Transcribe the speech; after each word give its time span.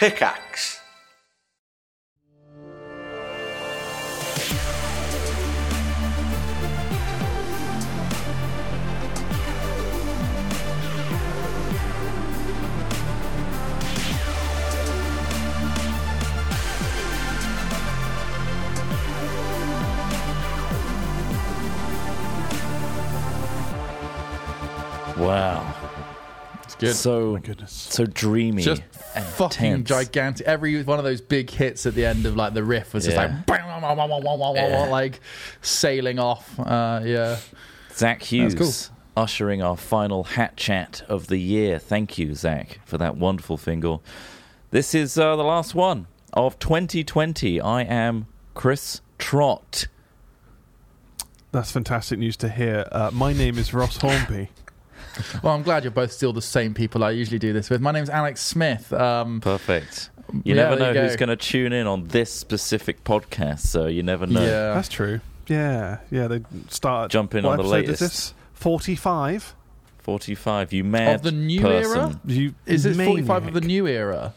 Pickaxe. 0.00 0.79
Good. 26.80 26.94
So 26.94 27.32
My 27.34 27.38
goodness. 27.40 27.72
so 27.72 28.04
dreamy. 28.06 28.62
just 28.62 28.82
and 29.14 29.24
fucking 29.24 29.56
tense. 29.84 29.88
gigantic. 29.88 30.46
Every 30.46 30.82
one 30.82 30.98
of 30.98 31.04
those 31.04 31.20
big 31.20 31.50
hits 31.50 31.86
at 31.86 31.94
the 31.94 32.04
end 32.06 32.26
of 32.26 32.36
like 32.36 32.54
the 32.54 32.64
riff 32.64 32.92
was 32.94 33.04
just 33.04 33.16
Yeah. 33.16 33.26
like 33.26 33.46
bang, 33.46 33.64
wah, 33.64 33.80
wah, 33.80 33.94
wah, 33.94 34.06
wah, 34.06 34.18
wah, 34.18 34.34
wah, 34.36 34.52
wah, 34.52 34.54
Yeah. 34.54 34.88
like 34.88 35.20
sailing 35.62 36.18
off. 36.18 36.58
Uh, 36.58 37.00
yeah. 37.04 37.36
Zach 37.94 38.22
Hughes 38.22 38.54
cool. 38.54 38.72
ushering 39.22 39.62
our 39.62 39.76
final 39.76 40.24
hat 40.24 40.56
chat 40.56 41.02
of 41.08 41.26
the 41.28 41.38
year. 41.38 41.78
Thank 41.78 42.18
you, 42.18 42.34
Zach, 42.34 42.80
for 42.84 42.98
that 42.98 43.16
wonderful 43.16 43.56
fingal. 43.56 44.02
This 44.70 44.94
is 44.94 45.18
uh, 45.18 45.36
the 45.36 45.44
last 45.44 45.74
one 45.74 46.06
of 46.32 46.58
2020. 46.58 47.60
I 47.60 47.82
am 47.82 48.26
Chris 48.54 49.00
Trott. 49.18 49.86
That's 51.52 51.72
fantastic 51.72 52.18
news 52.20 52.36
to 52.38 52.48
hear. 52.48 52.86
Uh, 52.92 53.10
my 53.12 53.32
name 53.32 53.58
is 53.58 53.74
Ross 53.74 53.96
Hornby. 53.96 54.50
Well, 55.42 55.54
I'm 55.54 55.62
glad 55.62 55.84
you're 55.84 55.90
both 55.90 56.12
still 56.12 56.32
the 56.32 56.42
same 56.42 56.74
people 56.74 57.02
I 57.04 57.10
usually 57.10 57.38
do 57.38 57.52
this 57.52 57.70
with. 57.70 57.80
My 57.80 57.90
name's 57.92 58.10
Alex 58.10 58.40
Smith. 58.42 58.92
Um, 58.92 59.40
Perfect. 59.40 60.10
You 60.32 60.54
Yeah, 60.54 60.54
never 60.54 60.76
know 60.78 60.90
you 60.92 61.00
who's 61.00 61.16
going 61.16 61.28
to 61.30 61.36
tune 61.36 61.72
in 61.72 61.86
on 61.86 62.08
this 62.08 62.32
specific 62.32 63.02
podcast, 63.04 63.60
so 63.60 63.86
you 63.86 64.02
never 64.02 64.26
know. 64.26 64.40
yeah. 64.42 64.74
That's 64.74 64.88
true. 64.88 65.20
Yeah, 65.48 65.98
yeah. 66.10 66.28
They 66.28 66.42
start 66.68 67.10
jumping 67.10 67.44
on 67.44 67.56
the 67.56 67.62
episode 67.64 67.74
is 67.76 67.88
latest. 67.88 68.00
this? 68.00 68.34
Forty-five. 68.54 69.54
45, 70.02 70.72
you 70.72 70.82
mad 70.84 71.16
Of 71.16 71.22
the 71.22 71.32
new 71.32 71.60
person. 71.60 71.98
era? 72.00 72.20
You 72.26 72.54
Is 72.66 72.84
this 72.84 72.96
45 72.96 73.48
of 73.48 73.54
the 73.54 73.60
new 73.60 73.86
era? 73.86 74.32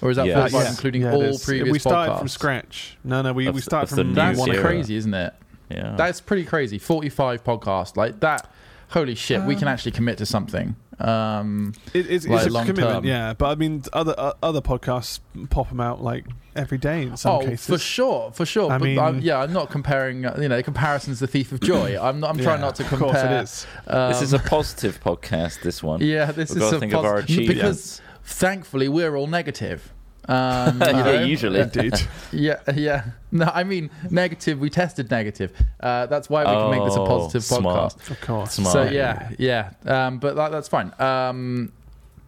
Or 0.00 0.10
is 0.10 0.16
that 0.16 0.26
Yeah. 0.26 0.36
45 0.40 0.62
Yeah. 0.62 0.70
including 0.70 1.02
Yeah, 1.02 1.10
it 1.10 1.14
all 1.14 1.22
is. 1.22 1.44
previous 1.44 1.70
We 1.70 1.78
started 1.78 2.12
podcasts? 2.12 2.18
from 2.18 2.28
scratch. 2.28 2.96
No, 3.04 3.20
no. 3.22 3.32
We 3.34 3.46
Of 3.46 3.54
we 3.54 3.60
started 3.60 3.90
of 3.92 3.96
the 3.96 4.02
from 4.02 4.08
new 4.10 4.14
That's 4.14 4.38
one 4.38 4.56
crazy, 4.56 4.96
isn't 4.96 5.12
it? 5.14 5.34
Yeah. 5.70 5.94
That's 5.96 6.20
pretty 6.20 6.44
crazy. 6.44 6.78
45 6.78 7.44
podcast. 7.44 7.96
Like 7.96 8.20
that. 8.20 8.48
Holy 8.92 9.14
shit, 9.14 9.42
we 9.42 9.54
can 9.56 9.68
Um, 9.68 9.72
actually 9.74 9.92
commit 9.92 10.18
to 10.18 10.26
something. 10.26 10.76
Um, 10.98 11.72
It, 11.94 12.10
it's, 12.10 12.26
Like 12.26 12.46
it's 12.46 12.54
a 12.54 12.58
commitment, 12.58 12.88
term. 12.90 13.04
yeah. 13.04 13.32
But 13.34 13.46
I 13.46 13.54
mean, 13.54 13.82
other 13.92 14.14
uh, 14.18 14.32
other 14.42 14.60
podcasts 14.60 15.20
pop 15.50 15.68
them 15.70 15.80
out 15.80 16.02
like 16.02 16.26
every 16.54 16.76
day 16.78 17.02
in 17.02 17.16
some 17.16 17.36
oh, 17.36 17.40
cases. 17.40 17.66
for 17.66 17.78
sure, 17.78 18.30
for 18.32 18.44
sure. 18.44 18.70
I 18.70 18.78
but 18.78 18.84
mean- 18.84 18.98
I'm, 18.98 19.20
yeah, 19.20 19.40
I'm 19.40 19.52
not 19.52 19.70
comparing. 19.70 20.24
uh, 20.26 20.36
You 20.40 20.48
know, 20.48 20.62
comparison's 20.62 21.20
the 21.20 21.26
thief 21.26 21.50
of 21.52 21.60
joy. 21.60 21.98
I'm 22.06 22.20
not. 22.20 22.30
I'm 22.30 22.38
trying 22.38 22.60
Yeah, 22.60 22.66
not 22.66 22.74
to 22.76 22.82
Of 22.84 22.88
compare. 22.90 23.08
course, 23.12 23.22
it 23.24 23.32
is. 23.42 23.66
um, 23.86 24.12
this 24.12 24.22
is 24.22 24.32
a 24.34 24.38
positive 24.38 25.00
podcast, 25.02 25.62
this 25.62 25.82
one. 25.82 26.00
yeah. 26.14 26.26
This 26.30 26.50
We've 26.50 26.58
is 26.58 26.64
gotta 26.64 26.76
a 26.76 26.80
think 26.80 26.92
of 26.94 27.04
our 27.04 27.18
achievements. 27.18 27.54
because 27.54 28.00
thankfully 28.24 28.88
we're 28.88 29.16
all 29.16 29.26
negative. 29.26 29.92
Um, 30.28 30.80
Yeah, 30.80 30.92
know? 31.02 31.24
usually. 31.24 31.60
Indeed. 31.60 31.94
Yeah, 32.32 32.60
yeah. 32.74 33.04
No, 33.30 33.50
I 33.52 33.64
mean 33.64 33.90
negative. 34.10 34.58
We 34.60 34.70
tested 34.70 35.10
negative. 35.10 35.52
Uh, 35.80 36.06
that's 36.06 36.30
why 36.30 36.42
we 36.44 36.50
can 36.50 36.70
make 36.70 36.84
this 36.84 36.96
a 36.96 37.00
Oh, 37.00 37.06
positive 37.06 37.44
smart. 37.44 37.94
podcast. 37.94 38.10
of 38.10 38.20
course. 38.20 38.52
Smart. 38.52 38.72
So 38.72 38.82
yeah, 38.84 39.30
yeah. 39.38 39.70
Um, 39.84 40.18
but 40.18 40.36
that, 40.36 40.50
that's 40.52 40.68
fine. 40.68 40.92
Um, 40.98 41.72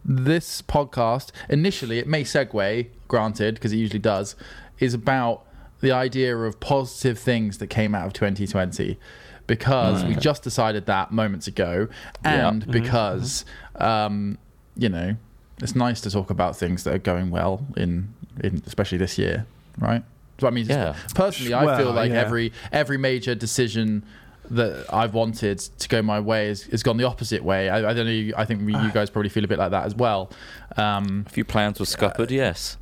this 0.03 0.61
podcast 0.61 1.31
initially 1.49 1.97
it 1.99 2.07
may 2.07 2.23
segue, 2.23 2.87
granted, 3.07 3.55
because 3.55 3.73
it 3.73 3.77
usually 3.77 3.99
does, 3.99 4.35
is 4.79 4.93
about 4.93 5.43
the 5.81 5.91
idea 5.91 6.35
of 6.37 6.59
positive 6.59 7.17
things 7.17 7.57
that 7.59 7.67
came 7.67 7.95
out 7.95 8.05
of 8.07 8.13
2020. 8.13 8.99
Because 9.47 10.03
we 10.03 10.15
just 10.15 10.41
decided 10.41 10.87
that 10.87 11.11
moments 11.11 11.45
ago, 11.47 11.87
Yeah. 12.23 12.49
and 12.49 12.65
because 12.71 13.45
um, 13.75 14.39
you 14.75 14.89
know 14.89 15.15
it's 15.61 15.75
nice 15.75 16.01
to 16.01 16.11
talk 16.11 16.29
about 16.29 16.57
things 16.57 16.83
that 16.83 16.93
are 16.93 16.97
going 16.99 17.29
well 17.31 17.65
in, 17.77 18.13
in 18.43 18.61
especially 18.65 18.97
this 18.97 19.17
year, 19.17 19.45
right? 19.79 20.03
So 20.39 20.47
I 20.47 20.51
mean, 20.51 20.65
Yeah. 20.65 20.95
personally, 21.13 21.53
I 21.53 21.63
Well, 21.65 21.77
feel 21.77 21.91
like 21.93 22.11
yeah. 22.11 22.19
every 22.19 22.51
every 22.71 22.97
major 22.97 23.35
decision 23.35 24.03
that 24.51 24.85
I've 24.93 25.13
wanted 25.13 25.57
to 25.59 25.87
go 25.89 26.01
my 26.03 26.19
way 26.19 26.49
has, 26.49 26.63
has 26.63 26.83
gone 26.83 26.97
the 26.97 27.03
opposite 27.05 27.43
way. 27.43 27.69
I, 27.69 27.77
I 27.89 27.93
don't 27.93 28.05
know. 28.05 28.11
you- 28.11 28.33
I 28.37 28.45
think 28.45 28.61
you 28.69 28.91
guys 28.91 29.09
probably 29.09 29.29
feel 29.29 29.43
a 29.43 29.47
bit 29.47 29.57
like 29.57 29.71
that 29.71 29.85
as 29.85 29.95
well. 29.95 30.29
Um, 30.77 31.23
A 31.25 31.29
few 31.31 31.43
plans 31.45 31.79
were 31.79 31.85
scuppered, 31.87 32.29
yes. 32.31 32.77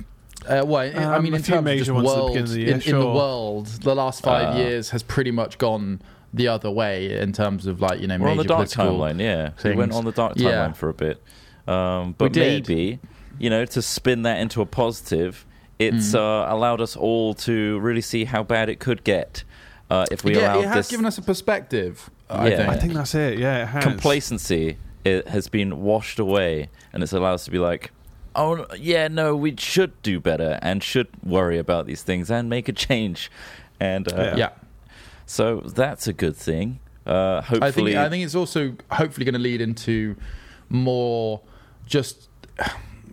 uh, 0.46 0.62
well, 0.66 0.82
I- 0.82 0.90
I 1.00 1.16
Um, 1.16 1.22
mean, 1.24 1.32
a 1.32 1.36
in 1.36 1.42
few 1.42 1.54
terms 1.54 1.70
of 1.70 1.76
just 1.78 1.90
ones 1.92 2.08
the 2.10 2.14
world, 2.16 2.36
of 2.36 2.48
the 2.50 2.60
in, 2.70 2.80
year, 2.80 2.94
in 2.94 2.98
the 3.00 3.06
world, 3.06 3.66
the 3.68 3.94
last 3.94 4.22
five 4.22 4.56
Uh, 4.56 4.58
years 4.58 4.90
has 4.90 5.02
pretty 5.02 5.30
much 5.30 5.56
gone 5.56 6.02
the 6.34 6.48
other 6.48 6.70
way 6.70 7.18
in 7.18 7.32
terms 7.32 7.64
of 7.66 7.80
like 7.80 8.00
you 8.00 8.08
know 8.08 8.18
We're 8.18 8.28
on 8.28 8.36
major 8.36 8.48
the 8.48 8.54
dark 8.56 8.68
political. 8.68 8.98
timeline, 8.98 9.20
yeah. 9.20 9.50
We 9.56 9.62
things. 9.62 9.76
went 9.76 9.92
on 9.92 10.04
the 10.04 10.12
dark 10.12 10.34
timeline 10.34 10.42
Yeah. 10.42 10.72
for 10.72 10.88
a 10.90 10.94
bit. 10.94 11.22
Um, 11.66 12.14
but 12.18 12.32
did. 12.32 12.40
maybe, 12.68 12.98
you 13.38 13.48
know, 13.50 13.64
to 13.64 13.80
spin 13.82 14.22
that 14.22 14.38
into 14.38 14.60
a 14.60 14.66
positive, 14.66 15.46
it's 15.78 16.12
Mm. 16.12 16.16
uh, 16.16 16.54
allowed 16.54 16.80
us 16.80 16.96
all 16.96 17.34
to 17.34 17.78
really 17.80 18.00
see 18.00 18.24
how 18.24 18.42
bad 18.42 18.68
it 18.68 18.78
could 18.80 19.02
get 19.04 19.44
uh, 19.90 20.06
if 20.10 20.24
we 20.24 20.34
yeah, 20.36 20.54
allow 20.54 20.60
it 20.60 20.66
has 20.68 20.76
this 20.76 20.90
given 20.90 21.06
us 21.06 21.18
a 21.18 21.22
perspective. 21.22 22.10
I 22.30 22.48
Yeah. 22.48 22.56
think. 22.56 22.68
I 22.70 22.76
think 22.76 22.92
that's 22.94 23.14
it. 23.14 23.38
Yeah, 23.38 23.62
it 23.62 23.66
has. 23.68 23.84
complacency. 23.84 24.76
It 25.04 25.28
has 25.28 25.48
been 25.48 25.82
washed 25.82 26.18
away, 26.18 26.70
and 26.92 27.02
it's 27.02 27.12
allowed 27.12 27.34
us 27.34 27.44
to 27.44 27.50
be 27.50 27.58
like, 27.58 27.90
oh 28.36 28.66
yeah, 28.78 29.08
no, 29.08 29.36
we 29.36 29.54
should 29.58 30.00
do 30.02 30.18
better 30.20 30.58
and 30.62 30.82
should 30.82 31.08
worry 31.22 31.58
about 31.58 31.86
these 31.86 32.02
things 32.02 32.30
and 32.30 32.48
make 32.48 32.68
a 32.68 32.72
change. 32.72 33.30
And 33.78 34.10
uh, 34.12 34.16
Yeah. 34.16 34.36
yeah. 34.36 34.48
so 35.26 35.60
that's 35.60 36.06
a 36.06 36.12
good 36.12 36.36
thing. 36.36 36.80
Uh, 37.06 37.42
I 37.44 37.50
think 37.50 37.62
hopefully, 37.64 37.98
I 37.98 38.08
think 38.08 38.24
it's 38.24 38.34
also 38.34 38.76
hopefully 38.90 39.24
going 39.24 39.34
to 39.34 39.38
lead 39.38 39.60
into 39.60 40.16
more 40.70 41.42
just 41.86 42.28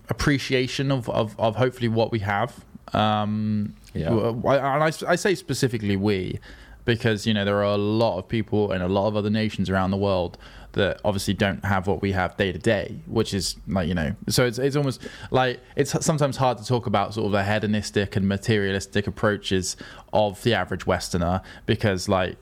appreciation 0.10 0.92
of, 0.92 1.10
of, 1.10 1.40
of 1.40 1.56
hopefully 1.56 1.88
what 1.88 2.12
we 2.12 2.20
have. 2.20 2.64
Um, 2.94 3.76
Yeah. 3.94 4.10
and 4.10 4.46
I, 4.84 4.92
I 5.08 5.16
say 5.16 5.36
specifically 5.36 5.96
we 5.96 6.40
because 6.84 7.28
you 7.28 7.34
know 7.34 7.46
there 7.46 7.58
are 7.58 7.64
a 7.64 7.78
lot 7.78 8.18
of 8.18 8.28
people 8.28 8.72
in 8.72 8.82
a 8.82 8.88
lot 8.88 9.08
of 9.08 9.16
other 9.16 9.30
nations 9.30 9.70
around 9.70 9.92
the 9.92 9.98
world 9.98 10.38
that 10.74 11.00
obviously 11.04 11.34
don't 11.34 11.64
have 11.66 11.86
what 11.86 12.02
we 12.02 12.12
have 12.14 12.36
day 12.38 12.52
to 12.52 12.58
day, 12.58 13.00
which 13.06 13.34
is 13.34 13.56
like 13.68 13.88
you 13.88 13.94
know. 13.94 14.14
So 14.30 14.46
it's 14.46 14.58
it's 14.58 14.76
almost 14.76 15.02
like 15.30 15.60
it's 15.76 15.92
sometimes 16.04 16.38
hard 16.38 16.58
to 16.58 16.66
talk 16.66 16.88
about 16.88 17.14
sort 17.14 17.28
of 17.28 17.32
the 17.34 17.44
hedonistic 17.44 18.16
and 18.16 18.28
materialistic 18.28 19.06
approaches 19.08 19.78
of 20.12 20.42
the 20.44 20.54
average 20.54 20.86
Westerner 20.88 21.42
because 21.66 22.10
like 22.10 22.38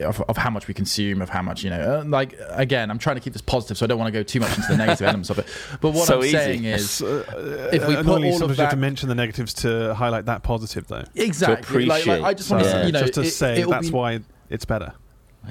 of, 0.00 0.20
of 0.22 0.36
how 0.36 0.50
much 0.50 0.66
we 0.68 0.74
consume, 0.74 1.22
of 1.22 1.28
how 1.28 1.42
much 1.42 1.62
you 1.62 1.70
know. 1.70 2.00
Uh, 2.00 2.04
like 2.06 2.34
again, 2.50 2.90
I'm 2.90 2.98
trying 2.98 3.16
to 3.16 3.20
keep 3.20 3.32
this 3.32 3.42
positive, 3.42 3.78
so 3.78 3.84
I 3.84 3.86
don't 3.86 3.98
want 3.98 4.12
to 4.12 4.18
go 4.18 4.22
too 4.22 4.40
much 4.40 4.56
into 4.56 4.68
the 4.68 4.76
negative 4.84 5.02
elements 5.06 5.30
of 5.30 5.38
it. 5.38 5.46
But 5.80 5.90
what 5.92 6.06
So 6.06 6.18
I'm 6.18 6.24
easy. 6.24 6.32
saying 6.32 6.64
is, 6.76 7.02
Uh, 7.02 7.70
If 7.72 7.86
we 7.86 7.94
put 7.96 8.04
annoyingly, 8.06 8.28
all 8.28 8.34
of 8.34 8.38
sometimes 8.40 8.58
you 8.58 8.62
have 8.64 8.70
to 8.72 8.76
mention 8.78 9.08
the 9.08 9.14
negatives 9.14 9.54
to 9.54 9.94
highlight 9.94 10.26
that 10.26 10.42
positive, 10.42 10.86
though. 10.88 11.04
exactly. 11.14 11.86
Like, 11.86 12.06
like, 12.06 12.22
I 12.22 12.34
just 12.34 12.50
want 12.50 12.64
to, 12.64 12.70
Yeah. 12.70 12.86
you 12.86 12.92
know, 12.92 13.00
just 13.00 13.14
to 13.14 13.20
it- 13.22 13.30
say 13.30 13.62
that's 13.62 13.88
be- 13.88 13.94
why 13.94 14.20
it's 14.48 14.64
better. 14.64 14.92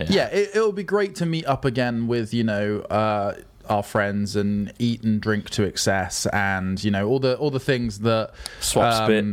Yeah, 0.07 0.27
it, 0.27 0.51
it'll 0.55 0.71
be 0.71 0.83
great 0.83 1.15
to 1.15 1.25
meet 1.25 1.45
up 1.47 1.65
again 1.65 2.07
with 2.07 2.31
you 2.33 2.43
know 2.43 2.81
uh, 2.81 3.33
our 3.67 3.81
friends 3.81 4.35
and 4.35 4.71
eat 4.77 5.03
and 5.03 5.19
drink 5.19 5.49
to 5.51 5.63
excess, 5.63 6.27
and 6.27 6.81
you 6.83 6.91
know 6.91 7.07
all 7.07 7.19
the 7.19 7.35
all 7.37 7.49
the 7.49 7.59
things 7.59 7.99
that 7.99 8.31
Swap 8.59 9.05
spit. 9.05 9.25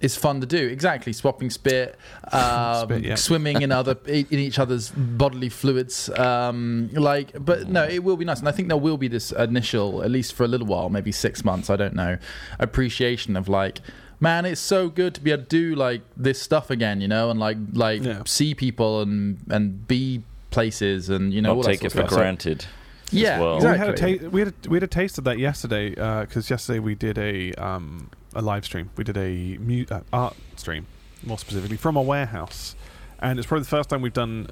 Is 0.00 0.16
fun 0.16 0.40
to 0.40 0.46
do. 0.46 0.68
Exactly, 0.68 1.12
swapping 1.12 1.50
spit, 1.50 1.98
um, 2.32 2.84
Spit, 2.84 3.04
yeah. 3.04 3.14
swimming 3.16 3.62
in 3.62 3.72
other 3.72 3.96
in 4.06 4.26
each 4.30 4.58
other's 4.58 4.90
bodily 4.90 5.48
fluids. 5.48 6.08
Um, 6.10 6.90
like, 6.92 7.32
but 7.44 7.68
no, 7.68 7.84
it 7.84 8.04
will 8.04 8.16
be 8.16 8.24
nice, 8.24 8.38
and 8.38 8.48
I 8.48 8.52
think 8.52 8.68
there 8.68 8.76
will 8.76 8.96
be 8.96 9.08
this 9.08 9.32
initial, 9.32 10.02
at 10.02 10.10
least 10.10 10.34
for 10.34 10.44
a 10.44 10.48
little 10.48 10.66
while, 10.66 10.88
maybe 10.88 11.10
six 11.12 11.44
months. 11.44 11.68
I 11.70 11.76
don't 11.76 11.94
know, 11.94 12.18
appreciation 12.58 13.36
of 13.36 13.48
like. 13.48 13.80
Man, 14.20 14.44
it's 14.46 14.60
so 14.60 14.88
good 14.88 15.14
to 15.14 15.20
be 15.20 15.30
able 15.30 15.44
to 15.44 15.48
do 15.48 15.76
like 15.76 16.02
this 16.16 16.42
stuff 16.42 16.70
again, 16.70 17.00
you 17.00 17.06
know, 17.06 17.30
and 17.30 17.38
like 17.38 17.56
like 17.72 18.02
Yeah. 18.02 18.22
see 18.26 18.52
people 18.52 19.00
and 19.00 19.38
and 19.48 19.86
be 19.86 20.24
places 20.50 21.08
and 21.08 21.32
you 21.32 21.40
know 21.40 21.50
all 21.50 21.56
not 21.56 21.62
that 21.66 21.68
take 21.70 21.84
it 21.84 21.92
for 21.92 21.98
stuff. 21.98 22.10
So- 22.10 22.16
granted. 22.16 22.66
Yeah, 23.12 23.38
well. 23.40 23.56
exactly. 23.56 23.78
We 23.80 23.86
had 23.86 24.18
a 24.18 24.18
ta- 24.18 24.28
we 24.28 24.40
had 24.40 24.48
a, 24.48 24.68
we 24.68 24.76
had 24.76 24.82
a 24.82 24.86
taste 24.88 25.18
of 25.18 25.24
that 25.24 25.38
yesterday 25.38 25.90
because 25.90 26.50
yesterday 26.50 26.80
we 26.80 26.96
did 26.96 27.16
a 27.16 27.52
um, 27.54 28.10
a 28.34 28.42
live 28.42 28.64
stream. 28.64 28.90
We 28.96 29.04
did 29.04 29.16
a 29.16 29.58
mu- 29.58 29.86
uh, 29.90 30.00
art 30.12 30.36
stream, 30.56 30.86
more 31.24 31.38
specifically 31.38 31.76
from 31.76 31.96
a 31.96 32.02
warehouse, 32.02 32.74
and 33.20 33.38
it's 33.38 33.46
probably 33.46 33.62
the 33.64 33.68
first 33.70 33.88
time 33.90 34.02
we've 34.02 34.12
done 34.12 34.48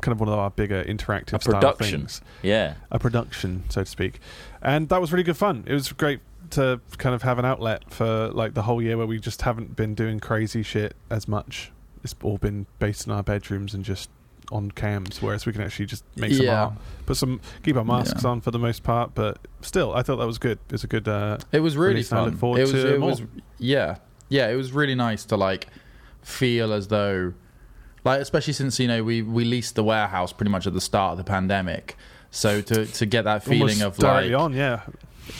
kind 0.00 0.12
of 0.12 0.20
one 0.20 0.28
of 0.28 0.38
our 0.38 0.50
bigger 0.50 0.84
interactive 0.84 1.34
A 1.34 1.40
style 1.40 1.54
production. 1.54 2.00
things, 2.02 2.20
Yeah. 2.42 2.74
a 2.90 2.98
production, 2.98 3.64
so 3.70 3.82
to 3.84 3.90
speak, 3.90 4.20
and 4.62 4.88
that 4.90 5.00
was 5.00 5.12
really 5.12 5.24
good 5.24 5.36
fun. 5.36 5.64
It 5.66 5.72
was 5.74 5.90
great 5.92 6.20
to 6.50 6.80
kind 6.98 7.14
of 7.14 7.22
have 7.22 7.38
an 7.38 7.44
outlet 7.44 7.92
for 7.92 8.28
like 8.28 8.54
the 8.54 8.62
whole 8.62 8.80
year 8.82 8.96
where 8.96 9.06
we 9.06 9.18
just 9.18 9.42
haven't 9.42 9.76
been 9.76 9.94
doing 9.94 10.18
crazy 10.20 10.62
shit 10.62 10.94
as 11.10 11.28
much. 11.28 11.70
It's 12.04 12.14
all 12.22 12.38
been 12.38 12.66
based 12.78 13.06
in 13.06 13.12
our 13.12 13.22
bedrooms 13.22 13.74
and 13.74 13.84
just 13.84 14.08
on 14.50 14.70
cams, 14.70 15.20
whereas 15.20 15.44
we 15.46 15.52
can 15.52 15.62
actually 15.62 15.86
just 15.86 16.04
make 16.16 16.32
some 16.32 16.46
Yeah. 16.46 16.62
art, 16.64 16.72
put 17.06 17.16
some, 17.16 17.40
keep 17.62 17.76
our 17.76 17.84
masks 17.84 18.22
Yeah. 18.24 18.30
on 18.30 18.40
for 18.40 18.50
the 18.50 18.58
most 18.58 18.82
part. 18.82 19.14
But 19.14 19.38
still, 19.60 19.94
I 19.94 20.02
thought 20.02 20.16
that 20.16 20.26
was 20.26 20.38
good. 20.38 20.58
It 20.68 20.72
was 20.72 20.84
a 20.84 20.86
good. 20.86 21.06
Uh, 21.06 21.38
It 21.52 21.60
was 21.60 21.76
really 21.76 22.02
fun. 22.02 22.28
it 22.32 22.40
was, 22.42 22.70
to 22.72 22.94
it 22.94 22.98
more. 23.00 23.10
was, 23.10 23.22
yeah, 23.58 23.96
yeah. 24.28 24.48
It 24.48 24.56
was 24.56 24.72
really 24.72 24.94
nice 24.94 25.24
to 25.26 25.36
like 25.36 25.66
feel 26.22 26.72
as 26.72 26.88
though, 26.88 27.34
like, 28.04 28.20
especially 28.20 28.52
since 28.54 28.78
you 28.80 28.88
know 28.88 29.02
we 29.04 29.22
we 29.22 29.44
leased 29.44 29.74
the 29.74 29.84
warehouse 29.84 30.32
pretty 30.32 30.50
much 30.50 30.66
at 30.66 30.72
the 30.74 30.80
start 30.80 31.12
of 31.12 31.18
the 31.18 31.24
pandemic. 31.24 31.96
So 32.30 32.60
to 32.60 32.86
to 32.86 33.06
get 33.06 33.24
that 33.24 33.44
feeling 33.44 33.82
almost 33.82 33.98
of 33.98 34.04
like 34.04 34.32
on, 34.32 34.52
yeah. 34.54 34.80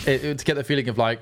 it, 0.07 0.25
it- 0.25 0.39
to 0.39 0.45
get 0.45 0.55
the 0.55 0.65
feeling 0.65 0.89
of 0.89 0.99
like 0.99 1.21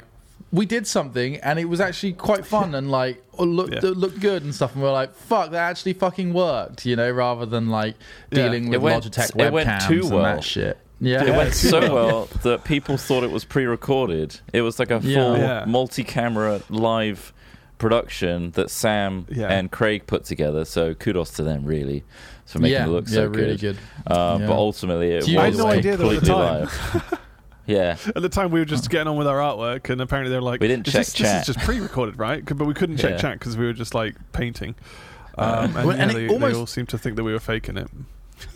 we 0.53 0.65
did 0.65 0.87
something 0.87 1.37
and 1.39 1.59
it 1.59 1.65
was 1.67 1.81
actually 1.81 2.13
quite 2.13 2.47
fun 2.55 2.75
and 2.75 2.91
like 2.91 3.23
looked 3.39 3.75
Yeah. 3.75 3.81
looked 3.95 4.21
good 4.21 4.43
and 4.45 4.55
stuff 4.55 4.75
and 4.75 4.83
we 4.83 4.89
are 4.89 4.93
like 4.93 5.15
fuck 5.15 5.51
that 5.51 5.71
actually 5.71 5.93
fucking 5.95 6.33
worked 6.33 6.87
you 6.87 6.97
know 6.97 7.11
rather 7.11 7.45
than 7.47 7.69
like 7.69 7.97
Yeah. 8.31 8.43
dealing 8.45 8.67
It 8.67 8.81
with 8.81 8.83
went- 8.83 9.05
Logitech 9.05 9.31
it 9.45 9.53
went 9.53 9.69
webcams 9.69 9.89
too 9.89 10.01
and 10.03 10.11
well. 10.11 10.23
that 10.23 10.45
shit 10.45 10.79
yeah, 10.99 11.25
It 11.25 11.37
went 11.37 11.53
so 11.53 11.81
well. 11.81 11.93
well 12.07 12.29
that 12.43 12.65
people 12.65 12.97
thought 12.97 13.23
it 13.23 13.31
was 13.31 13.45
pre-recorded. 13.45 14.41
It 14.55 14.63
was 14.63 14.79
like 14.79 14.91
a 14.91 14.99
full 14.99 15.11
Yeah. 15.11 15.37
Yeah. 15.37 15.65
multi-camera 15.67 16.63
live 16.71 17.35
production 17.77 18.53
that 18.53 18.71
Sam 18.71 19.27
Yeah. 19.29 19.49
and 19.53 19.71
Craig 19.71 20.07
put 20.07 20.25
together. 20.25 20.65
So 20.65 20.95
kudos 20.95 21.33
to 21.33 21.43
them, 21.43 21.67
really, 21.67 22.03
for 22.47 22.61
making 22.61 22.73
yeah, 22.77 22.85
it 22.87 22.89
look 22.89 23.09
yeah, 23.09 23.15
so 23.15 23.27
really 23.27 23.57
good. 23.59 23.77
good. 23.77 23.79
Uh, 24.11 24.39
Yeah. 24.41 24.47
But 24.47 24.55
ultimately, 24.57 25.11
it 25.11 25.25
So 25.25 25.31
you- 25.33 25.37
was 25.37 25.43
I 25.45 25.49
had 25.49 25.57
no 25.59 25.67
idea 25.67 25.97
that 25.99 26.03
completely 26.03 26.35
live. 26.35 27.19
yeah, 27.67 27.97
At 28.15 28.23
the 28.23 28.29
time, 28.29 28.51
we 28.51 28.61
were 28.61 28.65
just 28.65 28.89
getting 28.91 29.09
on 29.09 29.17
with 29.17 29.27
our 29.27 29.39
artwork, 29.39 29.91
and 29.91 30.01
apparently 30.01 30.31
they're 30.31 30.41
like, 30.41 30.61
We 30.61 30.69
didn't 30.69 30.87
check 30.87 30.95
this, 31.07 31.13
chat." 31.13 31.41
This 31.47 31.49
is 31.49 31.55
just 31.57 31.67
pre-recorded, 31.67 32.19
right? 32.19 32.45
But 32.45 32.67
we 32.67 32.75
couldn't 32.75 32.97
check 32.99 33.13
Yeah. 33.13 33.17
chat 33.19 33.39
because 33.39 33.57
we 33.57 33.67
were 33.67 33.73
just 33.73 33.95
like 33.95 34.15
painting. 34.33 34.75
Uh, 35.39 35.43
Um, 35.69 35.77
and 35.77 35.87
Well, 35.87 35.97
yeah, 35.97 36.03
and 36.03 36.11
it 36.13 36.15
they, 36.15 36.29
almost- 36.29 36.53
they 36.53 36.59
all 36.59 36.67
seemed 36.67 36.89
to 36.91 36.99
think 36.99 37.17
that 37.17 37.25
we 37.25 37.33
were 37.33 37.41
faking 37.41 37.77
it. 37.77 37.89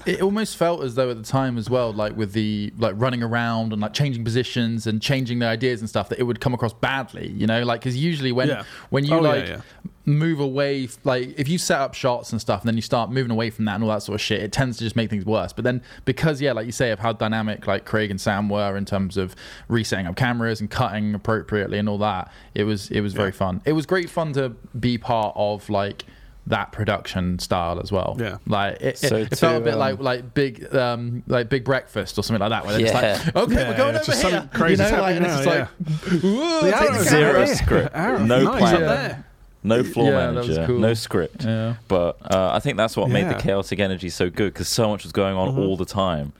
It 0.07 0.21
almost 0.21 0.57
felt 0.57 0.83
as 0.83 0.95
though 0.95 1.11
at 1.11 1.17
the 1.17 1.23
time 1.23 1.57
as 1.57 1.71
well 1.71 1.93
like 1.93 2.17
with 2.17 2.33
the 2.33 2.73
like 2.79 2.95
running 2.99 3.23
around 3.23 3.73
and 3.73 3.81
like 3.81 3.93
changing 3.95 4.23
positions 4.25 4.87
and 4.87 5.01
changing 5.01 5.39
the 5.39 5.47
ideas 5.47 5.81
and 5.81 5.89
stuff 5.89 6.09
that 6.11 6.19
it 6.19 6.25
would 6.25 6.41
come 6.41 6.53
across 6.53 6.73
badly 6.75 7.29
you 7.29 7.47
know 7.47 7.63
like 7.63 7.81
because 7.81 7.97
usually 7.97 8.33
when 8.33 8.49
Yeah. 8.49 8.65
when 8.91 9.05
you 9.05 9.15
Oh, 9.15 9.21
like 9.21 9.47
yeah. 9.49 9.61
move 10.05 10.39
away 10.41 10.89
like 11.05 11.39
if 11.39 11.49
you 11.49 11.57
set 11.57 11.79
up 11.81 11.95
shots 11.95 12.31
and 12.33 12.41
stuff 12.41 12.61
and 12.61 12.69
then 12.69 12.77
you 12.77 12.83
start 12.83 13.11
moving 13.11 13.31
away 13.31 13.49
from 13.51 13.65
that 13.67 13.75
and 13.77 13.85
all 13.85 13.91
that 13.91 14.03
sort 14.03 14.15
of 14.17 14.21
shit 14.21 14.43
it 14.43 14.53
tends 14.53 14.77
to 14.79 14.85
just 14.85 14.97
make 14.97 15.09
things 15.09 15.25
worse 15.25 15.53
but 15.53 15.65
then 15.65 15.83
because 16.05 16.41
yeah 16.43 16.53
like 16.53 16.67
you 16.67 16.73
say 16.73 16.91
of 16.91 16.99
how 16.99 17.13
dynamic 17.13 17.67
like 17.67 17.85
craig 17.87 18.11
and 18.11 18.21
sam 18.21 18.49
were 18.51 18.77
in 18.77 18.85
terms 18.85 19.17
of 19.17 19.35
resetting 19.69 20.07
up 20.07 20.17
cameras 20.17 20.61
and 20.61 20.71
cutting 20.71 21.15
appropriately 21.15 21.79
and 21.79 21.89
all 21.89 21.99
that 21.99 22.31
it 22.55 22.65
was 22.65 22.91
it 22.91 23.01
was 23.01 23.13
very 23.15 23.33
fun 23.33 23.63
it 23.65 23.73
was 23.73 23.87
great 23.87 24.11
fun 24.11 24.33
to 24.33 24.51
be 24.79 24.99
part 24.99 25.33
of 25.37 25.69
like 25.71 26.05
that 26.51 26.73
production 26.73 27.39
style 27.39 27.81
as 27.81 27.91
well 27.91 28.17
Yeah. 28.21 28.37
like 28.47 28.81
it, 28.81 28.99
So 28.99 29.17
it, 29.17 29.33
it 29.33 29.37
felt 29.39 29.63
a 29.63 29.65
bit 29.65 29.75
um, 29.75 29.79
like 29.81 29.99
like 30.01 30.35
big 30.35 30.75
um 30.75 31.23
like 31.27 31.49
big 31.49 31.65
breakfast 31.65 32.19
or 32.19 32.23
something 32.23 32.41
like 32.41 32.51
that 32.51 32.65
where 32.67 32.73
they're 32.79 32.87
Yeah. 32.87 33.15
just 33.15 33.27
like 33.35 33.37
okay 33.45 33.55
Yeah, 33.55 33.71
we're 33.71 33.77
going 33.77 33.95
yeah, 33.95 34.01
over 34.01 34.05
just 34.07 34.23
here 34.23 34.31
something 34.31 34.49
crazy's 34.59 34.91
you 34.91 34.97
know 34.97 35.03
like 35.03 35.17
and 35.17 35.27
it's 35.27 35.35
now, 35.35 35.45
just 35.45 35.47
like 35.47 36.23
"Whoa, 36.23 36.61
The 36.63 36.73
take 36.73 36.93
the 36.93 37.05
Zero 37.05 37.33
camera." 37.33 37.47
script. 37.47 37.91
Arrow, 37.95 38.19
No 38.19 38.43
nice, 38.45 38.59
plan. 38.59 38.81
Yeah. 38.81 38.87
there. 38.89 39.25
no 39.63 39.83
floor 39.85 40.11
Yeah, 40.11 40.31
manager, 40.33 40.65
cool. 40.67 40.79
no 40.79 40.95
script. 40.95 41.45
yeah 41.45 41.75
But 41.89 42.17
uh, 42.31 42.51
I 42.53 42.61
think 42.61 42.77
that's 42.77 42.97
what 42.97 43.09
made 43.11 43.29
the 43.29 43.35
chaotic 43.35 43.79
energy 43.81 44.09
so 44.09 44.31
good 44.31 44.53
because 44.53 44.69
so 44.69 44.89
much 44.89 45.03
was 45.05 45.13
going 45.13 45.37
on 45.37 45.55
Mhm. 45.55 45.59
all 45.59 45.77
the 45.77 45.85
time 45.85 46.33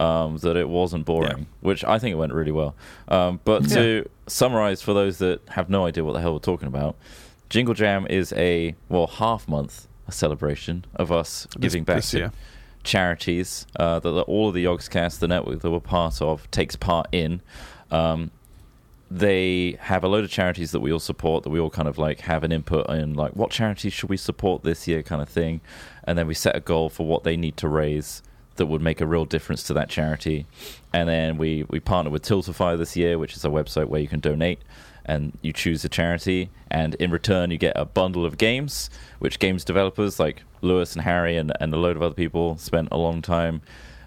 um, 0.00 0.36
that 0.38 0.56
it 0.56 0.68
wasn't 0.68 1.04
boring, 1.04 1.38
Yeah. 1.38 1.44
which 1.60 1.84
I 1.84 1.98
think 1.98 2.12
it 2.12 2.16
went 2.16 2.32
really 2.32 2.52
well. 2.52 2.76
Um, 3.08 3.40
but 3.44 3.68
to 3.70 4.08
summarize 4.28 4.80
for 4.80 4.94
those 4.94 5.18
that 5.18 5.40
have 5.48 5.68
no 5.68 5.86
idea 5.86 6.04
what 6.04 6.12
the 6.12 6.20
hell 6.20 6.34
we're 6.34 6.38
talking 6.38 6.68
about, 6.68 6.94
Jingle 7.50 7.74
Jam 7.74 8.06
is 8.08 8.32
a 8.34 8.74
well 8.88 9.06
half 9.06 9.48
month 9.48 9.88
a 10.06 10.12
celebration 10.12 10.84
of 10.96 11.10
us 11.12 11.46
This- 11.56 11.72
giving 11.72 11.84
back 11.84 11.96
this 11.96 12.10
to 12.12 12.18
year. 12.18 12.32
charities 12.84 13.66
uh, 13.76 13.98
that, 14.00 14.10
that 14.10 14.22
all 14.22 14.48
of 14.48 14.54
the 14.54 14.64
Yogscast, 14.64 15.18
the 15.18 15.28
network 15.28 15.60
that 15.60 15.70
we're 15.70 15.80
part 15.80 16.20
of, 16.22 16.50
takes 16.50 16.76
part 16.76 17.06
in. 17.12 17.40
Um, 17.90 18.30
they 19.10 19.76
have 19.80 20.04
a 20.04 20.08
load 20.08 20.22
of 20.24 20.30
charities 20.30 20.70
that 20.72 20.80
we 20.80 20.92
all 20.92 20.98
support 20.98 21.42
that 21.44 21.48
we 21.48 21.58
all 21.58 21.70
kind 21.70 21.88
of 21.88 21.96
like 21.96 22.20
have 22.20 22.44
an 22.44 22.52
input 22.52 22.86
in 22.90 23.14
like 23.14 23.34
what 23.34 23.50
charities 23.50 23.90
should 23.94 24.10
we 24.10 24.18
support 24.18 24.62
this 24.64 24.86
year 24.86 25.02
kind 25.02 25.22
of 25.22 25.28
thing 25.30 25.62
and 26.04 26.18
then 26.18 26.26
we 26.26 26.34
set 26.34 26.54
a 26.54 26.60
goal 26.60 26.90
for 26.90 27.06
what 27.06 27.24
they 27.24 27.34
need 27.34 27.56
to 27.56 27.66
raise 27.68 28.22
that 28.56 28.66
would 28.66 28.82
make 28.82 29.00
a 29.00 29.06
real 29.06 29.24
difference 29.24 29.62
to 29.62 29.72
that 29.72 29.88
charity 29.88 30.44
and 30.92 31.08
then 31.08 31.38
we 31.38 31.64
we 31.70 31.80
partner 31.80 32.10
with 32.10 32.22
tiltify 32.22 32.76
this 32.76 32.96
year 32.96 33.18
which 33.18 33.34
is 33.34 33.42
a 33.46 33.48
website 33.48 33.86
where 33.86 34.02
you 34.02 34.08
can 34.08 34.20
donate 34.20 34.60
and 35.08 35.36
you 35.42 35.52
choose 35.52 35.84
a 35.84 35.88
charity 35.88 36.50
and 36.70 36.94
in 36.96 37.10
return 37.10 37.50
you 37.50 37.58
get 37.58 37.72
a 37.74 37.84
bundle 37.84 38.24
of 38.26 38.36
games 38.38 38.90
which 39.18 39.38
games 39.38 39.64
developers 39.64 40.20
like 40.20 40.42
lewis 40.60 40.92
and 40.94 41.02
harry 41.02 41.36
and, 41.36 41.50
and 41.60 41.72
a 41.72 41.76
load 41.76 41.96
of 41.96 42.02
other 42.02 42.14
people 42.14 42.56
spent 42.58 42.86
a 42.92 42.96
long 42.98 43.22
time 43.22 43.60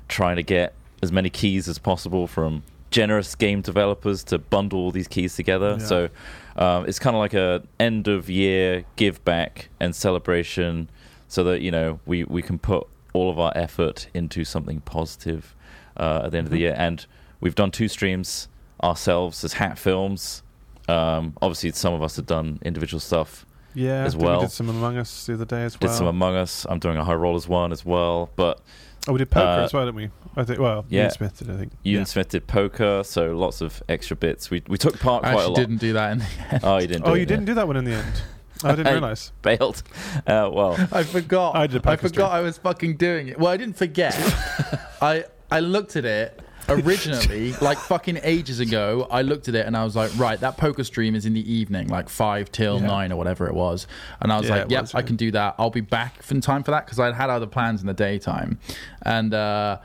trying 0.08 0.36
to 0.36 0.44
get 0.44 0.74
as 1.02 1.12
many 1.12 1.30
keys 1.30 1.68
as 1.68 1.80
possible 1.80 2.28
from 2.28 2.62
generous 2.92 3.36
game 3.36 3.62
developers 3.62 4.24
to 4.24 4.38
bundle 4.38 4.78
all 4.80 4.92
these 4.92 5.08
keys 5.08 5.34
together. 5.36 5.78
Yeah. 5.80 5.86
So 5.86 6.10
um, 6.58 6.86
it's 6.86 7.00
kind 7.00 7.16
of 7.16 7.22
like 7.22 7.34
a 7.34 7.64
end 7.80 8.10
of 8.10 8.30
year 8.30 8.84
give 8.98 9.24
back 9.24 9.70
and 9.80 9.96
celebration, 9.96 10.90
so 11.30 11.46
that 11.46 11.62
you 11.62 11.72
know 11.72 12.02
we 12.06 12.26
we 12.26 12.42
can 12.42 12.60
put 12.60 12.86
all 13.14 13.30
of 13.30 13.40
our 13.40 13.54
effort 13.56 14.08
into 14.14 14.44
something 14.44 14.82
positive 14.82 15.56
uh, 15.96 16.24
at 16.26 16.32
the 16.32 16.38
end 16.40 16.48
of 16.48 16.52
the 16.52 16.58
Mhm. 16.58 16.68
year. 16.68 16.76
And 16.78 17.06
we've 17.40 17.56
done 17.56 17.72
two 17.72 17.88
streams 17.88 18.50
ourselves 18.84 19.44
as 19.46 19.54
Hat 19.54 19.80
Films. 19.80 20.44
Um, 20.92 21.38
obviously, 21.42 21.72
some 21.72 21.94
of 21.94 22.02
us 22.02 22.16
have 22.18 22.26
done 22.26 22.60
individual 22.64 23.00
stuff. 23.00 23.46
Yeah, 23.74 24.04
as 24.04 24.16
well. 24.16 24.40
We 24.40 24.46
did 24.48 24.52
some 24.52 24.70
Among 24.70 24.98
Us 24.98 25.26
the 25.26 25.36
other 25.36 25.46
day 25.46 25.64
as 25.64 25.80
well. 25.80 25.90
Did 25.90 25.96
some 25.96 26.08
Among 26.08 26.36
Us. 26.36 26.66
I'm 26.70 26.80
doing 26.80 26.98
a 26.98 27.04
High 27.06 27.14
Rollers 27.14 27.48
one 27.48 27.72
as 27.72 27.86
well, 27.86 28.30
but 28.36 28.60
oh, 29.08 29.14
we 29.14 29.20
did 29.20 29.32
poker 29.32 29.62
uh, 29.62 29.64
as 29.64 29.74
well, 29.74 29.86
didn't 29.86 29.96
we? 29.96 30.10
I 30.36 30.44
think. 30.44 30.60
Well, 30.60 30.86
yeah. 30.90 31.04
yeah. 31.04 31.10
Smith 31.10 31.40
did. 31.40 31.50
I 31.50 31.58
think. 31.58 31.72
Ewan 31.84 32.02
yeah. 32.02 32.06
Smith 32.06 32.30
did 32.30 32.48
poker, 32.48 33.04
so 33.06 33.36
lots 33.36 33.62
of 33.62 33.82
extra 33.88 34.18
bits. 34.18 34.50
We 34.50 34.62
we 34.68 34.78
took 34.78 35.00
part 35.00 35.24
I 35.24 35.32
quite 35.32 35.34
a 35.34 35.38
actually 35.38 35.50
lot. 35.50 35.56
didn't 35.56 35.78
do 35.78 35.94
that 35.94 36.12
in 36.12 36.18
the 36.20 36.26
end. 36.52 36.62
Oh, 36.64 36.78
you 36.80 36.88
didn't. 36.88 37.04
Oh, 37.06 37.14
do 37.14 37.20
you 37.20 37.26
didn't 37.26 37.44
yeah. 37.44 37.48
do 37.48 37.54
that 37.56 37.68
one 37.68 37.78
in 37.78 37.86
the 37.86 37.94
end. 37.94 38.22
I 38.64 38.72
didn't 38.72 38.88
I- 38.88 38.92
realize. 38.92 39.32
bailed. 39.42 39.84
Uh, 40.28 40.50
well, 40.52 40.76
I 40.92 41.04
forgot. 41.04 41.56
I 41.56 41.68
did 41.68 41.78
a 41.86 41.90
I 41.90 41.96
poker 41.96 42.10
forgot 42.10 42.32
stream. 42.32 42.32
I 42.32 42.42
was 42.42 42.58
fucking 42.58 42.98
doing 42.98 43.30
it. 43.30 43.40
Well, 43.40 43.52
I 43.52 43.58
didn't 43.58 43.78
forget. 43.78 44.14
I 45.02 45.24
I 45.50 45.62
looked 45.62 45.96
at 45.96 46.04
it 46.06 46.40
originally, 46.72 47.54
like 47.62 47.78
fucking 47.78 48.20
ages 48.24 48.60
ago. 48.60 49.08
I 49.12 49.22
looked 49.22 49.48
at 49.48 49.56
it 49.56 49.66
and 49.66 49.76
I 49.78 49.84
was 49.84 49.96
like, 49.96 50.12
right, 50.18 50.40
that 50.40 50.58
poker 50.58 50.84
stream 50.84 51.16
is 51.16 51.26
in 51.26 51.34
the 51.34 51.52
evening, 51.54 51.88
like 51.88 52.10
five 52.10 52.52
till 52.52 52.80
Yeah. 52.80 52.88
nine 52.88 53.12
or 53.12 53.16
whatever 53.18 53.48
it 53.48 53.54
was. 53.54 53.88
And 54.22 54.32
I 54.32 54.38
was 54.38 54.48
Yeah, 54.50 54.56
like, 54.56 54.72
yep, 54.72 54.82
was, 54.82 54.96
I 54.96 55.02
can 55.02 55.16
do 55.16 55.32
that. 55.32 55.56
I'll 55.58 55.70
be 55.70 55.82
back 55.82 56.22
in 56.30 56.42
time 56.42 56.64
for 56.64 56.72
that 56.72 56.86
because 56.86 57.00
I'd 57.00 57.14
had 57.16 57.30
other 57.30 57.48
plans 57.48 57.82
in 57.82 57.88
the 57.88 57.94
daytime, 57.94 58.60
and 59.04 59.34
uh, 59.34 59.78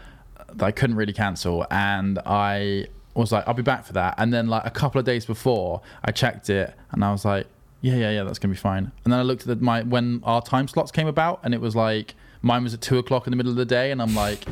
I 0.61 0.71
couldn't 0.73 0.97
really 0.97 1.13
cancel. 1.13 1.67
And 1.71 2.19
I 2.25 2.87
was 3.15 3.33
like, 3.33 3.47
I'll 3.49 3.55
be 3.55 3.63
back 3.63 3.85
for 3.85 3.93
that. 3.95 4.15
And 4.19 4.33
then 4.33 4.47
like 4.49 4.65
a 4.67 4.71
couple 4.71 4.99
of 4.99 5.05
days 5.05 5.25
before, 5.27 5.81
I 6.05 6.11
checked 6.13 6.51
it 6.51 6.75
and 6.93 7.03
I 7.05 7.13
was 7.13 7.25
like, 7.25 7.47
yeah, 7.81 7.95
yeah, 7.95 8.11
yeah, 8.11 8.25
that's 8.25 8.39
gonna 8.39 8.53
be 8.55 8.59
fine. 8.59 8.91
And 9.05 9.13
then 9.13 9.21
I 9.21 9.23
looked 9.23 9.43
at 9.43 9.49
the, 9.49 9.57
my 9.65 9.83
when 9.83 10.21
our 10.25 10.43
time 10.43 10.67
slots 10.67 10.91
came 10.91 11.07
about, 11.07 11.41
and 11.45 11.55
it 11.55 11.61
was 11.61 11.77
like 11.77 12.15
mine 12.43 12.63
was 12.65 12.75
at 12.75 12.81
two 12.81 12.99
o'clock 12.99 13.27
in 13.27 13.31
the 13.31 13.37
middle 13.37 13.51
of 13.53 13.57
the 13.57 13.65
day, 13.65 13.91
and 13.91 14.01
I'm 14.03 14.15
like, 14.15 14.45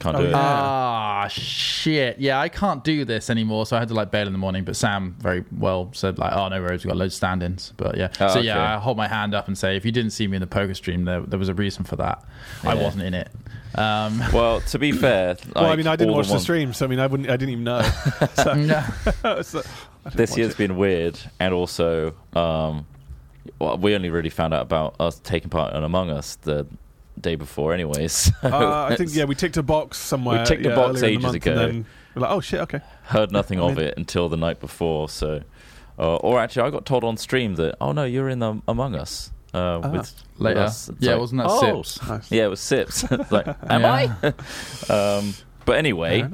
can't 0.00 0.16
Oh, 0.16 0.20
do 0.20 0.26
it. 0.26 0.30
yeah. 0.30 0.36
ah, 0.38 1.28
shit, 1.28 2.18
yeah, 2.18 2.40
I 2.40 2.48
can't 2.48 2.82
do 2.82 3.04
this 3.04 3.30
anymore. 3.30 3.66
So 3.66 3.76
I 3.76 3.78
had 3.78 3.88
to 3.88 3.94
like 3.94 4.10
bail 4.10 4.26
in 4.26 4.32
the 4.32 4.38
morning. 4.38 4.64
But 4.64 4.74
Sam 4.76 5.14
very 5.20 5.44
well 5.56 5.90
said 5.92 6.18
like, 6.18 6.32
oh 6.32 6.48
no 6.48 6.60
worries, 6.60 6.84
we 6.84 6.88
have 6.88 6.96
got 6.96 7.00
loads 7.00 7.14
of 7.14 7.18
stand-ins. 7.18 7.72
But 7.76 7.96
yeah, 7.96 8.08
Oh, 8.20 8.28
so 8.28 8.38
okay. 8.40 8.46
yeah, 8.46 8.76
I 8.76 8.80
hold 8.80 8.96
my 8.96 9.06
hand 9.08 9.34
up 9.34 9.46
and 9.46 9.56
say, 9.56 9.76
if 9.76 9.84
you 9.84 9.92
didn't 9.92 10.10
see 10.10 10.26
me 10.26 10.36
in 10.36 10.40
the 10.40 10.46
poker 10.46 10.74
stream, 10.74 11.04
there 11.04 11.20
there 11.20 11.38
was 11.38 11.48
a 11.48 11.54
reason 11.54 11.84
for 11.84 11.96
that. 11.96 12.24
I 12.64 12.74
wasn't 12.74 13.04
in 13.04 13.14
it. 13.14 13.28
Um, 13.76 14.20
Well, 14.32 14.60
to 14.62 14.78
be 14.78 14.90
fair, 14.92 15.36
well, 15.54 15.66
I 15.66 15.76
mean, 15.76 15.86
I 15.86 15.94
didn't 15.96 16.14
watch 16.14 16.26
the 16.26 16.32
one- 16.34 16.40
stream, 16.42 16.72
so 16.72 16.86
I 16.86 16.88
mean, 16.88 16.98
I 16.98 17.06
wouldn't. 17.06 17.28
I 17.30 17.36
didn't 17.36 17.50
even 17.52 17.64
know. 17.64 17.82
so, 18.34 18.54
no. 18.54 18.82
so 19.42 19.62
This 20.14 20.30
watch 20.30 20.38
year's 20.38 20.52
it. 20.52 20.58
been 20.58 20.76
weird, 20.76 21.18
and 21.38 21.54
also, 21.54 22.14
um, 22.34 22.86
well, 23.58 23.78
we 23.78 23.94
only 23.94 24.10
really 24.10 24.30
found 24.30 24.54
out 24.54 24.62
about 24.62 24.96
us 24.98 25.20
taking 25.20 25.50
part 25.50 25.74
in 25.74 25.84
Among 25.84 26.10
Us 26.10 26.34
the 26.36 26.66
day 27.22 27.34
before, 27.36 27.72
anyways. 27.74 28.12
So 28.42 28.48
Uh, 28.48 28.88
I 28.90 28.96
think 28.96 29.14
yeah, 29.14 29.24
we 29.24 29.34
ticked 29.34 29.56
a 29.56 29.62
box 29.62 29.98
somewhere. 29.98 30.40
We 30.40 30.44
ticked 30.46 30.66
a 30.66 30.74
box 30.74 30.98
earlier 30.98 31.00
the 31.00 31.06
ages 31.08 31.22
month, 31.22 31.36
ago. 31.36 31.50
And 31.52 31.60
then 31.60 31.86
we're 32.14 32.22
like, 32.22 32.30
oh 32.30 32.40
shit, 32.40 32.60
okay. 32.60 32.80
heard 33.04 33.30
nothing 33.32 33.60
of 33.60 33.78
it 33.78 33.94
until 33.96 34.28
the 34.28 34.36
night 34.36 34.60
before. 34.60 35.08
So, 35.08 35.42
uh, 35.98 36.16
or 36.16 36.40
actually, 36.40 36.62
I 36.62 36.70
got 36.70 36.86
told 36.86 37.04
on 37.04 37.16
stream 37.16 37.54
that 37.56 37.76
oh 37.80 37.92
no, 37.92 38.04
you're 38.04 38.28
in 38.28 38.38
the 38.38 38.60
Among 38.68 38.94
Us. 38.94 39.32
Uh, 39.52 39.58
Ah. 39.58 39.78
with, 39.88 39.92
with 39.92 40.24
Later. 40.38 40.60
us. 40.60 40.90
Yeah, 41.00 41.12
like, 41.12 41.20
wasn't 41.20 41.40
that 41.42 41.46
oh, 41.50 41.82
Sips? 41.82 42.08
Nice. 42.08 42.30
Yeah, 42.30 42.44
it 42.44 42.48
was 42.50 42.60
Sips. 42.60 43.10
like, 43.32 43.48
am 43.68 43.80
Yeah. 43.82 44.16
I? 44.22 44.92
um, 44.92 45.34
but 45.64 45.76
anyway, 45.76 46.24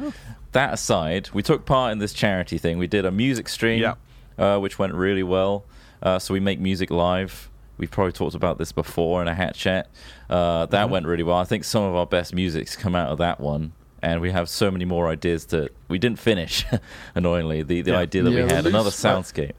that 0.53 0.75
aside, 0.75 1.31
we 1.33 1.43
took 1.43 1.65
part 1.65 1.93
in 1.93 1.99
this 1.99 2.13
charity 2.13 2.59
thing. 2.59 2.77
We 2.79 2.87
did 2.87 3.07
a 3.07 3.11
music 3.11 3.49
stream, 3.49 3.81
Yeah. 3.81 3.95
uh, 4.39 4.59
which 4.59 4.79
went 4.79 4.93
really 4.95 5.23
well. 5.23 5.65
Uh, 6.03 6.19
so 6.19 6.35
we 6.35 6.41
make 6.41 6.61
music 6.61 6.91
live. 6.91 7.49
We've 7.79 7.91
probably 7.91 8.13
talked 8.13 8.35
about 8.35 8.59
this 8.59 8.73
before 8.73 9.21
in 9.23 9.29
a 9.29 9.35
hat 9.35 9.55
chat. 9.55 9.89
Uh, 10.31 10.67
that 10.67 10.87
Mhm. 10.87 10.91
went 10.91 11.07
really 11.07 11.23
well. 11.23 11.37
I 11.37 11.45
think 11.45 11.65
some 11.65 11.83
of 11.85 11.95
our 11.95 12.07
best 12.07 12.35
music's 12.35 12.77
come 12.77 12.95
out 12.95 13.11
of 13.11 13.19
that 13.19 13.41
one. 13.41 13.73
And 14.03 14.21
we 14.21 14.31
have 14.31 14.49
so 14.49 14.71
many 14.71 14.85
more 14.85 15.09
ideas 15.09 15.47
that 15.47 15.73
we 15.89 15.99
didn't 15.99 16.19
finish. 16.19 16.65
annoyingly, 17.15 17.63
the, 17.63 17.81
the 17.83 17.93
Yeah. 17.93 17.99
idea 17.99 18.23
that 18.23 18.31
Yeah, 18.31 18.43
we 18.43 18.49
the 18.49 18.55
had 18.55 18.67
another 18.67 18.85
loose- 18.87 19.05
uh, 19.05 19.17
soundscape. 19.21 19.53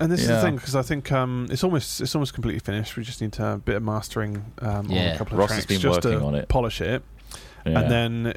And 0.00 0.10
this 0.10 0.20
is 0.22 0.28
the 0.28 0.40
thing 0.40 0.56
because 0.56 0.74
I 0.74 0.82
think 0.82 1.12
um, 1.12 1.46
it's 1.50 1.62
almost 1.62 2.00
it's 2.00 2.14
almost 2.14 2.34
completely 2.34 2.58
finished. 2.58 2.96
We 2.96 3.04
just 3.04 3.20
need 3.20 3.32
to, 3.34 3.52
a 3.52 3.58
bit 3.58 3.76
of 3.76 3.82
mastering 3.84 4.44
um, 4.60 4.86
on 4.86 4.90
Yeah, 4.90 5.14
a 5.14 5.18
couple 5.18 5.34
of 5.34 5.38
Ross 5.38 5.48
tracks 5.50 5.56
has 5.62 5.66
been 5.66 5.80
just 5.80 6.04
working 6.04 6.18
to 6.20 6.26
on 6.26 6.34
it. 6.34 6.48
polish 6.48 6.80
it. 6.80 7.02
Yeah. 7.64 7.78
And 7.80 7.90
then 7.90 8.34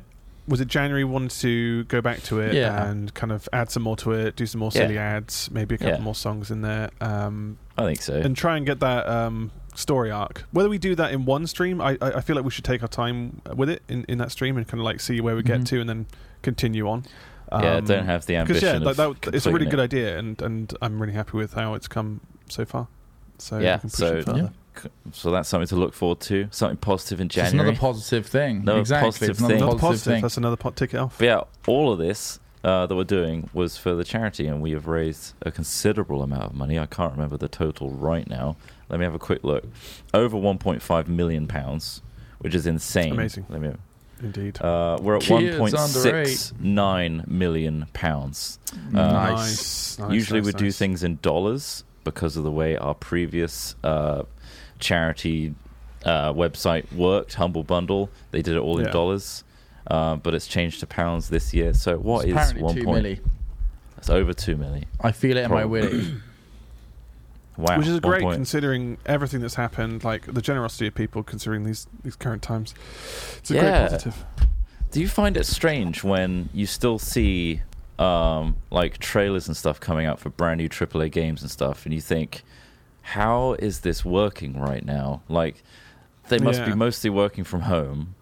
was 0.47 0.61
it 0.61 0.67
January 0.67 1.03
wanted 1.03 1.31
to 1.41 1.83
go 1.85 2.01
back 2.01 2.21
to 2.23 2.39
it 2.39 2.53
Yeah. 2.53 2.85
and 2.87 3.13
kind 3.13 3.31
of 3.31 3.49
add 3.51 3.71
some 3.71 3.83
more 3.83 3.95
to 3.97 4.11
it, 4.11 4.35
do 4.35 4.45
some 4.45 4.59
more 4.59 4.71
silly 4.71 4.97
ads, 4.97 5.49
maybe 5.51 5.75
a 5.75 5.77
couple 5.77 5.93
Yeah. 5.95 5.99
more 6.01 6.15
songs 6.15 6.51
in 6.51 6.61
there, 6.61 6.89
um, 7.01 7.57
I 7.77 7.83
think 7.85 8.01
so. 8.01 8.13
and 8.13 8.35
try 8.37 8.55
and 8.57 8.65
get 8.65 8.79
that 8.81 9.07
um, 9.07 9.51
story 9.73 10.11
arc. 10.11 10.43
Whether 10.51 10.69
we 10.69 10.77
do 10.77 10.93
that 10.95 11.11
in 11.11 11.25
one 11.25 11.47
stream, 11.47 11.81
I, 11.81 11.97
I 12.01 12.11
I 12.17 12.21
feel 12.21 12.35
like 12.35 12.45
we 12.45 12.51
should 12.51 12.63
take 12.65 12.81
our 12.83 12.87
time 12.87 13.41
with 13.55 13.69
it 13.69 13.81
in, 13.89 14.05
in 14.07 14.17
that 14.19 14.31
stream 14.31 14.55
and 14.57 14.67
kind 14.67 14.79
of 14.79 14.85
like 14.85 14.99
see 14.99 15.19
where 15.21 15.35
we 15.35 15.41
get 15.43 15.61
Mhm. 15.61 15.65
to 15.67 15.81
and 15.81 15.89
then 15.89 16.05
continue 16.43 16.87
on. 16.87 17.03
yeah, 17.51 17.75
Um, 17.77 17.85
don't 17.85 18.05
have 18.05 18.25
the 18.25 18.33
because 18.35 18.57
ambition. 18.63 18.81
yeah, 18.83 18.89
of 18.89 18.97
that, 18.97 19.21
that, 19.21 19.33
it's 19.35 19.45
a 19.45 19.49
really 19.51 19.65
completing 19.65 19.69
good 19.69 19.79
idea, 19.79 20.17
and 20.19 20.41
and 20.41 20.73
I'm 20.81 20.99
really 21.01 21.13
happy 21.13 21.37
with 21.37 21.53
how 21.53 21.73
it's 21.73 21.87
come 21.87 22.21
so 22.49 22.65
far. 22.65 22.87
So 23.39 23.57
Yeah, 23.59 23.75
we 23.77 23.79
can 23.81 23.89
push 23.89 23.99
so- 23.99 24.15
it 24.17 24.25
further. 24.25 24.51
So 25.11 25.31
that's 25.31 25.49
something 25.49 25.67
to 25.67 25.75
look 25.75 25.93
forward 25.93 26.19
to. 26.21 26.47
Something 26.51 26.77
positive 26.77 27.21
in 27.21 27.29
Just 27.29 27.51
January. 27.51 27.69
another 27.69 27.79
positive 27.79 28.25
thing. 28.25 28.57
Another 28.61 28.79
exactly. 28.79 29.07
positive 29.07 29.29
It's 29.31 29.39
another 29.39 29.53
thing. 29.53 29.63
Another 29.63 29.71
positive, 29.79 29.89
positive. 29.89 30.13
thing. 30.13 30.21
That's 30.21 30.37
another 30.37 30.55
pot 30.57 30.75
ticket 30.75 30.99
off. 30.99 31.17
But 31.17 31.25
yeah, 31.25 31.41
all 31.67 31.91
of 31.91 31.99
this 31.99 32.39
uh, 32.63 32.85
that 32.87 32.95
we're 32.95 33.03
doing 33.03 33.49
was 33.53 33.77
for 33.77 33.93
the 33.95 34.03
charity, 34.03 34.47
and 34.47 34.61
we 34.61 34.71
have 34.71 34.87
raised 34.87 35.33
a 35.43 35.51
considerable 35.51 36.21
amount 36.23 36.43
of 36.43 36.53
money. 36.55 36.79
I 36.79 36.85
can't 36.87 37.11
remember 37.13 37.37
the 37.37 37.47
total 37.47 37.91
right 37.91 38.27
now. 38.27 38.57
Let 38.89 38.99
me 38.99 39.05
have 39.05 39.15
a 39.15 39.19
quick 39.19 39.43
look. 39.43 39.65
Over 40.13 40.37
1.5 40.37 41.07
million 41.07 41.47
pounds, 41.47 42.01
which 42.39 42.53
is 42.55 42.65
insane. 42.67 43.13
Amazing. 43.13 43.45
Let 43.49 43.61
me. 43.61 43.71
Indeed. 44.21 44.61
Uh, 44.61 44.97
we're 45.01 45.17
at 45.17 45.23
Kids 45.23 45.57
1.69 45.57 47.27
million 47.27 47.85
pounds. 47.93 48.59
Uh, 48.73 48.77
Nice. 48.91 49.99
nice. 49.99 50.11
Usually 50.11 50.41
nice, 50.41 50.53
we 50.53 50.57
do 50.59 50.71
things 50.71 51.03
in 51.03 51.19
dollars 51.21 51.83
because 52.03 52.37
of 52.37 52.43
the 52.43 52.51
way 52.51 52.77
our 52.77 52.93
previous 52.93 53.75
uh, 53.83 54.23
charity 54.79 55.55
uh, 56.03 56.31
website 56.33 56.91
worked, 56.93 57.33
Humble 57.35 57.63
Bundle. 57.63 58.09
They 58.31 58.41
did 58.41 58.55
it 58.55 58.59
all 58.59 58.77
in 58.79 58.85
Yeah. 58.85 58.91
dollars, 58.91 59.43
uh, 59.87 60.15
but 60.17 60.33
it's 60.35 60.47
changed 60.47 60.79
to 60.81 60.87
pounds 60.87 61.29
this 61.29 61.53
year. 61.53 61.73
So 61.73 61.97
what 61.97 62.25
It's 62.27 62.51
is 62.51 62.61
one 62.61 62.75
two 62.75 62.83
point? 62.83 63.05
milli. 63.05 63.19
It's 63.97 64.09
over 64.09 64.33
two 64.33 64.55
million. 64.57 64.85
I 65.01 65.11
feel 65.11 65.37
it 65.37 65.45
in 65.45 65.49
my 65.51 65.61
Probably. 65.61 65.81
willy. 65.81 66.13
Wow, 67.57 67.77
Which 67.77 67.87
is 67.87 68.01
great 68.01 68.21
point. 68.21 68.35
considering 68.35 68.97
everything 69.05 69.39
that's 69.39 69.55
happened, 69.55 70.03
like 70.03 70.25
the 70.25 70.41
generosity 70.41 70.87
of 70.87 70.93
people 70.95 71.23
considering 71.23 71.63
these 71.63 71.87
these 72.03 72.17
current 72.17 72.41
times. 72.41 72.75
It's 73.37 73.49
a 73.49 73.53
Yeah. 73.53 73.61
great 73.61 73.89
positive. 73.91 74.25
Do 74.91 74.99
you 74.99 75.07
find 75.07 75.37
it 75.37 75.45
strange 75.45 76.03
when 76.03 76.49
you 76.53 76.65
still 76.65 76.99
see 76.99 77.61
um, 77.97 78.57
like 78.71 78.97
trailers 78.97 79.47
and 79.47 79.55
stuff 79.55 79.79
coming 79.79 80.05
out 80.05 80.19
for 80.19 80.29
brand 80.29 80.57
new 80.57 80.67
AAA 80.67 81.09
games 81.09 81.41
and 81.41 81.49
stuff, 81.49 81.85
and 81.85 81.93
you 81.93 82.01
think, 82.01 82.43
how 83.09 83.53
is 83.59 83.81
this 83.81 84.03
working 84.03 84.59
right 84.59 84.83
now? 84.83 85.21
Like, 85.29 85.63
they 86.29 86.39
must 86.39 86.65
be 86.65 86.73
mostly 86.73 87.09
working 87.09 87.43
from 87.43 87.61
home, 87.61 88.15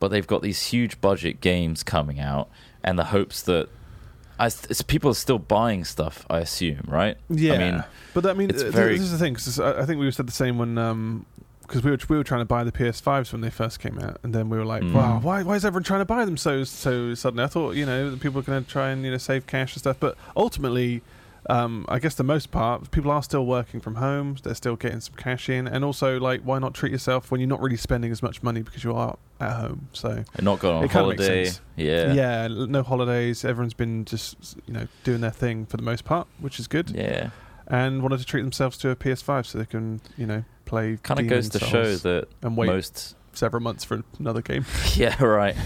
but 0.00 0.08
they've 0.08 0.26
got 0.26 0.40
these 0.42 0.66
huge 0.68 1.00
budget 1.00 1.40
games 1.40 1.82
coming 1.82 2.18
out, 2.18 2.48
and 2.82 2.98
the 2.98 3.04
hopes 3.04 3.42
that 3.42 3.68
I, 4.40 4.46
it's, 4.46 4.80
people 4.82 5.10
are 5.10 5.14
still 5.14 5.38
buying 5.38 5.84
stuff. 5.84 6.24
I 6.30 6.38
assume, 6.38 6.84
right? 6.86 7.16
Yeah, 7.28 7.54
I 7.54 7.58
mean, 7.58 7.84
but 8.14 8.24
I 8.24 8.32
mean, 8.32 8.50
it's 8.50 8.62
th- 8.62 8.72
very- 8.72 8.94
this 8.94 9.02
is 9.02 9.12
the 9.12 9.18
thing. 9.18 9.34
'cause 9.34 9.58
I 9.60 9.84
think 9.84 10.00
we 10.00 10.10
said 10.10 10.26
the 10.28 10.32
same 10.32 10.56
when 10.58 11.24
because 11.62 11.82
we 11.82 11.90
were 11.90 11.98
we 12.08 12.16
were 12.16 12.24
trying 12.24 12.40
to 12.40 12.46
buy 12.46 12.64
the 12.64 12.72
PS5s 12.72 13.30
when 13.32 13.42
they 13.42 13.50
first 13.50 13.78
came 13.80 13.98
out, 13.98 14.18
and 14.22 14.34
then 14.34 14.48
we 14.48 14.56
were 14.56 14.64
like, 14.64 14.82
Mm. 14.84 14.92
wow, 14.94 15.18
why 15.20 15.42
why 15.42 15.56
is 15.56 15.64
everyone 15.66 15.82
trying 15.84 16.00
to 16.00 16.06
buy 16.06 16.24
them 16.24 16.36
so 16.38 16.64
so 16.64 17.14
suddenly? 17.14 17.44
I 17.44 17.48
thought 17.48 17.74
you 17.74 17.84
know 17.84 18.16
people 18.18 18.38
are 18.40 18.42
going 18.44 18.64
to 18.64 18.70
try 18.70 18.88
and 18.90 19.04
you 19.04 19.10
know 19.10 19.18
save 19.18 19.46
cash 19.46 19.74
and 19.74 19.80
stuff, 19.80 19.96
but 20.00 20.16
ultimately. 20.34 21.02
Um, 21.46 21.86
I 21.88 21.98
guess 21.98 22.14
the 22.14 22.24
most 22.24 22.50
part, 22.50 22.90
people 22.90 23.10
are 23.10 23.22
still 23.22 23.46
working 23.46 23.80
from 23.80 23.96
home. 23.96 24.36
They're 24.42 24.54
still 24.54 24.76
getting 24.76 25.00
some 25.00 25.14
cash 25.14 25.48
in, 25.48 25.66
and 25.66 25.84
also 25.84 26.18
like, 26.18 26.42
why 26.42 26.58
not 26.58 26.74
treat 26.74 26.92
yourself 26.92 27.30
when 27.30 27.40
you're 27.40 27.48
not 27.48 27.60
really 27.60 27.76
spending 27.76 28.12
as 28.12 28.22
much 28.22 28.42
money 28.42 28.62
because 28.62 28.84
you 28.84 28.92
are 28.94 29.16
at 29.40 29.52
home? 29.52 29.88
So 29.92 30.24
and 30.34 30.42
not 30.42 30.58
going 30.58 30.76
on 30.76 30.84
It 30.84 30.90
holiday. 30.90 31.50
Yeah, 31.76 32.12
yeah, 32.12 32.48
no 32.48 32.82
holidays. 32.82 33.44
Everyone's 33.44 33.74
been 33.74 34.04
just 34.04 34.58
you 34.66 34.74
know 34.74 34.88
doing 35.04 35.20
their 35.20 35.30
thing 35.30 35.66
for 35.66 35.76
the 35.76 35.82
most 35.82 36.04
part, 36.04 36.26
which 36.40 36.58
is 36.58 36.66
good, 36.66 36.90
yeah. 36.90 37.30
and 37.66 38.02
wanted 38.02 38.18
to 38.18 38.26
treat 38.26 38.42
themselves 38.42 38.76
to 38.78 38.90
a 38.90 38.96
PS5 38.96 39.46
so 39.46 39.58
they 39.58 39.66
can 39.66 40.00
you 40.16 40.26
know 40.26 40.44
play. 40.64 40.98
Kind 41.02 41.20
of 41.20 41.28
goes 41.28 41.48
to 41.50 41.60
show 41.60 41.96
that 41.96 42.28
and 42.42 42.56
wait 42.56 42.66
most 42.66 43.16
several 43.32 43.62
months 43.62 43.84
for 43.84 44.02
another 44.18 44.42
game. 44.42 44.66
Yeah, 44.94 45.22
right. 45.22 45.56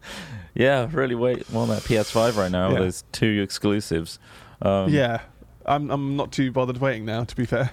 yeah, 0.54 0.88
really 0.92 1.14
wait 1.14 1.44
on 1.54 1.68
that 1.68 1.82
PS5 1.82 2.36
right 2.36 2.50
now. 2.50 2.70
Yeah. 2.70 2.80
There's 2.80 3.04
two 3.12 3.42
exclusives. 3.42 4.18
Um, 4.62 4.90
yeah, 4.90 5.20
I'm 5.64 5.90
I'm 5.90 6.16
not 6.16 6.32
too 6.32 6.50
bothered 6.52 6.78
waiting 6.78 7.04
now. 7.04 7.24
To 7.24 7.36
be 7.36 7.44
fair, 7.44 7.70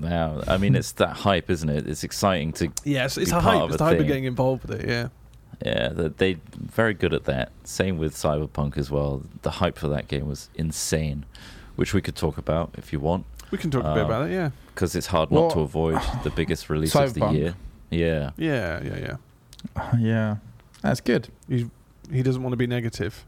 Now, 0.00 0.40
I 0.46 0.56
mean, 0.58 0.74
it's 0.76 0.92
that 0.92 1.16
hype, 1.18 1.50
isn't 1.50 1.68
it? 1.68 1.86
It's 1.88 2.04
exciting 2.04 2.52
to. 2.54 2.70
yes, 2.84 3.16
it's 3.18 3.30
Be 3.30 3.36
a 3.36 3.40
part 3.40 3.54
hype. 3.56 3.62
of 3.64 3.70
It's 3.70 3.74
a 3.76 3.78
the 3.78 3.84
hype 3.84 4.00
of 4.00 4.06
getting 4.06 4.24
involved 4.24 4.64
with 4.68 4.80
it. 4.80 4.88
Yeah, 4.88 5.08
Yeah, 5.64 5.88
that 5.88 6.18
they 6.18 6.38
very 6.54 6.94
good 6.94 7.12
at 7.14 7.24
that. 7.24 7.50
Same 7.64 7.98
with 7.98 8.14
Cyberpunk 8.14 8.76
as 8.76 8.90
well. 8.90 9.22
The 9.42 9.50
hype 9.52 9.78
for 9.78 9.88
that 9.88 10.08
game 10.08 10.26
was 10.28 10.50
insane, 10.54 11.24
which 11.76 11.94
we 11.94 12.00
could 12.00 12.16
talk 12.16 12.38
about 12.38 12.70
if 12.78 12.92
you 12.92 13.00
want, 13.00 13.24
we 13.50 13.58
can 13.58 13.70
talk 13.70 13.84
a 13.84 13.94
bit 13.94 14.02
Uh, 14.02 14.06
about 14.06 14.28
it. 14.28 14.32
Yeah, 14.32 14.50
because 14.74 14.94
it's 14.94 15.06
hard 15.08 15.30
Well, 15.30 15.44
not 15.44 15.52
to 15.54 15.60
avoid 15.60 16.00
the 16.24 16.30
biggest 16.30 16.68
release 16.70 16.94
of 16.94 17.14
the 17.14 17.26
year. 17.30 17.54
Yeah, 17.90 18.30
yeah, 18.36 18.82
yeah, 18.82 19.16
yeah. 19.76 19.96
yeah, 19.98 20.36
that's 20.82 21.00
good. 21.00 21.28
He 21.48 21.70
he 22.10 22.22
doesn't 22.22 22.42
want 22.42 22.52
to 22.52 22.56
be 22.56 22.66
negative. 22.66 23.24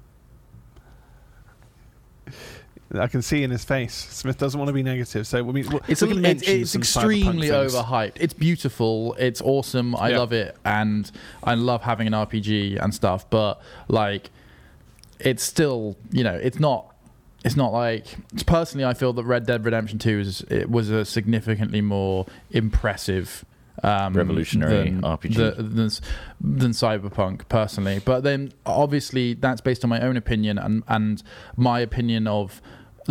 I 2.99 3.07
can 3.07 3.23
see 3.23 3.43
in 3.43 3.51
his 3.51 3.65
face. 3.65 3.95
Smith 3.95 4.37
doesn't 4.39 4.59
want 4.59 4.69
to 4.69 4.73
be 4.73 4.83
negative. 4.83 5.27
So 5.27 5.43
we 5.45 5.53
mean, 5.63 5.79
It's, 5.89 6.03
we 6.03 6.13
a, 6.13 6.29
it's, 6.31 6.43
it's 6.43 6.75
extremely 6.75 7.49
overhyped. 7.49 8.15
It's 8.17 8.35
beautiful. 8.35 9.15
It's 9.19 9.41
awesome. 9.41 9.95
I 9.97 10.11
Yeah. 10.11 10.19
love 10.19 10.33
it, 10.33 10.57
and 10.65 11.11
I 11.45 11.55
love 11.55 11.83
having 11.83 12.07
an 12.09 12.13
RPG 12.15 12.83
and 12.83 12.93
stuff. 12.95 13.29
But 13.31 13.61
like, 13.89 14.31
it's 15.21 15.43
still, 15.45 15.97
you 16.11 16.25
know, 16.25 16.35
it's 16.35 16.59
not. 16.59 16.87
It's 17.45 17.57
not 17.57 17.73
like 17.73 18.05
personally. 18.47 18.85
I 18.85 18.93
feel 18.95 19.13
that 19.15 19.25
Red 19.25 19.47
Dead 19.47 19.65
Redemption 19.65 19.99
Two 19.99 20.19
is 20.21 20.43
it 20.51 20.71
was 20.71 20.91
a 20.91 21.05
significantly 21.05 21.81
more 21.81 22.27
impressive. 22.51 23.45
Um, 23.83 24.13
Revolutionary 24.13 24.91
than, 24.91 25.01
RPG. 25.01 25.35
the- 25.37 25.63
than, 25.63 25.91
than 26.59 26.71
Cyberpunk 26.73 27.49
personally, 27.49 28.03
but 28.05 28.23
then 28.25 28.53
obviously 28.67 29.33
that's 29.33 29.63
based 29.63 29.85
on 29.85 29.89
my 29.89 30.01
own 30.03 30.19
opinion 30.19 30.59
and 30.59 30.83
and 30.87 31.23
my 31.57 31.81
opinion 31.81 32.27
of 32.27 32.61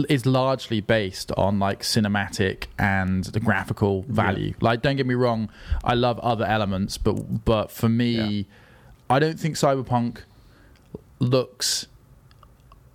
is 0.08 0.26
largely 0.26 0.82
based 0.82 1.32
on 1.34 1.60
like 1.60 1.82
cinematic 1.82 2.66
and 2.78 3.24
the 3.26 3.40
graphical 3.40 4.04
value. 4.04 4.54
Like, 4.62 4.82
don't 4.82 4.96
get 4.96 5.06
me 5.06 5.16
wrong, 5.16 5.50
I 5.84 5.96
love 5.96 6.20
other 6.20 6.46
elements, 6.46 6.98
but 6.98 7.44
but 7.46 7.72
for 7.72 7.90
me, 7.90 8.12
Yeah. 8.12 8.44
I 9.10 9.20
don't 9.20 9.40
think 9.40 9.56
Cyberpunk 9.56 10.20
looks. 11.20 11.88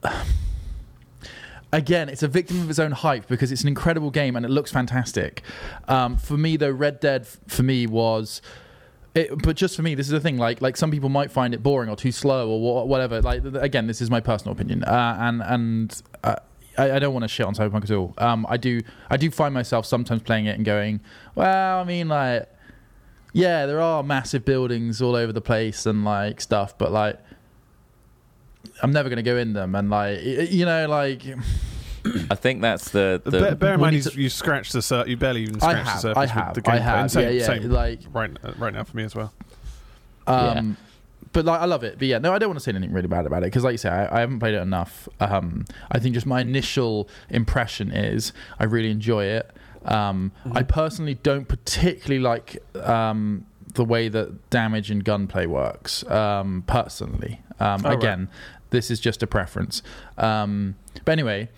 Again, 1.73 2.09
it's 2.09 2.23
a 2.23 2.29
victim 2.29 2.61
of 2.61 2.71
its 2.71 2.79
own 2.79 2.93
hype 2.93 3.27
because 3.27 3.51
it's 3.51 3.63
an 3.63 3.69
incredible 3.69 4.11
game 4.13 4.37
and 4.37 4.47
it 4.47 4.49
looks 4.49 4.71
fantastic. 4.71 5.43
Um, 5.89 6.17
for 6.17 6.37
me, 6.37 6.57
though, 6.57 6.71
Red 6.71 7.01
Dead 7.01 7.27
for 7.27 7.65
me 7.65 7.87
was. 7.89 8.41
It, 9.17 9.43
but 9.43 9.57
just 9.57 9.75
for 9.77 9.83
me, 9.83 9.95
this 9.97 10.07
is 10.07 10.13
the 10.13 10.21
thing. 10.21 10.39
Like, 10.39 10.61
like 10.63 10.77
some 10.77 10.91
people 10.93 11.09
might 11.09 11.33
find 11.33 11.53
it 11.53 11.63
boring 11.65 11.89
or 11.89 11.97
too 11.97 12.13
slow 12.13 12.49
or 12.51 12.61
wha- 12.61 12.85
whatever. 12.85 13.21
Like, 13.23 13.43
th- 13.43 13.55
again, 13.59 13.87
this 13.89 14.01
is 14.01 14.09
my 14.11 14.21
personal 14.21 14.53
opinion, 14.53 14.85
uh, 14.85 15.17
and 15.21 15.43
and 15.43 16.03
I, 16.77 16.93
I 16.93 16.99
don't 16.99 17.13
want 17.13 17.23
to 17.25 17.29
shit 17.29 17.47
on 17.47 17.55
Cyberpunk 17.55 17.85
at 17.85 17.91
all. 17.93 18.15
Um, 18.19 18.47
I 18.49 18.57
do, 18.57 18.81
I 19.11 19.17
do 19.17 19.31
find 19.31 19.55
myself 19.55 19.87
sometimes 19.87 20.23
playing 20.23 20.47
it 20.47 20.57
and 20.57 20.65
going, 20.65 21.01
well, 21.35 21.79
I 21.81 21.85
mean, 21.85 22.09
like, 22.09 22.49
yeah, 23.33 23.67
there 23.67 23.81
are 23.81 24.03
massive 24.03 24.45
buildings 24.45 25.03
all 25.03 25.15
over 25.17 25.33
the 25.33 25.41
place 25.41 25.87
and 25.87 26.05
like 26.05 26.41
stuff, 26.41 26.77
but 26.79 26.93
like, 26.93 27.19
I'm 28.83 28.93
never 28.93 29.09
going 29.09 29.17
to 29.17 29.23
go 29.23 29.37
in 29.37 29.53
them, 29.53 29.75
and 29.75 29.91
like, 29.91 30.21
you 30.23 30.65
know, 30.65 30.89
like, 30.89 31.23
I 32.31 32.35
think 32.35 32.61
that's 32.61 32.91
the. 32.91 33.21
the 33.25 33.31
Bear, 33.31 33.55
bear 33.55 33.75
in 33.75 33.81
mind, 33.81 33.97
you, 33.97 34.03
to- 34.03 34.21
you 34.21 34.29
scratched 34.29 34.73
the 34.73 34.83
sur- 34.83 35.07
you 35.07 35.17
barely 35.17 35.43
even 35.43 35.57
I 35.57 35.59
scratched 35.59 35.87
the 35.87 36.01
surface 36.01 36.17
I 36.17 36.21
with 36.23 36.31
have, 36.31 36.55
the 36.55 36.71
I 36.71 36.77
have, 36.79 36.99
And 37.01 37.11
same, 37.11 37.23
yeah, 37.25 37.31
yeah, 37.31 37.47
same 37.47 37.71
like, 37.71 38.01
right, 38.13 38.31
right 38.59 38.73
now 38.75 38.85
for 38.85 38.97
me 38.97 39.05
as 39.05 39.15
well. 39.15 39.33
Um, 40.27 40.77
But 41.35 41.45
like, 41.45 41.61
I 41.61 41.67
love 41.67 41.85
it. 41.85 41.99
But 41.99 42.09
yeah, 42.09 42.17
no, 42.19 42.33
I 42.33 42.39
don't 42.39 42.49
want 42.49 42.59
to 42.61 42.65
say 42.65 42.71
anything 42.73 42.93
really 42.95 43.09
bad 43.09 43.27
about 43.27 43.43
it 43.43 43.47
because, 43.47 43.63
like 43.65 43.73
you 43.73 43.79
say, 43.79 43.91
I, 43.91 44.17
I 44.17 44.21
haven't 44.21 44.39
played 44.39 44.55
it 44.55 44.63
enough. 44.63 45.07
Um, 45.21 45.67
I 45.93 45.99
think 45.99 46.15
just 46.15 46.25
my 46.27 46.41
initial 46.41 47.09
impression 47.29 47.91
is 47.93 48.33
I 48.59 48.65
really 48.65 48.91
enjoy 48.91 49.25
it. 49.27 49.51
Um, 49.85 50.33
Mm-hmm. 50.47 50.57
I 50.57 50.63
personally 50.63 51.15
don't 51.15 51.47
particularly 51.47 52.19
like 52.23 52.57
um, 52.83 53.45
the 53.75 53.85
way 53.85 54.09
that 54.09 54.49
damage 54.49 54.91
and 54.91 55.05
gunplay 55.05 55.45
works. 55.47 56.03
Um, 56.11 56.65
personally, 56.67 57.43
um, 57.61 57.83
Oh, 57.85 57.91
right. 57.91 57.99
again, 57.99 58.29
this 58.71 58.91
is 58.91 58.99
just 59.01 59.23
a 59.23 59.27
preference. 59.27 59.83
Um, 60.17 60.77
but 61.05 61.13
anyway, 61.13 61.51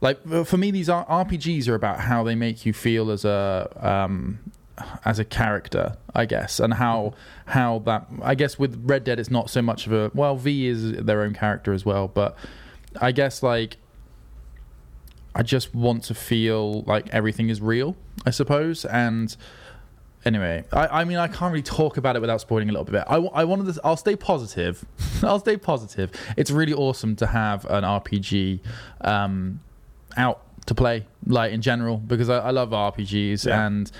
like 0.00 0.18
for 0.46 0.56
me, 0.56 0.70
these 0.72 0.88
RPGs 0.88 1.68
are 1.68 1.74
about 1.74 2.00
how 2.00 2.22
they 2.24 2.34
make 2.34 2.64
you 2.66 2.72
feel 2.72 3.10
as 3.10 3.24
a 3.24 3.70
um, 3.80 4.38
as 5.04 5.18
a 5.18 5.24
character, 5.24 5.96
I 6.14 6.24
guess, 6.26 6.60
and 6.60 6.74
how 6.74 7.14
how 7.46 7.80
that 7.80 8.06
I 8.22 8.34
guess 8.34 8.58
with 8.58 8.80
Red 8.84 9.04
Dead 9.04 9.18
it's 9.18 9.30
not 9.30 9.50
so 9.50 9.62
much 9.62 9.86
of 9.86 9.92
a 9.92 10.10
well 10.14 10.36
V 10.36 10.66
is 10.66 10.92
their 10.92 11.22
own 11.22 11.34
character 11.34 11.72
as 11.72 11.84
well, 11.84 12.08
but 12.08 12.36
I 13.00 13.12
guess 13.12 13.42
like 13.42 13.76
I 15.34 15.42
just 15.42 15.74
want 15.74 16.04
to 16.04 16.14
feel 16.14 16.82
like 16.82 17.08
everything 17.10 17.48
is 17.50 17.60
real, 17.60 17.96
I 18.26 18.30
suppose. 18.30 18.84
And 18.84 19.34
anyway, 20.24 20.64
I, 20.72 21.00
I 21.00 21.04
mean, 21.04 21.18
I 21.18 21.28
can't 21.28 21.52
really 21.52 21.62
talk 21.62 21.96
about 21.96 22.16
it 22.16 22.20
without 22.20 22.40
spoiling 22.40 22.68
a 22.68 22.72
little 22.72 22.84
bit. 22.84 23.04
I, 23.06 23.16
I 23.16 23.44
wanted 23.44 23.72
to, 23.72 23.80
I'll 23.84 23.96
stay 23.96 24.16
positive. 24.16 24.84
I'll 25.22 25.38
stay 25.38 25.56
positive. 25.56 26.10
It's 26.36 26.50
really 26.50 26.72
awesome 26.74 27.14
to 27.16 27.26
have 27.28 27.64
an 27.66 27.84
RPG 27.84 28.58
um, 29.02 29.60
out 30.16 30.42
to 30.66 30.74
play, 30.74 31.06
like 31.26 31.52
in 31.52 31.62
general, 31.62 31.96
because 31.96 32.28
I, 32.28 32.38
I 32.38 32.50
love 32.50 32.70
RPGs 32.70 33.46
Yeah. 33.46 33.66
and 33.66 33.90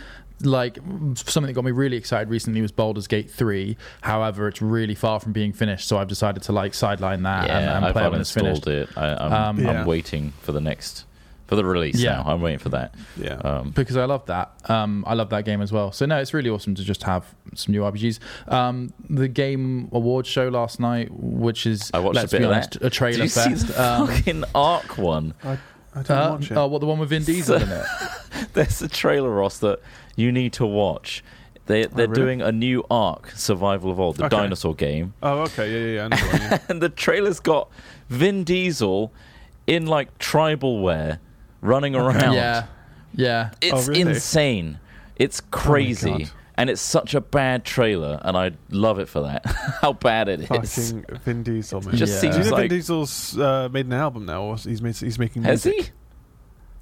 like 0.42 0.76
something 1.14 1.46
that 1.46 1.52
got 1.52 1.64
me 1.64 1.70
really 1.70 1.96
excited 1.96 2.28
recently 2.30 2.60
was 2.62 2.72
Baldur's 2.72 3.06
Gate 3.06 3.30
3. 3.30 3.76
However, 4.02 4.48
it's 4.48 4.62
really 4.62 4.94
far 4.94 5.20
from 5.20 5.32
being 5.32 5.52
finished, 5.52 5.86
so 5.88 5.98
I've 5.98 6.08
decided 6.08 6.42
to 6.44 6.52
like 6.52 6.74
sideline 6.74 7.22
that 7.24 7.50
and, 7.50 7.64
yeah, 7.64 7.76
and 7.76 7.84
I've 7.84 7.92
play 7.92 8.06
it 8.06 8.10
when 8.10 8.20
it's 8.20 8.30
finished. 8.32 8.66
it. 8.66 8.88
I, 8.96 9.14
I'm, 9.14 9.32
Um, 9.32 9.64
Yeah. 9.64 9.80
I'm 9.80 9.86
waiting 9.86 10.32
for 10.40 10.52
the 10.52 10.60
next 10.60 11.04
for 11.46 11.56
the 11.56 11.64
release 11.64 11.96
Yeah. 11.98 12.12
now. 12.16 12.24
I'm 12.28 12.40
waiting 12.40 12.60
for 12.60 12.68
that. 12.68 12.94
Yeah. 13.16 13.34
Um, 13.34 13.70
because 13.70 13.96
I 13.96 14.04
love 14.04 14.24
that. 14.26 14.52
Um, 14.70 15.02
I 15.06 15.14
love 15.14 15.30
that 15.30 15.44
game 15.44 15.60
as 15.60 15.72
well. 15.72 15.90
So 15.90 16.06
no, 16.06 16.16
it's 16.20 16.32
really 16.32 16.48
awesome 16.48 16.76
to 16.76 16.84
just 16.84 17.02
have 17.02 17.24
some 17.56 17.72
new 17.72 17.80
RPGs. 17.82 18.20
Um, 18.46 18.92
the 19.08 19.26
Game 19.26 19.88
Awards 19.90 20.28
show 20.28 20.46
last 20.48 20.78
night, 20.78 21.08
which 21.10 21.66
is 21.66 21.90
I 21.92 21.98
watched 21.98 22.14
let's 22.14 22.32
a 22.32 22.36
bit 22.36 22.42
be 22.42 22.44
of 22.44 22.50
that. 22.52 22.76
a 22.84 22.88
trailer 22.88 23.16
Did 23.16 23.22
you 23.24 23.28
see 23.30 23.54
the 23.54 23.82
Um, 23.84 24.06
fucking 24.06 24.44
Arc 24.54 24.96
one? 24.96 25.34
I, 25.42 25.58
I 25.94 25.98
didn't 26.02 26.16
uh, 26.16 26.30
watch 26.32 26.50
it. 26.50 26.56
oh, 26.56 26.66
what 26.68 26.78
the 26.80 26.86
one 26.86 26.98
with 26.98 27.08
Vin 27.10 27.24
Diesel 27.24 27.56
in 27.56 27.68
it? 27.68 27.84
There's 28.52 28.80
a 28.82 28.88
trailer, 28.88 29.30
Ross, 29.30 29.58
that 29.58 29.80
you 30.16 30.30
need 30.32 30.52
to 30.54 30.66
watch. 30.66 31.24
They, 31.66 31.86
they're 31.86 32.08
really? 32.08 32.14
doing 32.22 32.42
a 32.42 32.50
new 32.52 32.84
Ark, 32.90 33.30
Survival 33.36 33.92
Evolved, 33.92 34.18
the 34.18 34.24
Okay. 34.26 34.36
dinosaur 34.36 34.74
game. 34.74 35.14
oh, 35.22 35.40
okay. 35.42 35.70
Yeah, 35.70 35.78
yeah, 35.78 35.94
yeah. 35.94 36.04
I 36.04 36.08
know 36.08 36.16
the 36.16 36.26
one, 36.38 36.40
yeah. 36.50 36.58
And 36.68 36.82
the 36.82 36.88
trailer's 36.88 37.38
got 37.40 37.68
Vin 38.08 38.42
Diesel 38.44 39.12
in 39.66 39.86
like 39.86 40.16
tribal 40.18 40.80
wear 40.80 41.20
running 41.60 41.94
around. 41.94 42.32
yeah, 42.34 42.66
yeah. 43.14 43.50
It's 43.60 43.88
Oh, 43.88 43.92
really? 43.92 44.00
insane. 44.02 44.78
It's 45.16 45.40
crazy. 45.50 46.10
God. 46.10 46.30
And 46.60 46.70
it's 46.70 46.82
such 46.82 47.14
a 47.14 47.20
bad 47.20 47.64
trailer, 47.64 48.20
and 48.22 48.36
I 48.36 48.52
love 48.70 48.98
it 48.98 49.08
for 49.08 49.22
that. 49.22 49.46
How 49.80 49.92
bad 49.94 50.28
it 50.28 50.40
is. 50.40 50.48
Fucking 50.48 51.04
Vin 51.24 51.42
Diesel, 51.42 51.80
man. 51.80 51.96
Just 51.96 52.12
Yeah. 52.14 52.18
seems 52.20 52.36
Do 52.36 52.42
you 52.42 52.50
know 52.50 52.56
like. 52.56 52.68
Vin 52.68 52.78
Diesel's 52.78 53.38
uh, 53.38 53.68
made 53.72 53.86
an 53.86 53.94
album 53.94 54.26
now? 54.26 54.42
Or 54.42 54.56
he's 54.56 54.82
made, 54.82 54.96
he's 54.96 55.18
making 55.18 55.42
Has 55.44 55.64
music. 55.64 55.86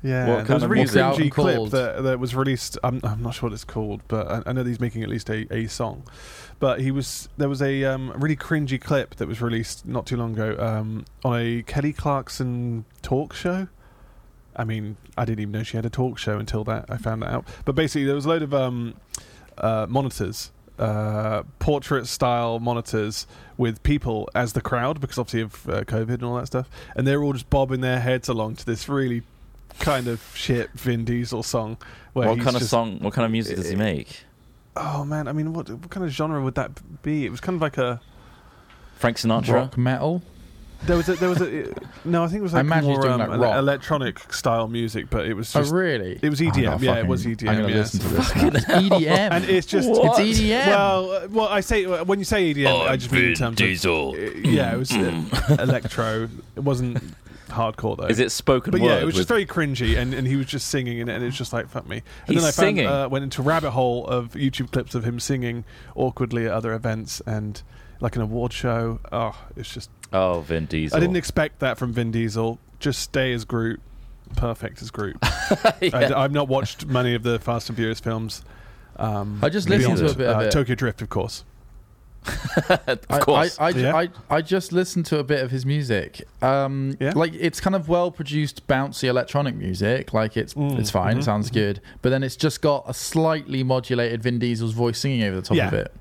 he? 0.02 0.08
Yeah, 0.08 0.28
What 0.28 0.36
there 0.36 0.44
kind 0.44 0.54
was 0.54 0.62
a 0.62 0.68
really 0.68 0.80
What's 0.82 0.92
the 0.92 1.00
album 1.02 1.22
cringy 1.22 1.30
clip 1.32 1.70
that, 1.70 2.02
that 2.04 2.18
was 2.20 2.34
released. 2.34 2.78
I'm, 2.84 3.00
I'm 3.02 3.22
not 3.22 3.34
sure 3.34 3.48
what 3.48 3.54
it's 3.54 3.64
called, 3.64 4.02
but 4.08 4.28
I, 4.28 4.42
I 4.46 4.52
know 4.52 4.62
that 4.62 4.68
he's 4.68 4.80
making 4.80 5.02
at 5.02 5.08
least 5.08 5.28
a, 5.28 5.52
a 5.52 5.66
song. 5.66 6.04
But 6.60 6.80
he 6.80 6.90
was 6.90 7.28
there 7.36 7.48
was 7.48 7.62
a 7.62 7.84
um, 7.84 8.12
really 8.16 8.36
cringy 8.36 8.80
clip 8.80 9.16
that 9.16 9.26
was 9.28 9.40
released 9.40 9.86
not 9.86 10.06
too 10.06 10.16
long 10.16 10.32
ago 10.38 10.56
um, 10.64 11.04
on 11.24 11.40
a 11.40 11.62
Kelly 11.62 11.92
Clarkson 11.92 12.84
talk 13.02 13.32
show. 13.34 13.68
I 14.54 14.64
mean, 14.64 14.96
I 15.16 15.24
didn't 15.24 15.40
even 15.40 15.52
know 15.52 15.62
she 15.62 15.76
had 15.76 15.86
a 15.86 15.90
talk 15.90 16.18
show 16.18 16.38
until 16.38 16.64
that 16.64 16.86
I 16.88 16.96
found 16.96 17.22
that 17.22 17.32
out. 17.32 17.46
But 17.64 17.74
basically, 17.76 18.04
there 18.04 18.14
was 18.16 18.24
a 18.24 18.28
load 18.28 18.42
of 18.42 18.52
um, 18.54 18.94
uh, 19.60 19.86
monitors, 19.88 20.50
uh, 20.78 21.42
portrait 21.58 22.06
style 22.06 22.60
monitors 22.60 23.26
with 23.56 23.82
people 23.82 24.28
as 24.34 24.52
the 24.52 24.60
crowd 24.60 25.00
because 25.00 25.18
obviously 25.18 25.40
of 25.42 25.68
uh, 25.68 25.84
COVID 25.84 26.14
and 26.14 26.24
all 26.24 26.36
that 26.36 26.46
stuff, 26.46 26.68
and 26.96 27.06
they're 27.06 27.22
all 27.22 27.32
just 27.32 27.50
bobbing 27.50 27.80
their 27.80 28.00
heads 28.00 28.28
along 28.28 28.56
to 28.56 28.66
this 28.66 28.88
really 28.88 29.22
kind 29.80 30.06
of 30.08 30.22
shit 30.34 30.70
Vin 30.72 31.04
Diesel 31.04 31.42
song. 31.42 31.76
Where 32.12 32.28
What 32.28 32.36
he's 32.36 32.44
kind 32.44 32.56
of 32.56 32.60
just- 32.60 32.70
song? 32.70 32.98
What 33.00 33.12
kind 33.14 33.24
of 33.26 33.32
music 33.32 33.56
does 33.56 33.68
he 33.68 33.76
make? 33.76 34.24
Oh 34.76 35.04
man, 35.04 35.26
I 35.26 35.32
mean, 35.32 35.52
what 35.52 35.68
what 35.68 35.90
kind 35.90 36.06
of 36.06 36.12
genre 36.12 36.40
would 36.40 36.54
that 36.54 36.70
be? 37.02 37.26
It 37.26 37.30
was 37.30 37.40
kind 37.40 37.56
of 37.56 37.62
like 37.62 37.78
a 37.78 38.00
Frank 38.96 39.16
Sinatra. 39.16 39.52
Rock 39.54 39.76
metal. 39.78 40.22
There 40.86 40.96
was 40.96 41.08
a 41.08 41.14
there 41.16 41.28
was 41.28 41.40
a 41.40 41.72
no, 42.04 42.22
I 42.24 42.28
think 42.28 42.40
it 42.40 42.42
was 42.42 42.54
I 42.54 42.58
like 42.58 42.66
imagine 42.66 42.90
more 42.90 43.00
doing 43.02 43.12
um, 43.14 43.18
like 43.20 43.30
ele- 43.30 43.38
rock. 43.40 43.56
electronic 43.56 44.32
style 44.32 44.68
music, 44.68 45.10
but 45.10 45.26
it 45.26 45.34
was 45.34 45.54
Oh 45.56 45.62
really? 45.70 46.18
it 46.22 46.28
was 46.30 46.40
EDM. 46.40 46.52
gonna 46.54 46.62
yeah, 46.62 46.72
it 46.72 46.78
fucking- 46.94 47.06
was 47.08 47.26
I'm 47.26 47.32
EDM. 47.36 47.44
gonna 47.46 47.68
yeah. 47.68 47.74
listen 47.76 48.00
to 48.00 48.08
this. 48.08 48.36
now. 48.36 48.46
It's 48.48 48.64
EDM. 48.66 49.30
and 49.32 49.44
it's 49.44 49.66
just 49.66 49.90
What? 49.90 50.20
It's 50.20 50.38
EDM. 50.40 50.66
Well, 50.66 51.10
uh, 51.12 51.28
well, 51.30 51.48
I 51.48 51.60
say 51.60 51.84
when 51.86 52.18
you 52.18 52.24
say 52.24 52.54
EDM, 52.54 52.88
I 52.88 52.96
just 52.96 53.12
mean 53.12 53.24
in 53.24 53.34
terms 53.34 53.56
Diesel. 53.56 54.14
of 54.14 54.14
uh, 54.18 54.20
yeah, 54.44 54.74
it 54.74 54.78
was 54.78 54.92
uh, 54.92 55.56
electro. 55.58 56.28
It 56.56 56.60
wasn't 56.60 57.02
hardcore 57.48 57.96
though. 57.96 58.04
Is 58.06 58.20
it 58.20 58.30
spoken 58.30 58.70
But 58.70 58.80
word? 58.80 58.88
yeah, 58.88 58.98
it 59.00 59.04
was 59.04 59.14
just 59.14 59.28
very 59.28 59.46
cringy, 59.46 59.96
and, 59.98 60.12
and 60.14 60.26
he 60.26 60.36
was 60.36 60.46
just 60.46 60.68
singing 60.68 60.98
in 60.98 61.08
it, 61.08 61.14
and 61.14 61.22
it 61.22 61.26
was 61.26 61.36
just 61.38 61.52
like 61.52 61.68
fuck 61.68 61.88
me. 61.88 62.02
And 62.26 62.34
He's 62.34 62.42
then 62.42 62.48
I 62.48 62.52
found, 62.52 62.54
singing? 62.54 62.86
uh, 62.86 63.08
went 63.08 63.24
into 63.24 63.40
a 63.42 63.44
rabbit 63.44 63.70
hole 63.72 64.06
of 64.06 64.32
YouTube 64.32 64.70
clips 64.70 64.94
of 64.94 65.04
him 65.04 65.18
singing 65.18 65.64
awkwardly 65.96 66.46
at 66.46 66.52
other 66.52 66.72
events 66.72 67.20
and 67.26 67.60
like 68.00 68.14
an 68.16 68.22
award 68.22 68.52
show. 68.52 69.00
Oh, 69.10 69.34
it's 69.56 69.72
just 69.72 69.90
oh, 70.12 70.40
Vin 70.40 70.66
Diesel. 70.66 70.96
I 70.96 71.00
didn't 71.00 71.16
expect 71.16 71.58
that 71.60 71.78
from 71.78 71.92
Vin 71.92 72.10
Diesel. 72.10 72.58
Just 72.80 73.00
stay 73.02 73.32
as 73.32 73.44
Groot, 73.44 73.80
perfect 74.36 74.82
as 74.82 74.90
Groot. 74.90 75.16
Yeah. 75.80 76.12
I, 76.16 76.22
have 76.22 76.32
not 76.32 76.48
watched 76.48 76.86
many 76.86 77.14
of 77.14 77.22
the 77.22 77.38
Fast 77.38 77.68
and 77.68 77.76
Furious 77.76 78.00
films. 78.00 78.42
Um, 78.96 79.38
I 79.42 79.48
just 79.48 79.68
listened 79.68 79.96
beyond, 79.96 80.08
to 80.08 80.14
a 80.14 80.18
bit 80.18 80.28
of 80.28 80.36
uh, 80.36 80.40
it. 80.40 80.50
Tokyo 80.50 80.74
Drift, 80.74 81.00
of 81.02 81.08
course. 81.08 81.44
of 82.68 83.08
course. 83.20 83.58
I, 83.58 83.66
I, 83.66 83.68
Yeah. 83.70 83.96
I, 83.96 84.08
I 84.28 84.42
just 84.42 84.72
listened 84.72 85.06
to 85.06 85.18
a 85.18 85.24
bit 85.24 85.42
of 85.42 85.50
his 85.50 85.64
music. 85.64 86.22
Um, 86.42 86.96
Yeah? 87.00 87.12
Like 87.14 87.32
it's 87.34 87.60
kind 87.60 87.74
of 87.76 87.88
well 87.88 88.10
produced, 88.10 88.66
bouncy 88.66 89.04
electronic 89.08 89.54
music. 89.54 90.12
Like 90.12 90.36
it's 90.36 90.54
Mm, 90.54 90.78
it's 90.78 90.90
fine. 90.90 91.16
mhm, 91.16 91.20
It 91.20 91.24
sounds 91.24 91.50
good. 91.50 91.80
But 92.02 92.10
then 92.10 92.22
it's 92.22 92.36
just 92.36 92.60
got 92.60 92.84
a 92.86 92.94
slightly 92.94 93.62
modulated 93.62 94.22
Vin 94.22 94.38
Diesel's 94.38 94.72
voice 94.72 94.98
singing 94.98 95.22
over 95.24 95.36
the 95.36 95.42
top 95.42 95.56
Yeah. 95.56 95.68
of 95.68 95.74
it. 95.74 95.94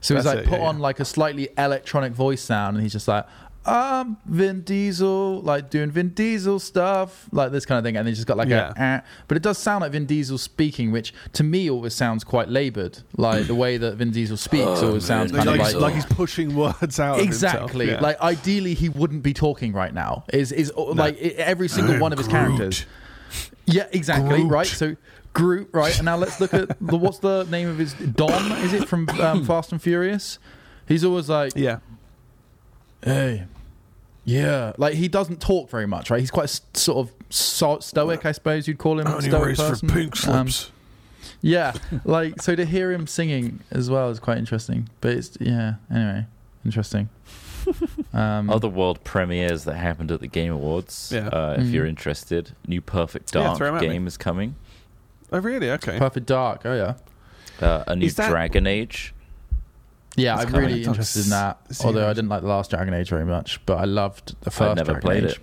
So 0.00 0.14
he's 0.14 0.24
That's 0.24 0.36
like 0.36 0.44
it, 0.46 0.48
put 0.50 0.60
yeah, 0.60 0.66
on 0.68 0.76
yeah. 0.76 0.82
like 0.82 1.00
a 1.00 1.04
slightly 1.04 1.48
electronic 1.56 2.12
voice 2.12 2.42
sound, 2.42 2.76
and 2.76 2.82
he's 2.82 2.92
just 2.92 3.08
like. 3.08 3.26
I'm 3.64 4.16
Vin 4.26 4.62
Diesel, 4.62 5.40
like 5.42 5.70
doing 5.70 5.90
Vin 5.92 6.08
Diesel 6.10 6.58
stuff, 6.58 7.28
like 7.30 7.52
this 7.52 7.64
kind 7.64 7.78
of 7.78 7.84
thing, 7.84 7.96
and 7.96 8.08
he's 8.08 8.16
just 8.16 8.26
got 8.26 8.36
like 8.36 8.48
Yeah. 8.48 8.72
a, 8.76 8.80
eh. 8.80 9.00
but 9.28 9.36
it 9.36 9.42
does 9.42 9.56
sound 9.56 9.82
like 9.82 9.92
Vin 9.92 10.04
Diesel 10.06 10.36
speaking, 10.36 10.90
which 10.90 11.14
to 11.34 11.44
me 11.44 11.70
always 11.70 11.94
sounds 11.94 12.24
quite 12.24 12.48
laboured. 12.48 12.98
Like 13.16 13.46
the 13.46 13.54
way 13.54 13.76
that 13.76 13.94
Vin 13.96 14.10
Diesel 14.10 14.36
speaks 14.36 14.82
always 14.82 15.04
sounds 15.04 15.30
kind 15.30 15.46
like, 15.46 15.60
of 15.60 15.66
he's, 15.66 15.74
like 15.74 15.82
like 15.82 15.94
he's 15.94 16.06
pushing 16.06 16.56
words 16.56 16.98
out. 16.98 17.20
of 17.20 17.24
exactly 17.24 17.90
Yeah. 17.90 18.00
like 18.00 18.20
ideally 18.20 18.74
he 18.74 18.88
wouldn't 18.88 19.22
be 19.22 19.32
talking 19.32 19.72
right 19.72 19.94
now 19.94 20.24
is 20.32 20.50
is 20.50 20.72
uh, 20.76 20.92
like 20.94 21.16
every 21.18 21.68
single 21.68 21.98
one 22.00 22.12
of 22.12 22.18
his 22.18 22.26
characters 22.28 22.84
yeah 23.66 23.86
exactly 23.92 24.40
Groot. 24.40 24.50
right 24.50 24.66
so 24.66 24.96
Groot 25.34 25.68
right 25.72 25.94
and 25.96 26.04
now 26.04 26.16
let's 26.16 26.40
look 26.40 26.52
at 26.52 26.68
the 26.80 26.96
what's 26.96 27.18
the 27.20 27.44
name 27.50 27.68
of 27.68 27.78
his 27.78 27.94
Dom 27.94 28.52
is 28.64 28.72
it 28.72 28.88
from 28.88 29.08
um, 29.20 29.44
Fast 29.46 29.70
and 29.72 29.80
Furious 29.80 30.38
he's 30.88 31.04
always 31.04 31.28
like 31.28 31.52
yeah. 31.54 31.78
hey 33.04 33.44
yeah 34.24 34.72
like 34.78 34.94
he 34.94 35.08
doesn't 35.08 35.40
talk 35.40 35.68
very 35.70 35.86
much 35.86 36.10
right 36.10 36.20
he's 36.20 36.30
quite 36.30 36.44
s- 36.44 36.60
sort 36.74 36.98
of 37.08 37.12
so- 37.30 37.78
stoic 37.80 38.24
I 38.24 38.32
suppose 38.32 38.68
you'd 38.68 38.78
call 38.78 38.98
him 39.00 39.06
Only 39.08 39.28
stoic 39.28 39.46
race 39.48 39.58
person. 39.58 39.88
for 39.88 39.94
pink 39.94 40.28
Um, 40.28 40.48
yeah, 41.40 41.72
like 42.04 42.40
so 42.40 42.54
to 42.54 42.64
hear 42.64 42.92
him 42.92 43.06
singing 43.08 43.60
as 43.72 43.90
well 43.90 44.10
is 44.10 44.20
quite 44.20 44.38
interesting. 44.38 44.88
But 45.00 45.14
it's 45.14 45.36
yeah, 45.40 45.74
anyway, 45.90 46.26
interesting. 46.64 47.08
Um, 48.12 48.50
Other 48.50 48.68
world 48.68 49.02
premieres 49.04 49.64
that 49.64 49.74
happened 49.76 50.10
at 50.10 50.20
the 50.20 50.26
Game 50.26 50.52
Awards. 50.52 51.10
Yeah. 51.14 51.28
Uh, 51.28 51.56
if 51.58 51.66
Mm. 51.66 51.72
you're 51.72 51.86
interested, 51.86 52.50
new 52.66 52.80
Perfect 52.80 53.32
Dark 53.32 53.56
throw 53.56 53.68
'em 53.68 53.76
at 53.76 53.82
me. 53.82 53.88
game 53.88 54.06
is 54.08 54.16
coming. 54.16 54.56
oh 55.32 55.38
really? 55.38 55.70
Okay. 55.70 55.96
Perfect 55.98 56.26
Dark. 56.26 56.62
Oh 56.64 56.74
yeah, 56.74 56.94
Uh, 57.66 57.84
a 57.86 57.94
new 57.96 58.10
that- 58.10 58.28
Dragon 58.30 58.66
Age. 58.66 59.14
Yeah. 60.16 60.34
It's 60.34 60.44
I'm 60.44 60.50
coming. 60.50 60.66
really 60.66 60.84
interested 60.84 61.24
in 61.24 61.30
that. 61.30 61.58
See, 61.74 61.84
Although 61.86 62.08
I 62.08 62.12
didn't 62.12 62.28
like 62.30 62.42
the 62.42 62.48
last 62.48 62.70
Dragon 62.70 62.94
Age 62.94 63.08
very 63.08 63.24
much, 63.24 63.64
but 63.66 63.76
I 63.78 63.84
loved 63.84 64.34
the 64.42 64.50
1st 64.50 64.68
I've 64.70 64.76
never 64.76 64.92
Dragon 64.92 65.00
played 65.02 65.24
Age. 65.24 65.30
it. 65.32 65.38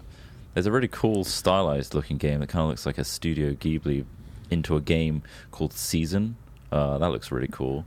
There's 0.54 0.66
a 0.66 0.72
really 0.72 0.88
cool 0.88 1.24
stylized 1.24 1.94
looking 1.94 2.18
game 2.18 2.40
that 2.40 2.48
kind 2.48 2.64
of 2.64 2.70
looks 2.70 2.86
like 2.86 2.98
a 2.98 3.04
Studio 3.04 3.52
Ghibli 3.54 4.06
into 4.50 4.76
a 4.76 4.82
game 4.82 5.22
called 5.52 5.74
Season. 5.74 6.36
Uh, 6.72 6.98
that 6.98 7.10
looks 7.10 7.32
really 7.32 7.48
cool. 7.52 7.86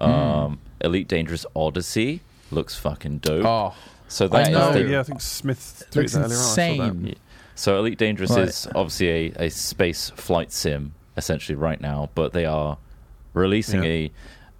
Hmm. 0.00 0.04
Um, 0.10 0.58
Elite 0.80 1.08
Dangerous 1.08 1.44
Odyssey 1.56 2.22
looks 2.50 2.76
fucking 2.76 3.18
dope. 3.18 3.44
Oh, 3.44 3.74
so 4.08 4.24
I 4.26 4.28
that 4.28 4.42
is 4.42 4.48
know. 4.50 4.72
the- 4.72 4.84
yeah, 4.88 5.00
I 5.00 5.02
think 5.02 5.20
Smith 5.20 5.82
it 5.86 5.92
tweeted 5.92 5.96
looks 5.96 6.12
that 6.12 6.24
earlier 6.24 6.36
on. 6.36 6.42
I 6.82 6.88
insane. 6.88 7.14
So 7.56 7.78
Elite 7.78 7.98
Dangerous 7.98 8.30
Right. 8.30 8.48
is 8.48 8.68
obviously 8.74 9.08
a, 9.36 9.46
a 9.46 9.50
space 9.50 10.10
flight 10.10 10.52
sim 10.52 10.94
essentially 11.16 11.56
right 11.56 11.80
now, 11.80 12.08
but 12.14 12.32
they 12.32 12.44
are 12.46 12.78
releasing 13.34 13.82
Yeah. 13.82 13.90
a 13.90 14.12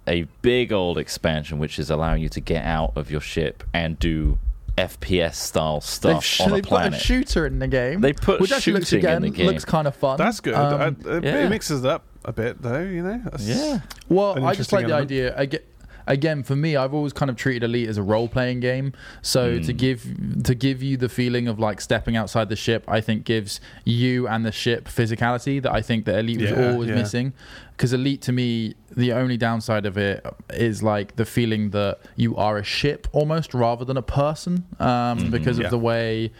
a 0.09 0.23
big 0.41 0.73
old 0.73 0.97
expansion 0.97 1.59
which 1.59 1.79
is 1.79 1.89
allowing 1.89 2.21
you 2.21 2.27
to 2.29 2.41
get 2.41 2.65
out 2.65 2.91
of 2.97 3.09
your 3.11 3.21
ship 3.21 3.63
and 3.73 3.97
do 3.99 4.37
FPS 4.77 5.35
style 5.35 5.75
They've, 5.79 5.83
stuff 5.83 6.23
sh- 6.23 6.41
on 6.41 6.51
a 6.51 6.55
they 6.55 6.61
put 6.61 6.67
a 6.67 6.69
planet. 6.69 7.01
shooter 7.01 7.45
in 7.45 7.59
the 7.59 7.67
game. 7.67 8.01
They 8.01 8.13
put 8.13 8.39
which 8.39 8.51
actually 8.51 8.73
looks 8.73 8.87
shooting 8.89 9.09
in 9.09 9.21
the 9.21 9.29
game. 9.29 9.45
looks 9.47 9.65
kind 9.65 9.87
of 9.87 9.95
fun. 9.95 10.17
That's 10.17 10.39
good. 10.39 10.53
Um, 10.55 10.97
I- 11.05 11.09
it, 11.17 11.23
yeah. 11.23 11.45
it 11.45 11.49
mixes 11.49 11.83
it 11.83 11.89
up 11.89 12.03
a 12.25 12.31
bit, 12.33 12.61
though. 12.61 12.79
You 12.81 13.03
know. 13.03 13.17
That's- 13.25 13.45
yeah. 13.47 13.81
Well, 14.07 14.31
I 14.43 14.53
just 14.55 14.71
interesting 14.71 14.79
like 14.79 14.87
the 14.87 14.93
idea. 14.93 15.37
I 15.37 15.45
get, 15.45 15.67
again, 16.09 16.43
for 16.43 16.55
me, 16.55 16.75
I've 16.75 16.93
always 16.93 17.13
kind 17.13 17.29
of 17.29 17.37
treated 17.37 17.63
Elite 17.63 17.87
as 17.87 17.97
a 17.97 18.03
role-playing 18.03 18.59
game. 18.59 18.91
So 19.21 19.59
to 19.59 19.73
Mm. 19.73 19.77
give 19.77 20.43
to 20.43 20.53
give 20.55 20.83
you 20.83 20.97
the 20.97 21.07
feeling 21.07 21.47
of 21.47 21.57
like 21.59 21.79
stepping 21.79 22.17
outside 22.17 22.49
the 22.49 22.55
ship, 22.57 22.83
I 22.87 22.99
think 22.99 23.23
gives 23.23 23.61
you 23.85 24.27
and 24.27 24.45
the 24.45 24.51
ship 24.51 24.87
physicality 24.89 25.61
that 25.61 25.71
I 25.71 25.81
think 25.81 26.03
that 26.05 26.19
Elite 26.19 26.41
was 26.41 26.51
always 26.51 26.89
yeah. 26.89 26.95
missing. 26.95 27.33
Because 27.71 27.93
Elite, 27.93 28.21
to 28.23 28.33
me, 28.33 28.75
the 28.95 29.13
only 29.13 29.37
downside 29.37 29.85
of 29.85 29.97
it 29.97 30.25
is 30.49 30.83
like 30.83 31.15
the 31.15 31.23
feeling 31.25 31.69
that 31.69 31.99
you 32.17 32.35
are 32.35 32.57
a 32.57 32.63
ship 32.63 33.07
almost 33.13 33.53
rather 33.53 33.85
than 33.85 33.95
a 33.95 34.01
person, 34.01 34.65
um, 34.81 34.87
Mhm. 35.19 35.31
because 35.31 35.57
of 35.59 35.63
Yeah. 35.63 35.69
the 35.69 35.77
way 35.79 36.31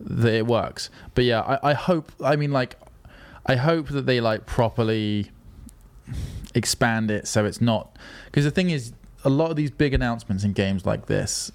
that 0.00 0.34
it 0.34 0.46
works. 0.46 0.90
But 1.14 1.24
yeah, 1.24 1.40
I, 1.40 1.70
I 1.70 1.74
hope. 1.74 2.10
I 2.24 2.34
mean, 2.36 2.50
like, 2.52 2.76
I 3.46 3.56
hope 3.56 3.88
that 3.90 4.06
they 4.06 4.20
like 4.20 4.46
properly 4.46 5.30
expand 6.54 7.10
it 7.10 7.28
so 7.28 7.44
it's 7.44 7.60
not 7.60 7.94
because 8.26 8.44
the 8.44 8.50
thing 8.50 8.70
is 8.70 8.92
a 9.24 9.28
lot 9.30 9.50
of 9.50 9.56
these 9.56 9.70
big 9.70 9.94
announcements 9.94 10.44
in 10.44 10.52
games 10.52 10.86
like 10.86 11.06
this 11.06 11.50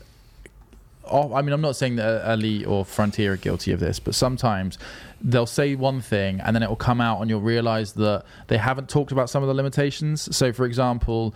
oh, 1.06 1.34
I 1.34 1.42
mean, 1.42 1.54
I'm 1.54 1.62
not 1.62 1.76
saying 1.76 1.98
that 1.98 2.30
Elite 2.32 2.66
or 2.66 2.86
Frontier 2.86 3.34
are 3.34 3.38
guilty 3.38 3.72
of 3.72 3.80
this, 3.80 4.00
but 4.00 4.16
sometimes 4.16 4.78
they'll 5.22 5.46
say 5.46 5.76
one 5.76 6.02
thing 6.02 6.40
and 6.42 6.56
then 6.56 6.64
it 6.64 6.70
will 6.70 6.76
come 6.76 7.02
out 7.02 7.22
and 7.22 7.30
you'll 7.30 7.42
realize 7.42 7.94
that 7.94 8.24
they 8.48 8.58
haven't 8.58 8.90
talked 8.90 9.12
about 9.12 9.30
some 9.30 9.44
of 9.44 9.48
the 9.48 9.54
limitations. 9.54 10.36
So, 10.36 10.52
for 10.52 10.66
example, 10.66 11.34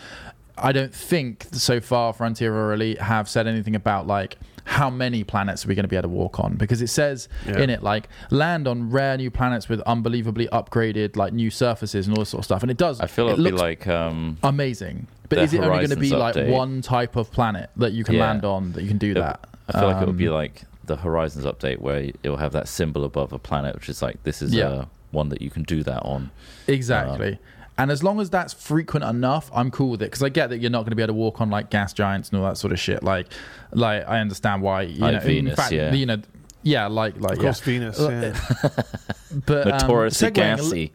I 0.57 0.71
don't 0.71 0.93
think 0.93 1.45
so 1.51 1.79
far 1.79 2.13
Frontier 2.13 2.53
or 2.53 2.73
Elite 2.73 2.99
have 2.99 3.29
said 3.29 3.47
anything 3.47 3.75
about 3.75 4.07
like 4.07 4.37
how 4.67 4.89
many 4.89 5.23
planets 5.23 5.63
are 5.65 5.69
we 5.69 5.75
going 5.75 5.83
to 5.85 5.87
be 5.89 5.95
able 5.95 6.09
to 6.09 6.13
walk 6.13 6.39
on 6.41 6.55
because 6.55 6.81
it 6.81 6.87
says 6.89 7.29
Yeah. 7.47 7.59
in 7.59 7.69
it 7.69 7.81
like 7.83 8.09
land 8.31 8.67
on 8.67 8.89
rare 8.91 9.15
new 9.17 9.31
planets 9.31 9.69
with 9.69 9.79
unbelievably 9.81 10.47
upgraded 10.51 11.15
like 11.15 11.31
new 11.31 11.49
surfaces 11.49 12.05
and 12.05 12.17
all 12.17 12.21
this 12.21 12.29
sort 12.29 12.39
of 12.41 12.45
stuff 12.45 12.61
and 12.63 12.69
it 12.69 12.77
does 12.77 12.99
I 12.99 13.07
feel 13.07 13.29
it 13.29 13.33
it'll 13.33 13.45
be 13.45 13.51
looks 13.51 13.61
like 13.61 13.87
um, 13.87 14.37
amazing 14.43 15.07
but 15.29 15.39
is 15.39 15.53
it 15.53 15.61
only 15.61 15.77
going 15.77 15.89
to 15.91 15.95
be 15.95 16.09
Horizons 16.09 16.47
like 16.47 16.53
one 16.53 16.81
type 16.81 17.15
of 17.15 17.31
planet 17.31 17.69
that 17.77 17.93
you 17.93 18.03
can 18.03 18.15
Yeah. 18.15 18.27
land 18.27 18.43
on 18.45 18.73
that 18.73 18.81
you 18.83 18.89
can 18.89 18.97
do 18.97 19.13
that 19.13 19.39
I 19.69 19.79
feel 19.79 19.87
like 19.89 20.01
it'll 20.01 20.13
be 20.13 20.27
Um, 20.27 20.33
like 20.33 20.63
the 20.85 20.97
Horizons 20.97 21.45
update 21.45 21.79
where 21.79 22.11
it'll 22.23 22.37
have 22.37 22.51
that 22.53 22.67
symbol 22.69 23.03
above 23.03 23.33
a 23.33 23.39
planet, 23.39 23.75
which 23.75 23.89
is 23.89 24.01
like 24.01 24.23
this 24.23 24.41
is 24.41 24.53
Yeah. 24.53 24.67
uh, 24.67 24.85
one 25.11 25.27
that 25.29 25.41
you 25.41 25.49
can 25.49 25.63
do 25.63 25.83
that 25.83 26.01
on. 26.03 26.29
Exactly. 26.67 27.39
And 27.77 27.91
as 27.91 28.03
long 28.03 28.19
as 28.19 28.29
that's 28.29 28.53
frequent 28.53 29.05
enough, 29.05 29.49
I'm 29.53 29.69
cool 29.71 29.91
with 29.91 30.01
it 30.01 30.05
because 30.05 30.23
I 30.23 30.29
get 30.29 30.49
that 30.49 30.59
you're 30.59 30.71
not 30.71 30.79
going 30.79 30.91
to 30.91 30.95
be 30.95 31.03
able 31.03 31.13
to 31.13 31.17
walk 31.19 31.41
on 31.41 31.49
like 31.49 31.69
gas 31.69 31.93
giants 31.93 32.29
and 32.29 32.39
all 32.39 32.47
that 32.47 32.57
sort 32.57 32.73
of 32.73 32.79
shit. 32.79 33.03
Like, 33.03 33.27
like 33.71 34.07
I 34.07 34.19
understand 34.19 34.61
why. 34.61 34.83
You 34.83 34.99
Like 34.99 35.13
know, 35.13 35.19
in 35.19 35.25
Venus, 35.25 35.55
fact, 35.55 35.71
yeah. 35.71 35.93
you 35.93 36.05
know, 36.05 36.21
yeah, 36.63 36.87
like 36.87 37.19
like 37.19 37.33
Of 37.33 37.39
course, 37.39 37.59
yeah. 37.59 37.65
Venus. 37.65 37.99
Yeah. 37.99 38.33
But 39.45 39.67
um, 39.67 39.77
Notoriously 39.79 40.29
segueing 40.29 40.53
a 40.53 40.57
gassy. 40.57 40.93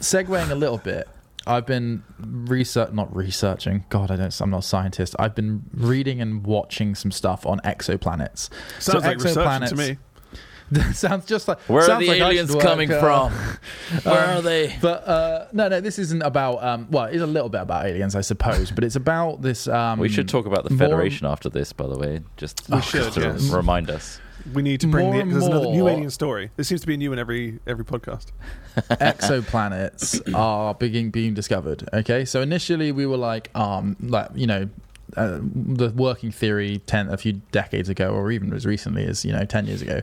segueing 0.00 0.50
a 0.50 0.54
little 0.54 0.78
bit, 0.78 1.08
I've 1.46 1.66
been 1.66 2.02
research 2.18 2.92
not 2.92 3.14
researching. 3.14 3.84
God, 3.88 4.10
I 4.10 4.16
don't. 4.16 4.40
I'm 4.40 4.50
not 4.50 4.58
a 4.60 4.62
scientist. 4.62 5.14
I've 5.18 5.34
been 5.34 5.64
reading 5.74 6.20
and 6.20 6.44
watching 6.44 6.94
some 6.94 7.10
stuff 7.10 7.44
on 7.46 7.60
exoplanets. 7.60 8.48
Sounds 8.80 9.04
like 9.04 9.18
research 9.18 9.68
to 9.70 9.76
me. 9.76 9.98
sounds 10.92 11.26
just 11.26 11.46
like 11.48 11.58
Where 11.68 11.82
are 11.82 11.86
sounds 11.86 12.00
the 12.00 12.08
like 12.08 12.20
aliens 12.20 12.50
should 12.50 12.56
work, 12.56 12.64
coming 12.64 12.92
uh, 12.92 13.00
from? 13.00 13.32
Where 14.02 14.24
um, 14.24 14.38
are 14.38 14.42
they? 14.42 14.76
But 14.80 15.06
uh, 15.06 15.46
no, 15.52 15.68
no, 15.68 15.80
this 15.80 15.98
isn't 15.98 16.22
about. 16.22 16.62
Um, 16.62 16.88
well, 16.90 17.04
it's 17.04 17.22
a 17.22 17.26
little 17.26 17.48
bit 17.48 17.60
about 17.60 17.86
aliens, 17.86 18.16
I 18.16 18.20
suppose, 18.20 18.70
but 18.70 18.82
it's 18.84 18.96
about 18.96 19.42
this. 19.42 19.68
Um, 19.68 19.98
we 19.98 20.08
should 20.08 20.28
talk 20.28 20.46
about 20.46 20.64
the 20.64 20.70
more- 20.70 20.78
Federation 20.78 21.26
after 21.26 21.48
this, 21.48 21.72
by 21.72 21.86
the 21.86 21.96
way. 21.96 22.20
Just, 22.36 22.68
We 22.68 22.78
just 22.78 22.88
should, 22.90 23.12
to 23.14 23.20
yes. 23.20 23.48
remind 23.50 23.90
us. 23.90 24.20
We 24.54 24.62
need 24.62 24.80
to 24.80 24.86
bring 24.86 25.06
More 25.06 25.14
the. 25.14 25.20
and 25.22 25.32
There's 25.32 25.46
another 25.46 25.70
new 25.70 25.80
more- 25.80 25.90
alien 25.90 26.10
story. 26.10 26.50
There 26.56 26.64
seems 26.64 26.80
to 26.82 26.86
be 26.86 26.94
a 26.94 26.96
new 26.96 27.12
in 27.12 27.18
every 27.18 27.58
every 27.66 27.84
podcast. 27.84 28.26
exoplanets 28.76 30.34
are 30.34 30.74
being 30.74 31.10
being 31.10 31.34
discovered. 31.34 31.88
Okay, 31.92 32.24
so 32.24 32.42
initially 32.42 32.92
we 32.92 33.06
were 33.06 33.16
like, 33.16 33.50
um, 33.54 33.96
like 34.00 34.28
you 34.34 34.46
know. 34.46 34.68
Uh, 35.16 35.38
the 35.40 35.90
working 35.90 36.32
theory 36.32 36.78
ten 36.86 37.08
a 37.08 37.16
few 37.16 37.34
decades 37.52 37.88
ago, 37.88 38.10
or 38.10 38.32
even 38.32 38.52
as 38.52 38.66
recently 38.66 39.04
as 39.04 39.24
you 39.24 39.32
know 39.32 39.44
ten 39.44 39.66
years 39.66 39.80
ago, 39.80 40.00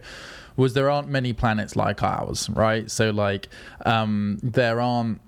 was 0.56 0.74
there 0.74 0.90
aren't 0.90 1.10
many 1.10 1.34
planets 1.34 1.76
like 1.76 2.02
ours, 2.02 2.50
right? 2.52 2.90
So 2.90 3.10
like, 3.10 3.50
um, 3.86 4.40
there 4.42 4.80
aren't, 4.80 5.20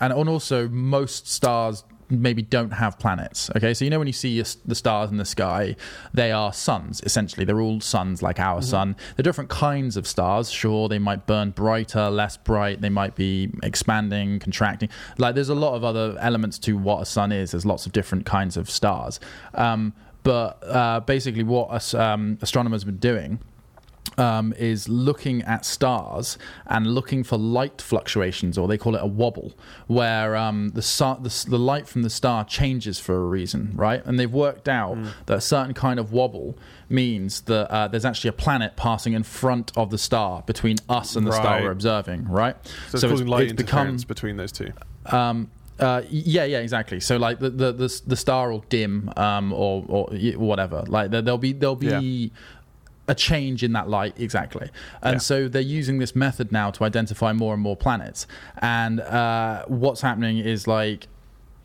and 0.00 0.12
and 0.12 0.28
also 0.28 0.68
most 0.68 1.28
stars 1.28 1.84
maybe 2.10 2.42
don't 2.42 2.72
have 2.72 2.98
planets. 2.98 3.50
Okay, 3.56 3.74
so 3.74 3.84
you 3.84 3.90
know 3.90 3.98
when 3.98 4.06
you 4.06 4.12
see 4.12 4.42
the 4.64 4.74
stars 4.74 5.10
in 5.10 5.16
the 5.16 5.24
sky, 5.24 5.76
they 6.12 6.32
are 6.32 6.52
suns 6.52 7.00
essentially. 7.04 7.44
They're 7.44 7.60
all 7.60 7.80
suns 7.80 8.22
like 8.22 8.38
our 8.38 8.62
sun. 8.62 8.96
They're 9.16 9.22
different 9.22 9.50
kinds 9.50 9.96
of 9.96 10.06
stars. 10.06 10.50
Sure, 10.50 10.88
they 10.88 10.98
might 10.98 11.26
burn 11.26 11.50
brighter, 11.50 12.10
less 12.10 12.36
bright. 12.36 12.80
They 12.80 12.88
might 12.90 13.14
be 13.14 13.50
expanding, 13.62 14.38
contracting. 14.38 14.88
Like 15.18 15.34
there's 15.34 15.48
a 15.48 15.54
lot 15.54 15.74
of 15.74 15.84
other 15.84 16.16
elements 16.20 16.58
to 16.60 16.76
what 16.76 17.02
a 17.02 17.06
sun 17.06 17.32
is. 17.32 17.52
There's 17.52 17.66
lots 17.66 17.86
of 17.86 17.92
different 17.92 18.26
kinds 18.26 18.56
of 18.56 18.70
stars. 18.70 19.20
Um, 19.54 19.94
but 20.22 20.62
uh, 20.66 21.00
basically, 21.00 21.42
what 21.42 21.70
us, 21.70 21.92
um, 21.94 22.38
astronomers 22.40 22.82
have 22.82 22.86
been 22.86 22.96
doing 22.96 23.40
um, 24.18 24.52
is 24.58 24.88
looking 24.88 25.42
at 25.42 25.64
stars 25.64 26.38
and 26.66 26.86
looking 26.86 27.24
for 27.24 27.36
light 27.38 27.80
fluctuations, 27.80 28.56
or 28.58 28.68
they 28.68 28.78
call 28.78 28.94
it 28.94 29.02
a 29.02 29.06
wobble, 29.06 29.52
where 29.86 30.36
um, 30.36 30.68
the, 30.70 30.82
star, 30.82 31.18
the 31.20 31.46
the 31.48 31.58
light 31.58 31.88
from 31.88 32.02
the 32.02 32.10
star 32.10 32.44
changes 32.44 32.98
for 33.00 33.14
a 33.16 33.24
reason, 33.24 33.72
right? 33.74 34.04
And 34.04 34.18
they've 34.18 34.30
worked 34.32 34.68
out 34.68 34.96
that 35.26 35.36
a 35.38 35.40
certain 35.40 35.74
kind 35.74 35.98
of 35.98 36.12
wobble 36.12 36.56
means 36.88 37.40
that 37.42 37.70
uh, 37.70 37.88
there's 37.88 38.04
actually 38.04 38.28
a 38.28 38.34
planet 38.34 38.76
passing 38.76 39.14
in 39.14 39.22
front 39.22 39.72
of 39.76 39.90
the 39.90 39.98
star 39.98 40.42
between 40.42 40.76
us 40.88 41.16
and 41.16 41.26
the 41.26 41.32
star 41.32 41.62
we're 41.62 41.70
observing, 41.72 42.28
right? 42.28 42.56
So 42.90 42.96
it's 42.98 43.04
causing 43.06 43.26
light 43.26 43.56
become 43.56 43.80
interference 43.80 44.04
between 44.04 44.36
those 44.36 44.52
two. 44.52 44.72
um, 45.06 45.50
uh, 45.80 46.02
yeah, 46.08 46.44
yeah, 46.44 46.58
exactly. 46.58 47.00
So 47.00 47.16
like 47.16 47.40
the 47.40 47.50
the 47.50 47.72
the, 47.72 48.02
the 48.06 48.16
star 48.16 48.48
will 48.52 48.64
dim, 48.68 49.10
um, 49.16 49.52
or 49.52 49.84
or 49.88 50.06
whatever. 50.36 50.84
Like 50.86 51.10
there, 51.10 51.20
there'll 51.20 51.36
be 51.36 51.52
there'll 51.52 51.74
be 51.74 52.30
a 53.06 53.14
change 53.14 53.62
in 53.62 53.72
that 53.72 53.88
light 53.88 54.14
exactly, 54.18 54.70
and 55.02 55.14
Yeah. 55.14 55.18
so 55.18 55.48
they're 55.48 55.60
using 55.60 55.98
this 55.98 56.14
method 56.16 56.50
now 56.52 56.70
to 56.70 56.84
identify 56.84 57.32
more 57.32 57.52
and 57.54 57.62
more 57.62 57.76
planets. 57.76 58.26
And 58.58 59.00
uh, 59.00 59.64
what's 59.66 60.00
happening 60.00 60.38
is 60.38 60.66
like 60.66 61.06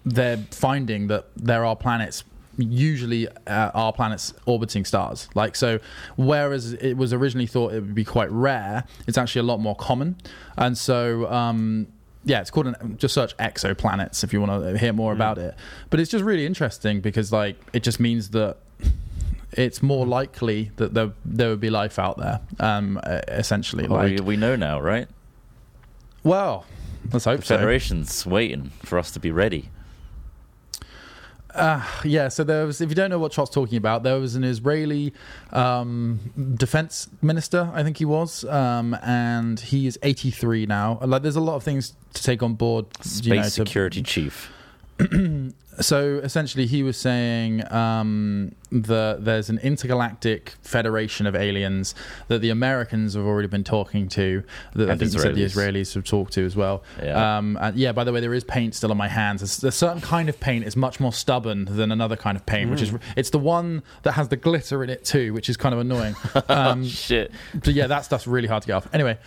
they're 0.06 0.38
finding 0.52 1.08
that 1.08 1.25
there 1.36 1.63
are 1.65 1.75
planets 1.75 2.23
usually 2.58 3.25
uh, 3.47 3.71
are 3.73 3.93
planets 3.93 4.34
orbiting 4.45 4.84
stars. 4.84 5.30
Like 5.34 5.56
so 5.56 5.80
whereas 6.17 6.73
it 6.73 6.95
was 6.97 7.13
originally 7.13 7.47
thought 7.47 7.71
it 7.73 7.80
would 7.80 7.95
be 7.95 8.04
quite 8.04 8.30
rare 8.32 8.84
it's 9.08 9.17
actually 9.17 9.39
a 9.39 9.43
lot 9.43 9.60
more 9.62 9.75
common. 9.75 10.17
And 10.58 10.78
so 10.78 11.32
um 11.32 11.88
yeah 12.25 12.41
it's 12.41 12.49
called 12.52 12.67
an 12.67 12.97
just 12.97 13.13
search 13.13 13.36
exoplanets 13.38 14.25
if 14.25 14.34
you 14.34 14.41
want 14.41 14.62
to 14.63 14.78
hear 14.78 14.91
more 14.91 15.13
about 15.13 15.38
it. 15.38 15.56
But 15.89 16.02
it's 16.02 16.12
just 16.12 16.23
really 16.25 16.45
interesting 16.45 16.99
because 16.99 17.32
like 17.32 17.56
it 17.71 17.82
just 17.82 17.99
means 17.99 18.32
that 18.32 18.58
it's 19.53 19.81
more 19.81 20.05
likely 20.05 20.71
that 20.77 20.93
there 20.93 21.12
there 21.25 21.49
would 21.49 21.59
be 21.59 21.69
life 21.69 21.97
out 21.99 22.17
there 22.17 22.39
um 22.59 22.99
essentially 23.27 23.88
Well, 23.88 23.99
like 24.03 24.19
we, 24.19 24.21
we 24.21 24.38
know 24.38 24.55
now, 24.55 24.79
right? 24.79 25.07
well 26.23 26.65
let's 27.12 27.25
hope 27.25 27.39
The 27.41 27.45
so 27.45 27.55
Federation's 27.57 28.25
waiting 28.25 28.71
for 28.83 28.99
us 28.99 29.12
to 29.12 29.19
be 29.19 29.31
ready. 29.31 29.69
Uh, 31.55 31.83
yeah, 32.03 32.27
so 32.27 32.43
there 32.43 32.65
was, 32.67 32.79
if 32.79 32.89
you 32.89 32.95
don't 32.95 33.09
know 33.09 33.17
what 33.17 33.31
Trott's 33.31 33.49
talking 33.49 33.77
about, 33.77 34.03
there 34.03 34.19
was 34.19 34.35
an 34.35 34.43
Israeli 34.43 35.13
um, 35.51 36.19
defense 36.55 37.09
minister, 37.23 37.71
I 37.73 37.81
think 37.83 37.97
he 37.97 38.05
was, 38.05 38.43
um, 38.45 38.93
and 39.01 39.59
he 39.59 39.88
is 39.88 39.97
83 40.03 40.67
now. 40.67 40.99
Like, 41.03 41.23
there's 41.23 41.35
a 41.35 41.41
lot 41.41 41.55
of 41.55 41.63
things 41.63 41.95
to 42.13 42.21
take 42.23 42.43
on 42.43 42.53
board. 42.53 42.85
Space 43.03 43.25
you 43.25 43.33
know, 43.35 43.41
to- 43.43 43.49
security 43.49 44.03
chief. 44.03 44.51
so 45.79 46.19
essentially, 46.23 46.65
he 46.65 46.83
was 46.83 46.97
saying 46.97 47.63
um, 47.71 48.53
that 48.71 49.25
there's 49.25 49.49
an 49.49 49.59
intergalactic 49.59 50.51
federation 50.61 51.25
of 51.25 51.35
aliens 51.35 51.95
that 52.27 52.39
the 52.39 52.49
Americans 52.49 53.13
have 53.15 53.25
already 53.25 53.47
been 53.47 53.63
talking 53.63 54.07
to. 54.09 54.43
That 54.75 54.89
I 54.89 54.95
think 54.97 55.11
said 55.11 55.35
the 55.35 55.43
Israelis. 55.43 55.93
Have 55.95 56.03
talked 56.03 56.33
to 56.33 56.45
as 56.45 56.55
well. 56.55 56.83
Yeah. 57.01 57.37
Um, 57.37 57.57
and 57.61 57.75
yeah. 57.75 57.91
By 57.91 58.03
the 58.03 58.11
way, 58.11 58.19
there 58.19 58.33
is 58.33 58.43
paint 58.43 58.75
still 58.75 58.91
on 58.91 58.97
my 58.97 59.07
hands. 59.07 59.41
A 59.63 59.71
certain 59.71 60.01
kind 60.01 60.29
of 60.29 60.39
paint 60.39 60.65
is 60.65 60.75
much 60.75 60.99
more 60.99 61.13
stubborn 61.13 61.65
than 61.65 61.91
another 61.91 62.15
kind 62.15 62.35
of 62.35 62.45
paint, 62.45 62.69
which 62.69 62.81
is 62.81 62.93
it's 63.15 63.29
the 63.29 63.39
one 63.39 63.83
that 64.03 64.13
has 64.13 64.29
the 64.29 64.37
glitter 64.37 64.83
in 64.83 64.89
it 64.89 65.05
too, 65.05 65.33
which 65.33 65.49
is 65.49 65.57
kind 65.57 65.73
of 65.73 65.79
annoying. 65.79 66.15
Um, 66.49 66.83
Shit. 66.83 67.31
so 67.63 67.69
yeah, 67.69 67.87
that 67.87 68.05
stuff's 68.05 68.25
really 68.25 68.47
hard 68.47 68.63
to 68.63 68.67
get 68.67 68.73
off. 68.73 68.87
Anyway, 68.93 69.17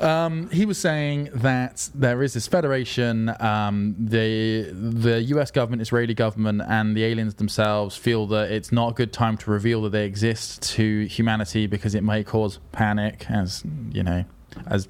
um, 0.00 0.48
he 0.50 0.64
was 0.64 0.78
saying 0.78 1.30
that 1.34 1.90
there 1.94 2.22
is 2.22 2.34
this 2.34 2.46
federation. 2.46 3.30
Um, 3.40 3.94
the 3.98 4.70
the 4.72 5.22
U.S. 5.22 5.50
government, 5.50 5.67
Israeli 5.74 6.14
government, 6.14 6.62
and 6.66 6.96
the 6.96 7.04
aliens 7.04 7.34
themselves 7.34 7.96
feel 7.96 8.26
that 8.28 8.50
it's 8.50 8.72
not 8.72 8.92
a 8.92 8.94
good 8.94 9.12
time 9.12 9.36
to 9.38 9.50
reveal 9.50 9.82
that 9.82 9.90
they 9.90 10.04
exist 10.06 10.62
to 10.74 11.06
humanity 11.06 11.66
because 11.66 11.94
it 11.94 12.02
may 12.02 12.24
cause 12.24 12.58
panic, 12.72 13.26
as 13.30 13.62
you 13.92 14.02
know, 14.02 14.24
as. 14.66 14.88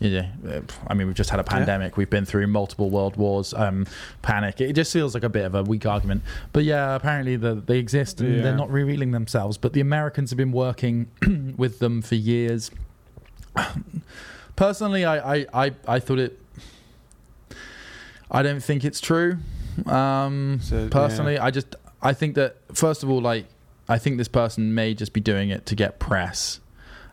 Yeah, 0.00 0.26
I 0.88 0.92
mean, 0.92 1.06
we've 1.06 1.16
just 1.16 1.30
had 1.30 1.40
a 1.40 1.44
pandemic. 1.44 1.96
We've 1.96 2.10
been 2.10 2.26
through 2.26 2.48
multiple 2.48 2.90
world 2.90 3.16
wars. 3.16 3.54
Um, 3.54 3.86
panic. 4.20 4.60
It 4.60 4.74
just 4.74 4.92
feels 4.92 5.14
like 5.14 5.22
a 5.22 5.28
bit 5.30 5.46
of 5.46 5.54
a 5.54 5.62
weak 5.62 5.86
argument. 5.86 6.22
But 6.52 6.64
yeah, 6.64 6.94
apparently 6.94 7.36
the, 7.36 7.54
they 7.54 7.78
exist 7.78 8.20
and 8.20 8.36
Yeah. 8.36 8.42
they're 8.42 8.56
not 8.56 8.70
revealing 8.70 9.12
themselves. 9.12 9.56
But 9.56 9.72
the 9.72 9.80
Americans 9.80 10.30
have 10.30 10.36
been 10.36 10.52
working 10.52 11.06
with 11.56 11.78
them 11.78 12.02
for 12.02 12.16
years. 12.16 12.70
Personally, 14.56 15.04
I, 15.04 15.36
I, 15.36 15.46
I, 15.54 15.72
I 15.86 16.00
thought 16.00 16.18
it. 16.18 16.38
I 18.30 18.42
don't 18.42 18.62
think 18.62 18.84
it's 18.84 19.00
true. 19.00 19.38
Um, 19.86 20.58
So, 20.62 20.88
personally, 20.88 21.38
I 21.38 21.50
just 21.50 21.74
I 22.02 22.12
think 22.12 22.34
that 22.34 22.56
first 22.72 23.02
of 23.02 23.10
all, 23.10 23.20
like 23.20 23.46
I 23.88 23.98
think 23.98 24.18
this 24.18 24.28
person 24.28 24.74
may 24.74 24.94
just 24.94 25.12
be 25.12 25.20
doing 25.20 25.50
it 25.50 25.66
to 25.66 25.74
get 25.74 25.98
press. 25.98 26.60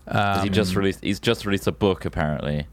'Cause 0.07 0.43
he 0.43 0.49
just 0.49 0.71
Um, 0.71 0.77
released. 0.79 0.99
He's 1.03 1.19
just 1.19 1.45
released 1.45 1.67
a 1.67 1.71
book, 1.71 2.05
apparently. 2.05 2.67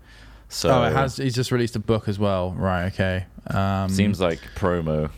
So 0.48 0.70
oh, 0.70 0.82
it 0.84 0.92
has. 0.94 1.16
He's 1.18 1.34
just 1.34 1.52
released 1.52 1.76
a 1.76 1.78
book 1.80 2.08
as 2.08 2.18
well. 2.18 2.52
Right. 2.52 2.86
Okay. 2.86 3.26
Um, 3.48 3.88
seems 3.90 4.20
like 4.20 4.40
promo. 4.56 5.10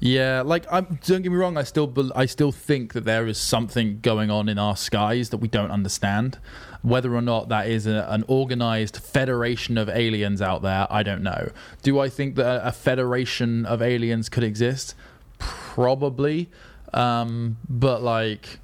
Yeah, 0.00 0.42
like 0.42 0.64
I'm, 0.70 0.98
don't 1.04 1.22
get 1.22 1.32
me 1.32 1.38
wrong. 1.38 1.56
I 1.56 1.64
still, 1.64 1.88
bel 1.88 2.12
I 2.14 2.26
still 2.26 2.52
think 2.52 2.92
that 2.92 3.04
there 3.04 3.26
is 3.26 3.36
something 3.38 3.98
going 4.00 4.30
on 4.30 4.48
in 4.48 4.58
our 4.58 4.76
skies 4.76 5.30
that 5.30 5.38
we 5.38 5.48
don't 5.48 5.70
understand. 5.72 6.38
Whether 6.82 7.14
or 7.16 7.22
not 7.22 7.48
that 7.48 7.66
is 7.66 7.86
a, 7.88 8.06
an 8.08 8.24
organized 8.28 8.98
federation 8.98 9.76
of 9.76 9.88
aliens 9.88 10.40
out 10.40 10.62
there, 10.62 10.86
I 10.88 11.02
don't 11.02 11.22
know. 11.24 11.50
Do 11.82 11.98
I 11.98 12.08
think 12.08 12.36
that 12.36 12.64
a 12.64 12.70
federation 12.70 13.66
of 13.66 13.82
aliens 13.82 14.28
could 14.28 14.44
exist? 14.44 14.94
Probably, 15.38 16.48
um, 16.94 17.56
but 17.68 18.00
like, 18.00 18.60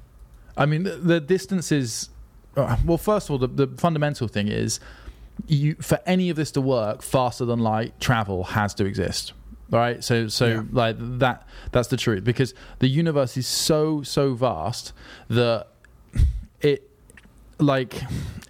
I 0.55 0.65
mean, 0.65 0.83
the, 0.83 0.95
the 0.95 1.19
distance 1.19 1.71
is. 1.71 2.09
uh, 2.55 2.77
Well, 2.85 2.97
first 2.97 3.27
of 3.27 3.31
all, 3.31 3.37
the, 3.37 3.47
the 3.47 3.67
fundamental 3.77 4.29
thing 4.29 4.47
is, 4.47 4.79
you 5.47 5.75
for 5.81 5.99
any 6.05 6.29
of 6.29 6.37
this 6.37 6.51
to 6.51 6.61
work, 6.61 7.01
faster 7.01 7.43
than 7.43 7.59
light 7.59 7.99
travel 7.99 8.45
has 8.45 8.73
to 8.75 8.85
exist 8.85 9.33
right? 9.69 10.03
So 10.03 10.27
so 10.27 10.45
Yeah. 10.47 10.63
like 10.71 10.95
that 11.19 11.47
that's 11.71 11.87
the 11.89 11.97
truth. 11.97 12.23
Because 12.23 12.53
the 12.79 12.87
universe 12.87 13.37
is 13.37 13.47
so 13.47 14.01
so 14.03 14.33
vast 14.33 14.93
that 15.29 15.67
it 16.61 16.89
like 17.57 18.01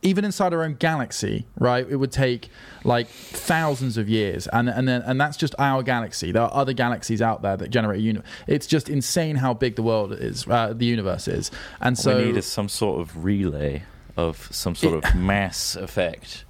even 0.01 0.25
inside 0.25 0.51
our 0.51 0.63
own 0.63 0.73
galaxy 0.73 1.45
right 1.59 1.85
it 1.87 1.97
would 1.97 2.11
take 2.11 2.49
like 2.83 3.07
thousands 3.07 3.97
of 3.97 4.09
years. 4.09 4.47
And 4.47 4.67
and 4.69 4.87
then 4.87 5.01
and 5.03 5.19
that's 5.21 5.37
just 5.37 5.53
our 5.59 5.83
galaxy. 5.83 6.31
There 6.31 6.41
are 6.41 6.53
other 6.53 6.73
galaxies 6.73 7.21
out 7.21 7.41
there 7.41 7.57
that 7.57 7.69
generate 7.69 7.99
a 7.99 8.03
universe 8.03 8.27
it's 8.47 8.67
just 8.67 8.89
insane 8.89 9.35
how 9.35 9.53
big 9.53 9.75
the 9.75 9.83
world 9.83 10.11
is 10.13 10.47
uh, 10.47 10.73
the 10.75 10.85
universe 10.85 11.27
is. 11.27 11.51
And 11.81 11.97
so 11.97 12.17
we 12.17 12.25
need 12.25 12.37
is 12.37 12.45
some 12.45 12.69
sort 12.69 12.99
of 13.01 13.23
relay 13.23 13.83
of 14.17 14.47
some 14.51 14.75
sort 14.75 15.03
of 15.03 15.15
mass 15.31 15.75
effect. 15.75 16.44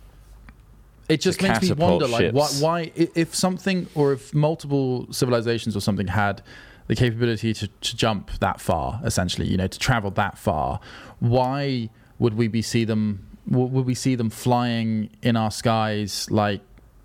It 1.10 1.22
just 1.22 1.42
makes 1.42 1.62
me 1.62 1.68
catapult 1.70 2.02
wonder 2.02 2.08
like 2.08 2.32
why, 2.34 2.48
why 2.60 2.92
if 2.96 3.34
something 3.36 3.88
or 3.96 4.14
if 4.14 4.34
multiple 4.34 5.06
civilizations 5.12 5.76
or 5.76 5.80
something 5.80 6.08
had 6.08 6.42
the 6.88 6.96
capability 6.96 7.54
to, 7.54 7.68
to 7.68 7.96
jump 7.96 8.32
that 8.40 8.60
far 8.62 9.00
essentially 9.04 9.48
you 9.48 9.58
know 9.58 9.68
to 9.68 9.80
travel 9.80 10.12
that 10.12 10.38
far 10.38 10.80
why 11.20 11.90
would 12.20 12.36
we 12.36 12.48
be 12.48 12.62
see 12.62 12.84
them 12.86 13.26
would 13.48 13.86
we 13.86 13.94
see 13.96 14.16
them 14.16 14.30
flying 14.30 15.10
in 15.22 15.36
our 15.36 15.52
skies 15.52 16.28
like 16.32 16.62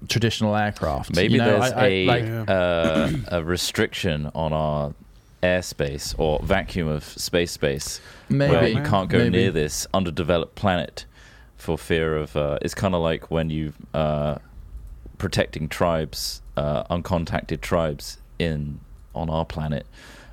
traditional 0.08 0.56
aircraft 0.56 1.14
Maybe 1.14 1.34
You 1.34 1.38
know, 1.40 1.60
there's 1.60 1.72
I- 1.72 1.80
I- 1.80 1.86
a 1.86 2.06
like, 2.06 2.24
Yeah. 2.24 2.42
uh, 2.48 3.12
a 3.28 3.44
restriction 3.44 4.30
on 4.34 4.52
our 4.54 4.94
airspace 5.42 6.14
or 6.18 6.38
vacuum 6.42 6.88
of 6.88 7.02
space 7.04 7.50
space 7.52 8.00
maybe 8.28 8.52
where 8.52 8.68
you 8.68 8.82
can't 8.82 9.08
go 9.10 9.18
maybe. 9.18 9.30
near 9.38 9.50
this 9.50 9.86
underdeveloped 9.94 10.54
planet 10.54 11.04
for 11.60 11.78
fear 11.78 12.16
of. 12.16 12.36
Uh, 12.36 12.58
it's 12.62 12.74
kind 12.74 12.94
of 12.94 13.02
like 13.02 13.30
when 13.30 13.50
you 13.50 13.72
uh, 13.94 14.36
protecting 15.18 15.68
tribes, 15.68 16.42
uh, 16.56 16.84
uncontacted 16.84 17.60
tribes 17.60 18.18
in 18.38 18.80
on 19.14 19.28
our 19.30 19.44
planet. 19.44 19.86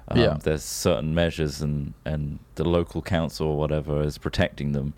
Um, 0.10 0.20
Yeah. 0.20 0.38
There's 0.42 0.64
certain 0.64 1.14
measures, 1.14 1.62
and 1.62 1.94
and 2.06 2.40
the 2.56 2.64
local 2.64 3.02
council 3.02 3.48
or 3.48 3.58
whatever 3.58 4.02
is 4.02 4.18
protecting 4.18 4.72
them 4.72 4.94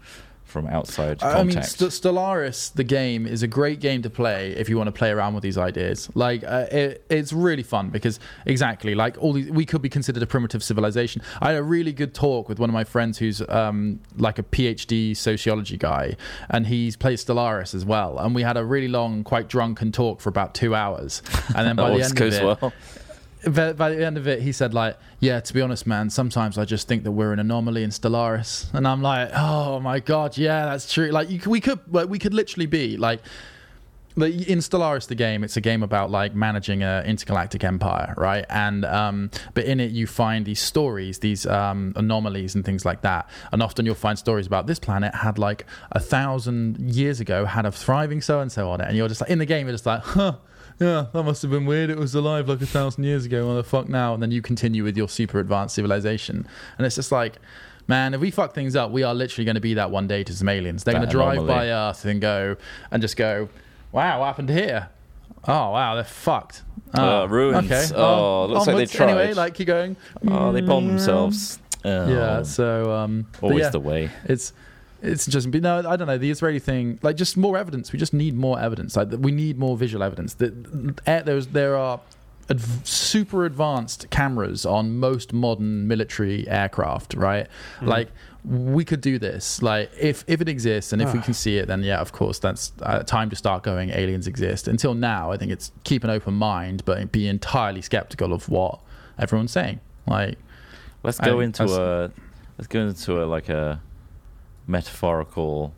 from 0.49 0.67
outside 0.67 1.23
I 1.23 1.43
mean. 1.43 1.61
St- 1.63 1.91
Stellaris, 1.91 2.73
the 2.73 2.83
game, 2.83 3.25
is 3.25 3.43
a 3.43 3.47
great 3.47 3.79
game 3.79 4.01
to 4.01 4.09
play 4.09 4.51
if 4.51 4.69
you 4.69 4.77
want 4.77 4.87
to 4.87 4.91
play 4.91 5.11
around 5.11 5.33
with 5.33 5.43
these 5.43 5.57
ideas. 5.57 6.09
Like, 6.15 6.43
uh, 6.43 6.65
it, 6.71 7.05
it's 7.09 7.31
really 7.33 7.63
fun 7.63 7.89
because 7.89 8.19
exactly 8.45 8.95
like 8.95 9.17
all 9.19 9.33
these, 9.33 9.49
we 9.49 9.65
could 9.65 9.81
be 9.81 9.89
considered 9.89 10.23
a 10.23 10.27
primitive 10.27 10.63
civilization. 10.63 11.21
I 11.41 11.49
had 11.49 11.57
a 11.57 11.63
really 11.63 11.93
good 11.93 12.13
talk 12.13 12.49
with 12.49 12.59
one 12.59 12.69
of 12.69 12.73
my 12.73 12.83
friends 12.83 13.17
who's 13.17 13.41
um, 13.49 13.99
like 14.17 14.39
a 14.39 14.43
PhD 14.43 15.15
sociology 15.15 15.77
guy, 15.77 16.15
and 16.49 16.67
he's 16.67 16.95
played 16.95 17.17
Stellaris 17.17 17.73
as 17.73 17.85
well. 17.85 18.17
And 18.19 18.35
we 18.35 18.43
had 18.43 18.57
a 18.57 18.65
really 18.65 18.87
long, 18.87 19.23
quite 19.23 19.47
drunken 19.47 19.91
talk 19.91 20.21
for 20.21 20.29
about 20.29 20.53
two 20.53 20.75
hours. 20.75 21.21
And 21.55 21.67
then 21.67 21.75
by 21.75 21.89
the 21.97 22.03
end 22.03 22.19
of 22.19 22.33
it, 22.33 22.43
well. 22.43 22.73
By, 23.47 23.73
by 23.73 23.89
the 23.89 24.05
end 24.05 24.17
of 24.17 24.27
it, 24.27 24.41
he 24.41 24.51
said 24.51 24.73
like, 24.73 24.97
"Yeah, 25.19 25.39
to 25.39 25.53
be 25.53 25.61
honest, 25.61 25.87
man, 25.87 26.09
sometimes 26.09 26.57
I 26.57 26.65
just 26.65 26.87
think 26.87 27.03
that 27.03 27.11
we're 27.11 27.33
an 27.33 27.39
anomaly 27.39 27.83
in 27.83 27.89
Stellaris." 27.89 28.73
And 28.73 28.87
I'm 28.87 29.01
like, 29.01 29.29
"Oh 29.33 29.79
my 29.79 29.99
god, 29.99 30.37
yeah, 30.37 30.65
that's 30.65 30.91
true." 30.91 31.09
Like, 31.09 31.29
you, 31.29 31.39
we 31.47 31.61
could, 31.61 31.79
like, 31.91 32.09
we 32.09 32.19
could 32.19 32.33
literally 32.33 32.65
be 32.65 32.97
like, 32.97 33.21
like, 34.15 34.33
in 34.33 34.59
Stellaris, 34.59 35.07
the 35.07 35.15
game, 35.15 35.43
it's 35.43 35.55
a 35.55 35.61
game 35.61 35.83
about 35.83 36.11
like 36.11 36.35
managing 36.35 36.83
an 36.83 37.05
intergalactic 37.05 37.63
empire, 37.63 38.13
right? 38.17 38.45
And 38.49 38.83
um, 38.85 39.31
but 39.53 39.65
in 39.65 39.79
it, 39.79 39.91
you 39.91 40.07
find 40.07 40.45
these 40.45 40.59
stories, 40.59 41.19
these 41.19 41.45
um, 41.45 41.93
anomalies, 41.95 42.55
and 42.55 42.65
things 42.65 42.85
like 42.85 43.01
that. 43.01 43.29
And 43.51 43.63
often 43.63 43.85
you'll 43.85 43.95
find 43.95 44.19
stories 44.19 44.47
about 44.47 44.67
this 44.67 44.79
planet 44.79 45.15
had 45.15 45.37
like 45.39 45.65
a 45.91 45.99
thousand 45.99 46.79
years 46.93 47.19
ago 47.19 47.45
had 47.45 47.65
a 47.65 47.71
thriving 47.71 48.21
so 48.21 48.41
and 48.41 48.51
so 48.51 48.69
on 48.69 48.81
it, 48.81 48.87
and 48.87 48.97
you're 48.97 49.07
just 49.07 49.21
like 49.21 49.29
in 49.29 49.39
the 49.39 49.45
game, 49.45 49.67
you're 49.67 49.73
just 49.73 49.85
like, 49.85 50.01
huh. 50.03 50.35
Yeah, 50.79 51.07
that 51.11 51.23
must 51.23 51.41
have 51.41 51.51
been 51.51 51.65
weird. 51.65 51.89
It 51.89 51.97
was 51.97 52.15
alive 52.15 52.47
like 52.47 52.61
a 52.61 52.65
thousand 52.65 53.03
years 53.03 53.25
ago. 53.25 53.47
What 53.47 53.55
the 53.55 53.63
fuck 53.63 53.89
now? 53.89 54.13
And 54.13 54.23
then 54.23 54.31
you 54.31 54.41
continue 54.41 54.83
with 54.83 54.95
your 54.95 55.09
super 55.09 55.39
advanced 55.39 55.75
civilization, 55.75 56.47
and 56.77 56.85
it's 56.87 56.95
just 56.95 57.11
like, 57.11 57.35
man, 57.87 58.13
if 58.13 58.21
we 58.21 58.31
fuck 58.31 58.53
things 58.53 58.75
up, 58.75 58.91
we 58.91 59.03
are 59.03 59.13
literally 59.13 59.43
going 59.45 59.55
to 59.55 59.61
be 59.61 59.73
that 59.73 59.91
one 59.91 60.07
day 60.07 60.23
to 60.23 60.33
some 60.33 60.47
aliens. 60.47 60.83
They're 60.83 60.93
going 60.93 61.05
to 61.05 61.11
drive 61.11 61.33
anomaly. 61.39 61.47
by 61.53 61.69
Earth 61.69 62.05
and 62.05 62.21
go 62.21 62.55
and 62.91 63.01
just 63.01 63.17
go, 63.17 63.49
"Wow, 63.91 64.19
what 64.21 64.27
happened 64.27 64.49
here? 64.49 64.89
Oh, 65.47 65.71
wow, 65.71 65.95
they're 65.95 66.03
fucked." 66.05 66.63
Uh, 66.97 67.23
Oh, 67.23 67.25
ruins. 67.27 67.69
Okay. 67.71 67.85
Oh, 67.95 68.45
looks 68.45 68.59
like 68.65 68.65
they 68.67 68.71
onwards. 68.83 68.99
Anyway, 68.99 69.25
tried. 69.27 69.35
like 69.37 69.53
keep 69.55 69.67
going. 69.67 69.95
Oh, 70.27 70.51
they 70.51 70.61
bombed 70.61 70.89
themselves. 70.89 71.59
Oh, 71.85 72.07
Yeah. 72.09 72.43
So, 72.43 72.91
um, 72.93 73.27
but 73.33 73.43
always 73.43 73.63
yeah, 73.65 73.69
the 73.69 73.79
way. 73.79 74.09
it's 74.25 74.53
it's 75.01 75.27
interesting. 75.27 75.51
But 75.51 75.61
no, 75.61 75.77
I 75.89 75.95
don't 75.95 76.07
know. 76.07 76.17
The 76.17 76.31
Israeli 76.31 76.59
thing, 76.59 76.99
like 77.01 77.15
just 77.15 77.37
more 77.37 77.57
evidence. 77.57 77.91
We 77.91 77.99
just 77.99 78.13
need 78.13 78.35
more 78.35 78.59
evidence. 78.59 78.95
Like 78.95 79.09
we 79.11 79.31
need 79.31 79.57
more 79.57 79.77
visual 79.77 80.03
evidence. 80.03 80.33
That 80.35 81.25
there's 81.25 81.47
there 81.47 81.75
are 81.75 81.99
adv- 82.49 82.81
super 82.87 83.45
advanced 83.45 84.09
cameras 84.09 84.65
on 84.65 84.97
most 84.99 85.33
modern 85.33 85.87
military 85.87 86.47
aircraft. 86.47 87.13
Right, 87.13 87.47
like. 87.81 88.09
We 88.45 88.85
could 88.85 89.01
do 89.01 89.19
this, 89.19 89.61
like 89.61 89.91
if 89.99 90.23
if 90.25 90.39
it 90.39 90.47
exists 90.47 90.93
and 90.93 91.01
if 91.01 91.11
we 91.11 91.19
Ah. 91.19 91.23
can 91.23 91.33
see 91.33 91.57
it, 91.57 91.67
then 91.67 91.83
yeah, 91.83 91.99
of 91.99 92.13
course, 92.13 92.39
that's 92.39 92.71
uh, 92.81 93.03
time 93.03 93.29
to 93.31 93.35
start 93.35 93.63
going. 93.63 93.89
Aliens 93.89 94.27
exist. 94.27 94.69
Until 94.69 94.93
now, 94.93 95.29
I 95.29 95.35
think 95.35 95.51
it's 95.51 95.73
keep 95.83 96.05
an 96.05 96.09
open 96.09 96.35
mind, 96.35 96.83
but 96.85 97.11
be 97.11 97.27
entirely 97.27 97.81
skeptical 97.81 98.31
of 98.31 98.47
what 98.47 98.79
everyone's 99.19 99.51
saying. 99.51 99.81
Like, 100.07 100.37
Let's 101.03 101.19
go 101.19 101.41
I- 101.41 101.43
into 101.43 101.63
a 101.65 102.11
let's 102.57 102.67
go 102.69 102.79
into 102.87 103.21
a 103.21 103.25
like 103.25 103.49
a 103.49 103.81
metaphorical, 104.69 105.73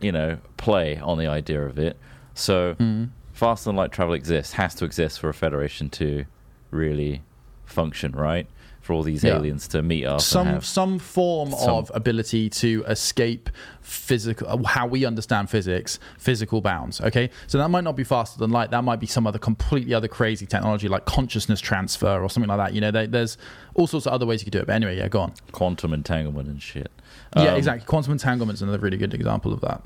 you 0.00 0.12
know, 0.12 0.38
play 0.56 0.98
on 0.98 1.18
the 1.18 1.26
idea 1.26 1.62
of 1.64 1.78
it. 1.78 1.98
So, 2.34 2.74
mm, 2.74 3.08
faster 3.32 3.70
than 3.70 3.76
light 3.76 3.90
travel 3.90 4.14
exists 4.14 4.52
has 4.54 4.74
to 4.76 4.84
exist 4.84 5.18
for 5.18 5.28
a 5.28 5.34
federation 5.34 5.88
to 5.90 6.26
really 6.70 7.22
function, 7.64 8.12
right? 8.12 8.46
For 8.84 8.92
all 8.92 9.02
these 9.02 9.24
Yeah. 9.24 9.36
aliens 9.36 9.66
to 9.68 9.80
meet 9.82 10.04
up 10.04 10.20
some 10.20 10.46
and 10.46 10.54
have 10.56 10.64
some 10.66 10.98
form 10.98 11.50
some- 11.52 11.70
of 11.70 11.90
ability 11.94 12.50
to 12.50 12.84
escape 12.86 13.48
physical 13.80 14.62
how 14.66 14.86
we 14.86 15.06
understand 15.06 15.48
physics 15.48 15.98
physical 16.18 16.60
bounds 16.60 17.00
okay? 17.00 17.30
So 17.46 17.56
that 17.58 17.68
might 17.70 17.82
not 17.84 17.96
be 17.96 18.04
faster 18.04 18.38
than 18.38 18.50
light. 18.50 18.70
That 18.72 18.84
might 18.84 19.00
be 19.00 19.06
some 19.06 19.26
other 19.26 19.38
completely 19.38 19.94
other 19.94 20.06
crazy 20.08 20.44
technology 20.44 20.86
like 20.86 21.06
consciousness 21.06 21.60
transfer 21.60 22.20
or 22.22 22.28
something 22.28 22.48
like 22.48 22.58
that 22.58 22.74
you 22.74 22.80
know? 22.82 22.90
They, 22.90 23.06
there's 23.06 23.38
all 23.74 23.86
sorts 23.86 24.06
of 24.06 24.12
other 24.12 24.26
ways 24.26 24.42
you 24.42 24.44
could 24.44 24.52
do 24.52 24.58
it. 24.60 24.66
But 24.66 24.74
anyway 24.74 24.98
yeah 24.98 25.08
go 25.08 25.20
on. 25.20 25.32
Quantum 25.52 25.94
entanglement 25.94 26.48
and 26.48 26.60
shit. 26.62 26.90
yeah 27.36 27.52
Um, 27.52 27.56
exactly. 27.56 27.86
Quantum 27.86 28.12
entanglement 28.12 28.56
is 28.58 28.62
another 28.62 28.78
really 28.78 28.98
good 28.98 29.14
example 29.14 29.52
of 29.54 29.62
that. 29.62 29.82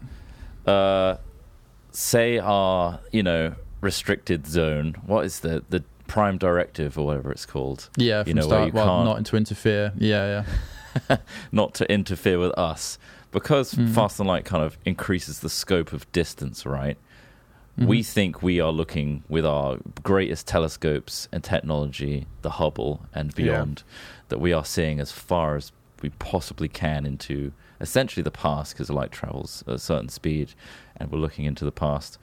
Uh, 0.68 1.16
say 1.92 2.38
our 2.38 2.98
you 3.12 3.22
know 3.22 3.54
restricted 3.80 4.44
zone. 4.46 4.96
What 5.06 5.24
is 5.24 5.38
the 5.40 5.62
the 5.70 5.84
prime 6.08 6.36
directive 6.38 6.98
or 6.98 7.06
whatever 7.06 7.30
it's 7.30 7.46
called? 7.46 7.88
yeah 7.96 8.24
you 8.26 8.34
know, 8.34 8.48
where 8.48 8.66
you 8.66 8.72
well 8.72 8.86
can't- 8.86 9.04
not 9.04 9.24
to 9.26 9.36
interfere 9.36 9.92
yeah 9.96 10.42
yeah 11.08 11.16
Not 11.52 11.74
to 11.74 11.92
interfere 11.92 12.38
with 12.40 12.52
us 12.58 12.98
because 13.30 13.74
Mhm. 13.74 13.90
fast 13.94 14.18
and 14.18 14.26
light 14.28 14.44
kind 14.44 14.64
of 14.64 14.76
increases 14.84 15.40
the 15.40 15.50
scope 15.50 15.92
of 15.92 16.10
distance, 16.12 16.66
right? 16.66 16.96
Mhm. 17.78 17.86
We 17.86 18.02
think 18.02 18.42
we 18.42 18.58
are 18.58 18.72
looking 18.72 19.22
with 19.28 19.46
our 19.46 19.76
greatest 20.02 20.48
telescopes 20.48 21.28
and 21.30 21.44
technology, 21.44 22.26
the 22.42 22.50
Hubble 22.52 23.06
and 23.14 23.28
Yeah. 23.30 23.44
beyond, 23.44 23.82
that 24.30 24.40
we 24.40 24.52
are 24.52 24.64
seeing 24.64 24.98
as 24.98 25.12
far 25.12 25.54
as 25.56 25.70
we 26.02 26.08
possibly 26.18 26.68
can 26.68 27.04
into 27.06 27.52
essentially 27.80 28.22
the 28.24 28.32
past 28.32 28.72
because 28.74 28.90
light 28.90 29.12
travels 29.12 29.62
at 29.68 29.74
a 29.74 29.78
certain 29.78 30.08
speed 30.08 30.54
and 30.96 31.12
we're 31.12 31.18
looking 31.20 31.44
into 31.44 31.64
the 31.64 31.70
past. 31.70 32.18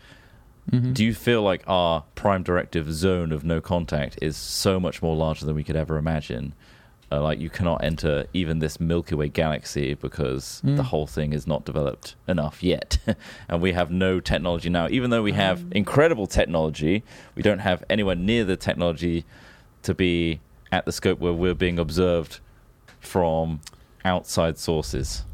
Mhm. 0.71 0.93
Do 0.93 1.06
you 1.06 1.13
feel 1.13 1.41
like 1.43 1.63
our 1.67 2.04
prime 2.15 2.43
directive 2.43 2.91
zone 2.91 3.32
of 3.32 3.43
no 3.43 3.62
contact 3.62 4.17
is 4.21 4.36
so 4.36 4.80
much 4.80 5.01
more 5.01 5.15
larger 5.15 5.45
than 5.45 5.56
we 5.56 5.63
could 5.63 5.75
ever 5.75 5.97
imagine? 5.97 6.54
Uh, 7.12 7.21
like 7.21 7.39
you 7.39 7.51
cannot 7.51 7.84
enter 7.84 8.25
even 8.34 8.58
this 8.58 8.80
Milky 8.80 9.13
Way 9.13 9.30
galaxy 9.30 9.93
because 9.93 10.62
Mm. 10.65 10.75
the 10.75 10.84
whole 10.84 11.06
thing 11.06 11.34
is 11.34 11.45
not 11.45 11.63
developed 11.63 12.15
enough 12.28 12.63
yet, 12.63 12.97
and 13.47 13.62
we 13.62 13.73
have 13.73 13.91
no 13.91 14.19
technology 14.19 14.69
now. 14.69 14.88
Even 14.89 15.12
though 15.12 15.21
we 15.21 15.34
have 15.34 15.60
Um. 15.62 15.71
incredible 15.73 16.25
technology, 16.25 17.04
we 17.36 17.43
don't 17.43 17.60
have 17.60 17.84
anywhere 17.91 18.15
near 18.15 18.43
the 18.43 18.58
technology 18.58 19.23
to 19.84 19.93
be 19.93 20.39
at 20.71 20.86
the 20.86 20.91
scope 20.91 21.19
where 21.19 21.32
we're 21.32 21.54
being 21.54 21.78
observed 21.78 22.39
from 22.99 23.60
outside 24.04 24.58
sources. 24.58 25.25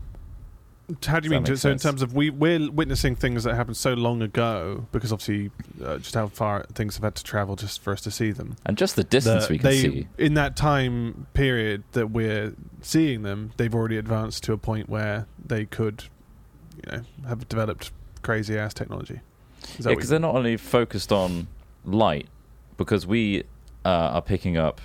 How 1.06 1.20
do 1.20 1.30
you 1.30 1.40
mean? 1.40 1.58
So 1.58 1.70
in 1.70 1.78
terms 1.78 2.02
of 2.02 2.14
we 2.14 2.30
we're 2.30 2.72
witnessing 2.72 3.16
things 3.16 3.44
that 3.44 3.56
happened 3.56 3.78
so 3.78 3.94
long 3.94 4.22
ago 4.22 4.88
because 4.92 5.12
obviously 5.12 5.52
uh, 5.84 5.98
just 5.98 6.16
how 6.16 6.28
far 6.28 6.64
things 6.74 6.96
have 6.96 7.04
had 7.04 7.16
to 7.16 7.24
travel 7.24 7.56
just 7.56 7.82
for 7.82 7.94
us 7.94 8.02
to 8.02 8.12
see 8.12 8.32
them. 8.32 8.56
and 8.66 8.78
just 8.78 8.96
the 8.96 9.04
distance 9.04 9.50
we 9.50 9.58
can 9.58 9.70
they, 9.70 9.82
see. 9.82 10.08
in 10.18 10.34
that 10.36 10.56
time 10.56 11.28
period 11.34 11.84
that 11.92 12.12
we're 12.12 12.54
seeing 12.82 13.24
them, 13.24 13.52
they've 13.58 13.74
already 13.74 13.98
advanced 13.98 14.44
to 14.44 14.54
a 14.54 14.58
point 14.58 14.90
where 14.90 15.28
they 15.44 15.66
could, 15.66 16.06
you 16.86 16.92
know, 16.92 17.02
have 17.28 17.48
developed 17.48 17.92
crazy 18.22 18.58
ass 18.58 18.74
technology. 18.74 19.22
Is 19.78 19.86
Yeah, 19.86 19.96
because 19.96 20.10
they're 20.10 20.20
not 20.20 20.36
only 20.36 20.58
focused 20.58 21.12
on 21.12 21.48
light, 21.86 22.28
because 22.78 23.06
we 23.06 23.44
uh, 23.86 23.90
are 23.90 24.22
picking 24.22 24.58
up 24.58 24.82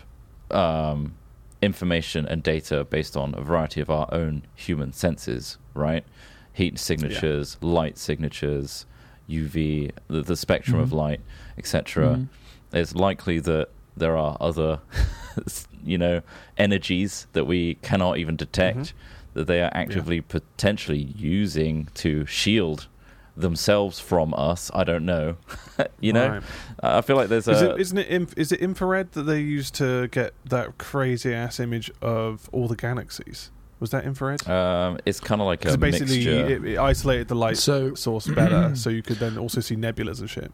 um, 0.50 1.14
information 1.62 2.26
and 2.26 2.42
data 2.42 2.84
based 2.84 3.16
on 3.16 3.34
a 3.34 3.40
variety 3.42 3.80
of 3.80 3.90
our 3.90 4.08
own 4.12 4.42
human 4.54 4.92
senses, 4.92 5.58
right? 5.74 6.04
Heat 6.52 6.78
signatures, 6.78 7.56
light 7.60 7.98
signatures, 7.98 8.86
UV, 9.28 9.90
the, 10.08 10.22
the 10.22 10.36
spectrum 10.36 10.78
of 10.80 10.90
Mhm. 10.90 10.92
light, 10.92 11.20
etc. 11.58 12.06
Mhm. 12.16 12.28
It's 12.72 12.94
likely 12.94 13.40
that 13.40 13.68
there 13.96 14.16
are 14.16 14.36
other, 14.40 14.80
you 15.84 15.98
know, 15.98 16.20
energies 16.58 17.26
that 17.32 17.44
we 17.46 17.74
cannot 17.82 18.18
even 18.18 18.36
detect 18.36 18.78
Mhm. 18.78 18.92
that 19.34 19.46
they 19.46 19.60
are 19.62 19.70
actively 19.74 20.20
potentially 20.20 21.12
using 21.16 21.88
to 21.94 22.24
shield 22.26 22.86
themselves 23.36 24.00
from 24.00 24.32
us. 24.34 24.70
I 24.74 24.84
don't 24.84 25.04
know. 25.04 25.36
you 26.00 26.12
know, 26.12 26.28
Right. 26.28 26.42
I 26.82 27.00
feel 27.02 27.16
like 27.16 27.28
there's 27.28 27.46
Is 27.48 27.60
a 27.62 27.74
it, 27.74 27.80
isn't 27.80 27.98
it? 27.98 28.08
Inf- 28.08 28.34
is 28.38 28.52
it 28.52 28.60
infrared 28.60 29.12
that 29.12 29.22
they 29.24 29.40
used 29.40 29.74
to 29.76 30.08
get 30.08 30.32
that 30.46 30.78
crazy 30.78 31.32
ass 31.34 31.60
image 31.60 31.90
of 32.00 32.48
all 32.52 32.66
the 32.68 32.76
galaxies? 32.76 33.50
Was 33.78 33.90
that 33.90 34.04
infrared? 34.04 34.48
um, 34.48 34.98
it's 35.04 35.20
kind 35.20 35.42
of 35.42 35.46
like 35.46 35.64
a 35.66 35.76
basically 35.76 36.24
mixture. 36.24 36.46
it, 36.46 36.64
it 36.64 36.78
isolated 36.78 37.28
the 37.28 37.34
light 37.34 37.58
So 37.58 37.94
source 37.94 38.26
better, 38.26 38.74
so 38.82 38.88
you 38.88 39.02
could 39.02 39.18
then 39.18 39.36
also 39.36 39.60
see 39.60 39.76
nebulas 39.76 40.20
and 40.20 40.30
shit. 40.30 40.50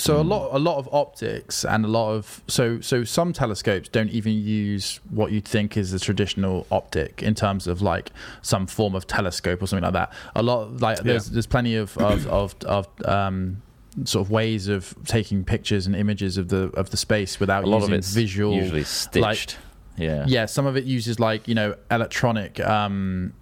So 0.00 0.16
a 0.18 0.24
Mm. 0.24 0.28
lot, 0.28 0.48
a 0.52 0.58
lot 0.58 0.78
of 0.78 0.88
optics 0.92 1.62
and 1.64 1.84
a 1.84 1.88
lot 1.88 2.12
of 2.12 2.42
so 2.48 2.80
so 2.80 3.04
some 3.04 3.32
telescopes 3.34 3.88
don't 3.90 4.08
even 4.10 4.32
use 4.32 4.98
what 5.10 5.30
you'd 5.30 5.44
think 5.44 5.76
is 5.76 5.90
the 5.90 5.98
traditional 5.98 6.66
optic 6.70 7.22
in 7.22 7.34
terms 7.34 7.66
of 7.66 7.82
like 7.82 8.10
some 8.40 8.66
form 8.66 8.94
of 8.94 9.06
telescope 9.06 9.62
or 9.62 9.66
something 9.66 9.84
like 9.84 9.92
that. 9.92 10.12
A 10.34 10.42
lot 10.42 10.80
like 10.80 11.00
there's 11.00 11.26
there's 11.30 11.46
plenty 11.46 11.76
of 11.76 11.96
of 11.98 12.26
of, 12.28 12.54
of 12.64 12.88
um, 13.04 13.60
sort 14.04 14.24
of 14.26 14.30
ways 14.30 14.68
of 14.68 14.94
taking 15.04 15.44
pictures 15.44 15.86
and 15.86 15.94
images 15.94 16.38
of 16.38 16.48
the 16.48 16.70
of 16.80 16.88
the 16.90 16.96
space 16.96 17.38
without 17.38 17.64
a 17.64 17.66
lot 17.66 17.80
using 17.80 17.92
of 17.92 17.98
it's 17.98 18.14
visual. 18.14 18.54
usually 18.54 18.84
stitched. 18.84 19.58
yeah. 19.98 20.24
yeah, 20.26 20.46
some 20.46 20.64
of 20.64 20.76
it 20.78 20.84
uses 20.84 21.20
like 21.20 21.46
you 21.46 21.54
know 21.54 21.74
electronic 21.90 22.58
um, 22.60 23.34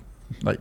like. 0.43 0.59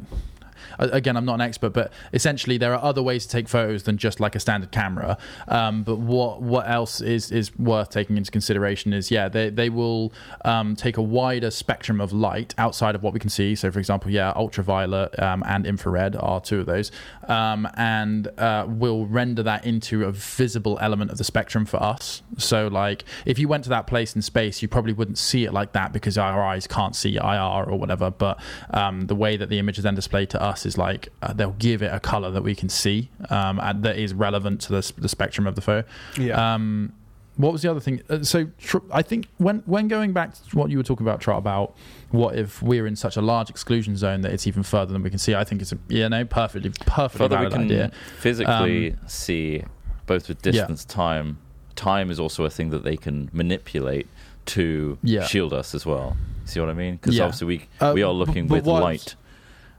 Again, 0.80 1.18
I'm 1.18 1.26
not 1.26 1.36
an 1.36 1.42
expert, 1.42 1.74
but 1.74 1.92
essentially 2.13 2.58
there 2.58 2.74
are 2.74 2.84
other 2.84 3.02
ways 3.02 3.26
to 3.26 3.32
take 3.32 3.48
photos 3.48 3.84
than 3.84 3.98
just 3.98 4.20
like 4.20 4.36
a 4.36 4.40
standard 4.40 4.72
camera. 4.72 5.18
Um, 5.48 5.84
but 5.84 5.98
what 5.98 6.42
what 6.42 6.70
else 6.70 7.02
is 7.02 7.32
is 7.32 7.58
worth 7.58 7.90
taking 7.90 8.18
into 8.18 8.32
consideration 8.32 8.94
is 8.94 9.10
yeah 9.12 9.28
they 9.28 9.50
they 9.50 9.70
will 9.70 10.13
um, 10.46 10.76
take 10.76 10.98
a 10.98 11.02
wider 11.02 11.52
spectrum 11.52 12.00
of 12.00 12.13
light 12.13 12.54
outside 12.58 12.96
of 12.96 13.04
what 13.04 13.13
we 13.13 13.20
can 13.20 13.30
see. 13.30 13.56
So 13.56 13.72
for 13.72 13.80
example, 13.80 14.12
yeah, 14.12 14.34
ultraviolet 14.36 15.18
um, 15.20 15.44
and 15.48 15.66
infrared 15.66 16.16
are 16.16 16.40
two 16.42 16.60
of 16.60 16.66
those, 16.66 16.92
um, 17.28 17.68
and 17.76 18.28
uh, 18.38 18.66
will 18.68 19.06
render 19.08 19.44
that 19.44 19.66
into 19.66 20.06
a 20.06 20.12
visible 20.12 20.78
element 20.82 21.12
of 21.12 21.18
the 21.18 21.24
spectrum 21.24 21.66
for 21.66 21.82
us. 21.82 22.22
So 22.38 22.68
like 22.68 23.04
if 23.26 23.40
you 23.40 23.48
went 23.48 23.63
to 23.63 23.70
that 23.72 23.88
place 23.88 24.16
in 24.16 24.22
space, 24.22 24.62
you 24.62 24.68
probably 24.68 24.94
wouldn't 24.94 25.18
see 25.18 25.46
it 25.46 25.54
like 25.54 25.74
that 25.74 25.94
because 25.94 26.18
our 26.18 26.44
eyes 26.44 26.68
can't 26.68 26.96
see 26.96 27.16
IR 27.16 27.63
or 27.70 27.78
whatever. 27.78 28.12
But 28.12 28.40
um, 28.72 29.08
the 29.08 29.16
way 29.16 29.38
that 29.38 29.50
the 29.50 29.60
image 29.60 29.78
is 29.78 29.84
then 29.84 29.96
displayed 29.96 30.30
to 30.32 30.42
us 30.42 30.66
is 30.67 30.77
like 30.77 31.10
uh, 31.23 31.34
they'll 31.34 31.51
give 31.53 31.82
it 31.82 31.91
a 31.93 31.99
color 31.99 32.30
that 32.32 32.43
we 32.43 32.53
can 32.53 32.69
see 32.69 33.10
um, 33.30 33.60
and 33.60 33.82
that 33.84 33.97
is 33.97 34.13
relevant 34.13 34.62
to 34.62 34.73
the, 34.73 34.93
the 34.97 35.10
spectrum 35.10 35.47
of 35.47 35.56
the 35.56 35.62
photo. 35.62 35.88
Yeah. 36.19 36.53
Um, 36.56 36.93
what 37.38 37.53
was 37.53 37.62
the 37.62 37.69
other 37.69 37.80
thing? 37.80 38.01
Uh, 38.10 38.23
so 38.23 38.47
tr- 38.60 38.77
I 38.91 39.03
think 39.03 39.27
when 39.38 39.60
when 39.67 39.88
going 39.88 40.12
back 40.12 40.34
to 40.34 40.58
what 40.58 40.71
you 40.71 40.77
were 40.77 40.84
talking 40.84 41.06
about, 41.06 41.21
Trott, 41.21 41.38
about 41.38 41.75
what 42.10 42.36
if 42.36 42.62
we're 42.63 42.88
in 42.88 42.95
such 42.95 43.15
a 43.15 43.21
large 43.21 43.49
exclusion 43.51 43.95
zone 43.95 44.21
that 44.21 44.32
it's 44.34 44.47
even 44.47 44.63
further 44.63 44.91
than 44.91 45.03
we 45.03 45.10
can 45.12 45.19
see? 45.19 45.36
I 45.36 45.43
think 45.43 45.62
it's 45.62 45.71
a 45.71 45.77
you 45.88 46.10
know 46.10 46.25
perfectly 46.25 46.71
perfectly 46.86 47.27
Further 47.27 47.43
we 47.45 47.51
can 47.51 47.62
idea. 47.65 47.91
physically 48.19 48.91
Um, 48.93 48.97
see, 49.08 49.63
both 50.08 50.27
with 50.30 50.39
Yeah. 50.43 50.51
distance, 50.51 50.84
time. 50.84 51.38
Time 51.75 52.10
is 52.10 52.19
also 52.19 52.43
a 52.43 52.49
thing 52.49 52.71
that 52.71 52.84
they 52.84 52.97
can 52.97 53.30
manipulate 53.34 54.08
to 54.47 54.97
Yeah. 55.03 55.23
shield 55.25 55.53
us 55.53 55.75
as 55.75 55.86
well. 55.86 56.17
See 56.45 56.60
what 56.60 56.69
I 56.69 56.73
mean? 56.73 56.95
Because 56.95 57.15
Yeah. 57.17 57.25
obviously 57.25 57.45
we 57.47 57.67
Uh, 57.80 57.91
we 57.93 58.01
are 58.01 58.12
looking 58.13 58.47
but 58.47 58.56
with 58.56 58.65
light. 58.65 59.13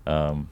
Um, 0.07 0.48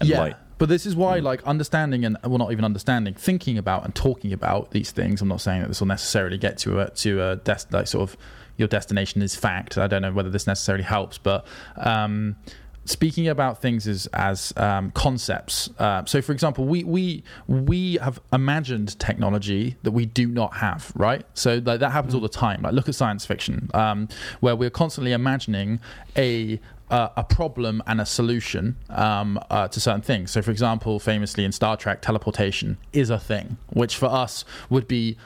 and 0.00 0.08
yeah, 0.08 0.20
light. 0.20 0.36
but 0.58 0.68
this 0.68 0.86
is 0.86 0.96
why, 0.96 1.20
Mm. 1.20 1.24
like, 1.24 1.42
understanding 1.44 2.04
and 2.04 2.16
well, 2.24 2.38
not 2.38 2.52
even 2.52 2.64
understanding, 2.64 3.14
thinking 3.14 3.56
about 3.58 3.84
and 3.84 3.94
talking 3.94 4.32
about 4.32 4.70
these 4.72 4.90
things. 4.90 5.20
I'm 5.22 5.28
not 5.28 5.40
saying 5.40 5.62
that 5.62 5.68
this 5.68 5.80
will 5.80 5.88
necessarily 5.88 6.38
get 6.38 6.58
to 6.58 6.80
a 6.80 6.90
to 6.90 7.22
a 7.22 7.36
des- 7.36 7.66
like 7.70 7.86
sort 7.86 8.10
of 8.10 8.16
your 8.56 8.68
destination 8.68 9.22
is 9.22 9.34
fact. 9.36 9.78
I 9.78 9.86
don't 9.86 10.02
know 10.02 10.12
whether 10.12 10.30
this 10.30 10.46
necessarily 10.46 10.84
helps, 10.84 11.16
but 11.18 11.46
um, 11.78 12.36
speaking 12.84 13.28
about 13.28 13.62
things 13.62 13.86
as 13.88 14.06
as 14.12 14.52
um, 14.56 14.90
concepts. 14.92 15.70
Uh, 15.78 16.04
so, 16.04 16.20
for 16.20 16.32
example, 16.32 16.64
we 16.66 16.84
we 16.84 17.22
we 17.46 17.94
have 18.02 18.20
imagined 18.32 18.98
technology 18.98 19.76
that 19.82 19.92
we 19.92 20.04
do 20.06 20.26
not 20.26 20.56
have, 20.56 20.92
right? 20.94 21.24
So 21.34 21.60
like, 21.64 21.80
that 21.80 21.90
happens 21.92 22.14
all 22.14 22.20
the 22.20 22.28
time. 22.28 22.62
Like, 22.62 22.72
look 22.74 22.88
at 22.88 22.94
science 22.94 23.24
fiction, 23.24 23.70
um, 23.74 24.08
where 24.40 24.56
we're 24.56 24.70
constantly 24.70 25.12
imagining 25.12 25.80
a 26.16 26.60
uh, 26.90 27.08
a 27.16 27.24
problem 27.24 27.82
and 27.86 28.00
a 28.00 28.06
solution 28.06 28.76
um, 28.90 29.38
uh, 29.50 29.68
to 29.68 29.80
certain 29.80 30.02
things. 30.02 30.30
So, 30.30 30.42
for 30.42 30.50
example, 30.50 30.98
famously 30.98 31.44
in 31.44 31.52
Star 31.52 31.76
Trek, 31.76 32.02
teleportation 32.02 32.76
is 32.92 33.10
a 33.10 33.18
thing, 33.18 33.56
which 33.70 33.96
for 33.96 34.06
us 34.06 34.44
would 34.68 34.88
be 34.88 35.16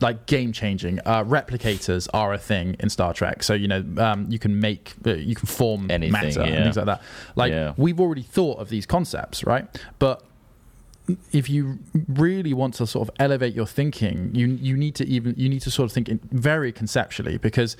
like 0.00 0.26
game 0.26 0.50
changing. 0.52 0.98
Uh, 1.04 1.22
replicators 1.24 2.08
are 2.14 2.32
a 2.32 2.38
thing 2.38 2.74
in 2.80 2.88
Star 2.88 3.12
Trek. 3.12 3.42
So 3.42 3.52
you 3.54 3.68
know 3.68 3.84
um, 3.98 4.26
you 4.30 4.38
can 4.38 4.58
make, 4.58 4.94
uh, 5.06 5.12
you 5.14 5.34
can 5.34 5.46
form 5.46 5.90
Anything, 5.90 6.12
matter 6.12 6.40
yeah. 6.40 6.46
and 6.46 6.64
things 6.64 6.76
like 6.76 6.86
that. 6.86 7.02
Like 7.36 7.52
Yeah. 7.52 7.74
we've 7.76 8.00
already 8.00 8.22
thought 8.22 8.58
of 8.58 8.70
these 8.70 8.86
concepts, 8.86 9.44
right? 9.44 9.66
But 9.98 10.24
if 11.32 11.50
you 11.50 11.78
really 12.08 12.54
want 12.54 12.74
to 12.74 12.86
sort 12.86 13.08
of 13.08 13.14
elevate 13.18 13.54
your 13.54 13.66
thinking, 13.66 14.30
you 14.34 14.46
you 14.48 14.76
need 14.76 14.94
to 14.94 15.06
even 15.06 15.34
you 15.36 15.48
need 15.48 15.60
to 15.62 15.70
sort 15.70 15.84
of 15.86 15.92
think 15.92 16.08
in 16.08 16.20
very 16.30 16.72
conceptually 16.72 17.36
because 17.36 17.76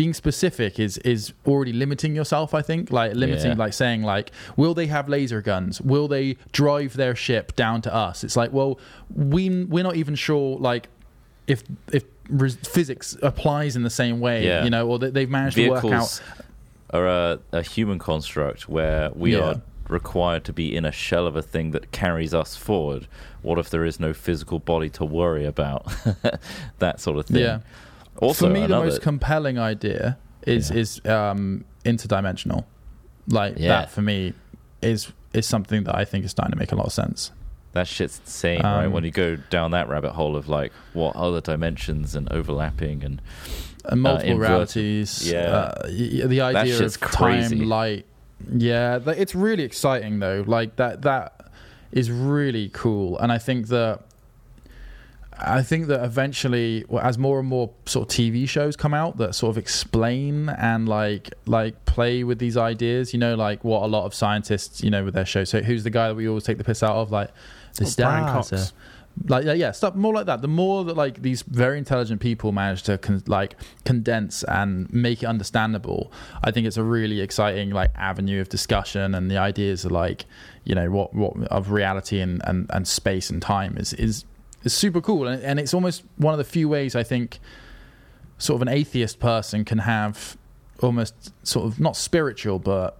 being 0.00 0.14
specific 0.14 0.72
is 0.86 0.96
is 1.14 1.22
already 1.46 1.72
limiting 1.74 2.12
yourself. 2.20 2.48
I 2.60 2.62
think 2.62 2.90
like 2.90 3.10
limiting 3.24 3.52
Yeah. 3.52 3.64
like 3.64 3.74
saying 3.74 4.00
like 4.14 4.30
will 4.56 4.74
they 4.80 4.86
have 4.96 5.04
laser 5.16 5.40
guns? 5.42 5.72
Will 5.92 6.08
they 6.08 6.26
drive 6.52 6.92
their 7.02 7.14
ship 7.26 7.46
down 7.64 7.82
to 7.82 7.90
us? 8.06 8.24
It's 8.24 8.36
like 8.42 8.50
well 8.58 8.72
we 9.34 9.64
we're 9.74 9.84
not 9.90 9.96
even 9.96 10.14
sure 10.14 10.48
like 10.70 10.88
if 11.46 11.60
if 11.92 12.04
res- 12.42 12.56
physics 12.76 13.06
applies 13.22 13.76
in 13.76 13.82
the 13.82 13.90
same 14.02 14.20
way, 14.20 14.36
Yeah. 14.46 14.64
you 14.64 14.70
know, 14.70 14.88
or 14.90 14.98
that 15.00 15.12
they've 15.14 15.28
managed 15.38 15.56
to 15.56 15.68
work 15.68 15.78
out. 15.84 15.90
Vehicles 15.90 16.20
are 16.98 17.06
a, 17.06 17.38
a 17.52 17.62
human 17.62 17.98
construct 17.98 18.60
where 18.76 19.10
we 19.14 19.32
Yeah. 19.32 19.40
are 19.48 19.56
required 19.88 20.44
to 20.44 20.52
be 20.52 20.66
in 20.78 20.84
a 20.86 20.92
shell 20.92 21.26
of 21.26 21.36
a 21.36 21.42
thing 21.42 21.72
that 21.72 21.84
carries 21.92 22.32
us 22.32 22.56
forward. 22.56 23.02
What 23.42 23.58
if 23.58 23.68
there 23.68 23.84
is 23.84 23.98
no 24.00 24.12
physical 24.14 24.58
body 24.60 24.88
to 24.98 25.04
worry 25.04 25.44
about? 25.54 25.82
that 26.78 27.00
sort 27.00 27.18
of 27.18 27.26
thing. 27.26 27.42
Yeah. 27.48 27.58
Also, 28.20 28.46
For 28.46 28.52
me, 28.52 28.60
the 28.66 28.76
most 28.76 29.02
compelling 29.02 29.58
idea 29.58 30.18
is 30.46 30.70
Yeah. 30.70 30.76
is 30.78 31.00
um, 31.06 31.64
interdimensional. 31.84 32.64
Like 33.28 33.54
Yeah. 33.58 33.68
that 33.68 33.90
for 33.90 34.02
me 34.02 34.34
is 34.82 35.12
is 35.32 35.46
something 35.46 35.84
that 35.84 35.94
I 35.94 36.04
think 36.04 36.24
is 36.24 36.30
starting 36.32 36.52
to 36.52 36.58
make 36.58 36.72
a 36.72 36.76
lot 36.76 36.86
of 36.86 36.92
sense. 36.92 37.30
that 37.72 37.86
shit's 37.86 38.18
insane, 38.18 38.62
right? 38.62 38.86
Um, 38.86 38.92
When 38.92 39.04
you 39.04 39.12
go 39.12 39.36
down 39.48 39.70
that 39.70 39.88
rabbit 39.88 40.10
hole 40.14 40.34
of 40.34 40.48
like 40.48 40.72
what 40.92 41.14
other 41.14 41.40
dimensions 41.40 42.16
and 42.16 42.28
overlapping 42.32 43.04
and 43.04 43.22
And 43.84 44.02
multiple 44.02 44.32
invert- 44.32 44.48
realities. 44.48 45.30
yeah. 45.30 45.38
uh, 45.38 45.86
the 45.86 46.40
idea 46.40 46.84
of 46.84 47.00
crazy. 47.00 47.58
time, 47.60 47.68
light. 47.68 48.06
Yeah, 48.52 48.98
it's 49.06 49.36
really 49.36 49.62
exciting 49.62 50.18
though. 50.18 50.42
Like 50.48 50.74
that 50.76 51.02
that 51.02 51.28
is 51.92 52.10
really 52.10 52.70
cool, 52.72 53.16
and 53.18 53.30
I 53.30 53.38
think 53.38 53.68
that. 53.68 54.00
I 55.42 55.62
think 55.62 55.86
that 55.86 56.04
eventually, 56.04 56.84
well, 56.88 57.02
as 57.04 57.16
more 57.18 57.38
and 57.38 57.48
more 57.48 57.70
sort 57.86 58.10
of 58.10 58.16
TV 58.16 58.48
shows 58.48 58.76
come 58.76 58.92
out 58.94 59.16
that 59.18 59.34
sort 59.34 59.50
of 59.50 59.58
explain 59.58 60.48
and 60.50 60.88
like 60.88 61.32
like 61.46 61.84
play 61.86 62.24
with 62.24 62.38
these 62.38 62.56
ideas, 62.56 63.12
you 63.12 63.18
know, 63.18 63.34
like 63.34 63.64
what 63.64 63.82
a 63.82 63.86
lot 63.86 64.04
of 64.04 64.14
scientists, 64.14 64.82
you 64.82 64.90
know, 64.90 65.04
with 65.04 65.14
their 65.14 65.24
shows. 65.26 65.48
So 65.50 65.60
who's 65.62 65.84
the 65.84 65.90
guy 65.90 66.08
that 66.08 66.14
we 66.14 66.28
always 66.28 66.44
take 66.44 66.58
the 66.58 66.64
piss 66.64 66.82
out 66.82 66.96
of? 66.96 67.10
Like 67.10 67.30
the 67.76 67.84
Oh, 67.84 67.92
Brian. 67.96 68.24
Cox. 68.24 68.72
like 69.28 69.44
yeah, 69.44 69.52
yeah, 69.52 69.70
stuff 69.72 69.94
more 69.94 70.12
like 70.14 70.26
that. 70.26 70.42
The 70.42 70.48
more 70.48 70.84
that 70.84 70.96
like 70.96 71.22
these 71.22 71.42
very 71.42 71.78
intelligent 71.78 72.20
people 72.20 72.52
manage 72.52 72.82
to 72.84 72.98
con- 72.98 73.22
like 73.26 73.56
condense 73.84 74.42
and 74.44 74.92
make 74.92 75.22
it 75.22 75.26
understandable, 75.26 76.12
I 76.42 76.50
think 76.50 76.66
it's 76.66 76.76
a 76.76 76.84
really 76.84 77.20
exciting 77.20 77.70
like 77.70 77.90
avenue 77.96 78.40
of 78.40 78.48
discussion. 78.48 79.14
And 79.14 79.30
the 79.30 79.38
ideas 79.38 79.84
are 79.86 79.90
like 79.90 80.26
you 80.64 80.74
know 80.74 80.90
what 80.90 81.14
what 81.14 81.36
of 81.48 81.70
reality 81.70 82.20
and 82.20 82.40
and, 82.44 82.66
and 82.70 82.86
space 82.86 83.30
and 83.30 83.40
time 83.40 83.76
is 83.78 83.92
is 83.94 84.24
is 84.64 84.72
super 84.72 85.00
cool. 85.00 85.26
And, 85.28 85.42
and 85.42 85.58
it's 85.60 85.74
almost 85.74 86.04
one 86.16 86.34
of 86.34 86.38
the 86.38 86.44
few 86.44 86.68
ways 86.68 86.94
I 86.94 87.02
think 87.02 87.38
sort 88.38 88.56
of 88.56 88.62
an 88.62 88.68
atheist 88.68 89.18
person 89.20 89.64
can 89.64 89.78
have 89.78 90.36
almost 90.82 91.32
sort 91.46 91.66
of 91.66 91.78
not 91.78 91.96
spiritual 91.96 92.58
but 92.58 92.96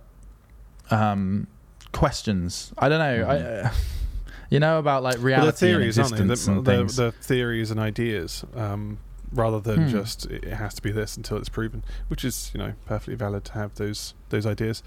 um 0.91 1.47
questions. 1.93 2.73
I 2.79 2.89
don't 2.89 2.99
know. 2.99 3.27
I, 3.29 3.37
uh, 3.39 3.71
you 4.51 4.61
know 4.61 4.79
about 4.79 5.03
like 5.03 5.17
Well, 5.17 5.25
reality 5.25 5.51
the 5.51 5.57
theories, 5.59 5.99
and 5.99 6.05
aren't 6.07 6.17
they? 6.29 6.35
The, 6.35 6.51
and 6.81 6.91
the, 6.91 7.03
the 7.05 7.13
theories 7.13 7.71
and 7.71 7.81
ideas, 7.81 8.45
um, 8.55 8.99
rather 9.33 9.61
than 9.61 9.85
Hmm. 9.85 9.89
just 9.89 10.27
it 10.27 10.45
has 10.45 10.75
to 10.75 10.83
be 10.83 10.91
this 10.93 11.17
until 11.17 11.37
it's 11.37 11.49
proven, 11.49 11.83
which 12.09 12.25
is 12.25 12.51
you 12.55 12.59
know 12.59 12.75
perfectly 12.87 13.15
valid 13.15 13.45
to 13.47 13.53
have 13.55 13.75
those 13.75 14.15
those 14.29 14.47
ideas. 14.47 14.83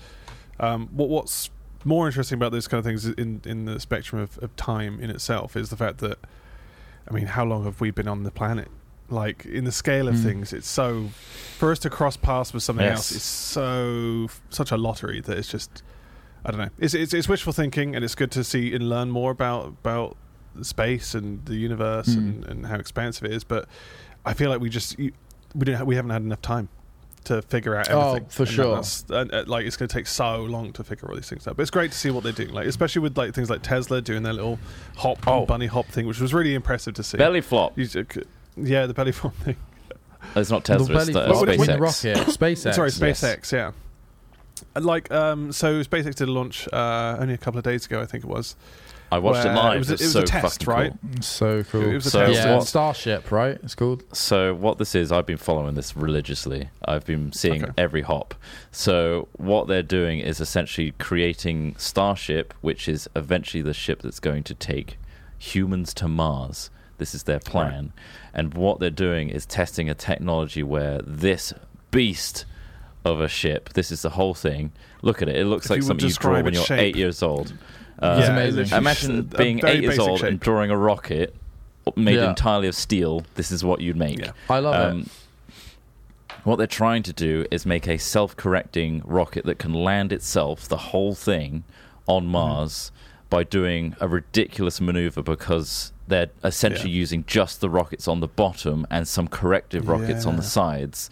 Um, 0.59 0.87
what 0.91 1.09
what's 1.09 1.49
more 1.85 2.07
interesting 2.07 2.37
about 2.37 2.51
those 2.53 2.67
kind 2.67 2.79
of 2.79 2.85
things 2.85 3.05
in 3.05 3.41
in 3.45 3.65
the 3.65 3.79
spectrum 3.79 4.21
of, 4.21 4.37
of 4.39 4.55
time 4.55 4.99
in 4.99 5.09
itself 5.09 5.57
is 5.57 5.69
the 5.69 5.75
fact 5.77 5.97
that, 5.99 6.17
I 7.07 7.13
mean, 7.13 7.25
how 7.27 7.43
long 7.45 7.65
have 7.65 7.81
we 7.81 7.91
been 7.91 8.07
on 8.07 8.23
the 8.23 8.31
planet? 8.31 8.67
Like 9.09 9.45
in 9.45 9.65
the 9.65 9.71
scale 9.71 10.07
of 10.07 10.15
Hmm. 10.15 10.23
things, 10.23 10.53
it's 10.53 10.67
so 10.67 11.09
for 11.59 11.71
us 11.71 11.79
to 11.79 11.89
cross 11.89 12.17
paths 12.17 12.53
with 12.53 12.63
something 12.63 12.85
Yes. 12.85 12.97
else 12.97 13.11
is 13.11 13.23
so 13.23 14.27
such 14.49 14.71
a 14.71 14.77
lottery 14.77 15.21
that 15.21 15.37
it's 15.37 15.49
just 15.49 15.83
I 16.45 16.51
don't 16.51 16.59
know. 16.59 16.69
It's, 16.79 16.93
it's 16.93 17.13
it's 17.13 17.29
wishful 17.29 17.53
thinking, 17.53 17.95
and 17.95 18.03
it's 18.03 18.15
good 18.15 18.31
to 18.31 18.43
see 18.43 18.73
and 18.73 18.89
learn 18.89 19.11
more 19.11 19.31
about 19.31 19.67
about 19.67 20.17
space 20.61 21.13
and 21.15 21.45
the 21.45 21.55
universe 21.55 22.09
Mm. 22.09 22.17
and, 22.17 22.45
and 22.45 22.65
how 22.67 22.75
expansive 22.75 23.25
it 23.25 23.31
is. 23.33 23.43
But 23.43 23.67
I 24.25 24.33
feel 24.33 24.49
like 24.49 24.59
we 24.61 24.69
just 24.69 24.97
we 24.97 25.11
don't 25.55 25.85
we 25.85 25.95
haven't 25.95 26.11
had 26.11 26.21
enough 26.21 26.41
time 26.41 26.69
to 27.23 27.41
figure 27.41 27.75
out 27.75 27.87
everything. 27.89 28.03
Oh, 28.03 28.09
everything. 28.15 28.29
for 28.29 28.43
And 28.43 28.51
sure. 28.51 28.65
that's- 28.75 29.05
and, 29.09 29.33
uh, 29.33 29.43
like 29.47 29.65
it's 29.65 29.75
going 29.77 29.87
to 29.89 29.93
take 29.93 30.07
so 30.07 30.41
long 30.43 30.71
to 30.73 30.83
figure 30.83 31.09
all 31.09 31.15
these 31.15 31.29
things 31.29 31.47
out. 31.47 31.55
But 31.55 31.61
it's 31.63 31.71
great 31.71 31.91
to 31.91 31.97
see 31.97 32.09
what 32.11 32.23
they're 32.23 32.31
doing. 32.31 32.53
Like 32.53 32.67
especially 32.67 33.01
with 33.01 33.17
like 33.17 33.33
things 33.33 33.49
like 33.49 33.61
Tesla 33.63 34.01
doing 34.01 34.23
their 34.23 34.33
little 34.33 34.59
hop 34.97 35.19
Oh. 35.27 35.45
bunny 35.45 35.67
hop 35.67 35.87
thing, 35.87 36.05
which 36.07 36.19
was 36.19 36.33
really 36.33 36.53
impressive 36.55 36.93
to 36.95 37.03
see. 37.03 37.17
Belly 37.17 37.41
flop. 37.41 37.77
You 37.77 37.85
ju- 37.87 38.05
yeah, 38.57 38.85
the 38.85 38.93
belly 38.93 39.11
flop 39.19 39.35
thing. 39.37 39.55
It's 40.35 40.49
not 40.49 40.63
the 40.63 40.77
Tesla. 40.77 40.95
It's 40.97 41.05
belly 41.09 41.13
the, 41.13 41.33
flop 41.33 41.47
SpaceX. 41.47 41.57
with 41.57 41.67
the 41.67 41.73
SpaceX. 41.73 42.15
rocket, 42.15 42.27
SpaceX. 42.39 42.73
Sorry, 42.75 42.89
yes. 43.09 43.21
SpaceX. 43.23 43.51
Yeah. 43.51 43.71
And, 44.75 44.85
Like 44.85 45.11
um, 45.11 45.51
so, 45.51 45.81
SpaceX 45.83 46.15
did 46.15 46.27
a 46.29 46.31
launch 46.31 46.67
uh, 46.71 47.17
only 47.19 47.33
a 47.33 47.37
couple 47.37 47.57
of 47.57 47.63
days 47.63 47.85
ago, 47.85 48.01
I 48.01 48.05
think 48.05 48.23
it 48.23 48.27
was. 48.27 48.55
I 49.13 49.19
watched 49.19 49.45
it 49.45 49.53
live. 49.53 49.75
it 49.75 49.79
was 49.79 49.89
a- 49.89 49.93
It's 49.93 50.01
it 50.01 50.05
was 50.05 50.13
so 50.13 50.19
a 50.21 50.23
test, 50.25 50.63
fucking 50.63 50.73
right? 50.73 50.93
cool. 51.13 51.21
So 51.21 51.63
cool. 51.63 51.81
It 51.89 51.93
was 51.95 52.05
a 52.07 52.09
So 52.09 52.25
test. 52.25 52.33
yeah, 52.45 52.55
what- 52.55 52.67
Starship, 52.67 53.31
right? 53.31 53.57
It's 53.63 53.75
called. 53.75 54.03
So 54.13 54.53
what 54.53 54.77
this 54.77 54.95
is, 54.95 55.11
I've 55.11 55.25
been 55.25 55.37
following 55.37 55.75
this 55.75 55.95
religiously. 55.95 56.69
I've 56.85 57.05
been 57.05 57.31
seeing 57.31 57.63
Okay. 57.63 57.71
every 57.77 58.01
hop. 58.01 58.33
So 58.71 59.27
what 59.33 59.67
they're 59.67 59.83
doing 59.83 60.19
is 60.19 60.39
essentially 60.39 60.93
creating 60.99 61.75
Starship, 61.77 62.53
which 62.61 62.87
is 62.89 63.09
eventually 63.15 63.61
the 63.61 63.73
ship 63.73 64.01
that's 64.01 64.19
going 64.19 64.43
to 64.43 64.53
take 64.53 64.97
humans 65.37 65.93
to 65.95 66.07
Mars. 66.07 66.69
This 66.97 67.13
is 67.15 67.23
their 67.23 67.39
plan. 67.39 67.91
And 68.33 68.53
what 68.53 68.79
they're 68.79 68.89
doing 68.89 69.29
is 69.29 69.45
testing 69.45 69.89
a 69.89 69.93
technology 69.95 70.63
where 70.63 70.99
this 71.05 71.53
beast 71.91 72.45
of 73.05 73.19
a 73.19 73.27
ship, 73.27 73.69
this 73.73 73.91
is 73.91 74.01
the 74.03 74.11
whole 74.11 74.33
thing. 74.33 74.71
Look 75.01 75.21
at 75.21 75.27
it. 75.27 75.35
It 75.35 75.45
looks 75.45 75.65
If 75.65 75.69
like 75.71 75.77
you 75.77 75.83
something 75.83 76.07
you 76.07 76.13
draw 76.15 76.41
when 76.41 76.53
you're 76.53 76.63
shape. 76.63 76.79
8 76.79 76.95
years 76.95 77.21
old. 77.21 77.53
Uh, 77.99 78.17
It's 78.19 78.27
amazing. 78.29 78.55
literally 78.63 78.77
Imagine 78.81 79.21
being 79.23 79.61
eight 79.65 79.81
years 79.83 79.99
old 79.99 80.19
shape. 80.19 80.29
and 80.29 80.39
drawing 80.39 80.71
a 80.71 80.77
rocket 80.77 81.35
made 81.95 82.15
Yeah. 82.15 82.29
entirely 82.29 82.67
of 82.67 82.75
steel. 82.75 83.23
This 83.35 83.51
is 83.51 83.63
what 83.63 83.81
you'd 83.81 83.97
make. 83.97 84.19
Yeah. 84.19 84.31
I 84.49 84.59
love 84.59 84.75
Um, 84.93 84.99
it. 85.01 85.07
what 86.43 86.57
they're 86.57 86.67
trying 86.67 87.03
to 87.03 87.13
do 87.13 87.45
is 87.51 87.65
make 87.65 87.87
a 87.87 87.97
self-correcting 87.97 89.01
rocket 89.05 89.45
that 89.45 89.59
can 89.59 89.73
land 89.73 90.11
itself, 90.11 90.67
the 90.67 90.77
whole 90.77 91.13
thing, 91.15 91.63
on 92.07 92.23
Mm-hmm. 92.23 92.31
Mars 92.31 92.91
by 93.29 93.43
doing 93.43 93.95
a 93.99 94.07
ridiculous 94.07 94.79
maneuver 94.81 95.21
because 95.21 95.91
they're 96.07 96.29
essentially 96.43 96.89
Yeah. 96.91 96.97
using 96.99 97.23
just 97.27 97.61
the 97.61 97.69
rockets 97.69 98.07
on 98.07 98.19
the 98.19 98.27
bottom 98.27 98.85
and 98.89 99.07
some 99.07 99.27
corrective 99.27 99.87
rockets 99.87 100.25
on 100.25 100.35
the 100.35 100.43
sides 100.43 101.09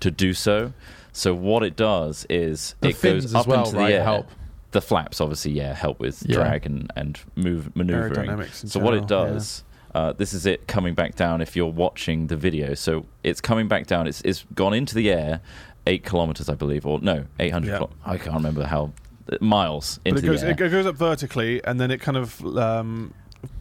to 0.00 0.10
do 0.10 0.34
so. 0.34 0.72
So 1.12 1.34
what 1.34 1.62
it 1.62 1.76
does 1.76 2.26
is 2.28 2.74
The 2.80 2.88
it 2.90 3.00
goes 3.02 3.34
up 3.34 3.46
well, 3.46 3.64
into 3.64 3.76
right, 3.78 3.88
the 3.88 3.94
air. 3.94 4.04
help. 4.04 4.28
The 4.74 4.82
flaps, 4.82 5.20
obviously, 5.20 5.52
yeah, 5.52 5.72
help 5.72 6.00
with 6.00 6.22
Yeah. 6.26 6.34
drag 6.36 6.66
and, 6.66 6.90
and 6.96 7.18
move 7.36 7.74
maneuvering. 7.76 8.28
Aerodynamics 8.28 8.64
in 8.64 8.68
So 8.68 8.80
what 8.80 8.92
it 8.94 9.06
general, 9.08 9.26
yeah. 9.28 9.32
does, 9.34 9.64
uh, 9.94 10.12
this 10.14 10.32
is 10.32 10.46
it 10.46 10.66
coming 10.66 10.94
back 10.94 11.14
down. 11.14 11.40
If 11.40 11.54
you're 11.54 11.66
watching 11.70 12.26
the 12.26 12.36
video, 12.36 12.74
so 12.74 13.06
it's 13.22 13.40
coming 13.40 13.68
back 13.68 13.86
down. 13.86 14.06
It's 14.08 14.20
it's 14.22 14.44
gone 14.54 14.74
into 14.74 14.96
the 14.96 15.10
air, 15.12 15.40
eight 15.86 16.04
kilometers, 16.04 16.48
I 16.48 16.54
believe, 16.56 16.84
or 16.86 16.98
no, 17.00 17.24
eight 17.38 17.52
hundred. 17.52 17.68
Yeah. 17.70 17.78
Kilo- 17.78 17.90
I 18.04 18.18
can't 18.18 18.34
remember 18.34 18.64
how 18.64 18.92
uh, 19.32 19.36
miles 19.40 20.00
But 20.02 20.08
into 20.14 20.22
it 20.22 20.26
goes 20.26 20.40
the 20.40 20.46
air. 20.48 20.52
it 20.54 20.56
goes 20.70 20.86
up 20.86 20.96
vertically, 20.96 21.62
and 21.64 21.78
then 21.80 21.92
it 21.92 22.00
kind 22.00 22.16
of 22.16 22.44
um, 22.58 23.14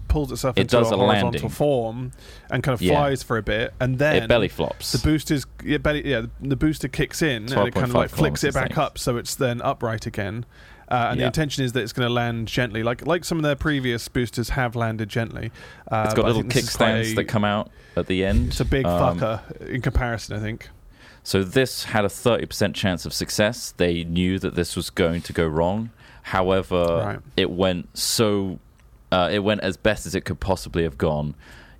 pulls 0.07 0.32
itself 0.32 0.57
It 0.57 0.61
into 0.61 0.78
does 0.78 0.89
a 0.89 0.95
a 0.95 0.97
horizontal 0.97 1.30
landing. 1.32 1.49
form 1.49 2.11
and 2.49 2.64
kind 2.64 2.74
of 2.74 2.82
Yeah. 2.82 2.93
flies 2.95 3.22
for 3.22 3.38
a 3.38 3.43
bit, 3.43 3.72
and 3.80 3.99
then 3.99 4.24
it 4.24 4.28
belly 4.28 4.47
flops. 4.47 4.93
The 4.93 4.97
booster's 5.07 5.45
yeah, 5.64 5.78
belly, 5.78 6.09
yeah, 6.09 6.24
the 6.41 6.55
booster 6.55 6.88
kicks 6.88 7.22
in 7.22 7.43
and 7.53 7.68
it 7.68 7.74
kind 7.76 7.86
of 7.86 7.93
like 7.93 8.09
flicks 8.09 8.43
it 8.43 8.55
back 8.55 8.64
I 8.64 8.68
think. 8.70 8.78
up, 8.80 8.97
so 8.97 9.18
it's 9.18 9.36
then 9.36 9.61
upright 9.61 10.07
again. 10.07 10.45
Uh, 10.94 11.08
and 11.12 11.20
the 11.20 11.26
intention 11.26 11.64
is 11.66 11.72
that 11.74 11.82
it's 11.82 11.94
going 11.94 12.08
to 12.08 12.14
land 12.14 12.48
gently, 12.48 12.84
like 12.84 13.06
like 13.08 13.26
some 13.26 13.38
of 13.39 13.44
their 13.44 13.56
previous 13.56 14.08
boosters 14.08 14.50
have 14.50 14.76
landed 14.76 15.10
gently. 15.10 15.52
Uh, 15.91 16.04
it's 16.06 16.14
got 16.14 16.26
little 16.26 16.41
think 16.41 16.54
this 16.54 16.64
is 16.70 16.76
quite 16.76 16.89
kickstands 16.89 17.16
that 17.16 17.24
come 17.26 17.44
out 17.44 17.72
at 17.96 18.08
the 18.08 18.24
end. 18.24 18.50
It's 18.50 18.60
a 18.60 18.66
big 18.66 18.86
Um, 18.86 19.20
fucker 19.20 19.62
in 19.68 19.82
comparison, 19.82 20.38
I 20.38 20.39
think. 20.39 20.70
So 21.24 21.44
this 21.44 21.86
had 21.86 22.04
a 22.06 22.10
30% 22.10 22.74
chance 22.76 23.06
of 23.06 23.14
success. 23.14 23.74
They 23.78 24.04
knew 24.04 24.39
that 24.39 24.56
this 24.56 24.76
was 24.76 24.89
going 24.89 25.22
to 25.22 25.34
go 25.34 25.48
wrong. 25.48 25.89
However, 26.24 26.84
Right. 27.06 27.20
it 27.38 27.50
went 27.50 27.98
so 27.98 28.60
uh, 29.12 29.30
it 29.32 29.39
went 29.39 29.62
as 29.62 29.78
best 29.78 30.06
as 30.06 30.16
it 30.16 30.22
could 30.26 30.39
possibly 30.39 30.84
have 30.84 30.98
gone, 30.98 31.36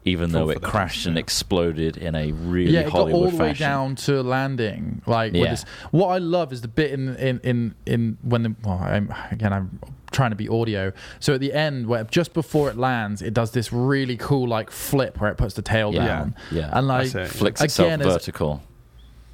even 0.06 0.32
though 0.32 0.50
it 0.50 0.62
crashed 0.62 1.06
and 1.06 1.18
exploded 1.18 1.96
in 1.98 2.14
a 2.16 2.32
really 2.34 2.74
yeah, 2.74 2.82
it 2.82 2.84
got 2.86 2.92
Hollywood 2.92 3.24
all 3.26 3.32
the 3.32 3.38
way 3.38 3.50
fashion. 3.50 3.66
down 3.68 3.96
to 3.96 4.22
landing. 4.22 5.02
Like, 5.06 5.34
with 5.34 5.42
Yeah. 5.44 5.50
this. 5.52 5.66
what 5.92 6.08
I 6.10 6.18
love 6.18 6.52
is 6.52 6.62
the 6.62 6.68
bit 6.68 6.92
in 6.92 7.16
in 7.16 7.40
in, 7.44 7.76
in 7.86 8.18
when 8.22 8.44
the 8.44 8.56
well, 8.64 8.80
I'm, 8.80 9.14
again 9.32 9.54
I'm 9.54 9.80
trying 10.12 10.30
to 10.32 10.36
be 10.36 10.48
audio. 10.50 10.92
So 11.20 11.34
at 11.34 11.40
the 11.40 11.54
end, 11.54 11.88
where 11.88 12.04
just 12.04 12.34
before 12.34 12.70
it 12.70 12.78
lands, 12.78 13.22
it 13.22 13.34
does 13.34 13.52
this 13.52 13.74
really 13.74 14.16
cool 14.18 14.48
like 14.48 14.70
flip 14.70 15.20
where 15.20 15.32
it 15.32 15.38
puts 15.38 15.56
the 15.56 15.62
tail 15.64 15.94
Yeah. 15.94 16.06
down, 16.06 16.36
Yeah. 16.52 16.70
and 16.72 16.88
like 16.88 17.12
That's 17.12 17.32
it. 17.34 17.38
Flicks 17.38 17.62
itself 17.62 17.88
again, 17.88 18.02
as- 18.02 18.14
vertical. 18.14 18.62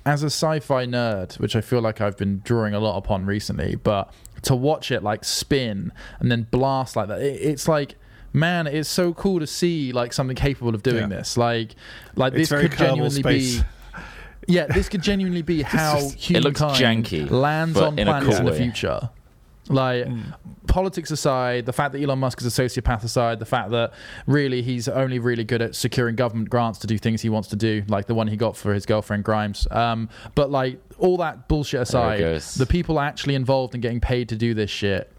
as 0.06 0.24
a 0.24 0.28
sci-fi 0.28 0.86
nerd, 0.86 1.38
which 1.40 1.56
I 1.56 1.62
feel 1.62 1.82
like 1.82 2.00
I've 2.00 2.16
been 2.18 2.42
drawing 2.46 2.74
a 2.74 2.80
lot 2.80 2.98
upon 2.98 3.26
recently, 3.26 3.76
but 3.76 4.12
to 4.44 4.56
watch 4.56 4.90
it 4.92 5.04
like 5.04 5.26
spin 5.26 5.92
and 6.20 6.32
then 6.32 6.48
blast 6.50 6.96
like 6.96 7.10
that, 7.10 7.22
it, 7.22 7.42
it's 7.42 7.68
like, 7.68 7.96
man, 8.34 8.68
it's 8.68 8.90
so 8.90 9.14
cool 9.14 9.40
to 9.40 9.48
see 9.48 9.92
like 9.92 10.14
something 10.14 10.36
capable 10.36 10.76
of 10.76 10.84
doing 10.84 11.10
Yeah. 11.10 11.18
this. 11.18 11.38
Like, 11.38 11.76
like 12.16 12.34
It's 12.34 12.50
this 12.50 12.62
could 12.62 12.78
genuinely 12.78 13.22
Space. 13.22 13.60
be. 13.60 13.64
Yeah, 14.48 14.66
this 14.66 14.90
could 14.90 15.04
genuinely 15.04 15.44
be 15.44 15.62
how 15.64 15.96
just- 16.00 16.16
humankind 16.16 17.06
janky, 17.06 17.30
lands 17.30 17.78
on 17.78 17.96
planets 17.98 18.26
cool 18.26 18.36
in 18.38 18.46
the 18.46 18.54
future. 18.54 19.10
Like 19.68 20.08
politics 20.66 21.12
aside, 21.12 21.68
the 21.68 21.74
fact 21.74 21.94
that 21.94 22.02
Elon 22.02 22.18
Musk 22.18 22.42
is 22.42 22.58
a 22.60 22.64
sociopath 22.64 23.04
aside, 23.04 23.38
the 23.38 23.46
fact 23.46 23.70
that 23.70 23.94
really 24.26 24.64
he's 24.64 24.88
only 24.88 25.20
really 25.20 25.44
good 25.44 25.62
at 25.62 25.76
securing 25.76 26.16
government 26.16 26.50
grants 26.50 26.80
to 26.80 26.88
do 26.88 26.98
things 26.98 27.22
he 27.22 27.30
wants 27.30 27.50
to 27.50 27.56
do, 27.56 27.84
like 27.88 28.08
the 28.08 28.16
one 28.16 28.28
he 28.28 28.36
got 28.36 28.58
for 28.58 28.74
his 28.74 28.88
girlfriend 28.88 29.24
Grimes. 29.24 29.68
Um, 29.70 30.10
but 30.34 30.50
like 30.50 30.82
all 30.98 31.18
that 31.18 31.48
bullshit 31.48 31.82
aside, 31.82 32.20
the 32.58 32.66
people 32.66 33.00
actually 33.00 33.36
involved 33.36 33.76
in 33.76 33.82
getting 33.82 34.00
paid 34.02 34.30
to 34.30 34.36
do 34.36 34.56
this 34.56 34.72
shit 34.72 35.12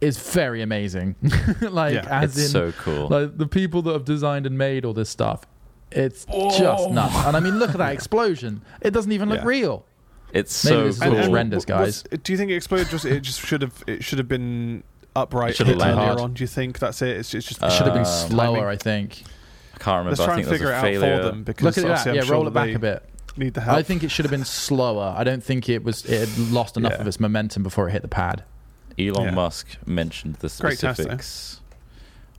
is 0.00 0.18
very 0.18 0.62
amazing. 0.62 1.16
like 1.60 1.94
Yeah. 1.94 2.06
as 2.22 2.36
It's 2.36 2.46
in 2.46 2.50
so 2.52 2.72
cool. 2.72 3.08
like 3.08 3.36
the 3.38 3.46
people 3.46 3.82
that 3.82 3.92
have 3.92 4.04
designed 4.04 4.46
and 4.46 4.56
made 4.56 4.84
all 4.84 4.92
this 4.92 5.10
stuff. 5.10 5.42
It's 5.90 6.24
just 6.26 6.90
nuts. 6.90 7.14
And 7.26 7.36
I 7.36 7.40
mean, 7.40 7.58
look 7.58 7.70
at 7.70 7.78
that 7.78 7.92
explosion. 7.98 8.60
It 8.80 8.90
doesn't 8.92 9.10
even 9.12 9.28
look 9.28 9.40
Yeah. 9.40 9.46
real. 9.46 9.84
it's 10.32 10.62
Maybe 10.64 10.76
so 10.76 10.84
this 10.84 10.96
is 10.96 11.02
cool. 11.02 11.16
all 11.16 11.22
horrendous, 11.24 11.64
w- 11.64 11.86
was- 11.86 12.02
guys. 12.02 12.20
do 12.22 12.32
you 12.32 12.36
think 12.38 12.50
it 12.50 12.54
exploded? 12.56 12.88
Just 12.90 13.04
it 13.06 13.20
just 13.20 13.40
should 13.40 13.62
have 13.62 13.82
it 13.86 14.04
should 14.04 14.18
have 14.18 14.28
been 14.28 14.82
upright 15.16 15.50
It 15.52 15.56
should 15.56 15.66
have 15.68 15.76
earlier 15.80 15.94
landed. 15.96 16.22
on. 16.22 16.34
Do 16.34 16.42
you 16.44 16.46
think 16.48 16.78
that's 16.78 17.00
it? 17.02 17.16
It's, 17.16 17.32
it's 17.34 17.46
just 17.48 17.62
It 17.62 17.72
should 17.72 17.86
have 17.86 17.94
been 17.94 18.02
Uh, 18.02 18.28
slower, 18.28 18.56
timing. 18.56 18.68
I 18.68 18.76
think. 18.76 19.22
I 19.74 19.78
can't 19.78 19.98
remember. 19.98 20.10
Let's 20.10 20.20
I 20.20 20.24
try 20.26 20.34
think 20.36 20.46
and 20.48 20.54
figure 20.56 20.70
it 20.70 20.74
out 20.74 20.82
failure. 20.82 21.16
for 21.18 21.24
them 21.24 21.44
because 21.44 21.64
Look 21.64 21.78
at 21.78 21.84
that. 21.88 22.06
I'm 22.06 22.14
Yeah, 22.16 22.22
sure 22.22 22.32
roll 22.36 22.46
it 22.46 22.52
back 22.52 22.74
a 22.74 22.78
bit. 22.78 23.02
Need 23.36 23.54
the 23.54 23.60
help. 23.62 23.78
I 23.78 23.82
think 23.82 24.02
it 24.02 24.10
should 24.10 24.24
have 24.24 24.30
been 24.32 24.44
slower. 24.44 25.14
I 25.16 25.22
don't 25.24 25.42
think 25.42 25.68
it 25.68 25.82
was. 25.84 26.04
It 26.04 26.28
had 26.28 26.38
lost 26.52 26.76
enough 26.76 26.92
Yeah. 26.92 27.00
of 27.00 27.06
its 27.06 27.18
momentum 27.20 27.62
before 27.62 27.88
it 27.88 27.92
hit 27.92 28.02
the 28.02 28.08
pad. 28.08 28.42
Elon 28.98 29.24
Yeah. 29.26 29.30
Musk 29.34 29.76
mentioned 29.86 30.36
the 30.36 30.48
Great 30.60 30.78
test, 30.78 30.82
though. 30.82 30.92
specifics 31.04 31.60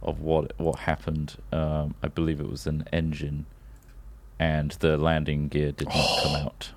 of 0.02 0.20
what 0.22 0.52
what 0.60 0.80
happened. 0.80 1.36
Um, 1.52 1.96
I 2.04 2.08
believe 2.08 2.40
it 2.40 2.50
was 2.50 2.68
an 2.68 2.86
engine, 2.92 3.46
and 4.40 4.72
the 4.80 4.98
landing 4.98 5.48
gear 5.48 5.72
did 5.72 5.88
not 5.90 6.20
come 6.24 6.36
out. 6.46 6.72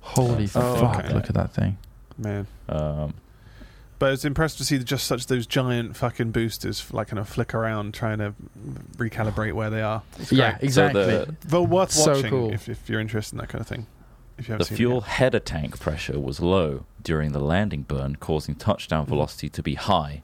Holy 0.00 0.44
Oh, 0.54 0.76
fuck! 0.80 1.04
okay. 1.04 1.12
Look 1.14 1.28
at 1.28 1.34
that 1.34 1.52
thing. 1.52 1.76
man. 2.16 2.46
Um, 2.68 3.14
But 3.98 4.12
it's 4.12 4.24
impressive 4.24 4.58
to 4.58 4.64
see 4.64 4.78
just 4.78 5.06
such 5.08 5.26
those 5.26 5.44
giant 5.46 5.96
fucking 5.96 6.30
boosters 6.30 6.92
like 6.92 7.08
kind 7.08 7.18
of 7.18 7.28
flick 7.28 7.52
around 7.52 7.94
trying 7.94 8.18
to 8.18 8.32
recalibrate 8.96 9.54
where 9.54 9.70
they 9.70 9.82
are. 9.82 10.02
It's 10.20 10.30
Yeah, 10.32 10.52
great. 10.52 10.62
exactly. 10.62 11.02
So 11.04 11.24
the, 11.24 11.36
Well, 11.50 11.66
worth 11.66 11.90
So 11.90 12.12
watching 12.14 12.30
cool. 12.30 12.52
if, 12.52 12.68
if 12.68 12.88
you're 12.88 13.00
interested 13.00 13.34
in 13.34 13.38
that 13.40 13.48
kind 13.48 13.60
of 13.60 13.66
thing. 13.66 13.86
If 14.38 14.48
you 14.48 14.56
the 14.58 14.64
fuel 14.64 14.98
it 14.98 15.04
header 15.04 15.40
tank 15.40 15.78
pressure 15.80 16.18
was 16.20 16.40
low 16.40 16.84
during 17.02 17.32
the 17.32 17.40
landing 17.40 17.82
burn, 17.82 18.16
causing 18.16 18.54
touchdown 18.54 19.02
Mm-hmm. 19.04 19.10
velocity 19.14 19.48
to 19.50 19.62
be 19.62 19.74
high, 19.74 20.22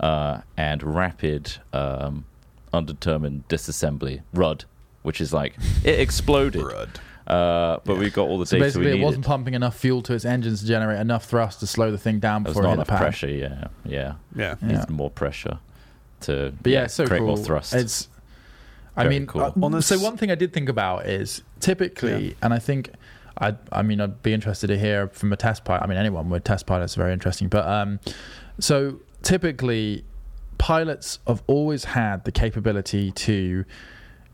uh, 0.00 0.40
and 0.56 0.82
rapid 0.82 1.58
um, 1.72 2.24
undetermined 2.72 3.46
disassembly 3.48 4.22
(RUD), 4.34 4.64
which 5.02 5.20
is 5.20 5.32
like 5.32 5.54
it 5.84 6.00
exploded. 6.00 6.62
Brud. 6.68 7.00
Uh, 7.24 7.78
but 7.84 7.98
we've 7.98 8.12
got 8.12 8.24
all 8.26 8.36
the 8.36 8.44
So 8.46 8.56
data 8.56 8.62
we 8.62 8.66
basically, 8.66 8.86
it 8.88 8.92
needed. 8.94 9.04
wasn't 9.04 9.24
pumping 9.24 9.54
enough 9.54 9.76
fuel 9.78 10.02
to 10.02 10.12
its 10.12 10.24
engines 10.24 10.60
to 10.62 10.66
generate 10.66 10.98
enough 11.00 11.24
thrust 11.26 11.60
to 11.60 11.68
slow 11.68 11.92
the 11.92 11.96
thing 11.98 12.18
down 12.18 12.42
before 12.42 12.64
it 12.64 12.68
hit 12.70 12.78
the 12.78 12.84
pad. 12.84 12.98
pressure. 12.98 13.28
Yeah, 13.28 13.68
yeah. 13.84 14.14
Yeah. 14.34 14.56
Yeah. 14.60 14.68
Needs 14.68 14.88
more 14.88 15.08
pressure 15.08 15.58
to 16.22 16.52
But 16.60 16.72
yeah, 16.72 16.84
it's 16.84 16.94
so 16.94 17.06
create 17.06 17.20
cool. 17.20 17.28
more 17.28 17.36
thrust. 17.36 17.74
It's, 17.74 18.08
I 18.96 19.04
Very 19.04 19.14
mean, 19.20 19.26
cool. 19.28 19.42
uh, 19.42 19.52
On 19.62 19.72
a 19.72 19.80
so 19.82 19.98
one 20.00 20.16
thing 20.16 20.32
I 20.32 20.34
did 20.34 20.52
think 20.52 20.68
about 20.68 21.06
is 21.06 21.42
typically, 21.60 22.28
Yeah. 22.30 22.34
and 22.42 22.52
I 22.52 22.58
think, 22.58 22.90
I, 23.42 23.56
I 23.72 23.82
mean, 23.82 24.00
I'd 24.00 24.22
be 24.22 24.32
interested 24.32 24.68
to 24.68 24.78
hear 24.78 25.08
from 25.08 25.32
a 25.32 25.36
test 25.36 25.64
pilot. 25.64 25.82
I 25.82 25.86
mean, 25.86 25.98
anyone 25.98 26.30
with 26.30 26.44
test 26.44 26.66
pilots 26.66 26.94
very 26.94 27.12
interesting. 27.12 27.48
But 27.48 27.66
um, 27.66 27.98
so 28.60 29.00
typically, 29.22 30.04
pilots 30.58 31.18
have 31.26 31.42
always 31.48 31.84
had 31.84 32.24
the 32.24 32.32
capability 32.32 33.10
to 33.10 33.64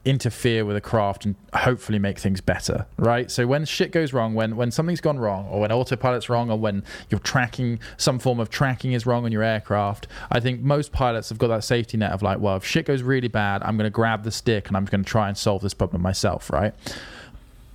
interfere 0.04 0.64
with 0.64 0.76
a 0.76 0.80
craft 0.80 1.24
and 1.24 1.34
hopefully 1.52 1.98
make 1.98 2.18
things 2.18 2.40
better, 2.40 2.86
right? 2.96 3.30
So 3.30 3.46
when 3.46 3.64
shit 3.64 3.92
goes 3.92 4.12
wrong, 4.12 4.34
when 4.34 4.56
when 4.56 4.70
something's 4.70 5.00
gone 5.00 5.18
wrong, 5.18 5.46
or 5.48 5.60
when 5.60 5.72
autopilot's 5.72 6.28
wrong, 6.28 6.50
or 6.50 6.58
when 6.58 6.84
you're 7.10 7.18
tracking 7.20 7.80
some 7.96 8.18
form 8.18 8.40
of 8.40 8.50
tracking 8.50 8.92
is 8.92 9.06
wrong 9.06 9.24
on 9.24 9.32
your 9.32 9.42
aircraft, 9.42 10.06
I 10.30 10.40
think 10.40 10.60
most 10.60 10.92
pilots 10.92 11.30
have 11.30 11.38
got 11.38 11.48
that 11.48 11.64
safety 11.64 11.96
net 11.96 12.12
of 12.12 12.22
like, 12.22 12.40
well, 12.40 12.56
if 12.56 12.64
shit 12.64 12.86
goes 12.86 13.02
really 13.02 13.28
bad, 13.28 13.62
I'm 13.62 13.76
going 13.76 13.86
to 13.86 13.90
grab 13.90 14.22
the 14.22 14.30
stick 14.30 14.68
and 14.68 14.76
I'm 14.76 14.84
going 14.84 15.02
to 15.02 15.10
try 15.10 15.28
and 15.28 15.36
solve 15.36 15.62
this 15.62 15.74
problem 15.74 16.02
myself, 16.02 16.50
right? 16.50 16.74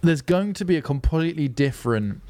There's 0.03 0.21
going 0.21 0.53
to 0.53 0.65
be 0.65 0.75
a 0.77 0.81
completely 0.81 1.47
different 1.47 2.21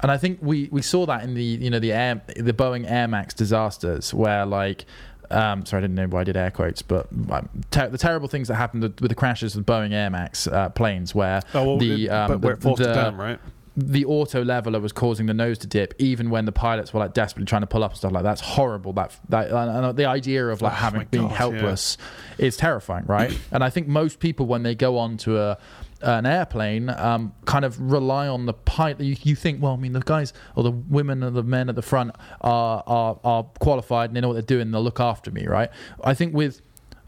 and 0.00 0.10
I 0.10 0.18
think 0.18 0.40
we, 0.42 0.68
we 0.70 0.82
saw 0.82 1.06
that 1.06 1.22
in 1.22 1.32
the 1.34 1.42
you 1.42 1.70
know 1.70 1.78
the 1.78 1.92
air 1.92 2.20
the 2.36 2.52
Boeing 2.52 2.84
Air 2.90 3.08
Max 3.08 3.32
disasters 3.32 4.12
where 4.12 4.44
like 4.44 4.84
um, 5.30 5.64
sorry 5.64 5.78
I 5.78 5.82
didn't 5.82 5.94
know 5.94 6.06
why 6.08 6.20
I 6.20 6.24
did 6.24 6.36
air 6.36 6.50
quotes 6.50 6.82
but 6.82 7.06
um, 7.30 7.48
ter- 7.70 7.88
the 7.88 7.96
terrible 7.98 8.28
things 8.28 8.48
that 8.48 8.56
happened 8.56 8.82
with 8.82 9.08
the 9.08 9.14
crashes 9.14 9.56
of 9.56 9.64
Boeing 9.64 9.92
Air 9.92 10.10
Max 10.10 10.46
uh, 10.46 10.68
planes 10.70 11.14
where 11.14 11.40
Oh, 11.54 11.64
well, 11.64 11.78
the 11.78 12.10
um, 12.10 12.30
the, 12.32 12.38
where 12.38 12.56
the, 12.56 12.74
down, 12.92 13.16
right? 13.16 13.38
the 13.76 14.04
auto 14.04 14.44
leveler 14.44 14.78
was 14.78 14.92
causing 14.92 15.26
the 15.26 15.34
nose 15.34 15.58
to 15.58 15.66
dip 15.66 15.94
even 15.98 16.28
when 16.28 16.44
the 16.44 16.52
pilots 16.52 16.92
were 16.92 17.00
like 17.00 17.14
desperately 17.14 17.46
trying 17.46 17.62
to 17.62 17.66
pull 17.66 17.82
up 17.82 17.92
and 17.92 17.98
stuff 17.98 18.12
like 18.12 18.22
that. 18.22 18.28
that's 18.28 18.40
horrible 18.42 18.92
that 18.92 19.18
that 19.30 19.50
and, 19.50 19.96
the 19.96 20.04
idea 20.04 20.46
of 20.48 20.60
like 20.60 20.72
Oh, 20.72 20.76
having 20.76 21.06
being 21.10 21.24
God, 21.24 21.30
yeah. 21.30 21.36
helpless 21.38 21.96
is 22.36 22.56
terrifying 22.56 23.04
right 23.06 23.36
and 23.50 23.64
I 23.64 23.70
think 23.70 23.88
most 23.88 24.20
people 24.20 24.46
when 24.46 24.62
they 24.64 24.74
go 24.74 24.98
on 24.98 25.16
to 25.18 25.38
a 25.40 25.58
an 26.04 26.26
airplane 26.26 26.90
um, 26.90 27.34
kind 27.46 27.64
of 27.64 27.80
rely 27.80 28.28
on 28.28 28.46
the 28.46 28.52
pilot 28.52 29.00
you, 29.00 29.16
you 29.22 29.34
think 29.34 29.62
well 29.62 29.72
I 29.72 29.76
mean 29.76 29.92
the 29.92 30.00
guys 30.00 30.32
or 30.54 30.62
the 30.62 30.70
women 30.70 31.24
or 31.24 31.30
the 31.30 31.42
men 31.42 31.68
at 31.68 31.74
the 31.74 31.82
front 31.82 32.12
are 32.40 32.82
are, 32.86 33.18
are 33.24 33.44
qualified 33.60 34.10
and 34.10 34.16
they 34.16 34.20
know 34.20 34.28
what 34.28 34.34
they're 34.34 34.42
doing 34.42 34.70
they'll 34.70 34.82
look 34.82 35.00
after 35.00 35.30
me 35.30 35.46
right? 35.46 35.70
I 36.02 36.14
think 36.14 36.34
with 36.34 36.62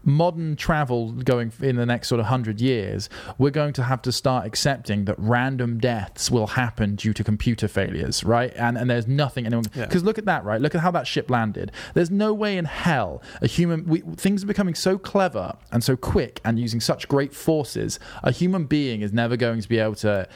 modern 0.07 0.55
travel 0.55 1.11
going 1.11 1.51
in 1.61 1.75
the 1.75 1.85
next 1.85 2.07
sort 2.07 2.19
of 2.19 2.23
100 2.23 2.61
years 2.61 3.09
we're 3.37 3.51
going 3.51 3.73
to 3.73 3.83
have 3.83 4.01
to 4.01 4.11
start 4.11 4.45
accepting 4.45 5.03
that 5.05 5.15
random 5.19 5.77
deaths 5.79 6.31
will 6.31 6.47
happen 6.47 6.95
due 6.95 7.11
to 7.13 7.23
computer 7.23 7.67
failures 7.67 8.23
right? 8.23 8.53
And 8.55 8.77
and 8.77 8.89
there's 8.89 9.05
nothing 9.05 9.45
anyone 9.45 9.65
Yeah. 9.75 9.85
because 9.85 10.03
look 10.03 10.17
at 10.17 10.25
that 10.25 10.45
right? 10.45 10.61
Look 10.61 10.73
at 10.73 10.81
how 10.81 10.91
that 10.91 11.05
ship 11.07 11.29
landed. 11.29 11.71
There's 11.93 12.09
no 12.09 12.33
way 12.33 12.57
in 12.57 12.63
hell 12.65 13.21
a 13.41 13.47
human 13.47 13.85
we, 13.85 13.99
things 14.15 14.43
are 14.43 14.47
becoming 14.47 14.75
so 14.75 14.97
clever 14.97 15.57
and 15.73 15.83
so 15.83 15.97
quick 15.97 16.39
and 16.45 16.57
using 16.57 16.79
such 16.79 17.07
great 17.09 17.33
forces 17.33 17.99
a 18.23 18.31
human 18.31 18.63
being 18.65 19.01
is 19.01 19.11
never 19.11 19.35
going 19.35 19.59
to 19.61 19.67
be 19.67 19.77
able 19.77 19.95
to 19.95 20.27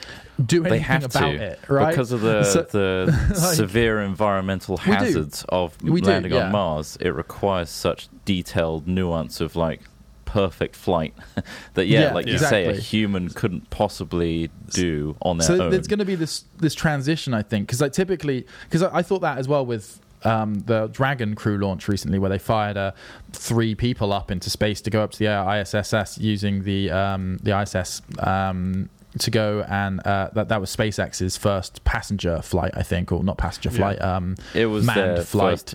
do 0.46 0.62
they 0.64 0.70
anything 0.70 0.84
have 0.86 1.04
about 1.06 1.32
to 1.32 1.44
it 1.44 1.60
right 1.68 1.90
because 1.90 2.12
of 2.12 2.22
the 2.22 2.44
So- 2.44 2.62
the 2.64 3.06
like- 3.30 3.56
severe 3.56 4.02
environmental 4.02 4.78
do. 4.78 4.84
hazards 4.92 5.46
of 5.50 5.82
We 5.84 6.02
do, 6.02 6.10
landing 6.10 6.32
yeah. 6.34 6.46
on 6.46 6.52
Mars. 6.52 6.98
It 7.00 7.10
requires 7.10 7.70
such 7.70 8.08
detailed 8.26 8.88
nuance 8.88 9.42
of 9.42 9.56
like 9.56 9.82
perfect 10.26 10.76
flight 10.78 11.14
that 11.74 11.88
yeah, 11.88 12.02
Yeah, 12.04 12.14
like 12.14 12.26
you 12.26 12.38
say, 12.38 12.66
a 12.68 12.74
human 12.74 13.28
couldn't 13.30 13.70
possibly 13.70 14.50
do 14.70 15.18
on 15.22 15.38
their 15.38 15.48
so 15.48 15.54
own. 15.56 15.60
So 15.60 15.70
there's 15.72 15.88
going 15.88 16.00
to 16.00 16.06
be 16.06 16.16
this 16.16 16.46
this 16.58 16.74
transition 16.74 17.34
i 17.34 17.42
think 17.42 17.68
because 17.68 17.82
like 17.82 17.92
typically 17.92 18.46
because 18.64 18.82
I, 18.84 19.00
I 19.00 19.02
thought 19.02 19.20
that 19.22 19.38
as 19.40 19.48
well 19.50 19.66
with 19.66 20.00
um, 20.24 20.60
the 20.68 20.86
Dragon 20.86 21.34
crew 21.34 21.58
launch 21.58 21.88
recently, 21.88 22.20
where 22.20 22.30
they 22.30 22.38
fired 22.38 22.78
uh, 22.78 22.92
three 23.34 23.74
people 23.74 24.14
up 24.14 24.30
into 24.30 24.52
space 24.52 24.80
to 24.82 24.92
go 24.92 25.02
up 25.02 25.10
to 25.14 25.18
the 25.18 25.26
ISS 25.26 26.20
using 26.20 26.64
the 26.64 26.92
um, 26.92 27.40
the 27.42 27.60
ISS 27.60 28.04
um, 28.20 28.88
to 29.20 29.30
go 29.32 29.66
and 29.68 30.00
uh, 30.06 30.30
that 30.34 30.48
that 30.50 30.62
was 30.62 30.74
SpaceX's 30.76 31.38
first 31.38 31.84
passenger 31.84 32.42
flight, 32.42 32.72
I 32.76 32.84
think, 32.84 33.12
or 33.12 33.24
not 33.24 33.38
passenger 33.38 33.70
Yeah. 33.72 33.78
flight. 33.78 34.02
Um, 34.02 34.36
it 34.54 34.68
was 34.68 34.86
manned 34.86 35.26
flight. 35.28 35.74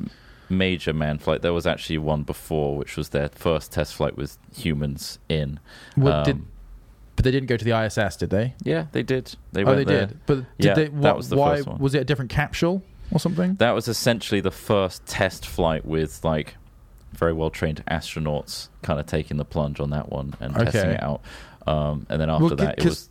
major 0.49 0.93
manned 0.93 1.22
flight. 1.22 1.43
There 1.43 1.53
was 1.53 1.66
actually 1.66 1.99
one 1.99 2.22
before, 2.22 2.76
which 2.76 2.97
was 2.97 3.11
their 3.11 3.28
first 3.28 3.72
test 3.72 3.95
flight 3.95 4.16
with 4.16 4.39
humans 4.57 5.18
in. 5.28 5.61
what 5.97 6.24
did, 6.24 6.37
Um, 6.37 6.49
but 7.16 7.24
they 7.24 7.30
didn't 7.30 7.49
go 7.49 7.57
to 7.57 7.64
the 7.64 7.72
ISS, 7.72 8.16
did 8.16 8.30
they? 8.30 8.55
Yeah, 8.62 8.87
they 8.93 9.03
did. 9.03 9.34
They 9.53 9.62
oh, 9.64 9.66
went 9.66 9.78
they 9.78 9.84
there. 9.95 10.07
did. 10.07 10.18
But 10.26 10.34
did 10.37 10.47
Yeah, 10.59 10.74
they? 10.74 10.89
that 10.89 11.16
was 11.16 11.28
the 11.28 11.37
why 11.37 11.57
first 11.57 11.68
one. 11.68 11.78
was 11.78 11.95
it 11.95 12.01
a 12.01 12.05
different 12.05 12.30
capsule 12.30 12.82
or 13.11 13.18
something? 13.18 13.55
That 13.55 13.72
was 13.72 13.89
essentially 13.89 14.41
the 14.41 14.51
first 14.51 15.05
test 15.07 15.47
flight 15.47 15.84
with 15.84 16.22
like 16.24 16.57
very 17.12 17.32
well 17.32 17.49
trained 17.51 17.82
astronauts 17.91 18.68
kind 18.82 19.01
of 19.01 19.07
taking 19.07 19.37
the 19.39 19.45
plunge 19.45 19.80
on 19.80 19.91
that 19.91 20.11
one 20.11 20.34
and 20.41 20.55
testing 20.55 20.91
it 20.91 21.03
out. 21.03 21.22
Um, 21.66 22.07
and 22.11 22.20
then 22.20 22.28
after 22.30 22.45
Well, 22.45 22.57
that, 22.57 22.78
it 22.78 22.84
was 22.84 23.09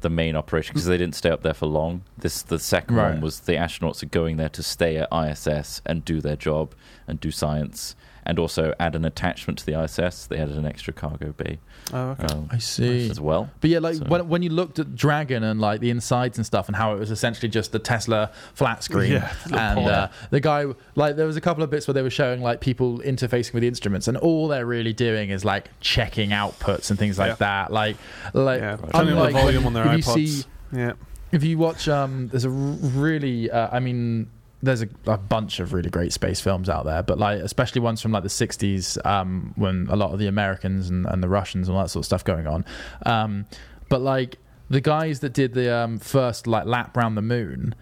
the 0.00 0.10
main 0.10 0.36
operation 0.36 0.74
because 0.74 0.86
they 0.86 0.96
didn't 0.98 1.14
stay 1.14 1.30
up 1.30 1.42
there 1.42 1.54
for 1.54 1.66
long. 1.66 2.02
This 2.18 2.42
the 2.42 2.58
second 2.58 2.96
Right. 2.96 3.12
one 3.12 3.20
was 3.20 3.40
the 3.40 3.52
astronauts 3.52 4.02
are 4.02 4.06
going 4.06 4.36
there 4.36 4.48
to 4.50 4.62
stay 4.62 4.96
at 4.98 5.08
ISS 5.12 5.80
and 5.86 6.04
do 6.04 6.20
their 6.20 6.36
job 6.36 6.74
and 7.08 7.18
do 7.18 7.30
science 7.30 7.96
and 8.26 8.38
also 8.38 8.74
add 8.80 8.94
an 8.94 9.04
attachment 9.04 9.58
to 9.60 9.66
the 9.66 9.80
ISS. 9.82 10.26
They 10.26 10.36
added 10.38 10.56
an 10.56 10.66
extra 10.66 10.92
cargo 10.92 11.32
bay 11.32 11.58
Oh, 11.92 12.10
okay. 12.10 12.26
um, 12.34 12.48
I 12.50 12.58
see. 12.58 13.08
as 13.08 13.20
well. 13.20 13.48
But 13.60 13.70
yeah, 13.70 13.78
like 13.78 13.94
So- 13.96 14.04
when 14.06 14.28
when 14.28 14.42
you 14.42 14.50
looked 14.50 14.78
at 14.78 14.94
Dragon 14.96 15.42
and 15.44 15.60
like 15.60 15.80
the 15.80 15.90
insides 15.90 16.36
and 16.38 16.44
stuff, 16.44 16.66
and 16.66 16.76
how 16.76 16.94
it 16.94 16.98
was 16.98 17.10
essentially 17.10 17.48
just 17.48 17.72
the 17.72 17.78
Tesla 17.78 18.30
flat 18.54 18.82
screen, 18.82 19.12
Yeah, 19.12 19.32
and 19.52 19.78
uh, 19.86 20.08
the 20.30 20.40
guy 20.40 20.66
like 20.96 21.16
there 21.16 21.26
was 21.26 21.36
a 21.36 21.40
couple 21.40 21.62
of 21.62 21.70
bits 21.70 21.86
where 21.86 21.94
they 21.94 22.02
were 22.02 22.10
showing 22.10 22.42
like 22.42 22.60
people 22.60 22.98
interfacing 23.00 23.52
with 23.54 23.62
the 23.62 23.68
instruments, 23.68 24.08
and 24.08 24.16
all 24.16 24.48
they're 24.48 24.66
really 24.66 24.92
doing 24.92 25.30
is 25.30 25.44
like 25.44 25.70
checking 25.80 26.30
outputs 26.30 26.90
and 26.90 26.98
things 26.98 27.18
like 27.18 27.28
Yeah. 27.30 27.36
that. 27.36 27.72
Like, 27.72 27.96
like 28.34 28.60
yeah. 28.60 28.76
Turning 28.76 28.92
on 28.94 29.08
unlike 29.08 29.34
the 29.34 29.40
volume 29.40 29.66
on 29.66 29.72
their 29.72 29.86
if 29.92 30.06
you 30.16 30.30
see 30.32 30.44
yeah. 30.72 30.92
if 31.30 31.44
you 31.44 31.58
watch 31.58 31.88
um 31.88 32.28
there's 32.28 32.44
a 32.44 32.50
really 32.50 33.50
uh, 33.50 33.68
i 33.70 33.78
mean 33.78 34.28
there's 34.66 34.82
a, 34.82 34.88
a 35.06 35.16
bunch 35.16 35.60
of 35.60 35.72
really 35.72 35.90
great 35.90 36.12
space 36.12 36.40
films 36.40 36.68
out 36.68 36.84
there 36.84 37.02
but 37.02 37.18
like 37.18 37.40
especially 37.40 37.80
ones 37.80 38.00
from 38.00 38.12
like 38.12 38.22
the 38.22 38.28
60s 38.28 39.04
um 39.06 39.52
when 39.56 39.86
a 39.90 39.96
lot 39.96 40.12
of 40.12 40.18
the 40.18 40.26
americans 40.26 40.90
and, 40.90 41.06
and 41.06 41.22
the 41.22 41.28
russians 41.28 41.68
and 41.68 41.76
all 41.76 41.82
that 41.82 41.88
sort 41.88 42.02
of 42.02 42.06
stuff 42.06 42.24
going 42.24 42.46
on 42.46 42.64
um 43.04 43.46
but 43.88 44.00
like 44.00 44.38
the 44.68 44.80
guys 44.80 45.20
that 45.20 45.32
did 45.32 45.54
the 45.54 45.74
um 45.74 45.98
first 45.98 46.46
like 46.46 46.66
lap 46.66 46.96
round 46.96 47.16
the 47.16 47.22
moon 47.22 47.74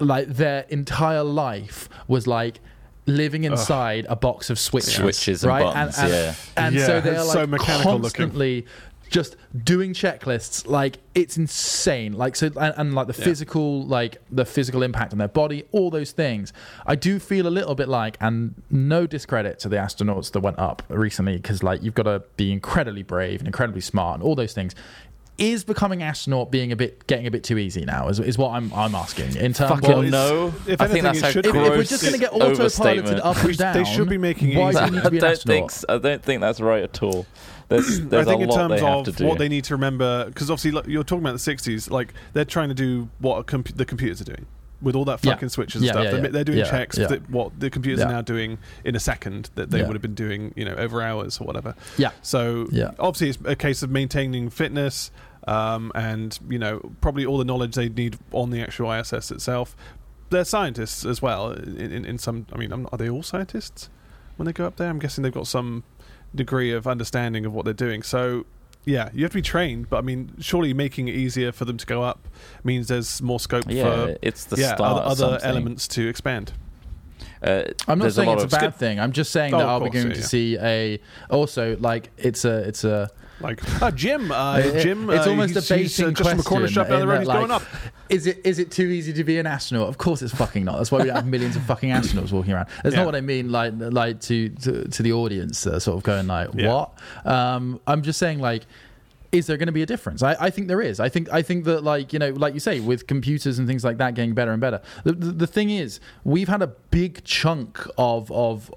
like 0.00 0.26
their 0.28 0.62
entire 0.70 1.22
life 1.22 1.88
was 2.08 2.26
like 2.26 2.60
living 3.06 3.44
inside 3.44 4.06
a 4.08 4.16
box 4.16 4.50
of 4.50 4.58
switches, 4.58 4.94
Switches 4.94 5.44
and 5.44 5.48
right? 5.50 5.62
buttons, 5.62 5.98
and, 5.98 6.10
yeah. 6.10 6.34
and 6.56 6.74
Yeah, 6.74 6.86
so 6.86 7.00
they're 7.00 7.14
it's 7.14 7.26
like 7.26 7.34
so 7.34 7.46
mechanical 7.46 7.98
looking. 7.98 8.64
Just 9.10 9.36
doing 9.62 9.92
checklists 9.92 10.66
like 10.66 10.98
it's 11.14 11.36
insane. 11.36 12.14
Like 12.14 12.34
so 12.36 12.46
and, 12.46 12.74
and 12.76 12.94
like 12.94 13.06
the 13.06 13.14
Yeah. 13.16 13.24
physical 13.24 13.84
like 13.86 14.18
the 14.30 14.44
physical 14.44 14.82
impact 14.82 15.12
on 15.12 15.18
their 15.18 15.28
body 15.28 15.64
all 15.72 15.90
those 15.90 16.12
things. 16.12 16.52
I 16.86 16.96
do 16.96 17.18
feel 17.18 17.46
a 17.46 17.50
little 17.50 17.74
bit 17.74 17.88
like 17.88 18.16
and 18.20 18.54
no 18.70 19.06
discredit 19.06 19.58
to 19.60 19.68
the 19.68 19.76
astronauts 19.76 20.32
that 20.32 20.40
went 20.40 20.58
up 20.58 20.82
recently 20.88 21.36
because 21.36 21.62
like 21.62 21.82
you've 21.82 21.94
got 21.94 22.04
to 22.04 22.22
be 22.36 22.50
incredibly 22.52 23.02
brave 23.02 23.40
and 23.40 23.46
incredibly 23.46 23.80
smart 23.80 24.14
and 24.16 24.22
all 24.22 24.34
those 24.34 24.52
things 24.52 24.74
is 25.36 25.64
becoming 25.64 26.02
astronaut 26.02 26.50
being 26.52 26.70
a 26.70 26.76
bit 26.76 27.06
getting 27.08 27.26
a 27.26 27.30
bit 27.30 27.42
too 27.42 27.58
easy 27.58 27.84
now 27.84 28.08
is, 28.08 28.20
is 28.20 28.38
what 28.38 28.50
i'm 28.52 28.72
i'm 28.72 28.94
asking 28.94 29.34
in 29.36 29.52
terms 29.52 29.80
Fucking 29.80 29.90
of 29.90 30.04
no. 30.10 30.54
if 30.68 30.80
I 30.80 30.86
think 30.86 31.02
that's 31.02 31.18
it 31.18 31.24
a 31.24 31.32
should 31.32 31.46
if, 31.46 31.54
if 31.54 31.60
we're 31.60 31.68
gross 31.70 31.88
just 31.88 32.02
going 32.02 32.14
to 32.14 32.20
get 32.20 32.32
overstatement. 32.32 33.18
autopiloted 33.18 33.20
up 33.24 33.44
and 33.44 33.56
down 33.58 33.74
They 33.74 33.84
should 33.84 34.08
be 34.08 34.18
making 34.18 34.52
it 34.52 34.58
why 34.58 34.72
do 34.72 34.78
you 34.84 34.90
need 34.92 35.00
I 35.00 35.02
to 35.04 35.10
be 35.10 35.16
an 35.18 35.22
don't 35.24 35.38
think 35.38 35.64
astronaut 35.66 35.70
s- 35.72 35.84
I 35.88 35.98
don't 35.98 36.22
think 36.22 36.40
that's 36.40 36.60
right 36.60 36.82
at 36.84 37.02
all. 37.02 37.26
There's, 37.68 38.00
there's 38.02 38.26
I 38.26 38.30
think 38.30 38.40
a 38.40 38.44
in 38.44 38.50
lot 38.50 38.56
terms 38.68 38.80
they 38.80 38.86
have 38.86 38.98
of 38.98 39.04
to 39.06 39.12
do. 39.12 39.26
what 39.26 39.38
they 39.38 39.48
need 39.48 39.64
to 39.64 39.74
remember, 39.74 40.26
because 40.26 40.50
obviously 40.50 40.70
like, 40.70 40.86
you're 40.86 41.02
talking 41.02 41.24
about 41.24 41.38
the 41.38 41.54
'60s, 41.54 41.90
like 41.90 42.12
they're 42.34 42.44
trying 42.44 42.68
to 42.68 42.74
do 42.74 43.08
what 43.20 43.38
a 43.38 43.42
compu- 43.42 43.74
the 43.74 43.86
computers 43.86 44.20
are 44.20 44.24
doing 44.24 44.46
with 44.84 44.94
all 44.94 45.04
that 45.06 45.18
Yeah. 45.24 45.32
fucking 45.32 45.48
switches 45.48 45.76
and 45.80 45.86
Yeah, 45.86 45.92
stuff. 45.92 46.04
yeah, 46.04 46.10
they're, 46.12 46.22
yeah. 46.24 46.28
they're 46.30 46.44
doing 46.44 46.58
Yeah, 46.58 46.70
checks 46.70 46.96
yeah. 46.98 47.06
that 47.08 47.28
what 47.30 47.58
the 47.58 47.70
computers 47.70 48.00
Yeah. 48.00 48.06
are 48.08 48.12
now 48.12 48.22
doing 48.22 48.58
in 48.84 48.94
a 48.94 49.00
second 49.00 49.50
that 49.56 49.70
they 49.70 49.80
Yeah. 49.80 49.86
would 49.86 49.94
have 49.94 50.02
been 50.02 50.14
doing, 50.14 50.52
you 50.54 50.64
know, 50.64 50.74
over 50.74 51.02
hours 51.02 51.40
or 51.40 51.44
whatever. 51.46 51.74
yeah 51.98 52.10
So 52.22 52.68
Yeah. 52.70 52.92
obviously 52.98 53.30
it's 53.30 53.38
a 53.44 53.56
case 53.56 53.82
of 53.82 53.90
maintaining 53.90 54.50
fitness 54.50 55.10
um, 55.48 55.92
and 55.94 56.38
you 56.48 56.58
know 56.58 56.80
probably 57.02 57.26
all 57.26 57.36
the 57.38 57.44
knowledge 57.44 57.74
they 57.74 57.88
need 57.88 58.18
on 58.32 58.50
the 58.50 58.60
actual 58.62 58.90
ISS 58.92 59.30
itself. 59.30 59.74
They're 60.30 60.44
scientists 60.44 61.04
as 61.04 61.20
well. 61.20 61.50
In, 61.52 61.76
in, 61.92 62.04
in 62.04 62.18
some, 62.18 62.46
I 62.52 62.56
mean, 62.56 62.72
I'm- 62.72 62.88
are 62.92 62.96
they 62.98 63.10
all 63.10 63.22
scientists 63.22 63.90
when 64.36 64.46
they 64.46 64.52
go 64.52 64.66
up 64.66 64.76
there? 64.76 64.88
I'm 64.88 64.98
guessing 64.98 65.22
they've 65.22 65.32
got 65.32 65.46
some 65.46 65.82
degree 66.34 66.72
of 66.72 66.86
understanding 66.86 67.44
of 67.46 67.52
what 67.52 67.64
they're 67.66 67.74
doing. 67.74 68.02
So 68.02 68.46
yeah, 68.84 69.10
you 69.14 69.22
have 69.24 69.32
to 69.32 69.38
be 69.38 69.42
trained. 69.42 69.88
But 69.90 69.98
I 69.98 70.00
mean, 70.02 70.34
surely 70.40 70.72
making 70.74 71.08
it 71.08 71.14
easier 71.14 71.52
for 71.52 71.64
them 71.64 71.76
to 71.78 71.86
go 71.86 72.02
up 72.02 72.28
means 72.62 72.88
there's 72.88 73.20
more 73.22 73.40
scope 73.40 73.64
yeah, 73.68 73.82
for 73.84 74.16
it's 74.22 74.44
the 74.44 74.56
yeah 74.60 74.74
start 74.74 75.04
other, 75.04 75.24
other 75.26 75.38
elements 75.42 75.88
to 75.88 76.08
expand. 76.08 76.52
Uh, 77.42 77.64
I'm 77.86 77.98
not 77.98 78.12
saying 78.12 78.28
lot 78.28 78.40
it's 78.42 78.52
a 78.52 78.56
of- 78.56 78.60
bad 78.62 78.74
thing. 78.76 78.98
I'm 78.98 79.12
just 79.12 79.30
saying 79.30 79.52
Oh, 79.54 79.58
that 79.58 79.64
of 79.64 79.70
are 79.70 79.80
we 79.84 79.90
course, 79.90 80.02
going 80.02 80.06
yeah, 80.08 80.14
to 80.14 80.20
yeah. 80.20 80.26
see 80.26 80.58
a 80.58 81.00
also 81.30 81.76
like 81.78 82.10
it's 82.16 82.44
a 82.44 82.58
it's 82.68 82.84
a 82.84 83.10
Like, 83.40 83.60
oh, 83.82 83.90
Jim, 83.90 84.30
uh, 84.32 84.58
It- 84.64 84.82
Jim. 84.82 85.10
it's 85.10 85.26
uh, 85.26 85.30
almost 85.30 85.70
a 85.70 85.76
he's, 85.76 86.00
uh, 86.00 86.10
just 86.12 86.30
from 86.30 86.38
a 86.40 86.42
corner 86.42 86.68
shop 86.68 86.88
down 86.88 87.00
the 87.00 87.06
road. 87.06 87.18
He's 87.20 87.28
like, 87.28 87.38
going 87.38 87.50
up. 87.50 87.62
Is 88.08 88.26
it 88.26 88.40
is 88.44 88.58
it 88.58 88.70
too 88.70 88.84
easy 88.86 89.12
to 89.14 89.24
be 89.24 89.38
an 89.38 89.46
astronaut? 89.46 89.88
Of 89.88 89.98
course, 89.98 90.22
it's 90.22 90.34
fucking 90.34 90.64
not. 90.64 90.76
That's 90.78 90.92
why 90.92 91.02
we 91.02 91.08
have 91.08 91.26
millions 91.26 91.56
of 91.56 91.62
fucking 91.62 91.90
astronauts 91.90 92.32
walking 92.32 92.52
around. 92.52 92.68
That's 92.82 92.94
Yeah. 92.94 93.00
not 93.00 93.06
what 93.06 93.14
I 93.16 93.20
mean. 93.22 93.50
Like 93.50 93.72
like 93.76 94.20
to 94.22 94.48
to, 94.50 94.84
to 94.88 95.02
the 95.02 95.12
audience, 95.12 95.66
uh, 95.66 95.78
sort 95.80 95.96
of 95.98 96.02
going 96.04 96.26
like, 96.26 96.50
Yeah. 96.54 96.72
what? 96.72 96.98
Um, 97.24 97.80
I'm 97.86 98.02
just 98.02 98.18
saying 98.18 98.38
like. 98.40 98.64
Is 99.32 99.48
there 99.48 99.56
going 99.56 99.66
to 99.66 99.72
be 99.72 99.82
a 99.82 99.86
difference? 99.86 100.22
I, 100.22 100.36
I 100.38 100.50
think 100.50 100.68
there 100.68 100.80
is. 100.80 101.00
I 101.00 101.08
think 101.08 101.28
I 101.32 101.42
think 101.42 101.64
that 101.64 101.82
like 101.82 102.12
you 102.12 102.20
know, 102.20 102.30
like 102.30 102.54
you 102.54 102.60
say, 102.60 102.78
with 102.78 103.08
computers 103.08 103.58
and 103.58 103.66
things 103.66 103.82
like 103.82 103.98
that 103.98 104.14
getting 104.14 104.32
better 104.32 104.52
and 104.52 104.60
better. 104.60 104.80
The, 105.02 105.10
the, 105.12 105.32
the 105.32 105.46
thing 105.48 105.70
is, 105.70 105.98
we've 106.22 106.46
had 106.46 106.62
a 106.62 106.68
big 106.68 107.24
chunk 107.24 107.84
of 107.98 108.30
of 108.30 108.72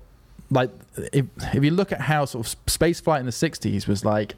like 0.50 0.72
if 1.14 1.26
if 1.54 1.64
you 1.64 1.72
look 1.72 1.92
at 1.92 2.02
how 2.02 2.26
sort 2.26 2.46
of 2.48 2.56
space 2.68 3.00
flight 3.00 3.20
in 3.20 3.26
the 3.26 3.32
'60s 3.32 3.88
was 3.88 4.06
like 4.06 4.36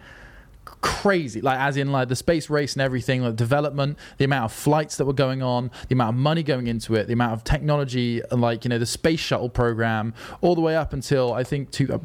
crazy 0.82 1.42
like 1.42 1.60
as 1.60 1.78
in 1.78 1.92
like 1.92 2.08
the 2.08 2.16
space 2.16 2.50
race 2.50 2.74
and 2.74 2.82
everything 2.82 3.22
like 3.22 3.36
development 3.36 3.98
the 4.18 4.26
amount 4.26 4.46
of 4.46 4.54
flights 4.54 4.98
that 4.98 5.06
were 5.06 5.14
going 5.14 5.42
on 5.42 5.70
the 5.88 5.94
amount 5.94 6.16
of 6.16 6.22
money 6.22 6.44
going 6.44 6.68
into 6.68 6.96
it 6.96 7.08
the 7.08 7.14
amount 7.14 7.34
of 7.34 7.44
technology 7.44 8.22
and 8.32 8.40
like 8.40 8.64
you 8.64 8.70
know 8.70 8.78
the 8.78 8.86
space 8.86 9.20
shuttle 9.20 9.50
program 9.50 10.14
all 10.42 10.56
the 10.56 10.62
way 10.62 10.76
up 10.76 10.94
until 10.94 11.34
i 11.34 11.44
think 11.44 11.70
two, 11.72 11.92
uh, 11.92 11.98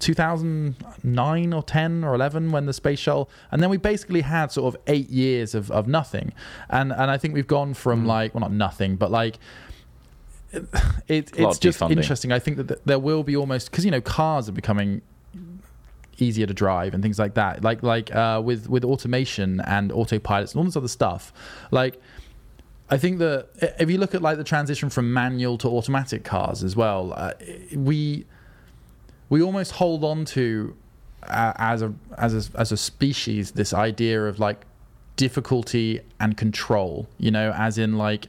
2009 0.00 1.52
or 1.52 1.62
10 1.62 2.04
or 2.04 2.14
11 2.14 2.52
when 2.52 2.66
the 2.66 2.72
space 2.72 2.98
shuttle 2.98 3.28
and 3.50 3.62
then 3.62 3.70
we 3.70 3.76
basically 3.76 4.20
had 4.20 4.52
sort 4.52 4.72
of 4.72 4.80
eight 4.86 5.10
years 5.10 5.54
of, 5.54 5.70
of 5.70 5.88
nothing. 5.88 6.32
And 6.70 6.92
and 6.92 7.10
i 7.10 7.18
think 7.18 7.34
we've 7.34 7.46
gone 7.46 7.74
from 7.74 8.06
like 8.06 8.34
well 8.34 8.42
not 8.42 8.52
nothing 8.52 8.96
but 8.96 9.10
like 9.10 9.38
it, 10.54 10.66
it, 11.08 11.32
it's 11.36 11.58
just 11.58 11.80
defunding. 11.80 11.96
interesting 11.96 12.32
i 12.32 12.38
think 12.38 12.56
that 12.56 12.84
there 12.86 12.98
will 12.98 13.22
be 13.22 13.36
almost 13.36 13.70
because 13.70 13.84
you 13.84 13.90
know 13.90 14.00
cars 14.00 14.48
are 14.48 14.52
becoming 14.52 15.02
easier 16.18 16.46
to 16.46 16.54
drive 16.54 16.94
and 16.94 17.02
things 17.02 17.18
like 17.18 17.34
that. 17.34 17.62
Like 17.62 17.82
like 17.82 18.14
uh, 18.14 18.40
with 18.44 18.68
with 18.68 18.84
automation 18.84 19.60
and 19.60 19.90
autopilots 19.90 20.52
and 20.52 20.56
all 20.56 20.64
this 20.64 20.76
other 20.76 20.88
stuff. 20.88 21.32
Like 21.70 22.00
I 22.90 22.98
think 22.98 23.18
that 23.18 23.48
if 23.78 23.90
you 23.90 23.98
look 23.98 24.14
at 24.14 24.22
like 24.22 24.36
the 24.36 24.44
transition 24.44 24.90
from 24.90 25.12
manual 25.12 25.58
to 25.58 25.68
automatic 25.68 26.24
cars 26.24 26.62
as 26.62 26.76
well, 26.76 27.12
uh, 27.16 27.32
we 27.74 28.26
we 29.28 29.42
almost 29.42 29.72
hold 29.72 30.04
on 30.04 30.24
to 30.26 30.76
uh, 31.24 31.52
as 31.56 31.82
a 31.82 31.94
as 32.18 32.34
a, 32.34 32.58
as 32.58 32.72
a 32.72 32.76
species 32.76 33.52
this 33.52 33.72
idea 33.72 34.24
of 34.26 34.38
like 34.38 34.64
difficulty 35.16 36.00
and 36.20 36.36
control. 36.36 37.08
You 37.18 37.30
know, 37.30 37.52
as 37.52 37.78
in 37.78 37.98
like. 37.98 38.26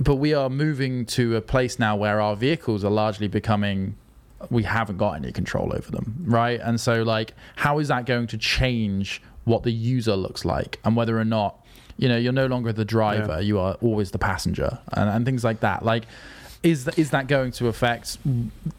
But 0.00 0.16
we 0.16 0.32
are 0.34 0.48
moving 0.48 1.04
to 1.06 1.36
a 1.36 1.40
place 1.40 1.78
now 1.78 1.94
where 1.96 2.20
our 2.20 2.34
vehicles 2.36 2.84
are 2.84 2.90
largely 2.90 3.28
becoming 3.28 3.96
we 4.48 4.62
haven't 4.62 4.96
got 4.96 5.16
any 5.16 5.30
control 5.32 5.70
over 5.74 5.90
them, 5.90 6.24
right? 6.26 6.58
And 6.62 6.80
so, 6.80 7.02
like, 7.02 7.34
how 7.56 7.78
is 7.78 7.88
that 7.88 8.06
going 8.06 8.26
to 8.28 8.38
change 8.38 9.20
what 9.44 9.64
the 9.64 9.70
user 9.70 10.16
looks 10.16 10.46
like 10.46 10.78
and 10.82 10.96
whether 10.96 11.18
or 11.18 11.26
not, 11.26 11.62
you 11.98 12.08
know, 12.08 12.16
you're 12.16 12.32
no 12.32 12.46
longer 12.46 12.72
the 12.72 12.84
driver, 12.86 13.34
Yeah. 13.34 13.40
you 13.40 13.58
are 13.58 13.74
always 13.82 14.12
the 14.12 14.18
passenger 14.18 14.78
and, 14.94 15.10
and 15.10 15.26
things 15.26 15.44
like 15.44 15.60
that. 15.60 15.84
Like, 15.84 16.04
is 16.62 16.84
th- 16.84 16.98
is 16.98 17.10
that 17.10 17.26
going 17.26 17.52
to 17.52 17.68
affect? 17.68 18.18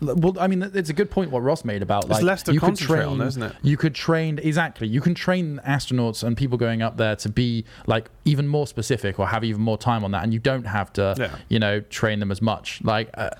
Well, 0.01 0.35
I 0.39 0.47
mean, 0.47 0.61
it's 0.73 0.89
a 0.89 0.93
good 0.93 1.09
point 1.09 1.31
what 1.31 1.41
Ross 1.41 1.65
made 1.65 1.81
about 1.81 2.03
It's 2.05 2.13
like 2.13 2.23
less 2.23 2.43
to 2.43 2.53
you 2.53 2.59
could 2.59 2.65
concentrate 2.67 3.03
on, 3.03 3.17
train, 3.17 3.27
isn't 3.27 3.43
it? 3.43 3.55
You 3.63 3.77
could 3.77 3.95
train 3.95 4.39
exactly. 4.41 4.87
You 4.87 5.01
can 5.01 5.15
train 5.15 5.59
astronauts 5.67 6.23
and 6.23 6.37
people 6.37 6.57
going 6.57 6.81
up 6.81 6.97
there 6.97 7.15
to 7.17 7.29
be 7.29 7.65
like 7.87 8.09
even 8.25 8.47
more 8.47 8.67
specific 8.67 9.19
or 9.19 9.27
have 9.27 9.43
even 9.43 9.61
more 9.61 9.77
time 9.77 10.03
on 10.03 10.11
that, 10.11 10.23
and 10.23 10.31
you 10.33 10.39
don't 10.39 10.65
have 10.65 10.93
to, 10.93 11.15
Yeah. 11.17 11.35
you 11.49 11.59
know, 11.59 11.79
train 11.79 12.19
them 12.19 12.31
as 12.31 12.41
much. 12.41 12.81
Like. 12.83 13.09
Uh, 13.15 13.31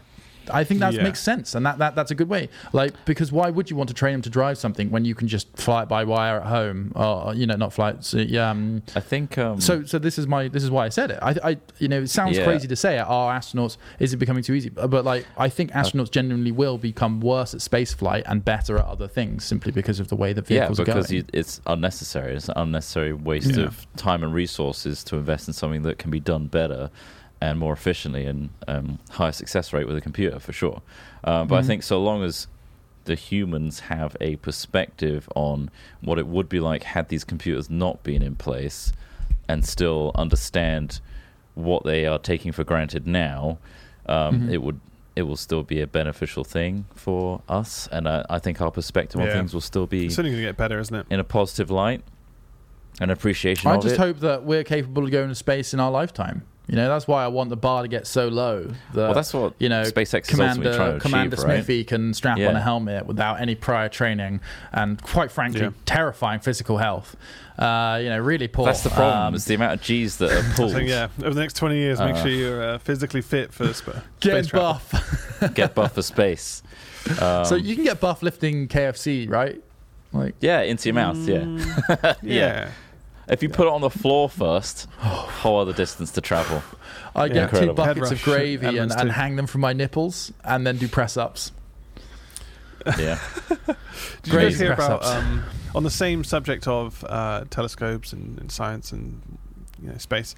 I 0.50 0.64
think 0.64 0.80
that 0.80 0.94
Yeah. 0.94 1.04
makes 1.04 1.20
sense, 1.22 1.56
and 1.56 1.66
that, 1.66 1.78
that 1.80 1.96
that's 1.96 2.12
a 2.12 2.16
good 2.16 2.30
way. 2.30 2.50
Like, 2.74 2.94
because 3.06 3.32
why 3.32 3.50
would 3.50 3.70
you 3.70 3.76
want 3.76 3.88
to 3.90 3.94
train 3.94 4.14
them 4.14 4.22
to 4.24 4.30
drive 4.30 4.58
something 4.58 4.90
when 4.90 5.06
you 5.06 5.14
can 5.16 5.28
just 5.28 5.48
fly 5.58 5.84
it 5.84 5.90
by 5.90 6.04
wire 6.04 6.38
at 6.42 6.48
home, 6.48 6.92
or 6.96 7.34
you 7.36 7.46
know, 7.46 7.56
not 7.56 7.74
fly 7.74 7.92
it? 7.92 8.04
So, 8.04 8.18
yeah, 8.18 8.50
um, 8.50 8.82
I 8.96 9.00
think. 9.00 9.38
Um, 9.38 9.60
so 9.62 9.84
so 9.86 10.00
this 10.00 10.18
is 10.18 10.28
my 10.28 10.48
this 10.48 10.64
is 10.64 10.72
why 10.72 10.86
I 10.86 10.90
said 10.90 11.12
it. 11.12 11.20
I, 11.22 11.36
I 11.44 11.58
you 11.80 11.88
know, 11.88 12.02
it 12.02 12.10
sounds 12.10 12.38
Yeah. 12.38 12.44
crazy 12.46 12.68
to 12.68 12.76
say 12.76 12.98
it. 12.98 13.02
Are 13.08 13.38
astronauts? 13.38 13.78
Is 14.00 14.14
it 14.14 14.18
becoming 14.18 14.44
too 14.44 14.54
easy? 14.54 14.70
But 14.70 15.06
like, 15.06 15.26
I 15.38 15.50
think 15.50 15.72
astronauts 15.72 16.12
genuinely 16.12 16.52
will 16.52 16.78
become 16.78 17.20
worse 17.22 17.54
at 17.54 17.62
space 17.62 17.94
flight 17.94 18.24
and 18.28 18.44
better 18.44 18.78
at 18.78 18.86
other 18.86 19.08
things 19.08 19.44
simply 19.44 19.72
because 19.72 20.00
of 20.00 20.08
the 20.08 20.16
way 20.16 20.34
the 20.34 20.42
yeah, 20.42 20.60
vehicles 20.68 20.80
are 20.80 20.86
because 20.86 21.12
you, 21.12 21.24
it's 21.34 21.62
unnecessary. 21.68 22.36
It's 22.36 22.50
an 22.50 22.56
unnecessary 22.58 23.14
waste 23.14 23.56
Yeah. 23.56 23.66
of 23.66 23.86
time 23.96 24.24
and 24.24 24.34
resources 24.34 25.04
to 25.06 25.18
invest 25.18 25.48
in 25.48 25.54
something 25.54 25.84
that 25.84 25.98
can 25.98 26.12
be 26.12 26.20
done 26.20 26.48
better 26.48 26.90
and 27.42 27.58
more 27.60 27.74
efficiently 27.74 28.26
and 28.26 28.50
um, 28.68 29.00
higher 29.12 29.32
success 29.32 29.74
rate 29.74 29.88
with 29.88 29.98
a 29.98 30.02
computer 30.02 30.40
for 30.40 30.54
sure. 30.54 30.82
Um, 31.24 31.48
but 31.48 31.56
I 31.56 31.62
Mhm. 31.62 31.68
think 31.68 31.84
so 31.84 32.02
long 32.02 32.24
as 32.24 32.48
the 33.06 33.16
humans 33.16 33.80
have 33.82 34.16
a 34.22 34.36
perspective 34.38 35.28
on 35.36 35.72
what 36.02 36.20
it 36.20 36.28
would 36.28 36.48
be 36.48 36.60
like 36.60 36.84
had 36.84 37.10
these 37.10 37.24
computers 37.24 37.68
not 37.70 38.04
been 38.04 38.22
in 38.22 38.36
place 38.36 38.94
and 39.50 39.66
still 39.66 40.12
understand 40.14 41.00
what 41.56 41.84
they 41.84 42.06
are 42.06 42.20
taking 42.20 42.52
for 42.52 42.64
granted 42.64 43.08
now, 43.08 43.58
um, 44.06 44.42
Mhm. 44.42 44.52
it 44.52 44.62
would 44.62 44.80
it 45.14 45.24
will 45.24 45.36
still 45.36 45.62
be 45.62 45.82
a 45.82 45.88
beneficial 45.88 46.46
thing 46.46 46.86
for 46.96 47.42
us, 47.50 47.86
and 47.92 48.08
I, 48.08 48.24
I 48.30 48.40
think 48.40 48.62
our 48.62 48.72
perspective 48.72 49.20
on 49.20 49.28
things 49.30 49.54
will 49.54 49.60
still 49.60 49.86
be 49.86 50.06
It's 50.06 50.18
only 50.18 50.32
going 50.32 50.42
to 50.42 50.48
get 50.48 50.56
better, 50.56 50.80
isn't 50.80 50.96
it? 50.96 51.06
in 51.10 51.20
a 51.20 51.24
positive 51.26 51.70
light, 51.70 52.02
an 53.02 53.10
appreciation 53.10 53.70
I 53.70 53.76
of 53.76 53.82
just 53.82 53.96
it. 53.96 54.00
hope 54.00 54.20
that 54.22 54.46
we're 54.46 54.64
capable 54.64 55.04
of 55.04 55.12
going 55.12 55.28
to 55.28 55.36
space 55.36 55.74
in 55.74 55.82
our 55.82 55.92
lifetime. 55.92 56.44
You 56.68 56.78
know, 56.78 56.88
that's 56.88 57.06
why 57.08 57.26
I 57.26 57.28
want 57.28 57.50
the 57.50 57.58
bar 57.58 57.82
to 57.82 57.88
get 57.90 58.08
so 58.08 58.30
low 58.30 58.64
that 58.64 58.76
well, 58.96 59.14
that's 59.14 59.34
what 59.34 59.54
you 59.60 59.68
know 59.68 59.82
SpaceX 59.82 60.28
Commander 60.28 60.72
to 60.72 61.00
Commander 61.02 61.34
achieve, 61.36 61.46
right? 61.46 61.56
Smithy 61.58 61.84
can 61.84 62.14
strap 62.14 62.38
Yeah. 62.38 62.48
on 62.48 62.56
a 62.56 62.62
helmet 62.62 63.06
without 63.06 63.42
any 63.42 63.56
prior 63.56 63.90
training 63.90 64.40
and 64.72 65.02
quite 65.02 65.32
frankly 65.32 65.62
Yeah. 65.62 65.70
terrifying 65.86 66.40
physical 66.40 66.78
health. 66.78 67.18
Uh, 67.60 68.00
you 68.02 68.08
know, 68.10 68.20
really 68.20 68.48
poor. 68.48 68.66
That's 68.68 68.84
the 68.84 68.90
problem. 68.90 69.18
Um, 69.28 69.36
is 69.36 69.44
the 69.46 69.56
amount 69.56 69.74
of 69.74 69.82
G's 69.82 70.18
that 70.18 70.32
are 70.32 70.44
pulled. 70.56 70.72
So 70.72 70.78
yeah, 70.78 71.10
over 71.20 71.34
the 71.34 71.42
next 71.42 71.58
twenty 71.58 71.78
years, 71.78 72.00
make 72.00 72.16
Uh, 72.16 72.22
sure 72.24 72.32
you're 72.32 72.64
uh, 72.64 72.78
physically 72.78 73.22
fit 73.22 73.52
for 73.54 73.74
sp- 73.76 74.00
get 74.22 74.32
space 74.46 74.48
travel. 74.48 74.74
buff. 74.74 75.54
Get 75.56 75.76
buff 75.76 75.94
for 75.96 76.04
space. 76.04 76.64
Um, 77.20 77.44
so 77.46 77.56
you 77.56 77.74
can 77.76 77.84
get 77.84 78.00
buff 78.00 78.22
lifting 78.22 78.68
KFC, 78.68 79.28
right? 79.28 79.60
Like 80.14 80.36
yeah, 80.40 80.62
into 80.62 80.88
your 80.88 80.94
mouth. 80.94 81.18
Yeah. 81.18 81.38
Mm, 81.40 82.02
Yeah. 82.02 82.16
yeah. 82.22 82.70
If 83.32 83.42
you 83.42 83.50
put 83.50 83.66
it 83.66 83.72
on 83.74 83.82
the 83.82 83.90
floor 83.90 84.30
first, 84.30 84.88
whole 85.00 85.60
other 85.60 85.74
distance 85.74 86.12
to 86.12 86.22
travel. 86.22 86.62
I 87.16 87.26
Yeah. 87.26 87.34
get 87.34 87.34
two 87.34 87.42
Incredible. 87.56 87.74
buckets 87.76 87.98
Head 87.98 88.06
of 88.06 88.12
rush 88.12 88.24
gravy 88.24 88.54
and, 88.68 88.76
elements 88.78 88.96
and 88.96 89.10
too. 89.10 89.14
hang 89.14 89.36
them 89.38 89.48
from 89.48 89.62
my 89.62 89.74
nipples, 89.74 90.32
and 90.44 90.68
then 90.68 90.78
do 90.78 90.88
press 90.88 91.16
ups. 91.18 91.52
Yeah. 93.00 93.20
Did 93.50 93.58
you 93.58 93.68
guys 93.68 93.78
Crazy 94.34 94.66
hear 94.66 94.76
press 94.76 94.88
about 94.88 95.04
ups. 95.04 95.10
um, 95.12 95.44
on 95.76 95.84
the 95.84 95.90
same 95.92 96.24
subject 96.24 96.68
of 96.68 97.04
uh, 97.08 97.46
telescopes 97.50 98.12
and, 98.14 98.40
and 98.40 98.52
science 98.52 98.92
and 98.92 99.22
you 99.82 99.90
know, 99.90 99.98
space? 99.98 100.36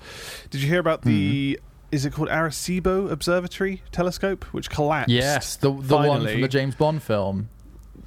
Did 0.50 0.62
you 0.62 0.68
hear 0.68 0.80
about 0.80 1.02
the? 1.04 1.56
Mm-hmm. 1.56 1.66
Is 1.92 2.06
it 2.06 2.14
called 2.14 2.30
Arecibo 2.30 3.12
Observatory 3.12 3.84
telescope, 3.92 4.46
which 4.46 4.70
collapsed? 4.70 5.10
Yes, 5.12 5.56
the 5.58 5.70
the 5.70 5.96
one 5.96 6.08
Finally. 6.08 6.32
from 6.34 6.42
the 6.42 6.48
James 6.48 6.74
Bond 6.76 7.04
film. 7.04 7.50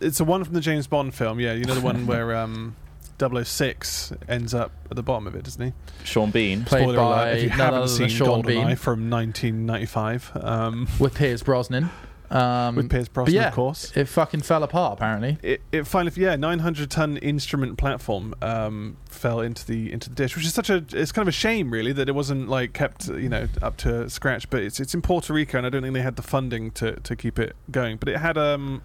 it's 0.00 0.18
the 0.18 0.24
one 0.24 0.42
from 0.44 0.54
the 0.54 0.60
James 0.60 0.86
Bond 0.88 1.14
film. 1.14 1.38
Yeah, 1.40 1.52
you 1.54 1.64
know 1.64 1.74
the 1.74 1.80
one 1.80 2.06
where 2.08 2.34
um, 2.36 2.74
006 3.18 4.12
ends 4.28 4.54
up 4.54 4.72
at 4.90 4.96
the 4.96 5.02
bottom 5.02 5.26
of 5.26 5.34
it, 5.34 5.44
doesn't 5.44 5.62
he? 5.64 5.72
Sean 6.04 6.30
Bean. 6.30 6.64
Played 6.64 6.82
Spoiler 6.82 6.96
by 6.96 7.22
alert! 7.28 7.36
If 7.36 7.42
you 7.42 7.48
none 7.50 7.58
haven't 7.58 7.74
other 7.74 7.86
than 7.86 7.96
seen 7.96 8.08
Sean 8.08 8.42
GoldenEye 8.42 8.66
Bean. 8.66 8.76
from 8.76 9.10
1995, 9.10 10.32
um, 10.36 10.88
with 10.98 11.14
Pierce 11.14 11.42
Brosnan. 11.42 11.90
Um, 12.28 12.74
with 12.74 12.90
Pierce 12.90 13.06
but 13.06 13.14
Brosnan, 13.14 13.36
yeah, 13.36 13.48
of 13.48 13.54
course. 13.54 13.92
it 13.96 14.08
fucking 14.08 14.40
fell 14.40 14.64
apart 14.64 14.94
apparently. 14.94 15.38
it, 15.44 15.62
it 15.70 15.86
finally 15.86 16.12
yeah 16.20 16.34
900 16.34 16.90
ton 16.90 17.18
instrument 17.18 17.78
platform 17.78 18.34
um, 18.42 18.96
fell 19.08 19.40
into 19.40 19.64
the 19.64 19.92
into 19.92 20.08
the 20.08 20.16
dish 20.16 20.34
which 20.34 20.44
is 20.44 20.52
such 20.52 20.68
a 20.68 20.84
it's 20.92 21.12
kind 21.12 21.22
of 21.22 21.28
a 21.28 21.32
shame 21.32 21.70
really 21.70 21.92
that 21.92 22.08
it 22.08 22.16
wasn't 22.16 22.48
like 22.48 22.72
kept 22.72 23.06
you 23.06 23.28
know 23.28 23.46
up 23.62 23.76
to 23.76 24.10
scratch 24.10 24.50
but 24.50 24.60
it's 24.60 24.80
it's 24.80 24.92
in 24.92 25.02
Puerto 25.02 25.32
Rico 25.32 25.56
and 25.56 25.66
I 25.68 25.70
don't 25.70 25.82
think 25.82 25.94
they 25.94 26.02
had 26.02 26.16
the 26.16 26.22
funding 26.22 26.72
to 26.72 26.98
to 26.98 27.14
keep 27.14 27.38
it 27.38 27.54
going 27.70 27.96
but 27.96 28.08
it 28.08 28.16
had 28.16 28.36
um 28.36 28.82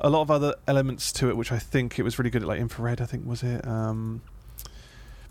a 0.00 0.10
lot 0.10 0.22
of 0.22 0.30
other 0.30 0.54
elements 0.66 1.12
to 1.12 1.28
it 1.28 1.36
which 1.36 1.52
I 1.52 1.58
think 1.58 1.98
it 1.98 2.02
was 2.02 2.18
really 2.18 2.30
good 2.30 2.42
at 2.42 2.48
like 2.48 2.60
infrared 2.60 3.00
I 3.00 3.06
think 3.06 3.26
was 3.26 3.42
it 3.42 3.66
um 3.66 4.22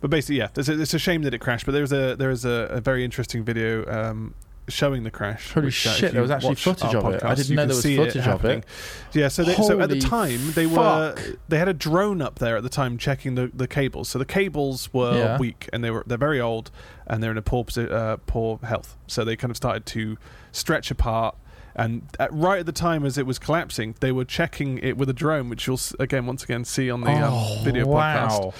but 0.01 0.09
basically 0.09 0.37
yeah 0.37 0.49
it's 0.55 0.69
a, 0.69 0.79
it's 0.81 0.93
a 0.93 0.99
shame 0.99 1.23
that 1.23 1.33
it 1.33 1.39
crashed 1.39 1.65
but 1.65 1.71
there's 1.73 1.91
a 1.91 2.15
there 2.15 2.31
is 2.31 2.45
a, 2.45 2.67
a 2.69 2.81
very 2.81 3.03
interesting 3.03 3.43
video 3.43 3.85
um 3.91 4.33
showing 4.69 5.03
the 5.03 5.11
crash. 5.11 5.53
Holy 5.53 5.67
uh, 5.67 5.71
shit, 5.71 6.13
there 6.13 6.21
was 6.21 6.31
actually 6.31 6.55
footage 6.55 6.93
of 6.93 7.13
it. 7.13 7.23
I 7.23 7.35
didn't 7.35 7.55
know 7.55 7.63
there 7.65 7.67
was 7.69 7.81
see 7.81 7.97
footage 7.97 8.27
of 8.27 8.45
it. 8.45 8.65
Yeah, 9.13 9.27
so 9.27 9.43
they, 9.43 9.55
so 9.55 9.79
at 9.79 9.89
the 9.89 9.99
time 9.99 10.51
they 10.53 10.65
were 10.65 11.15
they 11.47 11.57
had 11.57 11.67
a 11.67 11.73
drone 11.73 12.21
up 12.21 12.39
there 12.39 12.57
at 12.57 12.63
the 12.63 12.69
time 12.69 12.97
checking 12.97 13.35
the, 13.35 13.51
the 13.53 13.67
cables. 13.67 14.09
So 14.09 14.19
the 14.19 14.25
cables 14.25 14.93
were 14.93 15.17
Yeah. 15.17 15.37
weak 15.37 15.69
and 15.73 15.83
they 15.83 15.91
were 15.91 16.03
they're 16.05 16.17
very 16.17 16.39
old 16.39 16.71
and 17.07 17.21
they're 17.21 17.31
in 17.31 17.37
a 17.37 17.41
poor 17.41 17.65
uh, 17.77 18.17
poor 18.25 18.59
health. 18.63 18.95
So 19.07 19.23
they 19.25 19.35
kind 19.35 19.51
of 19.51 19.57
started 19.57 19.85
to 19.87 20.17
stretch 20.51 20.91
apart. 20.91 21.35
And 21.79 22.01
at, 22.19 22.33
right 22.33 22.59
at 22.59 22.65
the 22.65 22.71
time 22.71 23.05
as 23.05 23.17
it 23.17 23.25
was 23.25 23.39
collapsing, 23.39 23.95
they 24.01 24.11
were 24.11 24.25
checking 24.25 24.79
it 24.79 24.97
with 24.97 25.09
a 25.09 25.13
drone, 25.13 25.49
which 25.49 25.65
you'll 25.65 25.79
again 25.99 26.25
once 26.25 26.43
again 26.43 26.65
see 26.65 26.91
on 26.91 27.01
the 27.01 27.11
oh, 27.11 27.57
um, 27.57 27.63
video 27.63 27.85
podcast 27.85 28.39
wow. 28.39 28.53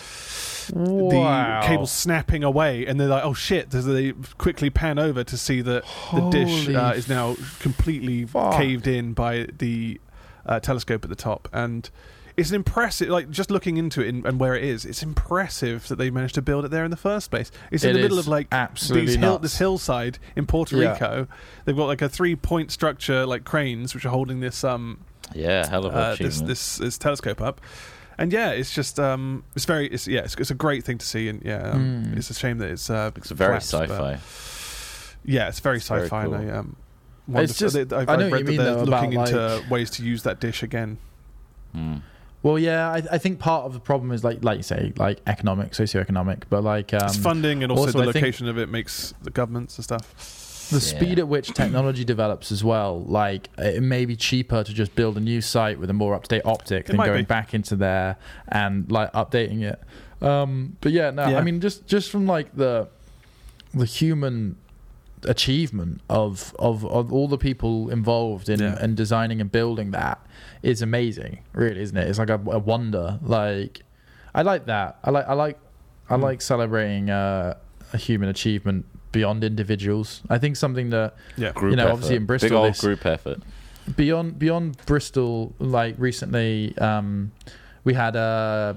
Wow. 0.74 1.62
the 1.62 1.68
cable 1.68 1.88
snapping 1.88 2.44
away, 2.44 2.86
and 2.86 3.00
they're 3.00 3.08
like, 3.08 3.26
"Oh 3.26 3.34
shit!" 3.34 3.72
So 3.72 3.82
they 3.82 4.14
quickly 4.38 4.70
pan 4.70 5.00
over 5.00 5.24
to 5.24 5.38
see 5.38 5.62
that 5.62 5.84
the 6.14 6.30
dish 6.30 6.70
uh, 6.70 6.94
is 6.96 7.10
now 7.10 7.36
completely 7.60 8.26
fuck. 8.26 8.56
caved 8.56 8.88
in 8.88 9.14
by 9.14 9.48
the 9.58 10.00
uh, 10.46 10.60
telescope 10.60 11.04
at 11.04 11.10
the 11.10 11.16
top, 11.16 11.50
and 11.52 11.90
it's 12.40 12.50
an 12.50 12.56
impressive. 12.56 13.10
Like 13.10 13.30
just 13.30 13.52
looking 13.52 13.78
into 13.78 14.02
it 14.02 14.10
and, 14.10 14.26
and 14.26 14.40
where 14.40 14.56
it 14.56 14.64
is, 14.64 14.86
it's 14.86 15.04
impressive 15.04 15.88
that 15.90 15.98
they 15.98 16.10
managed 16.10 16.36
to 16.36 16.42
build 16.42 16.66
it 16.66 16.72
there 16.72 16.86
in 16.86 16.92
the 16.92 16.98
first 16.98 17.30
place. 17.30 17.52
It's 17.72 17.84
in 17.84 17.92
It 17.92 17.94
the 17.94 18.00
middle 18.02 18.20
of 18.20 18.28
like 18.28 18.48
absolutely 18.52 19.08
these 19.08 19.16
hill, 19.16 19.38
this 19.40 19.58
hillside 19.58 20.18
in 20.36 20.46
Puerto 20.46 20.76
Yeah. 20.78 20.94
Rico. 20.94 21.28
They've 21.66 21.76
got 21.76 21.86
like 21.86 22.02
a 22.02 22.10
three 22.10 22.36
point 22.36 22.72
structure, 22.72 23.26
like 23.26 23.44
cranes, 23.44 23.94
which 23.94 24.06
are 24.06 24.10
holding 24.10 24.40
this 24.40 24.64
um 24.64 25.00
Yeah, 25.36 25.68
hell 25.70 25.86
of 25.86 25.94
an 25.94 26.00
uh, 26.00 26.16
this, 26.20 26.42
this 26.42 26.78
this 26.78 26.98
telescope 26.98 27.42
up. 27.42 27.62
And 28.18 28.34
yeah, 28.34 28.50
it's 28.50 28.74
just 28.74 29.00
um, 29.00 29.44
it's 29.56 29.64
very 29.66 29.88
it's 29.88 30.06
yeah, 30.08 30.22
it's, 30.22 30.36
it's 30.36 30.52
a 30.52 30.56
great 30.56 30.84
thing 30.84 30.98
to 30.98 31.06
see, 31.06 31.30
and 31.30 31.42
yeah, 31.46 31.72
um, 31.72 32.04
Mm. 32.08 32.18
it's 32.18 32.30
a 32.30 32.34
shame 32.34 32.58
that 32.58 32.70
it's 32.70 32.90
uh, 32.90 33.12
it's 33.16 33.32
very 33.32 33.54
but- 33.54 33.64
sci-fi. 33.64 34.18
yeah, 35.24 35.48
it's 35.48 35.60
very 35.62 35.78
It's 35.78 35.86
sci-fi. 35.90 36.26
cool. 36.26 36.34
And 36.34 36.52
I, 36.52 36.58
um, 36.58 36.76
It's 37.36 37.58
just- 37.58 37.78
I've, 37.78 37.94
I 37.94 38.16
know 38.18 38.26
I've 38.26 38.32
read 38.34 38.40
you 38.42 38.46
that 38.46 38.48
mean, 38.48 38.58
they're 38.58 38.76
though, 38.76 38.84
looking 38.84 39.14
about, 39.14 39.30
into 39.30 39.64
ways 39.70 39.90
to 39.92 40.04
use 40.04 40.24
that 40.24 40.42
dish 40.42 40.64
again. 40.64 40.98
Mm. 41.76 42.02
Well, 42.42 42.58
yeah, 42.58 42.90
I, 42.90 43.04
I 43.12 43.18
think 43.18 43.40
part 43.40 43.66
of 43.66 43.74
the 43.74 43.80
problem 43.82 44.12
is 44.12 44.24
like, 44.24 44.44
like 44.44 44.58
you 44.58 44.64
say, 44.64 44.94
like 44.98 45.20
economic, 45.28 45.72
socioeconomic, 45.72 46.44
but 46.50 46.64
like 46.64 46.94
um, 46.94 47.02
it's 47.08 47.18
funding 47.18 47.64
and 47.64 47.72
also, 47.72 47.86
also 47.88 47.98
the 48.00 48.04
I 48.04 48.08
location 48.08 48.48
of 48.48 48.58
it 48.58 48.70
makes 48.70 49.14
the 49.22 49.30
governments 49.30 49.78
and 49.78 49.84
stuff. 49.84 50.16
the 50.70 50.76
Yeah. 50.76 50.80
speed 50.80 51.20
at 51.20 51.28
which 51.28 51.50
technology 51.54 52.06
develops 52.06 52.52
as 52.52 52.64
well. 52.64 53.04
Like 53.04 53.50
it 53.58 53.84
may 53.84 54.06
be 54.06 54.16
cheaper 54.16 54.64
to 54.64 54.74
just 54.74 54.96
build 54.96 55.18
a 55.18 55.20
new 55.20 55.42
site 55.42 55.80
with 55.80 55.90
a 55.90 55.94
more 55.94 56.14
up-to-date 56.16 56.44
optic 56.46 56.86
than 56.86 56.96
going 56.96 57.24
be. 57.24 57.26
back 57.26 57.54
into 57.54 57.76
there 57.76 58.16
and 58.48 58.90
like 58.90 59.12
updating 59.14 59.62
it. 59.64 59.82
Um, 60.22 60.78
but 60.80 60.92
yeah, 60.94 61.12
no, 61.12 61.28
Yeah. 61.28 61.40
I 61.40 61.42
mean 61.42 61.60
just 61.60 61.88
just 61.88 62.10
from 62.10 62.26
like 62.26 62.56
the 62.56 62.88
the 63.74 63.86
human 63.86 64.56
achievement 65.26 66.02
of 66.10 66.54
of, 66.60 66.86
of 66.86 67.12
all 67.12 67.28
the 67.28 67.38
people 67.38 67.90
involved 67.90 68.50
in, 68.50 68.60
Yeah. 68.60 68.84
in 68.84 68.96
designing 68.96 69.42
and 69.42 69.52
building 69.52 69.92
that 69.92 70.18
is 70.64 70.82
amazing 70.82 71.40
really 71.54 71.82
isn't 71.82 71.98
it 71.98 72.08
it's 72.08 72.20
like 72.20 72.30
a, 72.30 72.36
a 72.36 72.60
wonder 72.60 73.20
like 73.22 73.82
i 74.34 74.42
like 74.42 74.66
that 74.68 74.98
i 75.04 75.10
like 75.10 75.28
i 75.28 75.34
like 75.34 75.58
i 76.10 76.16
Mm. 76.16 76.22
like 76.24 76.42
celebrating 76.42 77.10
uh, 77.10 77.56
a 77.94 77.98
human 77.98 78.30
achievement 78.30 78.86
beyond 79.12 79.44
individuals 79.44 80.22
i 80.30 80.38
think 80.38 80.56
something 80.56 80.90
that 80.92 81.16
Yeah, 81.38 81.52
Group 81.52 81.72
You 81.72 81.76
know, 81.78 81.84
effort. 81.84 81.94
obviously 81.94 82.16
in 82.16 82.26
bristol 82.26 82.48
big 82.48 82.52
Bristol 82.52 82.58
old 82.66 82.74
this- 82.74 82.82
group 82.82 83.06
effort. 83.06 83.40
beyond 83.96 84.38
beyond 84.40 84.78
Bristol, 84.86 85.54
like 85.60 85.96
recently, 85.98 86.78
um, 86.78 87.32
we 87.84 87.94
had 87.96 88.16
a 88.16 88.76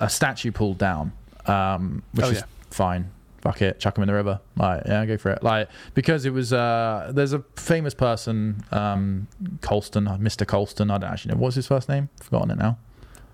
a 0.00 0.08
statue 0.08 0.50
pulled 0.50 0.78
down, 0.78 1.12
um, 1.46 2.02
which 2.12 2.26
Oh, 2.26 2.30
is 2.30 2.38
yeah. 2.38 2.44
fine. 2.70 3.10
Fuck 3.46 3.62
it, 3.62 3.78
chuck 3.78 3.94
them 3.94 4.02
in 4.02 4.08
the 4.08 4.14
river. 4.14 4.40
Like, 4.56 4.82
yeah, 4.86 5.06
go 5.06 5.16
for 5.16 5.30
it. 5.30 5.42
Like, 5.42 5.68
because 5.94 6.24
it 6.24 6.32
was 6.32 6.52
uh, 6.52 7.12
there's 7.14 7.32
a 7.32 7.44
famous 7.54 7.94
person, 7.94 8.64
um, 8.72 9.28
Colston, 9.60 10.08
uh, 10.08 10.16
Mr. 10.16 10.44
Colston. 10.44 10.90
I 10.90 10.98
don't 10.98 11.10
actually 11.10 11.34
know 11.34 11.40
what's 11.40 11.54
his 11.54 11.66
first 11.66 11.88
name. 11.88 12.08
Forgotten 12.20 12.50
it 12.50 12.58
now. 12.58 12.78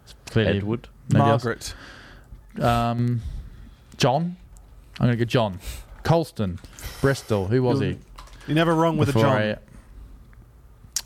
It's 0.04 0.14
clearly 0.26 0.58
Edward. 0.58 0.88
nobody 1.08 1.30
else. 1.30 1.44
Margaret. 1.44 1.74
Um, 2.60 3.22
John. 3.96 4.36
I'm 5.00 5.06
gonna 5.06 5.16
go 5.16 5.24
John. 5.24 5.58
Colston, 6.02 6.58
Bristol. 7.00 7.46
Who 7.46 7.62
was 7.62 7.80
he? 7.80 7.96
You're 8.46 8.54
never 8.54 8.74
wrong 8.74 8.98
with 8.98 9.08
a 9.08 9.12
Before 9.12 9.22
John. 9.30 9.42
I- 9.42 9.56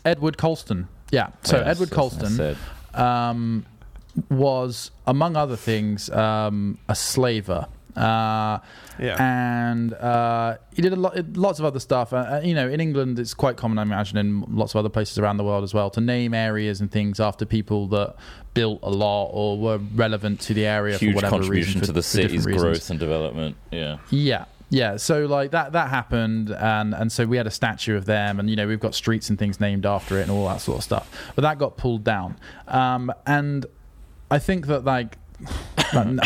Edward 0.03 0.37
Colston. 0.37 0.87
Yeah. 1.11 1.29
So 1.43 1.57
Yes, 1.57 1.67
Edward 1.67 1.89
that's 1.89 1.91
what 1.91 1.93
I 1.93 1.95
Colston 1.95 2.57
um, 2.93 3.65
was, 4.29 4.91
among 5.05 5.35
other 5.37 5.55
things, 5.55 6.09
um, 6.09 6.77
a 6.89 6.95
slaver. 6.95 7.67
Uh, 7.97 8.59
yeah, 8.99 9.15
and 9.21 9.93
uh, 9.93 10.57
he 10.73 10.81
did 10.81 10.93
a 10.93 10.95
lot, 10.95 11.15
lots 11.35 11.59
of 11.59 11.65
other 11.65 11.79
stuff. 11.79 12.13
Uh, 12.13 12.17
Uh, 12.17 12.41
you 12.43 12.53
know, 12.53 12.67
in 12.69 12.79
England, 12.79 13.19
it's 13.19 13.33
quite 13.33 13.57
common, 13.57 13.77
I 13.79 13.81
imagine, 13.83 14.17
in 14.17 14.41
lots 14.49 14.73
of 14.73 14.79
other 14.79 14.89
places 14.89 15.17
around 15.19 15.37
the 15.37 15.43
world 15.43 15.63
as 15.63 15.73
well, 15.73 15.89
to 15.91 16.01
name 16.01 16.33
areas 16.33 16.81
and 16.81 16.91
things 16.91 17.19
after 17.19 17.45
people 17.45 17.87
that 17.89 18.15
built 18.53 18.79
a 18.83 18.89
lot 18.89 19.29
or 19.33 19.57
were 19.57 19.77
relevant 19.95 20.39
to 20.41 20.53
the 20.53 20.65
area 20.65 20.97
Huge 20.97 21.11
for 21.11 21.15
whatever 21.15 21.31
contribution 21.37 21.79
reason. 21.79 21.81
to 21.81 21.87
for- 21.87 21.91
the 21.93 22.01
for 22.01 22.17
different 22.17 22.29
city's 22.31 22.45
reasons. 22.45 22.63
growth 22.63 22.89
and 22.89 22.99
development. 22.99 23.55
Yeah. 23.71 23.97
Yeah. 24.09 24.45
Yeah, 24.69 24.97
so 24.97 25.25
like 25.27 25.51
that 25.51 25.71
that 25.71 25.89
happened, 25.89 26.49
and 26.51 26.93
and 26.93 27.09
so 27.09 27.25
we 27.25 27.37
had 27.37 27.47
a 27.47 27.51
statue 27.51 27.95
of 27.95 28.03
them, 28.03 28.37
and 28.37 28.49
you 28.49 28.57
know 28.57 28.67
we've 28.67 28.81
got 28.81 28.93
streets 28.95 29.29
and 29.29 29.39
things 29.39 29.61
named 29.61 29.85
after 29.85 30.19
it, 30.19 30.23
and 30.23 30.31
all 30.31 30.45
that 30.49 30.59
sort 30.59 30.79
of 30.79 30.83
stuff. 30.83 31.09
But 31.35 31.43
that 31.43 31.57
got 31.57 31.77
pulled 31.77 32.03
down, 32.03 32.35
um, 32.67 33.09
and 33.25 33.65
I 34.29 34.39
think 34.39 34.67
that 34.67 34.83
like 34.83 35.19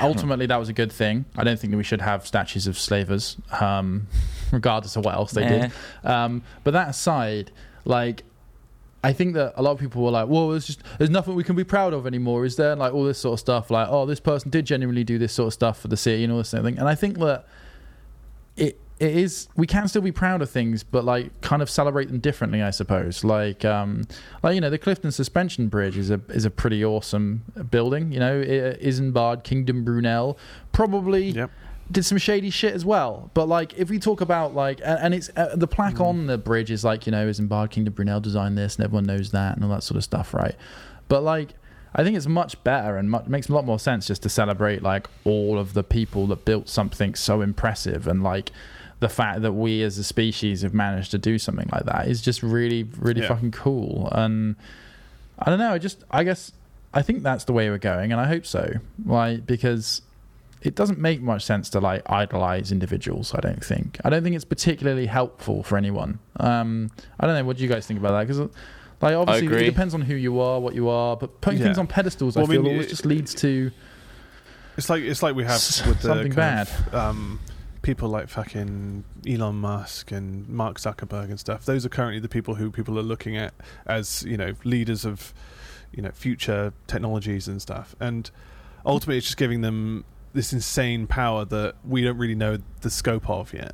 ultimately 0.02 0.46
that 0.46 0.58
was 0.58 0.70
a 0.70 0.74
good 0.74 0.92
thing. 0.92 1.26
I 1.38 1.44
don't 1.44 1.60
think 1.60 1.72
that 1.72 1.78
we 1.78 1.84
should 1.84 2.02
have 2.02 2.26
statues 2.26 2.68
of 2.68 2.78
slavers, 2.78 3.38
um, 3.60 4.08
regardless 4.52 4.96
of 4.96 5.06
what 5.06 5.16
else 5.16 5.32
they 5.32 5.44
Eh. 5.44 5.60
did. 5.68 5.72
Um, 6.10 6.44
but 6.64 6.72
that 6.72 6.90
aside, 6.90 7.52
like 7.86 8.24
I 9.04 9.14
think 9.14 9.34
that 9.34 9.54
a 9.56 9.64
lot 9.64 9.72
of 9.72 9.80
people 9.80 10.04
were 10.04 10.12
like, 10.12 10.28
"Well, 10.28 10.50
there's 10.50 10.68
just 10.68 10.82
there's 11.00 11.10
nothing 11.10 11.34
we 11.36 11.44
can 11.44 11.56
be 11.56 11.64
proud 11.64 11.92
of 11.94 12.06
anymore, 12.06 12.46
is 12.46 12.56
there?" 12.56 12.76
Like 12.76 12.94
all 12.94 13.04
this 13.04 13.18
sort 13.18 13.34
of 13.34 13.40
stuff, 13.40 13.72
like, 13.72 13.88
"Oh, 13.90 14.06
this 14.06 14.20
person 14.20 14.50
did 14.52 14.66
genuinely 14.66 15.04
do 15.04 15.18
this 15.18 15.34
sort 15.34 15.48
of 15.48 15.54
stuff 15.54 15.80
for 15.80 15.88
the 15.88 15.98
city 15.98 16.24
and 16.24 16.32
all 16.32 16.38
this 16.40 16.50
sort 16.50 16.60
of 16.60 16.66
thing." 16.66 16.78
And 16.78 16.88
I 16.88 16.94
think 16.96 17.18
that 17.20 17.46
it 18.56 18.80
it 19.02 19.18
is 19.18 19.48
we 19.56 19.66
can 19.66 19.88
still 19.88 20.04
be 20.04 20.12
proud 20.12 20.42
of 20.44 20.50
things, 20.50 20.84
but 20.84 21.04
like 21.04 21.42
kind 21.42 21.62
of 21.62 21.70
celebrate 21.70 22.06
them 22.10 22.20
differently, 22.20 22.62
I 22.62 22.70
suppose. 22.70 23.24
Like 23.24 23.66
um, 23.66 24.04
like 24.44 24.54
you 24.56 24.62
know, 24.62 24.70
the 24.70 24.78
Clifton 24.78 25.12
Suspension 25.12 25.68
Bridge 25.70 25.98
is 25.98 26.12
a 26.12 26.22
is 26.30 26.46
a 26.46 26.52
pretty 26.52 26.86
awesome 26.86 27.44
building. 27.72 28.12
You 28.12 28.20
know, 28.20 28.42
Isambard, 28.44 29.44
Kingdom 29.44 29.84
Brunel, 29.84 30.38
probably 30.72 31.30
Yep. 31.32 31.50
did 31.92 32.06
some 32.06 32.20
shady 32.20 32.52
shit 32.52 32.74
as 32.76 32.86
well. 32.86 33.32
But 33.34 33.48
like, 33.48 33.74
if 33.74 33.90
we 33.90 33.98
talk 33.98 34.22
about 34.22 34.54
like, 34.54 34.80
and, 34.86 35.00
and 35.00 35.14
it's 35.16 35.32
uh, 35.36 35.56
the 35.56 35.68
plaque 35.68 36.00
on 36.00 36.28
the 36.28 36.38
bridge 36.38 36.70
is 36.70 36.84
like, 36.84 37.08
you 37.08 37.12
know, 37.12 37.28
Isambard, 37.28 37.72
Kingdom 37.72 37.96
Brunel 37.96 38.20
designed 38.20 38.56
this, 38.58 38.76
and 38.76 38.86
everyone 38.86 39.06
knows 39.06 39.32
that, 39.32 39.56
and 39.56 39.64
all 39.66 39.72
that 39.72 39.82
sort 39.84 39.98
of 39.98 40.04
stuff, 40.04 40.34
right? 40.34 40.56
But 41.08 41.24
like, 41.24 41.56
I 41.96 42.04
think 42.04 42.16
it's 42.16 42.28
much 42.28 42.64
better 42.64 42.98
and 42.98 43.10
much, 43.10 43.26
makes 43.26 43.50
a 43.50 43.54
lot 43.54 43.66
more 43.66 43.80
sense 43.80 44.06
just 44.08 44.22
to 44.24 44.30
celebrate 44.30 44.82
like 44.84 45.08
all 45.26 45.58
of 45.60 45.74
the 45.74 45.84
people 45.84 46.28
that 46.28 46.46
built 46.46 46.70
something 46.70 47.16
so 47.16 47.42
impressive 47.42 48.08
and 48.08 48.22
like 48.24 48.52
the 49.02 49.10
fact 49.10 49.42
that 49.42 49.52
we 49.54 49.82
as 49.84 49.98
a 49.98 50.04
species 50.04 50.62
have 50.62 50.74
managed 50.74 51.12
to 51.12 51.18
do 51.18 51.38
something 51.38 51.68
like 51.74 51.84
that 51.86 52.08
is 52.08 52.22
just 52.22 52.42
really, 52.42 52.84
really 53.00 53.22
Yeah. 53.22 53.28
fucking 53.28 53.52
cool. 53.52 54.08
And 54.14 54.56
I 55.40 55.50
don't 55.50 55.60
know. 55.60 55.74
I 55.74 55.78
just, 55.80 56.04
I 56.10 56.24
guess, 56.24 56.52
I 56.94 57.02
think 57.02 57.22
that's 57.24 57.44
the 57.46 57.52
way 57.54 57.70
we're 57.70 57.78
going, 57.80 58.12
and 58.14 58.22
I 58.22 58.28
hope 58.28 58.46
so. 58.46 58.74
Like 59.06 59.46
because 59.46 60.02
it 60.62 60.76
doesn't 60.76 61.00
make 61.00 61.20
much 61.22 61.44
sense 61.44 61.70
to 61.72 61.80
like 61.80 62.04
idolize 62.10 62.72
individuals. 62.72 63.34
I 63.34 63.40
don't 63.40 63.66
think. 63.66 64.00
I 64.06 64.10
don't 64.12 64.24
think 64.24 64.36
it's 64.36 64.46
particularly 64.46 65.08
helpful 65.08 65.64
for 65.64 65.76
anyone. 65.78 66.20
Um, 66.40 66.92
I 67.20 67.26
don't 67.26 67.36
know. 67.36 67.44
What 67.44 67.58
do 67.58 67.64
you 67.64 67.70
guys 67.70 67.88
think 67.88 68.00
about 68.00 68.12
that? 68.12 68.28
Because 68.28 68.52
like 69.02 69.16
obviously 69.16 69.48
it 69.48 69.66
depends 69.66 69.96
on 69.96 70.02
who 70.02 70.14
you 70.14 70.40
are, 70.40 70.60
what 70.60 70.76
you 70.76 70.90
are, 70.90 71.18
but 71.18 71.42
putting 71.42 71.60
Yeah. 71.60 71.66
things 71.66 71.80
on 71.80 71.88
pedestals, 71.88 72.36
Well, 72.36 72.46
I 72.46 72.50
I 72.50 72.52
feel 72.52 72.62
mean, 72.62 72.74
always 72.74 72.86
it- 72.86 72.90
just 72.92 73.06
leads 73.08 73.34
to 73.36 73.72
It's 74.78 74.90
like 74.92 75.02
it's 75.02 75.24
like 75.24 75.34
we 75.36 75.44
have 75.44 75.54
with 75.88 76.02
the 76.02 76.08
something 76.10 76.32
kind 76.34 76.68
of, 76.70 76.96
um, 76.96 77.40
people 77.82 78.10
like 78.10 78.28
fucking 78.30 79.04
Elon 79.28 79.56
Musk 79.56 80.12
and 80.12 80.48
Mark 80.48 80.78
Zuckerberg 80.80 81.26
and 81.26 81.40
stuff. 81.40 81.66
Those 81.66 81.86
are 81.86 81.90
currently 81.90 82.20
the 82.20 82.30
people 82.30 82.56
who 82.56 82.70
people 82.72 82.98
are 83.00 83.04
looking 83.04 83.36
at 83.38 83.54
as 83.86 84.24
you 84.24 84.38
know 84.38 84.54
leaders 84.64 85.06
of 85.06 85.34
you 85.92 86.02
know 86.02 86.12
future 86.12 86.74
technologies 86.88 87.48
and 87.48 87.62
stuff. 87.62 87.96
And 88.00 88.30
ultimately, 88.86 89.18
it's 89.18 89.28
just 89.28 89.38
giving 89.38 89.62
them 89.62 90.06
this 90.34 90.54
insane 90.54 91.08
power 91.08 91.44
that 91.46 91.76
we 91.86 92.02
don't 92.04 92.18
really 92.18 92.36
know 92.36 92.60
the 92.82 92.90
scope 92.90 93.30
of 93.30 93.54
yet. 93.54 93.74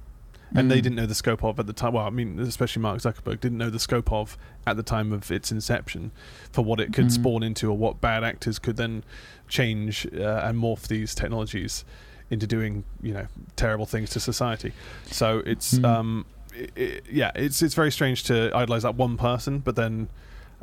And 0.56 0.72
they 0.72 0.80
Mm. 0.80 0.84
didn't 0.84 0.96
know 0.96 1.06
the 1.06 1.14
scope 1.14 1.44
of 1.44 1.60
at 1.60 1.68
the 1.68 1.74
time. 1.74 1.92
Well, 1.94 2.06
I 2.06 2.10
mean, 2.10 2.40
especially 2.40 2.82
Mark 2.82 3.00
Zuckerberg 3.00 3.42
didn't 3.42 3.58
know 3.58 3.70
the 3.70 3.80
scope 3.80 4.12
of 4.14 4.38
at 4.66 4.78
the 4.78 4.82
time 4.84 5.12
of 5.12 5.30
its 5.30 5.52
inception 5.52 6.12
for 6.54 6.64
what 6.64 6.80
it 6.80 6.94
could 6.94 7.08
Mhm. 7.08 7.12
spawn 7.12 7.44
into 7.44 7.70
or 7.70 7.78
what 7.78 8.00
bad 8.00 8.24
actors 8.24 8.58
could 8.58 8.78
then 8.78 9.04
change 9.50 10.08
uh, 10.18 10.42
and 10.46 10.58
morph 10.58 10.88
these 10.88 11.14
technologies 11.14 11.84
into 12.30 12.46
doing 12.48 12.84
you 13.02 13.14
know 13.14 13.28
terrible 13.56 13.86
things 13.86 14.10
to 14.12 14.20
society. 14.20 14.74
So 15.06 15.42
it's 15.46 15.76
Mm. 15.76 15.86
um, 15.86 16.26
i 16.54 16.68
i 16.78 17.02
yeah, 17.12 17.32
it's 17.36 17.62
it's 17.62 17.76
very 17.76 17.92
strange 17.92 18.24
to 18.24 18.52
idolize 18.56 18.84
that 18.84 18.96
one 18.96 19.18
person, 19.18 19.60
but 19.60 19.76
then 19.76 20.10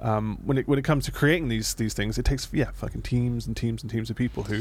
um, 0.00 0.38
when 0.44 0.58
it 0.58 0.66
when 0.68 0.78
it 0.78 0.84
comes 0.84 1.04
to 1.06 1.12
creating 1.12 1.48
these 1.48 1.74
these 1.74 1.94
things, 1.94 2.18
it 2.18 2.24
takes 2.24 2.48
yeah 2.52 2.70
fucking 2.74 3.02
teams 3.02 3.46
and 3.46 3.56
teams 3.56 3.82
and 3.82 3.90
teams 3.90 4.10
of 4.10 4.16
people 4.16 4.42
who 4.44 4.56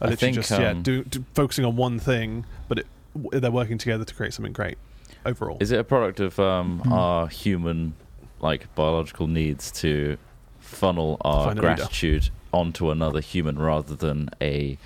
I 0.00 0.06
are 0.06 0.10
literally 0.10 0.16
think, 0.16 0.34
just 0.36 0.50
yeah 0.50 0.70
um, 0.70 0.82
do, 0.82 1.04
do, 1.04 1.24
focusing 1.34 1.64
on 1.64 1.76
one 1.76 1.98
thing, 1.98 2.44
but 2.68 2.78
it, 2.80 2.86
they're 3.32 3.50
working 3.50 3.78
together 3.78 4.04
to 4.04 4.14
create 4.14 4.32
something 4.32 4.52
great 4.54 4.78
overall. 5.26 5.58
Is 5.60 5.70
it 5.70 5.78
a 5.78 5.84
product 5.84 6.18
of 6.20 6.38
um, 6.40 6.80
Hmm. 6.80 6.92
our 6.92 7.28
human, 7.28 7.94
like 8.40 8.74
biological 8.74 9.26
needs 9.26 9.70
to 9.82 10.16
funnel 10.60 11.18
our 11.20 11.48
Find 11.48 11.60
gratitude 11.60 12.30
onto 12.52 12.90
another 12.90 13.20
human 13.20 13.58
rather 13.58 13.94
than 13.94 14.30
a 14.40 14.78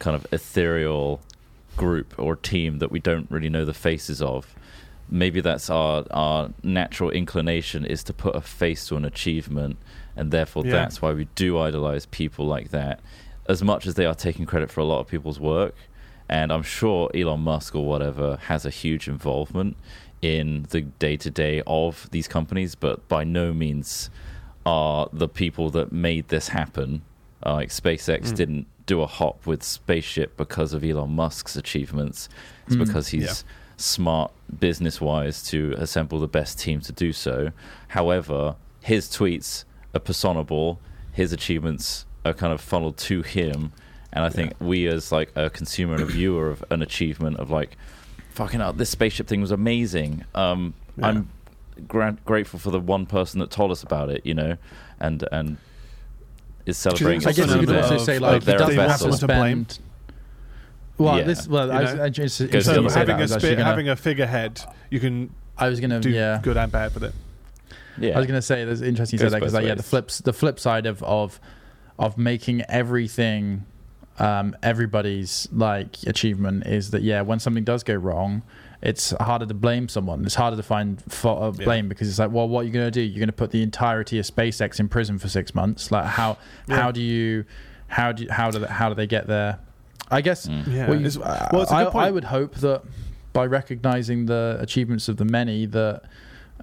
kind 0.00 0.16
of 0.16 0.26
ethereal 0.32 1.20
group 1.76 2.14
or 2.18 2.34
team 2.36 2.78
that 2.80 2.90
we 2.90 2.98
don't 2.98 3.30
really 3.30 3.48
know 3.48 3.64
the 3.64 3.72
faces 3.74 4.20
of? 4.20 4.54
Maybe 5.08 5.40
that's 5.40 5.70
our 5.70 6.04
our 6.10 6.50
natural 6.62 7.10
inclination 7.10 7.84
is 7.84 8.02
to 8.04 8.12
put 8.12 8.34
a 8.36 8.40
face 8.40 8.86
to 8.88 8.96
an 8.96 9.04
achievement, 9.04 9.76
and 10.16 10.30
therefore 10.30 10.64
Yeah. 10.64 10.72
that's 10.72 11.00
why 11.02 11.12
we 11.12 11.26
do 11.34 11.58
idolize 11.58 12.06
people 12.06 12.46
like 12.46 12.70
that, 12.70 13.00
as 13.48 13.62
much 13.62 13.86
as 13.86 13.94
they 13.94 14.06
are 14.06 14.14
taking 14.14 14.46
credit 14.46 14.70
for 14.70 14.80
a 14.80 14.84
lot 14.84 15.00
of 15.00 15.06
people's 15.08 15.40
work. 15.40 15.74
And 16.28 16.52
I'm 16.52 16.62
sure 16.62 17.10
Elon 17.12 17.40
Musk 17.40 17.74
or 17.74 17.84
whatever 17.84 18.36
has 18.46 18.64
a 18.64 18.70
huge 18.70 19.08
involvement 19.08 19.76
in 20.22 20.66
the 20.70 20.82
day 20.82 21.16
to 21.16 21.30
day 21.30 21.60
of 21.66 22.08
these 22.12 22.28
companies, 22.28 22.76
but 22.76 23.08
by 23.08 23.24
no 23.24 23.52
means 23.52 24.10
are 24.64 25.08
the 25.12 25.26
people 25.28 25.70
that 25.70 25.90
made 25.92 26.28
this 26.28 26.48
happen 26.48 27.02
Uh, 27.44 27.54
like 27.54 27.70
SpaceX 27.70 28.30
Mm. 28.30 28.36
didn't 28.36 28.66
do 28.90 29.00
a 29.02 29.06
hop 29.06 29.46
with 29.46 29.62
spaceship 29.62 30.36
because 30.36 30.72
of 30.72 30.82
Elon 30.84 31.10
Musk's 31.14 31.56
achievements. 31.56 32.28
It's 32.66 32.76
Mm. 32.76 32.86
because 32.86 33.08
he's 33.08 33.22
Yeah. 33.24 33.34
smart 33.76 34.30
business 34.58 35.00
wise 35.00 35.42
to 35.50 35.74
assemble 35.78 36.18
the 36.20 36.26
best 36.28 36.58
team 36.58 36.80
to 36.82 36.92
do 36.92 37.12
so. 37.12 37.52
However, 37.88 38.56
his 38.82 39.08
tweets 39.08 39.64
are 39.94 40.00
personable, 40.00 40.78
his 41.12 41.32
achievements 41.32 42.04
are 42.24 42.34
kind 42.34 42.52
of 42.52 42.60
funneled 42.60 42.96
to 43.10 43.22
him. 43.22 43.72
And 44.12 44.24
I 44.24 44.28
think 44.28 44.54
we, 44.60 44.86
as 44.88 45.12
like 45.12 45.30
a 45.36 45.48
consumer 45.50 45.94
and 45.94 46.02
a 46.02 46.06
viewer 46.06 46.50
of 46.50 46.64
an 46.70 46.82
achievement 46.82 47.36
of 47.38 47.50
like, 47.50 47.76
fucking 48.30 48.60
hell, 48.60 48.72
this 48.72 48.90
spaceship 48.90 49.26
thing 49.28 49.40
was 49.40 49.50
amazing. 49.52 50.24
Um, 50.34 50.74
Yeah. 50.96 51.06
I'm 51.08 51.28
gra- 51.88 52.16
grateful 52.26 52.58
for 52.58 52.70
the 52.70 52.80
one 52.80 53.06
person 53.06 53.38
that 53.40 53.50
told 53.50 53.70
us 53.70 53.82
about 53.82 54.10
it, 54.10 54.22
you 54.26 54.34
know, 54.34 54.56
and 54.98 55.24
and 55.32 55.56
is 56.66 56.82
Do 56.82 56.90
you 56.90 56.96
think 56.96 57.22
celebrating. 57.22 57.28
I 57.28 57.32
guess 57.32 57.38
also 57.48 57.60
you 57.60 57.66
could 57.66 57.76
also 57.76 57.98
say 57.98 58.18
like 58.18 58.42
he 58.42 58.46
their 58.46 58.58
doesn't 58.58 58.76
have 58.78 59.00
to 59.00 59.10
to 59.18 59.26
blame. 59.26 59.64
spend. 59.68 59.78
Well, 60.98 61.18
Yeah. 61.18 61.24
this 61.24 61.48
well, 61.48 61.72
I, 61.72 61.80
was, 61.82 61.94
know? 61.94 62.04
I 62.04 62.08
just, 62.10 62.38
Goes 62.40 62.54
as 62.54 62.66
the 62.66 62.74
soon 62.74 62.78
other 62.78 62.78
as 62.78 62.78
way. 62.78 62.82
you 62.84 62.90
say 62.90 62.94
that, 62.94 62.98
having 63.00 63.14
I 63.14 63.18
a 63.18 63.22
was 63.22 63.32
spe- 63.32 63.42
gonna- 63.50 63.64
having 63.64 63.88
a 63.88 63.96
figurehead, 63.96 64.60
you 64.90 65.00
can 65.00 65.30
I 65.56 65.68
was 65.68 65.80
gonna 65.80 66.00
do 66.00 66.10
yeah. 66.10 66.40
good 66.42 66.56
and 66.56 66.70
bad 66.70 66.92
with 66.94 67.04
it. 67.04 67.14
yeah. 67.98 68.14
I 68.14 68.18
was 68.18 68.26
gonna 68.26 68.42
say 68.42 68.64
there's 68.64 68.82
interesting 68.82 69.18
you 69.18 69.24
Goes 69.24 69.32
said 69.32 69.36
that 69.36 69.40
because 69.40 69.54
like, 69.54 69.66
yeah, 69.66 69.74
the 69.74 69.82
flips 69.82 70.18
the 70.18 70.32
flip 70.32 70.60
side 70.60 70.86
of 70.86 71.02
of 71.02 71.40
of 71.98 72.16
making 72.18 72.62
everything 72.68 73.64
um, 74.18 74.54
everybody's 74.62 75.48
like 75.52 75.96
achievement 76.06 76.66
is 76.66 76.90
that 76.90 77.02
yeah, 77.02 77.22
when 77.22 77.38
something 77.40 77.64
does 77.64 77.82
go 77.82 77.94
wrong, 77.94 78.42
it's 78.82 79.10
harder 79.20 79.46
to 79.46 79.54
blame 79.54 79.88
someone. 79.88 80.24
It's 80.24 80.34
harder 80.36 80.56
to 80.56 80.62
find 80.62 81.00
fault 81.12 81.42
of 81.42 81.58
Yeah. 81.58 81.64
blame 81.66 81.88
because 81.88 82.08
it's 82.08 82.18
like, 82.18 82.30
well, 82.30 82.48
what 82.48 82.60
are 82.62 82.64
you 82.64 82.70
going 82.72 82.86
to 82.86 82.90
do? 82.90 83.00
You're 83.02 83.18
going 83.18 83.26
to 83.28 83.32
put 83.32 83.50
the 83.50 83.62
entirety 83.62 84.18
of 84.18 84.24
SpaceX 84.26 84.80
in 84.80 84.88
prison 84.88 85.18
for 85.18 85.28
six 85.28 85.54
months. 85.54 85.90
Like 85.90 86.06
how 86.06 86.38
Yeah. 86.66 86.76
how 86.80 86.90
do 86.90 87.00
you 87.02 87.44
how 87.88 88.12
do 88.12 88.22
you, 88.24 88.30
how 88.30 88.50
do 88.50 88.60
they, 88.60 88.66
how 88.68 88.88
do 88.88 88.94
they 88.94 89.06
get 89.06 89.26
there? 89.26 89.58
I 90.10 90.20
guess 90.22 90.46
Mm. 90.46 90.66
Yeah, 90.66 90.88
well, 90.88 91.00
you- 91.00 91.20
well, 91.52 91.62
it's 91.62 91.70
a 91.72 91.74
I, 91.74 91.84
good 91.84 91.92
point. 91.92 92.06
I 92.06 92.10
would 92.10 92.24
hope 92.24 92.54
that 92.56 92.82
by 93.32 93.46
recognizing 93.46 94.26
the 94.26 94.56
achievements 94.60 95.08
of 95.08 95.16
the 95.18 95.24
many, 95.24 95.66
that 95.66 96.02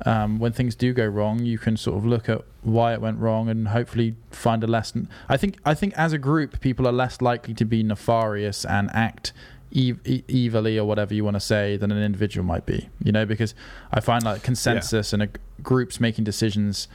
um, 0.06 0.38
when 0.38 0.52
things 0.52 0.76
do 0.76 0.94
go 0.94 1.06
wrong, 1.06 1.40
you 1.44 1.58
can 1.58 1.76
sort 1.78 1.98
of 1.98 2.06
look 2.06 2.30
at 2.30 2.42
why 2.62 2.94
it 2.94 3.02
went 3.02 3.18
wrong 3.20 3.50
and 3.50 3.70
hopefully 3.70 4.16
find 4.32 4.64
a 4.64 4.68
lesson. 4.68 5.08
I 5.30 5.38
think 5.38 5.58
I 5.66 5.74
think 5.74 5.94
as 5.98 6.14
a 6.14 6.18
group, 6.18 6.60
people 6.60 6.88
are 6.88 6.92
less 6.92 7.22
likely 7.22 7.54
to 7.56 7.66
be 7.66 7.82
nefarious 7.84 8.64
and 8.66 8.90
act 8.94 9.34
ev- 9.76 10.00
e- 10.06 10.24
evilly 10.48 10.78
or 10.78 10.86
whatever 10.86 11.14
you 11.14 11.24
want 11.24 11.36
to 11.36 11.42
say 11.42 11.78
than 11.78 11.92
an 11.92 12.02
individual 12.02 12.46
might 12.46 12.66
be. 12.66 12.90
You 13.04 13.12
know, 13.12 13.26
because 13.26 13.56
I 13.92 14.00
find 14.00 14.24
like 14.24 14.44
consensus 14.44 15.14
and 15.14 15.24
a, 15.24 15.30
groups 15.62 16.00
making 16.00 16.24
decisions 16.24 16.88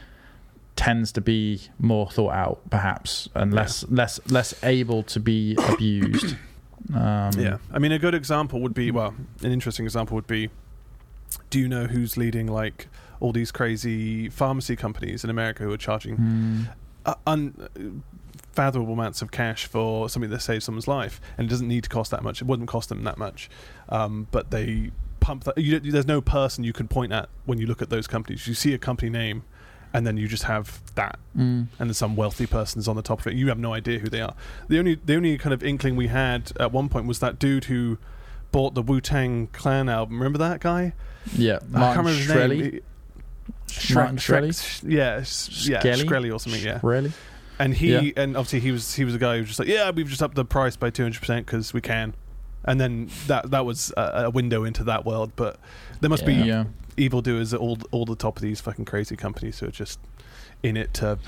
tends 0.75 1.13
to 1.13 1.21
be 1.21 1.61
more 1.79 2.11
thought 2.11 2.33
out 2.33 2.61
perhaps 2.71 3.29
and 3.35 3.53
less 3.53 3.85
less 3.91 4.19
less 4.31 4.55
able 4.65 5.03
to 5.03 5.21
be 5.21 5.55
abused 5.69 6.35
um 6.95 7.31
Yeah, 7.39 7.59
I 7.71 7.79
mean, 7.79 7.93
a 7.93 7.99
good 7.99 8.15
example 8.15 8.61
would 8.61 8.75
be 8.75 8.91
well, 8.91 9.15
an 9.43 9.53
interesting 9.53 9.85
example 9.85 10.15
would 10.15 10.27
be. 10.27 10.51
Do 11.51 11.59
you 11.59 11.69
know 11.69 11.87
who's 11.87 12.17
leading 12.17 12.47
like 12.47 12.89
all 13.21 13.33
these 13.33 13.53
crazy 13.53 14.29
pharmacy 14.29 14.77
companies 14.77 15.25
in 15.25 15.31
America 15.31 15.63
who 15.63 15.73
are 15.73 15.79
charging 15.79 16.17
mm, 16.17 16.69
uh, 17.07 17.15
unfathomable 18.53 18.93
amounts 18.93 19.23
of 19.23 19.31
cash 19.31 19.67
for 19.67 20.09
something 20.09 20.31
that 20.31 20.41
saves 20.41 20.65
someone's 20.65 20.89
life, 20.89 21.21
and 21.39 21.47
it 21.47 21.51
doesn't 21.51 21.69
need 21.69 21.85
to 21.85 21.89
cost 21.91 22.11
that 22.11 22.23
much. 22.23 22.43
It 22.43 22.47
wouldn't 22.47 22.69
cost 22.69 22.89
them 22.89 23.03
that 23.05 23.19
much, 23.19 23.49
um, 23.89 24.27
but 24.31 24.51
they 24.51 24.91
pump 25.21 25.45
that. 25.45 25.57
You, 25.59 25.81
there's 25.81 26.07
no 26.07 26.21
person 26.21 26.63
you 26.65 26.73
can 26.73 26.89
point 26.89 27.13
at 27.13 27.29
when 27.47 27.59
you 27.59 27.67
look 27.67 27.81
at 27.83 27.91
those 27.91 28.07
companies. 28.07 28.47
You 28.47 28.55
see 28.55 28.75
a 28.75 28.79
company 28.79 29.11
name, 29.11 29.45
and 29.95 30.07
then 30.07 30.17
you 30.17 30.29
just 30.29 30.45
have 30.45 30.83
that, 30.97 31.19
mm, 31.37 31.41
and 31.41 31.69
then 31.79 31.95
some 31.95 32.15
wealthy 32.15 32.47
person's 32.47 32.89
on 32.89 32.97
the 32.97 33.03
top 33.03 33.21
of 33.21 33.27
it. 33.27 33.35
You 33.35 33.49
have 33.49 33.59
no 33.59 33.73
idea 33.73 33.99
who 34.01 34.09
they 34.09 34.21
are. 34.21 34.35
The 34.69 34.79
only 34.79 34.97
the 34.97 35.17
only 35.17 35.39
kind 35.39 35.55
of 35.55 35.63
inkling 35.63 35.97
we 35.97 36.09
had 36.09 36.53
at 36.61 36.73
one 36.73 36.89
point 36.89 37.07
was 37.07 37.21
that 37.21 37.39
dude 37.39 37.65
who 37.65 37.99
bought 38.51 38.75
the 38.75 38.83
Wu 38.83 39.01
Tang 39.01 39.49
Clan 39.53 39.89
album. 39.89 40.19
Remember 40.19 40.39
that 40.39 40.61
guy? 40.61 40.93
yeah 41.37 41.57
I 41.57 41.59
can't 41.59 41.73
Martin 41.73 42.05
remember 42.05 42.11
his 42.11 42.27
Shkreli 42.29 42.61
name. 42.61 42.73
He- 42.73 43.95
Martin 43.95 44.17
Shrek- 44.19 44.43
Shkreli? 44.43 44.49
Shrek- 44.51 44.91
yeah, 44.93 45.17
yeah, 45.17 45.95
Shkreli? 45.95 46.05
Shkreli 46.05 46.35
or 46.35 46.39
something. 46.39 46.63
Yeah, 46.63 46.81
really 46.83 47.13
and 47.59 47.75
he 47.75 47.93
Yeah. 47.93 48.13
and 48.17 48.37
obviously 48.37 48.61
he 48.61 48.71
was 48.73 48.95
he 48.95 49.05
was 49.05 49.15
a 49.15 49.19
guy 49.19 49.35
who 49.35 49.41
was 49.41 49.49
just 49.49 49.59
like, 49.59 49.69
yeah, 49.69 49.91
we've 49.91 50.09
just 50.09 50.23
upped 50.23 50.35
the 50.35 50.45
price 50.45 50.77
by 50.77 50.91
two 50.91 51.03
hundred 51.03 51.21
percent 51.21 51.47
because 51.47 51.73
we 51.75 51.81
can, 51.81 52.15
and 52.65 52.81
then 52.81 53.09
that 53.27 53.51
that 53.51 53.65
was 53.65 53.93
a, 53.97 54.25
a 54.27 54.31
window 54.31 54.65
into 54.65 54.85
that 54.85 55.05
world. 55.05 55.33
But 55.37 55.59
there 56.01 56.11
must 56.11 56.27
be 56.27 56.35
yeah 56.35 56.65
evildoers 56.97 57.55
at 57.55 57.61
all 57.61 57.79
all 57.91 58.05
the 58.05 58.15
top 58.17 58.37
of 58.37 58.43
these 58.43 58.61
fucking 58.61 58.85
crazy 58.85 59.17
companies 59.17 59.61
who 59.61 59.67
are 59.67 59.71
just 59.71 59.99
in 60.63 60.77
it 60.77 60.93
to 60.95 61.19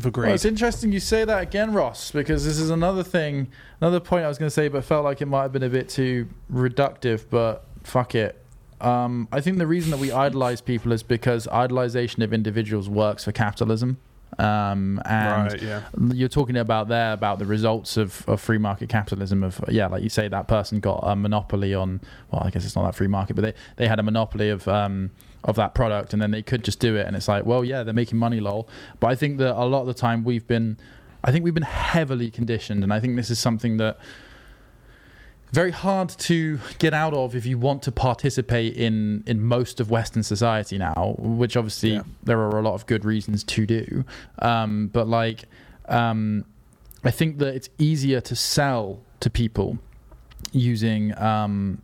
for 0.00 0.10
greed. 0.10 0.26
well, 0.26 0.34
it's 0.34 0.44
interesting 0.44 0.92
you 0.92 1.00
say 1.00 1.24
that 1.24 1.42
again 1.42 1.72
ross 1.72 2.10
because 2.12 2.44
this 2.44 2.58
is 2.58 2.70
another 2.70 3.02
thing 3.02 3.48
another 3.80 3.98
point 4.00 4.24
i 4.24 4.28
was 4.28 4.38
going 4.38 4.46
to 4.46 4.54
say 4.54 4.66
but 4.68 4.84
felt 4.84 5.04
like 5.04 5.20
it 5.20 5.26
might 5.26 5.42
have 5.42 5.52
been 5.52 5.62
a 5.64 5.68
bit 5.68 5.88
too 5.88 6.28
reductive 6.52 7.24
but 7.30 7.64
fuck 7.82 8.14
it 8.14 8.40
um, 8.80 9.28
I 9.32 9.40
think 9.40 9.58
the 9.58 9.66
reason 9.66 9.90
that 9.92 9.98
we 9.98 10.12
idolize 10.12 10.60
people 10.60 10.92
is 10.92 11.02
because 11.02 11.46
idolization 11.46 12.22
of 12.22 12.32
individuals 12.34 12.86
works 12.88 13.24
for 13.24 13.32
capitalism. 13.32 13.96
Um, 14.38 15.00
and 15.04 15.52
right? 15.52 15.62
Yeah. 15.62 15.82
you're 16.12 16.28
talking 16.28 16.56
about 16.56 16.88
there 16.88 17.12
about 17.12 17.38
the 17.38 17.46
results 17.46 17.96
of, 17.96 18.28
of 18.28 18.40
free 18.40 18.58
market 18.58 18.88
capitalism 18.88 19.44
of 19.44 19.60
yeah 19.68 19.86
like 19.86 20.02
you 20.02 20.08
say 20.08 20.26
that 20.26 20.48
person 20.48 20.80
got 20.80 21.00
a 21.04 21.14
monopoly 21.14 21.72
on 21.72 22.00
well 22.30 22.42
i 22.44 22.50
guess 22.50 22.64
it's 22.64 22.74
not 22.74 22.84
that 22.84 22.94
free 22.96 23.06
market 23.06 23.34
but 23.34 23.42
they, 23.42 23.54
they 23.76 23.86
had 23.86 24.00
a 24.00 24.02
monopoly 24.02 24.50
of 24.50 24.66
um 24.66 25.10
of 25.44 25.54
that 25.56 25.74
product 25.74 26.12
and 26.12 26.20
then 26.20 26.30
they 26.32 26.42
could 26.42 26.64
just 26.64 26.80
do 26.80 26.96
it 26.96 27.06
and 27.06 27.14
it's 27.14 27.28
like 27.28 27.46
well 27.46 27.64
yeah 27.64 27.82
they're 27.84 27.94
making 27.94 28.18
money 28.18 28.40
lol 28.40 28.68
but 28.98 29.08
i 29.08 29.14
think 29.14 29.38
that 29.38 29.54
a 29.54 29.66
lot 29.66 29.82
of 29.82 29.86
the 29.86 29.94
time 29.94 30.24
we've 30.24 30.46
been 30.46 30.76
i 31.22 31.30
think 31.30 31.44
we've 31.44 31.54
been 31.54 31.62
heavily 31.62 32.30
conditioned 32.30 32.82
and 32.82 32.92
i 32.92 32.98
think 32.98 33.14
this 33.14 33.30
is 33.30 33.38
something 33.38 33.76
that 33.76 33.98
very 35.54 35.70
hard 35.70 36.08
to 36.08 36.58
get 36.78 36.92
out 36.92 37.14
of 37.14 37.34
if 37.36 37.46
you 37.46 37.56
want 37.58 37.80
to 37.82 37.92
participate 37.92 38.76
in 38.76 39.22
in 39.26 39.40
most 39.40 39.80
of 39.80 39.90
Western 39.90 40.22
society 40.22 40.76
now, 40.78 41.14
which 41.18 41.56
obviously 41.56 41.92
Yeah. 41.94 42.02
there 42.28 42.38
are 42.40 42.58
a 42.58 42.62
lot 42.68 42.74
of 42.74 42.86
good 42.86 43.04
reasons 43.04 43.44
to 43.44 43.64
do. 43.66 44.04
Um, 44.40 44.88
but 44.96 45.06
like, 45.08 45.44
um, 45.88 46.44
I 47.04 47.10
think 47.18 47.38
that 47.38 47.54
it's 47.54 47.68
easier 47.78 48.20
to 48.30 48.34
sell 48.34 49.00
to 49.20 49.28
people 49.30 49.78
using 50.52 51.16
um, 51.18 51.80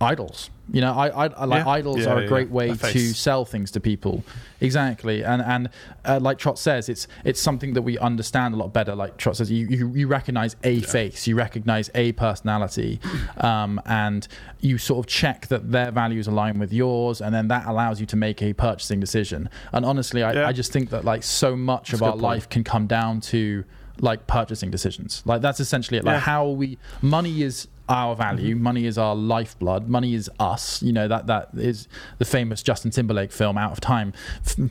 idols. 0.00 0.50
You 0.70 0.82
know, 0.82 0.92
I, 0.92 1.08
I, 1.08 1.26
I 1.28 1.44
like 1.46 1.64
Yeah. 1.64 1.70
idols 1.72 1.98
Yeah, 2.00 2.12
are 2.12 2.18
a 2.18 2.22
yeah, 2.22 2.28
great 2.28 2.48
yeah. 2.48 2.54
way 2.54 2.68
A 2.70 2.76
to 2.76 2.98
sell 3.14 3.46
things 3.46 3.70
to 3.70 3.80
people. 3.80 4.22
Exactly, 4.60 5.24
and 5.24 5.40
and 5.40 5.70
uh, 6.04 6.18
like 6.20 6.36
Trott 6.36 6.58
says, 6.58 6.90
it's 6.90 7.08
it's 7.24 7.40
something 7.40 7.72
that 7.72 7.80
we 7.82 7.96
understand 7.98 8.52
a 8.52 8.58
lot 8.58 8.72
better. 8.74 8.94
Like 8.94 9.16
Trott 9.16 9.36
says, 9.38 9.50
you 9.50 9.66
you, 9.66 9.88
you 9.94 10.06
recognize 10.06 10.56
a 10.64 10.80
face, 10.80 11.26
you 11.26 11.36
recognize 11.36 11.90
a 11.94 12.12
personality, 12.12 13.00
um, 13.38 13.80
and 13.86 14.28
you 14.60 14.76
sort 14.76 14.98
of 14.98 15.06
check 15.10 15.46
that 15.46 15.72
their 15.72 15.90
values 15.90 16.26
align 16.26 16.58
with 16.58 16.72
yours, 16.72 17.22
and 17.22 17.34
then 17.34 17.48
that 17.48 17.66
allows 17.66 17.98
you 17.98 18.04
to 18.06 18.16
make 18.16 18.42
a 18.42 18.52
purchasing 18.52 19.00
decision. 19.00 19.48
And 19.72 19.86
honestly, 19.86 20.22
I, 20.22 20.32
Yeah. 20.34 20.48
I 20.48 20.52
just 20.52 20.70
think 20.70 20.90
that 20.90 21.04
like 21.04 21.22
so 21.22 21.56
much 21.56 21.90
That's 21.92 22.02
of 22.02 22.02
our 22.02 22.10
point. 22.12 22.22
life 22.22 22.48
can 22.50 22.62
come 22.62 22.86
down 22.86 23.20
to 23.32 23.64
like 24.00 24.26
purchasing 24.26 24.70
decisions. 24.70 25.22
Like 25.24 25.42
that's 25.42 25.60
essentially 25.60 25.98
it. 25.98 26.04
Like 26.04 26.14
Yeah. 26.14 26.20
how 26.20 26.48
we 26.48 26.78
money 27.02 27.42
is 27.42 27.68
our 27.88 28.14
value. 28.14 28.54
Mm-hmm. 28.54 28.62
Money 28.64 28.84
is 28.86 28.98
our 28.98 29.14
lifeblood. 29.16 29.88
Money 29.88 30.14
is 30.14 30.30
us. 30.38 30.82
You 30.82 30.92
know 30.92 31.08
that 31.08 31.26
that 31.26 31.48
is 31.54 31.88
the 32.18 32.24
famous 32.24 32.62
Justin 32.62 32.90
Timberlake 32.90 33.32
film 33.32 33.56
"Out 33.56 33.72
of 33.72 33.80
Time." 33.80 34.12
no. 34.58 34.68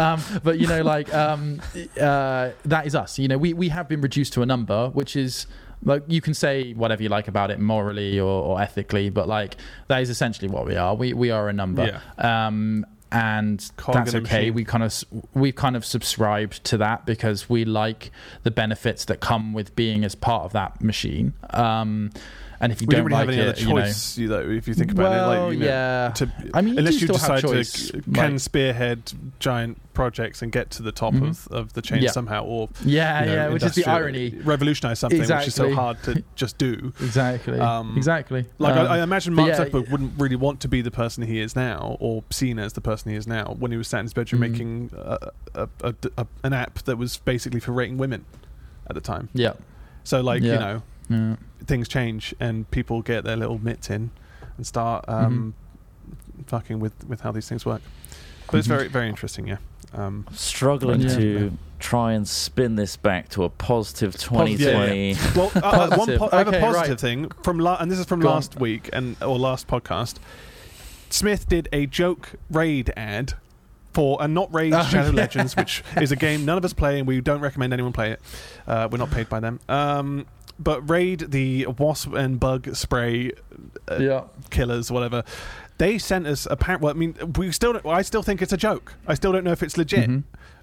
um, 0.00 0.22
but 0.42 0.58
you 0.58 0.66
know, 0.66 0.82
like 0.94 1.12
um, 1.12 1.60
uh, 2.00 2.50
that 2.64 2.86
is 2.86 2.94
us. 2.94 3.18
You 3.18 3.28
know, 3.28 3.38
we 3.38 3.52
we 3.52 3.68
have 3.70 3.88
been 3.88 4.00
reduced 4.00 4.32
to 4.34 4.42
a 4.42 4.46
number, 4.46 4.88
which 4.90 5.16
is. 5.16 5.46
Like 5.86 6.04
you 6.06 6.22
can 6.22 6.32
say 6.32 6.72
whatever 6.72 7.02
you 7.02 7.10
like 7.10 7.28
about 7.28 7.50
it 7.50 7.60
morally 7.60 8.18
or, 8.18 8.24
or 8.42 8.58
ethically, 8.58 9.10
but 9.10 9.28
like 9.28 9.56
that 9.88 10.00
is 10.00 10.08
essentially 10.08 10.48
what 10.48 10.64
we 10.64 10.76
are. 10.76 10.94
We 10.94 11.12
we 11.12 11.30
are 11.30 11.50
a 11.50 11.52
number, 11.52 12.00
um, 12.16 12.86
and 13.14 13.70
Cog 13.76 13.94
that's 13.94 14.14
okay. 14.14 14.20
machine. 14.20 14.54
We 14.54 14.64
kind 14.64 14.82
of 14.82 15.04
we've 15.34 15.54
kind 15.54 15.76
of 15.76 15.84
subscribed 15.84 16.64
to 16.64 16.76
that 16.78 17.06
because 17.06 17.48
we 17.48 17.64
like 17.64 18.10
the 18.42 18.50
benefits 18.50 19.04
that 19.06 19.20
come 19.20 19.52
with 19.52 19.74
being 19.76 20.04
as 20.04 20.14
part 20.16 20.44
of 20.44 20.52
that 20.52 20.82
machine. 20.82 21.32
Um, 21.50 22.10
and 22.60 22.72
if 22.72 22.80
you 22.80 22.86
we 22.86 22.94
don't 22.94 23.08
don't 23.10 23.18
really 23.18 23.26
like 23.26 23.28
have 23.28 23.38
any 23.38 23.48
it, 23.48 23.48
other 23.50 23.60
you 23.60 23.74
know, 23.74 23.80
choice, 23.86 24.18
you 24.18 24.28
know, 24.28 24.40
if 24.50 24.68
you 24.68 24.74
think 24.74 24.92
about 24.92 25.10
well, 25.10 25.32
it. 25.32 25.44
Like, 25.46 25.52
you 25.54 25.58
know, 25.60 25.66
yeah. 25.66 26.12
to, 26.14 26.32
I 26.54 26.60
mean, 26.62 26.74
you 26.74 26.78
unless 26.78 27.00
you 27.00 27.08
decide 27.08 27.42
choice, 27.42 27.90
to 27.90 27.96
like- 27.96 28.14
can 28.14 28.38
spearhead 28.38 29.12
giant 29.38 29.78
projects 29.94 30.42
and 30.42 30.50
get 30.50 30.70
to 30.70 30.82
the 30.82 30.90
top 30.90 31.14
Mhm. 31.14 31.28
of, 31.30 31.48
of 31.52 31.72
the 31.74 31.82
chain 31.82 32.02
Yeah. 32.02 32.10
somehow, 32.10 32.42
or 32.44 32.68
yeah, 32.84 33.20
you 33.20 33.26
know, 33.26 33.34
yeah, 33.34 33.48
which 33.50 33.62
is 33.62 33.74
the 33.76 33.84
irony. 33.86 34.30
revolutionize 34.42 34.98
something 34.98 35.20
which 35.20 35.30
is 35.48 35.54
so 35.54 35.72
hard 35.72 36.02
to 36.04 36.22
just 36.34 36.58
do. 36.58 36.92
Exactly, 37.00 37.60
Um, 37.60 37.94
exactly. 37.96 38.46
Like 38.58 38.74
Um, 38.76 38.86
I, 38.88 38.98
I 38.98 39.02
imagine 39.02 39.34
but 39.36 39.42
Mark 39.42 39.56
yeah, 39.58 39.64
Zuckerberg 39.66 39.90
wouldn't 39.90 40.12
really 40.18 40.34
want 40.36 40.60
to 40.60 40.68
be 40.68 40.80
the 40.82 40.90
person 40.90 41.22
he 41.24 41.38
is 41.40 41.54
now, 41.54 41.96
or 42.00 42.24
seen 42.30 42.58
as 42.58 42.72
the 42.72 42.80
person 42.80 43.10
he 43.12 43.16
is 43.16 43.26
now, 43.28 43.54
when 43.58 43.70
he 43.70 43.76
was 43.76 43.86
sat 43.88 44.00
in 44.00 44.06
his 44.06 44.14
bedroom 44.14 44.42
Mhm. 44.42 44.50
making 44.50 44.90
a, 44.96 45.18
a, 45.54 45.68
a, 45.82 45.94
a- 46.18 46.26
an 46.42 46.52
app 46.52 46.82
that 46.84 46.96
was 46.98 47.18
basically 47.18 47.60
for 47.60 47.70
rating 47.72 47.96
women 47.98 48.24
at 48.88 48.94
the 48.94 49.00
time. 49.00 49.28
yeah, 49.32 49.52
So 50.02 50.20
like 50.22 50.42
you 50.42 50.52
know, 50.52 50.82
yeah. 51.08 51.36
Things 51.66 51.88
change 51.88 52.34
and 52.40 52.70
people 52.70 53.02
get 53.02 53.24
their 53.24 53.36
little 53.36 53.58
mitts 53.58 53.90
in 53.90 54.10
and 54.56 54.66
start 54.66 55.04
Mm-hmm. 55.06 55.24
um, 55.26 55.54
fucking 56.46 56.80
with 56.80 56.92
with 57.06 57.20
how 57.20 57.32
these 57.32 57.48
things 57.48 57.64
work. 57.64 57.82
But 58.50 58.58
it's 58.58 58.66
Mhm. 58.66 58.76
very 58.76 58.88
very 58.88 59.08
interesting, 59.08 59.46
yeah. 59.48 59.56
Um, 59.94 60.26
Struggling 60.32 61.00
Yeah. 61.02 61.16
to 61.16 61.58
try 61.78 62.12
and 62.12 62.26
spin 62.26 62.74
this 62.76 62.96
back 62.96 63.28
to 63.30 63.44
a 63.44 63.48
positive 63.48 64.12
Positive, 64.14 64.58
2020. 64.58 65.16
well, 65.36 65.52
uh, 65.54 65.58
uh, 65.60 65.78
one 65.88 65.90
Positive. 65.90 66.18
po- 66.20 66.28
I 66.32 66.38
have 66.38 66.48
a 66.48 66.60
positive 66.60 66.90
right. 66.90 67.00
thing 67.00 67.30
from 67.42 67.58
la- 67.58 67.76
and 67.78 67.90
this 67.90 67.98
is 67.98 68.06
from 68.06 68.20
Go 68.20 68.28
on. 68.28 68.34
last 68.36 68.58
week 68.60 68.90
and 68.92 69.16
or 69.22 69.38
last 69.38 69.66
podcast. 69.68 70.14
Smith 71.10 71.48
did 71.48 71.68
a 71.72 71.86
joke 71.86 72.32
raid 72.50 72.92
ad 72.96 73.34
for 73.92 74.20
and 74.20 74.34
not 74.34 74.52
raid 74.52 74.72
Oh, 74.74 74.82
Shadow 74.82 75.10
yeah. 75.10 75.14
Legends, 75.14 75.54
which 75.56 75.84
is 76.00 76.10
a 76.10 76.16
game 76.16 76.44
none 76.44 76.58
of 76.58 76.64
us 76.64 76.72
play 76.72 76.98
and 76.98 77.06
we 77.06 77.20
don't 77.20 77.40
recommend 77.40 77.72
anyone 77.72 77.92
play 77.92 78.10
it. 78.12 78.20
Uh, 78.66 78.88
we're 78.90 78.98
not 78.98 79.10
paid 79.12 79.28
by 79.28 79.38
them. 79.38 79.60
Um, 79.68 80.26
but 80.58 80.88
raid 80.88 81.30
the 81.30 81.66
wasp 81.66 82.12
and 82.12 82.38
bug 82.38 82.74
spray 82.74 83.32
uh, 83.90 83.96
yeah. 83.96 84.24
killers, 84.50 84.90
whatever. 84.90 85.24
They 85.78 85.98
sent 85.98 86.26
us 86.26 86.46
a 86.50 86.56
pack. 86.56 86.80
Well, 86.80 86.90
I 86.94 86.96
mean, 86.96 87.16
we 87.36 87.50
still. 87.52 87.72
Don't, 87.72 87.86
I 87.86 88.02
still 88.02 88.22
think 88.22 88.40
it's 88.42 88.52
a 88.52 88.56
joke. 88.56 88.94
I 89.06 89.14
still 89.14 89.32
don't 89.32 89.44
know 89.44 89.52
if 89.52 89.62
it's 89.62 89.76
legit. 89.76 90.08
Mhm. 90.08 90.22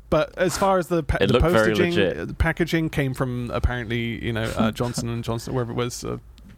But 0.09 0.37
as 0.37 0.57
far 0.57 0.77
as 0.77 0.87
the, 0.87 1.03
pa- 1.03 1.19
It 1.21 1.27
the 1.27 1.33
looked 1.33 1.45
very 1.47 1.73
legit. 1.73 2.17
uh, 2.17 2.25
the 2.25 2.33
packaging 2.33 2.89
came 2.89 3.13
from 3.13 3.49
apparently, 3.51 4.21
you 4.23 4.33
know, 4.33 4.43
uh, 4.57 4.69
Johnson 4.71 5.07
and 5.07 5.23
Johnson, 5.23 5.53
wherever 5.53 5.71
it 5.71 5.75
was. 5.75 6.03
Uh, 6.03 6.17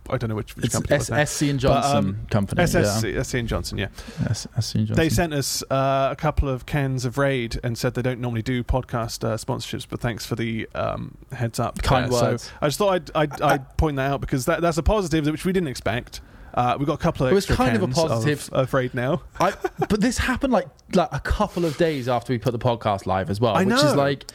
I 0.10 0.18
don't 0.18 0.30
know 0.30 0.36
which, 0.36 0.56
which 0.56 0.66
It's 0.66 0.76
company 0.76 0.96
it 0.96 1.00
was. 1.00 1.10
S- 1.12 1.32
SC 1.32 1.42
and 1.44 1.60
Johnson 1.60 1.96
um, 1.98 2.28
company. 2.30 2.62
SSC, 2.64 3.26
SC 3.26 3.34
and 3.36 3.48
Johnson, 3.48 3.78
yeah. 3.78 3.88
Yeah. 4.22 4.28
S- 4.30 4.48
SC 4.60 4.76
and 4.76 4.88
Johnson. 4.88 4.96
They 4.96 5.10
sent 5.10 5.34
us 5.34 5.64
uh, 5.72 6.10
a 6.12 6.16
couple 6.16 6.50
of 6.50 6.66
cans 6.66 7.06
of 7.06 7.18
Raid 7.18 7.60
and 7.64 7.78
said 7.78 7.94
they 7.94 8.02
don't 8.02 8.20
normally 8.20 8.42
do 8.42 8.64
podcast 8.64 9.24
uh, 9.24 9.38
sponsorships, 9.38 9.86
but 9.90 10.00
thanks 10.02 10.26
for 10.26 10.36
the 10.36 10.68
um, 10.76 11.18
heads 11.32 11.60
up. 11.60 11.82
Kind 11.82 12.12
there. 12.12 12.22
words. 12.22 12.44
So 12.44 12.52
I 12.62 12.68
just 12.68 12.78
thought 12.78 12.94
I'd, 12.94 13.12
I'd, 13.16 13.42
I'd 13.42 13.78
point 13.78 13.96
that 13.98 14.12
out 14.12 14.22
because 14.22 14.46
that, 14.46 14.62
that's 14.62 14.78
a 14.78 14.84
positive 14.84 15.26
which 15.26 15.46
we 15.46 15.54
didn't 15.54 15.70
expect. 15.70 16.22
Uh, 16.54 16.76
we've 16.78 16.86
got 16.88 16.94
a 16.96 17.02
couple 17.02 17.26
of 17.26 17.32
It 17.32 17.36
was 17.36 17.46
extra 17.50 17.56
kind 17.66 17.76
of 17.76 17.82
a 17.82 17.86
cans 17.88 17.96
positive- 17.98 18.50
of, 18.52 18.60
of 18.68 18.74
Raid 18.74 18.94
now. 18.94 19.24
I, 19.40 19.54
but 19.90 20.02
this 20.02 20.20
happened 20.20 20.54
like 20.54 20.68
like 20.94 21.10
a 21.12 21.20
couple 21.20 21.66
of 21.66 21.78
days 21.78 22.08
after 22.08 22.32
we 22.32 22.38
put 22.38 22.52
the 22.52 22.60
podcast 22.60 23.06
live 23.08 23.32
as 23.32 23.40
well, 23.42 23.56
I 23.56 23.64
which 23.64 23.74
is 23.76 23.84
know. 23.84 23.94
like. 23.96 24.26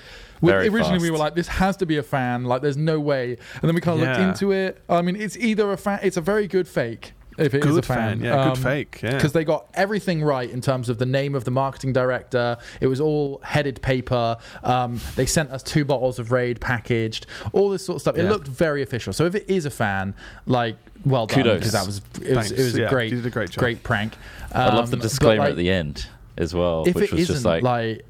We, 0.41 0.51
Very 0.53 0.68
originally, 0.68 1.01
we 1.01 1.11
were 1.11 1.18
like, 1.18 1.34
"This 1.34 1.49
has 1.49 1.76
to 1.78 1.86
be 1.86 1.97
a 1.97 2.03
fan." 2.03 2.45
Like, 2.45 2.62
there's 2.62 2.76
no 2.76 3.01
way. 3.01 3.36
And 3.61 3.62
then 3.62 3.74
we 3.74 3.80
kind 3.80 4.01
of 4.01 4.07
Yeah. 4.07 4.12
looked 4.26 4.28
into 4.43 4.53
it. 4.53 4.82
I 4.89 5.03
mean, 5.03 5.16
it's 5.16 5.36
either 5.36 5.72
a 5.72 5.76
fan. 5.76 6.01
It's 6.03 6.16
a 6.16 6.20
very 6.20 6.47
good 6.47 6.68
fake. 6.68 7.12
If 7.39 7.55
it 7.55 7.59
is 7.64 7.66
Good 7.66 7.84
a 7.84 7.86
fan, 7.86 8.20
yeah, 8.20 8.34
Um, 8.43 8.49
good 8.55 8.62
fake, 8.64 8.99
yeah. 9.01 9.14
because 9.14 9.30
they 9.32 9.45
got 9.45 9.66
everything 9.74 10.24
right 10.24 10.51
in 10.51 10.61
terms 10.61 10.89
of 10.89 10.99
the 10.99 11.07
name 11.07 11.36
of 11.36 11.45
the 11.45 11.53
marketing 11.53 11.93
director. 11.93 12.57
It 12.80 12.89
was 12.89 13.01
all 13.01 13.41
headed 13.45 13.80
paper. 13.80 14.36
Um, 14.64 15.01
they 15.14 15.24
sent 15.24 15.53
us 15.53 15.62
two 15.62 15.84
bottles 15.84 16.18
of 16.18 16.32
Raid 16.32 16.61
packaged, 16.61 17.26
all 17.53 17.70
this 17.70 17.84
sort 17.86 17.95
of 17.95 18.01
stuff. 18.01 18.18
It 18.18 18.24
looked 18.24 18.49
very 18.49 18.82
official. 18.82 19.12
So 19.12 19.24
if 19.24 19.36
it 19.36 19.45
is 19.49 19.66
a 19.66 19.70
fan, 19.70 20.14
like, 20.47 20.78
well 21.05 21.26
done, 21.28 21.36
Kudos. 21.45 21.59
because 21.61 21.72
that 21.74 21.86
was 21.86 22.01
it 22.20 22.36
was, 22.36 22.51
it 22.51 22.59
was 22.59 22.74
a 22.74 22.89
great, 22.89 23.12
you 23.12 23.18
did 23.18 23.26
a 23.26 23.30
great 23.30 23.51
job. 23.51 23.61
great 23.61 23.84
prank. 23.84 24.14
I 24.53 24.74
love 24.74 24.91
the 24.91 24.97
Um, 24.97 25.01
disclaimer 25.03 25.43
like, 25.45 25.51
at 25.51 25.57
the 25.57 25.70
end 25.70 26.07
as 26.36 26.55
well, 26.57 26.82
If 26.89 26.97
which 26.97 27.05
it 27.05 27.12
was 27.12 27.20
isn't 27.22 27.34
just 27.36 27.45
like, 27.45 27.62
like 27.62 28.05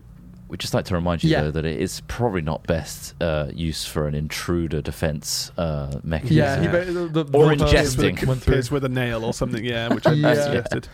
we'd 0.48 0.60
just 0.60 0.74
like 0.74 0.84
to 0.86 0.94
remind 0.94 1.22
you 1.22 1.30
Yeah. 1.30 1.42
though 1.42 1.50
that 1.52 1.64
it 1.64 1.80
is 1.80 2.00
probably 2.08 2.40
not 2.42 2.66
best 2.66 3.14
uh, 3.22 3.48
use 3.54 3.84
for 3.84 4.06
an 4.08 4.14
intruder 4.14 4.80
defense 4.82 5.52
uh, 5.58 6.00
mechanism. 6.02 6.36
yeah, 6.38 6.58
he 6.60 6.64
Yeah. 6.66 6.84
the, 6.84 7.24
the, 7.24 7.38
Or 7.38 7.54
the- 7.54 7.64
ingesting. 7.64 8.18
With 8.20 8.46
went 8.46 8.70
a, 8.70 8.74
with 8.74 8.84
a 8.84 8.88
nail 8.88 9.24
or 9.24 9.32
something, 9.34 9.64
yeah, 9.64 9.92
which 9.92 10.06
I 10.06 10.12
Yeah. 10.14 10.34
suggested. 10.34 10.88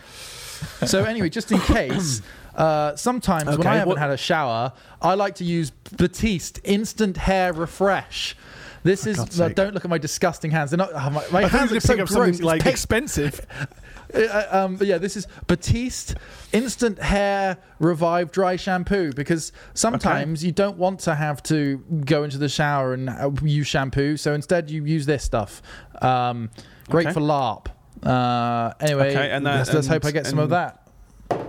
So 0.85 1.03
anyway, 1.03 1.29
just 1.29 1.51
in 1.51 1.59
case, 1.59 2.21
uh, 2.55 2.95
sometimes 2.95 3.57
when 3.57 3.67
I 3.67 3.73
haven't 3.75 3.89
what- 3.89 3.97
had 3.97 4.09
a 4.11 4.17
shower, 4.17 4.73
I 5.01 5.13
like 5.15 5.35
to 5.35 5.43
use 5.43 5.71
Batiste 5.97 6.59
Instant 6.63 7.17
Hair 7.17 7.53
Refresh. 7.53 8.35
This 8.83 9.07
is 9.07 9.17
God's 9.17 9.39
don't 9.55 9.73
look 9.73 9.83
at 9.83 9.89
my 9.89 9.97
disgusting 9.97 10.51
hands. 10.51 10.69
They're 10.71 10.77
not. 10.77 10.91
oh, 10.93 11.09
my 11.09 11.23
my 11.31 11.47
hands 11.47 11.71
you 11.71 11.75
look 11.75 11.83
so 11.83 11.93
pick 11.93 11.97
gross. 12.05 12.11
something 12.11 12.33
It's 12.35 12.43
like 12.43 12.63
pa- 12.63 12.69
expensive. 12.69 13.41
Uh, 14.15 14.47
um, 14.51 14.75
but 14.77 14.87
yeah, 14.87 14.97
this 14.97 15.17
is 15.17 15.27
Batiste 15.47 16.15
Instant 16.53 16.99
Hair 16.99 17.57
Revive 17.79 18.31
Dry 18.31 18.55
Shampoo 18.55 19.11
because 19.13 19.51
sometimes 19.73 20.43
you 20.43 20.51
don't 20.51 20.77
want 20.77 21.01
to 21.01 21.15
have 21.15 21.43
to 21.43 21.77
go 22.05 22.23
into 22.23 22.37
the 22.37 22.49
shower 22.49 22.93
and 22.93 23.09
uh, 23.09 23.29
use 23.43 23.67
shampoo, 23.67 24.17
so 24.17 24.33
instead 24.33 24.69
you 24.69 24.85
use 24.85 25.05
this 25.05 25.23
stuff. 25.23 25.61
Um, 26.01 26.49
great 26.89 27.07
Okay. 27.07 27.13
for 27.13 27.19
LARP. 27.21 27.67
Uh, 28.03 28.73
anyway, 28.79 29.11
Okay, 29.11 29.31
and 29.31 29.45
that- 29.45 29.57
let's, 29.57 29.73
let's 29.73 29.87
hope 29.87 30.05
I 30.05 30.11
get 30.11 30.25
some 30.27 30.39
of 30.39 30.49
that. 30.51 30.81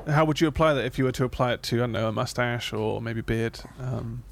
How 0.08 0.24
would 0.24 0.40
you 0.40 0.48
apply 0.48 0.74
that 0.74 0.84
if 0.84 0.98
you 0.98 1.04
were 1.04 1.12
to 1.12 1.24
apply 1.24 1.52
it 1.52 1.62
to, 1.64 1.76
I 1.76 1.78
don't 1.80 1.92
know, 1.92 2.08
a 2.08 2.12
mustache 2.12 2.72
or 2.72 3.02
maybe 3.02 3.20
beard? 3.20 3.60
Um, 3.80 4.22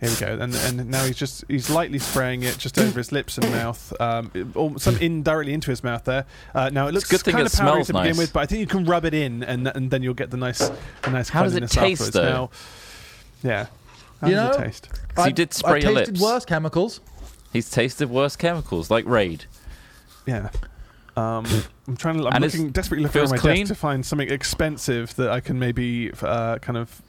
here 0.00 0.10
we 0.10 0.16
go. 0.16 0.38
And 0.42 0.54
and 0.54 0.90
now 0.90 1.04
he's 1.04 1.16
just 1.16 1.44
he's 1.48 1.68
lightly 1.70 1.98
spraying 1.98 2.42
it 2.42 2.56
just 2.58 2.78
over 2.78 2.98
his 2.98 3.10
lips 3.12 3.36
and 3.38 3.50
mouth, 3.50 3.92
um, 4.00 4.30
it- 4.34 4.80
some 4.80 4.96
indirectly 4.98 5.52
into 5.54 5.70
his 5.70 5.82
mouth 5.82 6.04
there. 6.04 6.24
Uh, 6.54 6.70
now 6.70 6.86
it 6.88 6.94
looks 6.94 7.08
good 7.08 7.24
kind 7.24 7.46
of 7.46 7.52
powdery 7.52 7.84
smells 7.84 7.86
to 7.88 7.92
begin 7.94 8.16
with, 8.16 8.32
but 8.32 8.40
I 8.40 8.46
think 8.46 8.60
you 8.60 8.66
can 8.66 8.84
rub 8.84 9.04
it 9.04 9.14
in 9.14 9.42
and 9.42 9.66
and 9.68 9.90
then 9.90 10.02
you'll 10.02 10.14
get 10.14 10.30
the 10.30 10.36
nice 10.36 10.70
the 11.02 11.10
nice. 11.10 11.28
How 11.28 11.42
does 11.42 11.54
it 11.54 11.68
cleanliness 11.68 11.72
taste, 11.72 12.14
afterwards. 12.16 12.50
though? 13.42 13.48
Now, 13.48 13.50
yeah. 13.54 13.66
How 14.20 14.28
You 14.28 14.34
does 14.34 14.56
it 14.56 14.58
taste? 14.64 14.88
So 15.16 15.24
you 15.26 15.32
did 15.32 15.54
spray 15.54 15.72
I 15.72 15.76
your 15.78 15.94
tasted 15.94 16.12
lips. 16.14 16.20
worse 16.20 16.44
chemicals. 16.44 17.00
He's 17.52 17.70
tasted 17.70 18.10
worse 18.10 18.36
chemicals 18.36 18.90
like 18.90 19.04
Raid. 19.06 19.44
Yeah. 20.26 20.50
Um, 21.16 21.46
I'm 21.88 21.96
trying 21.96 22.18
to. 22.18 22.26
I'm 22.26 22.34
And 22.34 22.44
looking 22.44 22.70
desperately 22.70 23.04
looking 23.04 23.12
feels 23.20 23.32
around 23.32 23.38
my 23.38 23.40
clean? 23.40 23.56
desk 23.66 23.68
to 23.68 23.74
find 23.74 24.04
something 24.06 24.30
expensive 24.30 25.14
that 25.16 25.30
I 25.30 25.40
can 25.40 25.58
maybe 25.58 26.12
uh, 26.22 26.58
kind 26.58 26.76
of 26.76 27.00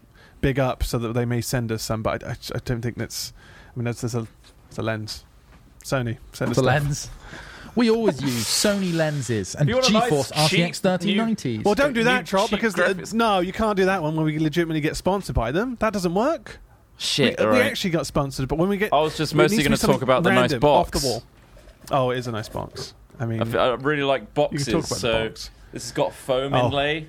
big 0.42 0.60
up 0.60 0.84
so 0.84 0.98
that 1.00 1.14
they 1.14 1.26
may 1.26 1.42
send 1.42 1.72
us 1.72 1.84
some. 1.84 2.02
But 2.04 2.24
I, 2.24 2.32
I, 2.32 2.36
I 2.56 2.60
don't 2.66 2.82
think 2.82 2.98
that's. 2.98 3.34
I 3.74 3.78
mean, 3.78 3.86
that's, 3.86 4.02
that's 4.02 4.16
a, 4.16 4.28
it's 4.68 4.78
a 4.78 4.82
lens. 4.82 5.26
Sony 5.84 6.18
send 6.34 6.52
us 6.52 6.58
The 6.58 6.64
lens. 6.64 7.10
We 7.76 7.90
always 7.92 8.22
use 8.22 8.46
Sony 8.46 8.94
lenses 8.94 9.56
and 9.56 9.70
You 9.70 9.76
want 9.76 9.90
a 9.90 9.94
nice, 9.94 10.12
RTX 10.32 10.82
3090s. 10.82 11.64
Well, 11.64 11.76
don't 11.76 11.94
do 11.94 12.04
that, 12.04 12.26
Trott, 12.26 12.50
because 12.50 12.78
uh, 12.78 12.90
graphics. 12.90 13.14
no, 13.14 13.40
you 13.40 13.54
can't 13.54 13.78
do 13.78 13.86
that 13.86 14.02
one 14.02 14.16
when 14.16 14.26
we 14.26 14.38
legitimately 14.40 14.82
get 14.82 14.98
sponsored 14.98 15.36
by 15.36 15.52
them. 15.52 15.78
That 15.80 15.94
doesn't 15.94 16.14
work. 16.14 16.60
Shit, 16.98 17.40
we, 17.40 17.46
all 17.46 17.54
we 17.54 17.62
actually 17.62 17.92
got 17.92 18.06
sponsored, 18.06 18.50
but 18.50 18.58
when 18.58 18.68
we 18.68 18.78
get, 18.78 18.92
I 18.92 19.00
was 19.00 19.16
just 19.16 19.34
mostly 19.34 19.64
going 19.64 19.72
to 19.72 19.78
talk 19.78 20.02
about 20.02 20.24
the 20.24 20.32
nice 20.32 20.54
box. 20.56 20.96
off 20.96 21.02
the 21.02 21.08
wall. 21.08 21.24
Oh, 21.92 22.10
it 22.10 22.18
is 22.18 22.28
a 22.28 22.32
nice 22.32 22.50
box. 22.50 22.94
I 23.20 23.26
mean, 23.26 23.42
I 23.56 23.74
really 23.76 24.04
like 24.04 24.22
you 24.22 24.28
boxes. 24.34 24.66
can 24.66 24.74
talk 24.74 24.86
about 24.88 25.00
so 25.00 25.24
the 25.24 25.30
box. 25.30 25.50
this 25.72 25.84
has 25.84 25.92
got 25.94 26.14
foam 26.14 26.54
Oh. 26.54 26.66
inlay. 26.68 27.08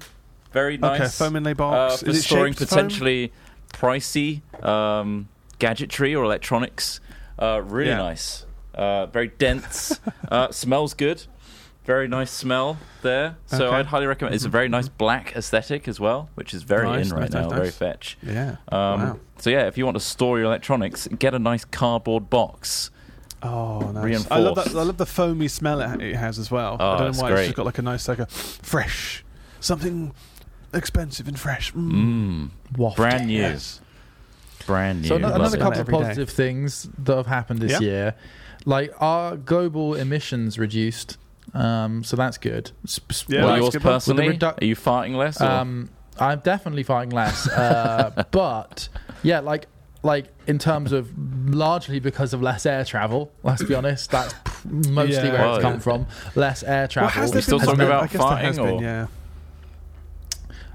Very 0.53 0.76
nice. 0.78 1.01
Okay, 1.01 1.09
foam 1.11 1.36
inlay 1.36 1.53
uh, 1.53 1.55
box. 1.55 2.03
for 2.03 2.11
is 2.11 2.24
storing 2.24 2.53
shaped 2.55 2.70
foam? 2.70 2.78
potentially 2.78 3.32
pricey 3.72 4.42
um, 4.64 5.28
gadgetry 5.59 6.14
or 6.14 6.24
electronics. 6.24 7.01
Uh, 7.38 7.62
really 7.64 7.90
Yeah. 7.90 7.98
nice. 7.98 8.46
Uh, 8.74 9.07
very 9.07 9.28
dense. 9.28 9.98
uh, 10.30 10.51
smells 10.51 10.94
good. 10.94 11.24
Very 11.86 12.07
nice 12.09 12.30
smell 12.30 12.78
there. 13.03 13.36
So 13.46 13.66
Okay. 13.66 13.76
I'd 13.76 13.86
highly 13.86 14.07
recommend. 14.07 14.34
It's 14.34 14.44
a 14.44 14.48
very 14.51 14.68
nice 14.68 14.88
black 14.88 15.34
aesthetic 15.34 15.88
as 15.88 15.98
well, 15.98 16.28
which 16.34 16.53
is 16.55 16.62
very 16.62 16.86
Nice, 16.86 17.07
in 17.11 17.16
right 17.16 17.22
nice, 17.22 17.32
now. 17.32 17.48
nice, 17.48 17.57
Very 17.59 17.70
fetch. 17.70 18.18
Yeah. 18.22 18.57
Um, 18.68 19.01
wow. 19.01 19.18
So 19.38 19.51
yeah, 19.51 19.66
if 19.66 19.78
you 19.78 19.84
want 19.86 19.96
to 19.96 20.01
store 20.05 20.38
your 20.38 20.46
electronics, 20.46 21.09
get 21.18 21.34
a 21.34 21.38
nice 21.38 21.64
cardboard 21.64 22.28
box. 22.30 22.90
Oh, 23.42 23.90
nice. 23.92 24.30
I 24.30 24.38
love 24.38 24.57
that. 24.57 24.68
I 24.68 24.82
love 24.82 24.98
the 24.98 25.07
foamy 25.07 25.48
smell 25.48 25.80
it, 25.80 26.14
has 26.14 26.38
as 26.38 26.51
well. 26.51 26.76
Oh, 26.78 26.90
I 26.90 26.98
don't 26.98 27.16
know 27.16 27.22
why 27.22 27.28
it's 27.28 27.34
great. 27.34 27.44
just 27.46 27.57
got 27.57 27.66
like 27.66 27.78
a 27.78 27.82
nice, 27.82 28.07
like 28.07 28.18
a 28.18 28.26
fresh, 28.26 29.24
something 29.61 30.12
expensive 30.73 31.29
and 31.29 31.39
fresh. 31.39 31.73
Mm. 31.73 32.51
Mm. 32.77 32.97
Brand 32.97 33.27
new. 33.27 33.39
Yes. 33.39 33.81
Brand 34.66 35.03
new. 35.03 35.09
So 35.09 35.16
ano- 35.16 35.35
another 35.35 35.57
couple 35.59 35.73
of 35.81 35.89
Every 35.89 35.93
day. 35.95 35.99
positive 36.05 36.31
things 36.31 36.89
that 36.99 37.16
have 37.16 37.27
happened 37.27 37.61
this 37.61 37.73
Yeah. 37.81 37.89
year, 37.89 38.14
like 38.66 38.93
our 39.01 39.37
global 39.37 39.95
emissions 39.95 40.59
reduced, 40.59 41.16
um, 41.55 42.05
so 42.05 42.16
that's 42.16 42.39
good. 42.39 42.71
Sp- 42.87 43.11
sp- 43.11 43.31
Yeah, 43.33 43.45
well, 43.45 43.57
yours 43.59 43.71
good 43.75 43.83
one. 43.85 43.95
With 43.95 44.05
the 44.05 44.14
personally, 44.14 44.39
reduc- 44.39 44.62
are 44.62 44.64
you 44.64 44.77
farting 44.77 45.16
less? 45.16 45.41
Um, 45.41 45.91
I'm 46.18 46.41
definitely 46.41 46.83
fighting 46.83 47.11
less, 47.11 47.49
uh, 47.49 48.25
but 48.31 48.89
yeah, 49.23 49.41
like 49.41 49.66
like 50.03 50.27
in 50.47 50.59
terms 50.59 50.93
of 50.93 51.11
largely 51.53 52.01
because 52.01 52.33
of 52.33 52.41
less 52.41 52.64
air 52.64 52.85
travel. 52.87 53.31
Let's 53.43 53.62
be 53.62 53.75
honest, 53.75 54.11
that's 54.11 54.35
mostly 54.64 55.14
Yeah. 55.29 55.33
where 55.33 55.41
Well, 55.43 55.55
it's 55.57 55.62
come 55.62 55.73
yeah. 55.75 55.79
from. 55.81 56.07
Less 56.35 56.62
air 56.62 56.81
Well, 56.83 56.89
travel. 56.89 57.11
has 57.11 57.31
We 57.31 57.33
there 57.35 57.43
still 57.43 57.59
talking 57.61 57.81
about 57.83 58.03
I 58.05 58.07
guess 58.07 58.12
there 58.23 58.37
has 58.37 58.59
farting, 58.59 58.64
been, 58.77 58.79
yeah. 58.83 59.07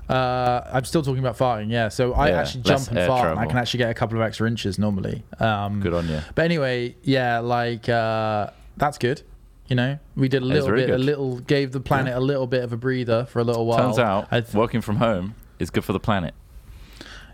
Uh, 0.10 0.62
I'm 0.72 0.86
still 0.86 1.02
talking 1.02 1.20
about 1.20 1.38
farting, 1.38 1.72
yeah. 1.72 1.90
So 1.90 2.14
I 2.14 2.30
Yeah, 2.30 2.40
actually 2.42 2.62
jump 2.64 2.88
and 2.90 2.98
air 3.00 3.08
fart, 3.08 3.32
and 3.32 3.40
I 3.40 3.46
can 3.48 3.58
actually 3.58 3.80
get 3.80 3.90
a 3.90 3.94
couple 3.94 4.18
of 4.18 4.24
extra 4.28 4.48
inches 4.48 4.78
normally. 4.78 5.24
Um, 5.40 5.80
Good 5.82 5.94
on 5.94 6.08
you. 6.08 6.20
But 6.36 6.46
anyway, 6.46 6.96
yeah, 7.04 7.40
like 7.40 7.90
uh, 7.90 8.52
that's 8.78 8.98
good. 8.98 9.22
You 9.68 9.76
know, 9.76 9.98
we 10.16 10.30
did 10.30 10.44
a 10.44 10.46
little 10.46 10.68
very 10.68 10.86
bit, 10.86 10.92
a 10.92 10.98
little, 11.00 11.40
gave 11.40 11.72
the 11.72 11.80
planet 11.80 12.14
a 12.16 12.20
little 12.20 12.46
bit 12.46 12.64
of 12.64 12.72
a 12.72 12.78
breather 12.78 13.26
for 13.26 13.40
a 13.40 13.44
little 13.44 13.66
while. 13.66 13.80
Turns 13.80 13.98
out, 13.98 14.30
th- 14.30 14.54
working 14.54 14.82
from 14.82 14.98
home 14.98 15.34
is 15.58 15.72
good 15.72 15.84
for 15.84 15.94
the 15.94 16.00
planet. 16.00 16.36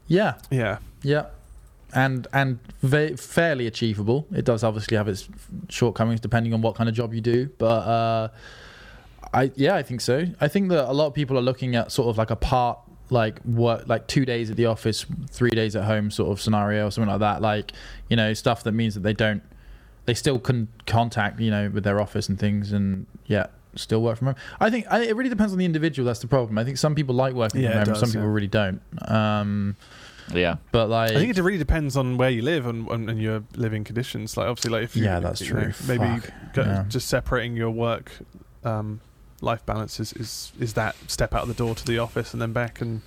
yeah, 0.08 0.36
Yeah. 0.50 0.78
yeah, 1.04 1.26
and 1.94 2.26
and 2.32 2.60
ve- 2.82 3.18
fairly 3.18 3.68
achievable. 3.68 4.28
It 4.32 4.46
does 4.46 4.64
obviously 4.64 4.96
have 4.96 5.10
its 5.10 5.28
shortcomings 5.68 6.22
depending 6.22 6.54
on 6.54 6.62
what 6.62 6.76
kind 6.76 6.88
of 6.88 6.96
job 6.96 7.14
you 7.14 7.20
do, 7.20 7.50
but 7.58 7.66
uh, 7.86 8.28
I 9.34 9.52
yeah, 9.56 9.76
I 9.76 9.84
think 9.84 10.02
so. 10.02 10.26
I 10.40 10.48
think 10.48 10.70
that 10.70 10.90
a 10.90 10.94
lot 10.94 11.08
of 11.08 11.14
people 11.14 11.38
are 11.38 11.42
looking 11.42 11.76
at 11.76 11.92
sort 11.92 12.10
of 12.10 12.18
like 12.18 12.30
a 12.32 12.36
part 12.36 12.80
like 13.10 13.44
work 13.46 13.88
like 13.88 14.08
two 14.08 14.24
days 14.26 14.50
at 14.50 14.56
the 14.58 14.66
office 14.66 15.06
three 15.30 15.52
days 15.52 15.76
at 15.76 15.84
home 15.84 16.10
sort 16.10 16.32
of 16.32 16.42
scenario 16.42 16.88
or 16.88 16.92
something 16.92 17.10
like 17.12 17.20
that 17.20 17.42
like 17.42 17.74
you 18.08 18.16
know 18.16 18.34
stuff 18.34 18.64
that 18.64 18.72
means 18.72 18.94
that 18.94 19.02
they 19.02 19.12
don't 19.14 19.44
they 20.06 20.14
still 20.14 20.40
can 20.40 20.70
contact 20.88 21.38
you 21.42 21.52
know 21.52 21.70
with 21.70 21.84
their 21.84 22.00
office 22.00 22.30
and 22.30 22.40
things 22.40 22.72
and 22.72 23.06
yeah 23.26 23.48
still 23.76 24.02
work 24.02 24.18
from 24.18 24.28
home. 24.28 24.36
I 24.60 24.70
think 24.70 24.86
I, 24.90 25.04
it 25.04 25.16
really 25.16 25.30
depends 25.30 25.54
on 25.54 25.60
the 25.60 25.66
individual. 25.66 26.06
That's 26.06 26.20
the 26.20 26.28
problem. 26.28 26.58
I 26.58 26.64
think 26.66 26.78
some 26.78 26.94
people 26.96 27.16
like 27.16 27.34
working 27.34 27.62
Yeah, 27.62 27.70
from 27.72 27.78
home, 27.80 27.86
does, 27.86 28.00
some 28.02 28.10
people 28.12 28.28
really 28.28 28.48
don't. 28.48 28.82
Um, 29.08 29.78
Yeah. 30.34 30.58
but 30.74 30.90
like, 30.90 31.12
I 31.12 31.16
think 31.16 31.38
it 31.38 31.42
really 31.42 31.58
depends 31.58 31.96
on 31.96 32.18
where 32.18 32.30
you 32.30 32.42
live 32.42 32.66
and, 32.66 32.86
and, 32.90 33.10
and 33.10 33.22
your 33.22 33.44
living 33.56 33.86
conditions. 33.86 34.36
Like 34.36 34.48
obviously, 34.48 34.72
like 34.72 34.84
if 34.84 34.96
you, 34.98 35.06
Yeah, 35.06 35.22
that's 35.22 35.40
you 35.40 35.48
true. 35.48 35.68
know, 35.68 35.74
maybe 35.88 36.22
go, 36.54 36.64
Yeah. 36.64 36.86
just 36.90 37.08
separating 37.08 37.56
your 37.56 37.72
work 37.72 38.12
um, 38.66 39.00
life 39.42 39.66
balance 39.66 40.00
is, 40.00 40.14
is 40.14 40.52
is 40.60 40.74
that 40.74 40.96
step 41.08 41.34
out 41.34 41.42
of 41.44 41.48
the 41.48 41.54
door 41.54 41.76
to 41.76 41.86
the 41.86 41.98
office 42.00 42.34
and 42.34 42.42
then 42.42 42.54
back, 42.54 42.80
and 42.82 43.02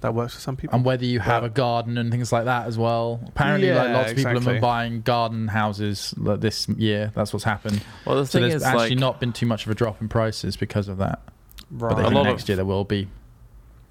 that 0.00 0.14
works 0.14 0.34
for 0.34 0.40
some 0.40 0.56
people. 0.56 0.74
and 0.76 0.84
whether 0.84 1.04
you 1.04 1.18
have 1.20 1.42
Yeah. 1.42 1.46
a 1.46 1.50
garden 1.50 1.96
and 1.98 2.10
things 2.10 2.30
like 2.32 2.44
that 2.44 2.66
as 2.66 2.76
well. 2.76 3.20
Apparently, 3.28 3.70
like 3.72 3.88
Yeah, 3.88 3.96
lots 3.96 4.10
of 4.10 4.16
people 4.16 4.32
have 4.34 4.44
been 4.44 4.60
buying 4.60 5.00
garden 5.00 5.48
houses 5.48 6.14
like, 6.18 6.40
this 6.40 6.68
year. 6.68 7.10
That's 7.14 7.32
what's 7.32 7.44
happened. 7.44 7.82
Well, 8.04 8.16
the 8.16 8.26
So 8.26 8.38
thing 8.38 8.48
there's 8.50 8.62
is, 8.62 8.62
actually 8.62 8.90
like, 8.90 8.98
not 8.98 9.18
been 9.20 9.32
too 9.32 9.46
much 9.46 9.64
of 9.64 9.72
a 9.72 9.74
drop 9.74 10.00
in 10.02 10.08
prices 10.08 10.56
because 10.56 10.88
of 10.88 10.98
that. 10.98 11.20
But 11.70 11.86
right. 11.86 11.96
I 11.96 12.00
A 12.00 12.04
think 12.04 12.14
lot 12.14 12.22
next 12.24 12.42
of- 12.42 12.48
year 12.50 12.56
there 12.56 12.64
will 12.66 12.84
be. 12.84 13.08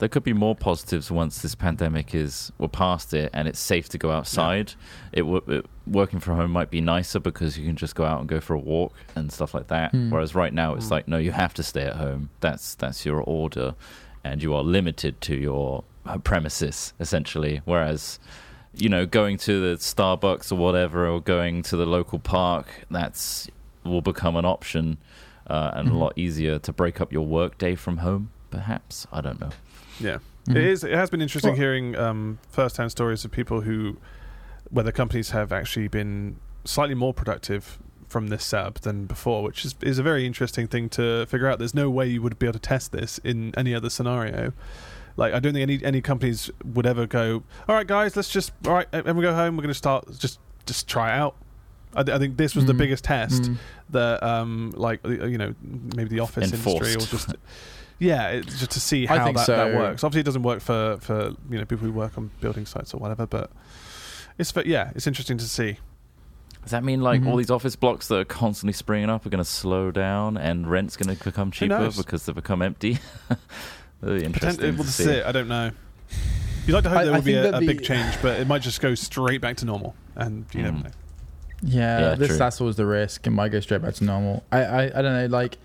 There 0.03 0.09
could 0.09 0.23
be 0.23 0.33
more 0.33 0.53
positives 0.53 1.09
once 1.09 1.41
this 1.41 1.55
pandemic 1.55 2.13
is 2.13 2.51
we're 2.57 2.67
past 2.67 3.13
it 3.13 3.29
and 3.33 3.47
it's 3.47 3.57
safe 3.59 3.87
to 3.87 3.97
go 3.97 4.11
outside. 4.11 4.73
It, 5.13 5.21
w- 5.21 5.41
it 5.47 5.65
working 5.87 6.19
from 6.19 6.35
home 6.35 6.51
might 6.51 6.69
be 6.69 6.81
nicer 6.81 7.19
because 7.21 7.57
you 7.57 7.65
can 7.65 7.77
just 7.77 7.95
go 7.95 8.03
out 8.03 8.19
and 8.19 8.27
go 8.27 8.41
for 8.41 8.53
a 8.53 8.59
walk 8.59 8.93
and 9.15 9.31
stuff 9.31 9.53
like 9.53 9.67
that. 9.67 9.91
Hmm. 9.91 10.09
Whereas 10.11 10.35
right 10.35 10.53
now 10.53 10.73
it's 10.75 10.87
Hmm. 10.87 10.93
like 10.95 11.07
no, 11.07 11.17
you 11.17 11.31
have 11.31 11.53
to 11.53 11.63
stay 11.63 11.83
at 11.91 11.95
home. 11.95 12.29
That's 12.41 12.75
that's 12.75 13.05
your 13.05 13.21
order, 13.21 13.75
and 14.25 14.43
you 14.43 14.53
are 14.53 14.61
limited 14.63 15.21
to 15.21 15.35
your 15.35 15.85
uh, 16.05 16.17
premises 16.17 16.93
essentially. 16.99 17.61
Whereas 17.63 18.19
you 18.75 18.89
know 18.89 19.05
going 19.05 19.37
to 19.37 19.53
the 19.69 19.77
Starbucks 19.77 20.51
or 20.51 20.55
whatever 20.55 21.07
or 21.07 21.21
going 21.21 21.61
to 21.69 21.77
the 21.77 21.85
local 21.85 22.19
park 22.19 22.67
that's 22.91 23.47
will 23.85 24.01
become 24.01 24.35
an 24.35 24.43
option 24.45 24.97
uh, 25.47 25.71
and 25.75 25.87
Mhm. 25.87 25.93
a 25.93 25.97
lot 25.97 26.13
easier 26.17 26.59
to 26.59 26.73
break 26.73 26.99
up 26.99 27.13
your 27.13 27.25
work 27.25 27.57
day 27.57 27.75
from 27.75 27.97
home. 27.99 28.31
Perhaps 28.51 29.07
I 29.11 29.21
don't 29.21 29.39
know. 29.41 29.51
Yeah, 29.99 30.17
Mhm. 30.47 30.55
it 30.55 30.63
is. 30.63 30.83
It 30.83 30.93
has 30.93 31.09
been 31.09 31.21
interesting 31.21 31.51
Well- 31.51 31.59
hearing 31.59 31.95
um, 31.95 32.39
first-hand 32.49 32.91
stories 32.91 33.23
of 33.25 33.31
people 33.31 33.61
who, 33.61 33.97
where 34.69 34.83
the 34.83 34.91
companies 34.91 35.29
have 35.31 35.51
actually 35.51 35.87
been 35.87 36.37
slightly 36.65 36.95
more 36.95 37.13
productive 37.13 37.77
from 38.07 38.27
this 38.27 38.43
setup 38.43 38.79
than 38.81 39.05
before, 39.05 39.41
which 39.43 39.65
is 39.65 39.75
is 39.81 39.97
a 39.99 40.03
very 40.03 40.25
interesting 40.25 40.67
thing 40.67 40.87
to 40.89 41.25
figure 41.27 41.47
out. 41.47 41.57
There's 41.59 41.73
no 41.73 41.89
way 41.89 42.07
you 42.07 42.21
would 42.21 42.37
be 42.37 42.45
able 42.45 42.53
to 42.53 42.59
test 42.59 42.91
this 42.91 43.17
in 43.23 43.53
any 43.57 43.73
other 43.73 43.89
scenario. 43.89 44.53
Like 45.17 45.33
I 45.33 45.39
don't 45.39 45.53
think 45.53 45.63
any 45.63 45.83
any 45.83 46.01
companies 46.01 46.49
would 46.63 46.85
ever 46.85 47.05
go. 47.07 47.43
All 47.67 47.75
right, 47.75 47.87
guys, 47.87 48.15
let's 48.15 48.29
just 48.29 48.51
all 48.67 48.73
right, 48.73 48.87
everyone 48.93 49.21
go 49.23 49.33
home. 49.33 49.55
We're 49.57 49.63
going 49.63 49.69
to 49.73 49.73
start 49.77 50.05
just 50.19 50.39
just 50.65 50.87
try 50.87 51.11
it 51.15 51.19
out. 51.19 51.35
I, 51.95 52.03
th- 52.03 52.15
I 52.15 52.19
think 52.19 52.37
this 52.37 52.55
was 52.55 52.65
the 52.65 52.73
Mm. 52.73 52.77
biggest 52.77 53.03
test 53.03 53.43
Mm. 53.43 53.57
that 53.91 54.23
um 54.23 54.73
like 54.75 54.99
you 55.05 55.37
know 55.37 55.53
maybe 55.95 56.09
the 56.09 56.19
office 56.21 56.45
industry 56.51 56.93
or 56.95 57.05
just 57.05 57.35
yeah 57.99 58.29
it, 58.29 58.47
just 58.47 58.71
to 58.71 58.79
see 58.79 59.07
I 59.07 59.17
how 59.17 59.25
think 59.25 59.37
that, 59.37 59.47
that 59.47 59.75
works 59.75 60.03
obviously 60.03 60.21
it 60.21 60.25
doesn't 60.25 60.43
work 60.43 60.61
for 60.61 60.97
for 61.01 61.33
you 61.49 61.57
know 61.59 61.65
people 61.65 61.85
who 61.85 61.91
work 61.93 62.17
on 62.17 62.31
building 62.41 62.65
sites 62.65 62.93
or 62.93 62.97
whatever 62.97 63.25
but 63.27 63.51
it's 64.37 64.51
fa- 64.51 64.67
yeah 64.67 64.91
it's 64.95 65.07
interesting 65.07 65.37
to 65.37 65.45
see 65.47 65.77
Does 66.63 66.71
that 66.71 66.83
mean 66.83 67.01
like 67.01 67.21
Mhm. 67.21 67.27
all 67.27 67.35
these 67.37 67.51
office 67.51 67.75
blocks 67.75 68.07
that 68.07 68.17
are 68.17 68.25
constantly 68.25 68.73
springing 68.73 69.09
up 69.09 69.25
are 69.25 69.29
going 69.29 69.43
to 69.43 69.49
slow 69.49 69.91
down 69.91 70.37
and 70.37 70.69
rent's 70.69 70.95
going 70.97 71.15
to 71.15 71.23
become 71.23 71.51
cheaper 71.51 71.91
because 71.95 72.25
they've 72.25 72.35
become 72.35 72.61
empty? 72.61 72.99
Really 74.01 74.25
Potent- 74.27 74.35
interesting. 74.59 74.75
well, 74.75 74.77
to 74.79 74.83
this 74.83 74.95
see. 74.95 75.03
is 75.03 75.09
it 75.09 75.25
I 75.25 75.31
don't 75.31 75.47
know 75.47 75.71
you'd 76.65 76.73
like 76.73 76.83
to 76.83 76.89
hope 76.89 76.99
I- 76.99 77.03
there 77.05 77.13
I 77.13 77.17
would 77.17 77.25
be 77.25 77.33
think 77.33 77.47
a, 77.47 77.51
that 77.51 77.57
a 77.57 77.59
the- 77.65 77.73
big 77.73 77.83
change 77.83 78.21
but 78.21 78.39
it 78.39 78.47
might 78.47 78.61
just 78.61 78.81
go 78.81 78.95
straight 78.95 79.39
back 79.41 79.57
to 79.57 79.65
normal 79.65 79.95
and 80.15 80.45
you 80.53 80.61
never 80.63 80.77
Mm. 80.77 80.83
know 80.85 80.89
Yeah, 81.61 81.99
Yeah, 81.99 82.15
this 82.15 82.27
true. 82.29 82.37
that's 82.37 82.59
always 82.59 82.75
the 82.75 82.85
risk. 82.85 83.25
It 83.25 83.29
might 83.29 83.49
go 83.53 83.61
straight 83.61 83.81
back 83.81 83.93
to 83.95 84.03
normal. 84.03 84.43
I 84.51 84.59
I, 84.63 84.81
I 84.99 85.01
don't 85.01 85.13
know. 85.13 85.27
Like, 85.27 85.57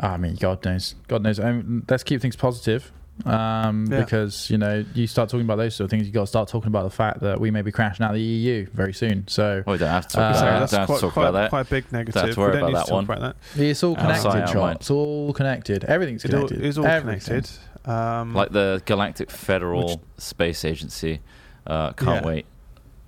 I 0.00 0.16
mean, 0.16 0.36
God 0.36 0.64
knows, 0.64 0.94
God 1.08 1.22
knows. 1.22 1.40
I 1.40 1.52
mean, 1.52 1.84
let's 1.88 2.02
keep 2.04 2.20
things 2.20 2.36
positive. 2.36 2.92
Um, 3.26 3.86
Yeah. 3.90 3.98
because 3.98 4.48
you 4.48 4.58
know, 4.58 4.84
you 4.94 5.08
start 5.08 5.28
talking 5.28 5.44
about 5.44 5.56
those 5.56 5.74
sort 5.74 5.86
of 5.86 5.90
things, 5.90 6.06
you 6.06 6.12
got 6.12 6.20
to 6.20 6.26
start 6.28 6.48
talking 6.48 6.68
about 6.68 6.84
the 6.84 6.90
fact 6.90 7.18
that 7.20 7.40
we 7.40 7.50
may 7.50 7.62
be 7.62 7.72
crashing 7.72 8.04
out 8.04 8.10
of 8.10 8.14
the 8.14 8.22
EU 8.22 8.66
very 8.72 8.92
soon. 8.92 9.26
So 9.26 9.64
Well, 9.66 9.72
we 9.74 9.78
don't 9.78 9.88
have 9.90 10.06
to 10.06 10.14
talk, 10.14 10.22
Uh, 10.22 10.28
about, 10.28 10.38
so 10.38 10.44
that. 10.44 10.60
that's 10.70 10.86
quite, 10.86 10.94
to 10.96 11.00
talk 11.00 11.12
quite, 11.14 11.22
about 11.28 11.32
that. 11.40 11.50
quite 11.50 11.66
a 11.66 11.70
big 11.70 11.92
negative 11.92 12.14
Don't 12.14 12.26
have 12.26 12.34
to 12.36 12.40
worry 12.40 12.58
about 12.60 12.86
that 12.86 12.92
one. 12.94 13.04
about 13.04 13.20
that 13.20 13.36
it's 13.60 13.82
all 13.82 13.96
connected, 13.96 14.26
our 14.28 14.46
Chop. 14.46 14.76
It's 14.76 14.90
all 14.92 15.32
connected. 15.32 15.82
Everything's 15.84 16.24
it 16.24 16.32
all, 16.32 16.46
connected. 16.46 16.64
is 16.64 16.78
all 16.78 16.86
Everything. 16.86 17.20
connected 17.40 17.90
um, 17.90 18.34
Like 18.34 18.52
the 18.52 18.82
Galactic 18.84 19.32
Federal 19.32 19.86
Which- 19.88 19.98
Space 20.18 20.64
Agency. 20.64 21.20
Uh, 21.66 21.90
can't 21.94 22.22
Yeah. 22.22 22.28
wait. 22.28 22.46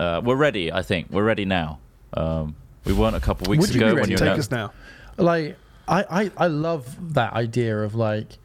Uh, 0.01 0.20
we're 0.24 0.34
ready, 0.34 0.72
I 0.72 0.82
think. 0.82 1.07
We're 1.12 1.22
ready 1.24 1.45
now. 1.45 1.78
Um, 2.14 2.57
we 2.84 2.93
weren't 2.95 3.14
a 3.14 3.20
couple 3.20 3.49
weeks 3.49 3.61
Would 3.61 3.74
you 3.74 3.80
be 3.80 3.86
ago 3.86 3.95
ready 3.95 4.01
when 4.01 4.11
you 4.11 4.16
to 4.16 4.20
take 4.24 4.32
announced. 4.32 4.53
us 4.53 4.57
now 4.57 4.72
like 5.18 5.57
I, 5.91 6.22
I 6.22 6.30
I 6.36 6.47
love 6.47 7.14
that 7.14 7.32
idea 7.32 7.82
of 7.82 7.95
like 7.95 8.38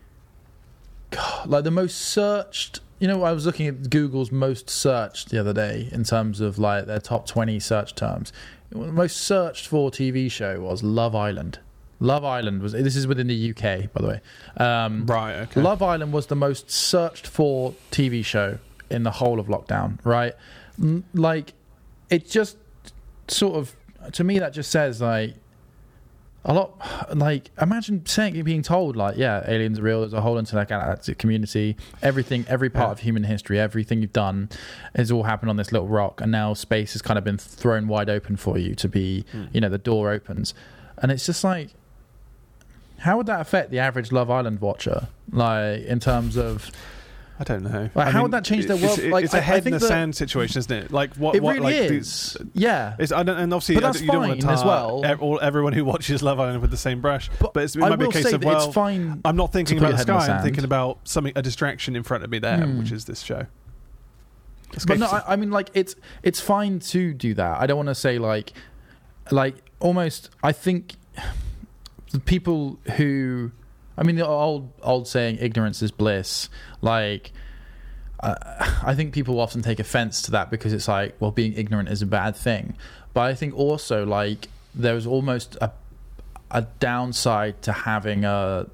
God, 1.11 1.47
like 1.47 1.63
the 1.63 1.71
most 1.71 1.97
searched 1.97 2.79
you 2.99 3.07
know 3.07 3.23
I 3.23 3.31
was 3.31 3.45
looking 3.45 3.67
at 3.67 3.89
Google's 3.89 4.31
most 4.31 4.69
searched 4.69 5.29
the 5.29 5.39
other 5.39 5.53
day 5.53 5.87
in 5.91 6.03
terms 6.03 6.41
of 6.41 6.57
like 6.59 6.85
their 6.85 6.99
top 6.99 7.25
20 7.25 7.59
search 7.59 7.95
terms. 7.95 8.33
The 8.69 8.77
most 8.77 9.17
searched 9.17 9.67
for 9.67 9.91
TV 9.91 10.29
show 10.29 10.59
was 10.59 10.83
Love 10.83 11.15
Island. 11.15 11.59
Love 12.01 12.25
Island 12.25 12.61
was 12.61 12.73
this 12.73 12.95
is 12.95 13.07
within 13.07 13.27
the 13.27 13.51
UK 13.51 13.93
by 13.93 14.01
the 14.01 14.07
way. 14.07 14.21
Um, 14.57 15.05
right 15.05 15.35
okay. 15.35 15.61
Love 15.61 15.81
Island 15.81 16.11
was 16.11 16.27
the 16.27 16.35
most 16.35 16.69
searched 16.69 17.27
for 17.27 17.73
TV 17.91 18.25
show 18.25 18.57
in 18.89 19.03
the 19.03 19.11
whole 19.11 19.39
of 19.39 19.47
lockdown, 19.47 19.99
right? 20.03 20.33
Like, 21.13 21.53
it 22.09 22.29
just 22.29 22.57
sort 23.27 23.55
of, 23.55 23.75
to 24.13 24.23
me, 24.23 24.39
that 24.39 24.53
just 24.53 24.71
says 24.71 25.01
like 25.01 25.35
a 26.47 26.53
lot. 26.53 26.79
Like, 27.15 27.49
imagine 27.59 28.05
saying 28.05 28.41
being 28.43 28.61
told 28.61 28.95
like, 28.95 29.17
yeah, 29.17 29.43
aliens 29.47 29.79
are 29.79 29.81
real. 29.81 30.01
There's 30.01 30.13
a 30.13 30.21
whole 30.21 30.37
intergalactic 30.37 31.17
community. 31.17 31.75
Everything, 32.03 32.45
every 32.47 32.69
part 32.69 32.87
Yeah. 32.89 32.91
of 32.93 32.99
human 32.99 33.23
history, 33.23 33.59
everything 33.59 34.01
you've 34.01 34.13
done, 34.13 34.49
has 34.95 35.11
all 35.11 35.23
happened 35.23 35.49
on 35.49 35.57
this 35.57 35.71
little 35.71 35.87
rock, 35.87 36.21
and 36.21 36.31
now 36.31 36.53
space 36.53 36.93
has 36.93 37.01
kind 37.01 37.17
of 37.17 37.23
been 37.23 37.37
thrown 37.37 37.87
wide 37.87 38.09
open 38.09 38.35
for 38.37 38.57
you 38.59 38.75
to 38.75 38.87
be 38.87 39.25
Hmm. 39.31 39.45
you 39.53 39.59
know 39.61 39.69
the 39.69 39.77
door 39.79 40.11
opens 40.11 40.53
and 41.01 41.11
it's 41.11 41.25
just 41.25 41.43
like 41.43 41.69
how 42.99 43.17
would 43.17 43.25
that 43.25 43.41
affect 43.41 43.71
the 43.71 43.79
average 43.79 44.11
love 44.11 44.29
island 44.29 44.61
watcher 44.61 45.07
like 45.31 45.81
in 45.81 45.99
terms 45.99 46.37
of 46.37 46.71
I 47.37 47.43
don't 47.43 47.63
know. 47.63 47.89
Like, 47.93 48.07
how 48.07 48.19
mean, 48.19 48.21
would 48.23 48.31
that 48.31 48.45
change 48.45 48.65
their 48.65 48.77
it's- 48.77 48.97
world? 48.97 49.11
Like, 49.11 49.25
it's 49.25 49.33
a 49.33 49.37
I- 49.37 49.39
I 49.41 49.43
head 49.43 49.65
in 49.67 49.73
the 49.73 49.79
sand 49.81 50.15
situation, 50.15 50.59
isn't 50.59 50.71
it? 50.71 50.91
Like 50.91 51.15
what? 51.15 51.35
it 51.35 51.43
what, 51.43 51.55
really 51.59 51.81
like, 51.81 51.91
is 51.91 52.37
yeah 52.53 52.95
It's, 52.97 53.11
I 53.11 53.23
don't, 53.23 53.37
and 53.37 53.53
obviously, 53.53 53.75
But 53.75 53.81
that's 53.83 54.01
you 54.01 54.07
don't 54.07 54.27
want 54.29 54.39
to 54.39 54.45
fine 54.47 54.53
as 54.55 54.63
well. 54.63 55.03
ev- 55.03 55.21
all, 55.21 55.39
everyone 55.41 55.73
who 55.73 55.83
watches 55.83 56.23
Love 56.23 56.39
Island 56.39 56.61
with 56.61 56.71
the 56.71 56.77
same 56.77 57.01
brush. 57.01 57.29
but, 57.39 57.53
But 57.53 57.63
it's, 57.63 57.75
it 57.75 57.79
might 57.79 57.95
be 57.97 58.05
a 58.05 58.09
case 58.09 58.31
of 58.31 58.41
well, 58.43 58.65
it's 58.65 58.73
fine 58.73 59.19
I'm 59.25 59.35
not 59.35 59.51
thinking 59.51 59.77
about 59.79 59.87
the 59.97 60.01
in 60.01 60.07
the 60.07 60.21
sky. 60.21 60.33
I'm 60.37 60.43
thinking 60.43 60.63
about 60.63 60.99
something, 61.03 61.33
a 61.35 61.41
distraction 61.41 61.95
in 61.97 62.03
front 62.03 62.23
of 62.23 62.29
me 62.29 62.39
there, 62.39 62.65
Hmm. 62.65 62.79
which 62.79 62.91
is 62.93 63.03
this 63.05 63.19
show. 63.21 63.47
but 64.87 64.97
no 64.99 65.05
I, 65.07 65.33
I 65.33 65.35
mean 65.35 65.51
like 65.51 65.69
it's 65.73 65.95
it's 66.23 66.39
fine 66.41 66.79
to 66.79 67.13
do 67.13 67.33
that 67.35 67.61
i 67.61 67.65
don't 67.67 67.77
want 67.77 67.87
to 67.87 67.95
say 67.95 68.17
like 68.17 68.51
like 69.31 69.55
almost 69.79 70.29
i 70.43 70.51
think 70.51 70.95
the 72.11 72.19
people 72.19 72.79
who 72.97 73.51
i 73.97 74.03
mean 74.03 74.15
the 74.15 74.25
old 74.25 74.71
old 74.81 75.07
saying 75.07 75.37
ignorance 75.39 75.81
is 75.81 75.91
bliss 75.91 76.49
like 76.81 77.31
uh, 78.21 78.33
I 78.83 78.95
think 78.95 79.13
people 79.13 79.39
often 79.39 79.61
take 79.61 79.79
offense 79.79 80.21
to 80.23 80.31
that 80.31 80.49
because 80.49 80.73
it's 80.73 80.87
like, 80.87 81.15
well, 81.19 81.31
being 81.31 81.53
ignorant 81.53 81.89
is 81.89 82.01
a 82.01 82.05
bad 82.05 82.35
thing. 82.35 82.75
But 83.13 83.21
I 83.21 83.35
think 83.35 83.53
also 83.53 84.05
like 84.05 84.47
there's 84.73 85.05
almost 85.05 85.57
a 85.61 85.71
a 86.51 86.61
downside 86.79 87.61
to 87.63 87.71
having 87.71 88.23
a 88.23 88.67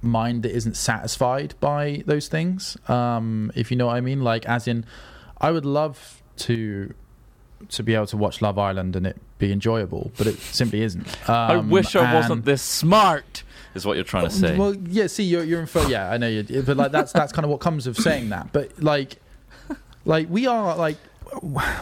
mind 0.00 0.42
that 0.42 0.52
isn't 0.52 0.76
satisfied 0.76 1.54
by 1.60 2.02
those 2.06 2.28
things. 2.28 2.76
Um, 2.88 3.52
if 3.54 3.70
you 3.70 3.76
know 3.76 3.86
what 3.86 3.96
I 3.96 4.00
mean, 4.00 4.22
like 4.22 4.46
as 4.46 4.66
in, 4.66 4.84
I 5.40 5.50
would 5.50 5.64
love 5.64 6.22
to 6.38 6.94
to 7.68 7.82
be 7.82 7.94
able 7.94 8.06
to 8.06 8.16
watch 8.16 8.42
Love 8.42 8.58
Island 8.58 8.96
and 8.96 9.06
it 9.06 9.16
be 9.38 9.52
enjoyable, 9.52 10.10
but 10.18 10.26
it 10.26 10.38
simply 10.38 10.82
isn't. 10.82 11.06
Um, 11.28 11.50
I 11.50 11.56
wish 11.58 11.94
I 11.94 12.14
wasn't 12.14 12.44
this 12.44 12.62
smart. 12.62 13.44
Is 13.74 13.86
what 13.86 13.94
you're 13.96 14.04
trying 14.04 14.24
to 14.24 14.30
say. 14.30 14.56
well, 14.56 14.74
yeah. 14.74 15.06
See, 15.06 15.24
you're 15.24 15.44
you're 15.44 15.60
in 15.60 15.66
for 15.66 15.82
yeah. 15.88 16.10
I 16.10 16.18
know 16.18 16.28
you, 16.28 16.42
but 16.62 16.76
like 16.76 16.92
that's 16.92 17.12
that's 17.12 17.32
kind 17.32 17.44
of 17.44 17.50
what 17.50 17.60
comes 17.60 17.86
of 17.86 17.96
saying 17.96 18.28
that. 18.30 18.52
But 18.52 18.82
like, 18.82 19.16
like 20.04 20.28
we 20.28 20.46
are 20.46 20.76
like. 20.76 20.96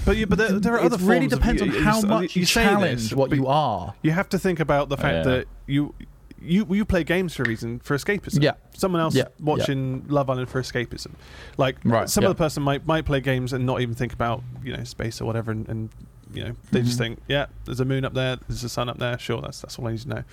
but 0.05 0.17
you, 0.17 0.27
but 0.27 0.39
there, 0.39 0.53
there 0.61 0.75
are 0.75 0.79
it 0.81 0.85
other 0.93 0.97
really 0.99 1.29
forms 1.29 1.33
of- 1.33 1.39
depends 1.41 1.63
on 1.63 1.69
how 1.71 2.01
you- 2.01 2.07
much 2.07 2.37
you, 2.37 2.45
say 2.45 2.63
challenge 2.63 3.03
this, 3.03 3.13
what 3.13 3.35
you 3.35 3.49
are. 3.49 3.95
You 4.03 4.13
have 4.13 4.29
to 4.29 4.39
think 4.39 4.61
about 4.61 4.89
the 4.89 4.97
fact 4.97 5.27
Yeah. 5.27 5.33
that 5.35 5.47
you. 5.67 5.95
You, 6.43 6.67
you 6.71 6.87
play 6.87 7.05
games 7.05 7.35
for 7.37 7.43
a 7.43 7.49
reason 7.49 7.81
for 7.81 7.95
escapism. 7.95 8.43
Yeah. 8.43 8.53
Someone 8.75 9.03
else 9.03 9.15
Yeah, 9.15 9.25
watching 9.41 10.07
Love 10.09 10.31
Island 10.31 10.49
for 10.49 10.59
escapism. 10.63 11.11
Like 11.59 11.77
Right, 11.85 12.09
some 12.09 12.23
yeah. 12.23 12.31
other 12.31 12.39
person 12.39 12.63
might 12.63 12.87
might 12.87 13.05
play 13.05 13.21
games 13.21 13.53
and 13.53 13.67
not 13.67 13.83
even 13.83 13.95
think 13.95 14.15
about 14.15 14.43
you 14.65 14.75
know 14.75 14.83
space 14.85 15.21
or 15.21 15.27
whatever, 15.27 15.51
and, 15.51 15.69
and 15.69 15.91
you 16.33 16.43
know 16.45 16.53
they 16.73 16.81
just 16.81 16.95
Mhm. 16.95 16.99
think, 16.99 17.19
yeah, 17.29 17.45
there's 17.67 17.81
a 17.81 17.85
moon 17.85 18.07
up 18.07 18.15
there, 18.15 18.39
there's 18.49 18.65
a 18.65 18.71
sun 18.71 18.89
up 18.89 18.97
there. 18.99 19.19
Sure, 19.19 19.43
that's 19.43 19.61
that's 19.61 19.79
all 19.79 19.87
I 19.87 19.91
need 19.91 20.01
to 20.01 20.09
know. 20.09 20.25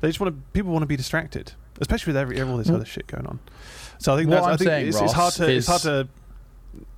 They 0.00 0.08
just 0.08 0.20
want 0.20 0.34
to. 0.34 0.42
People 0.52 0.72
want 0.72 0.82
to 0.82 0.86
be 0.86 0.96
distracted, 0.96 1.52
especially 1.80 2.12
with 2.12 2.18
every 2.18 2.40
all 2.42 2.56
this 2.56 2.68
Well- 2.68 2.76
other 2.76 2.84
shit 2.84 3.06
going 3.06 3.26
on. 3.26 3.38
So 3.98 4.14
I 4.14 4.18
think 4.18 4.28
What 4.30 4.36
that's. 4.36 4.46
I 4.46 4.50
I'm 4.52 4.58
think 4.58 4.68
saying, 4.68 4.88
it's, 4.88 5.00
it's 5.00 5.12
hard 5.12 5.24
Ross, 5.26 5.36
to. 5.36 5.50
it's 5.52 5.66
hard 5.66 5.80
to. 5.82 6.08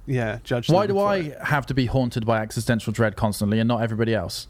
Yeah, 0.07 0.39
judge. 0.45 0.71
Why 0.71 0.87
them 0.87 0.97
do 0.97 1.03
I 1.03 1.17
it. 1.17 1.39
have 1.43 1.67
to 1.67 1.75
be 1.75 1.87
haunted 1.87 2.25
by 2.25 2.41
existential 2.41 2.93
dread 2.93 3.17
constantly 3.17 3.59
and 3.59 3.67
not 3.69 3.83
everybody 3.83 4.15
else? 4.15 4.47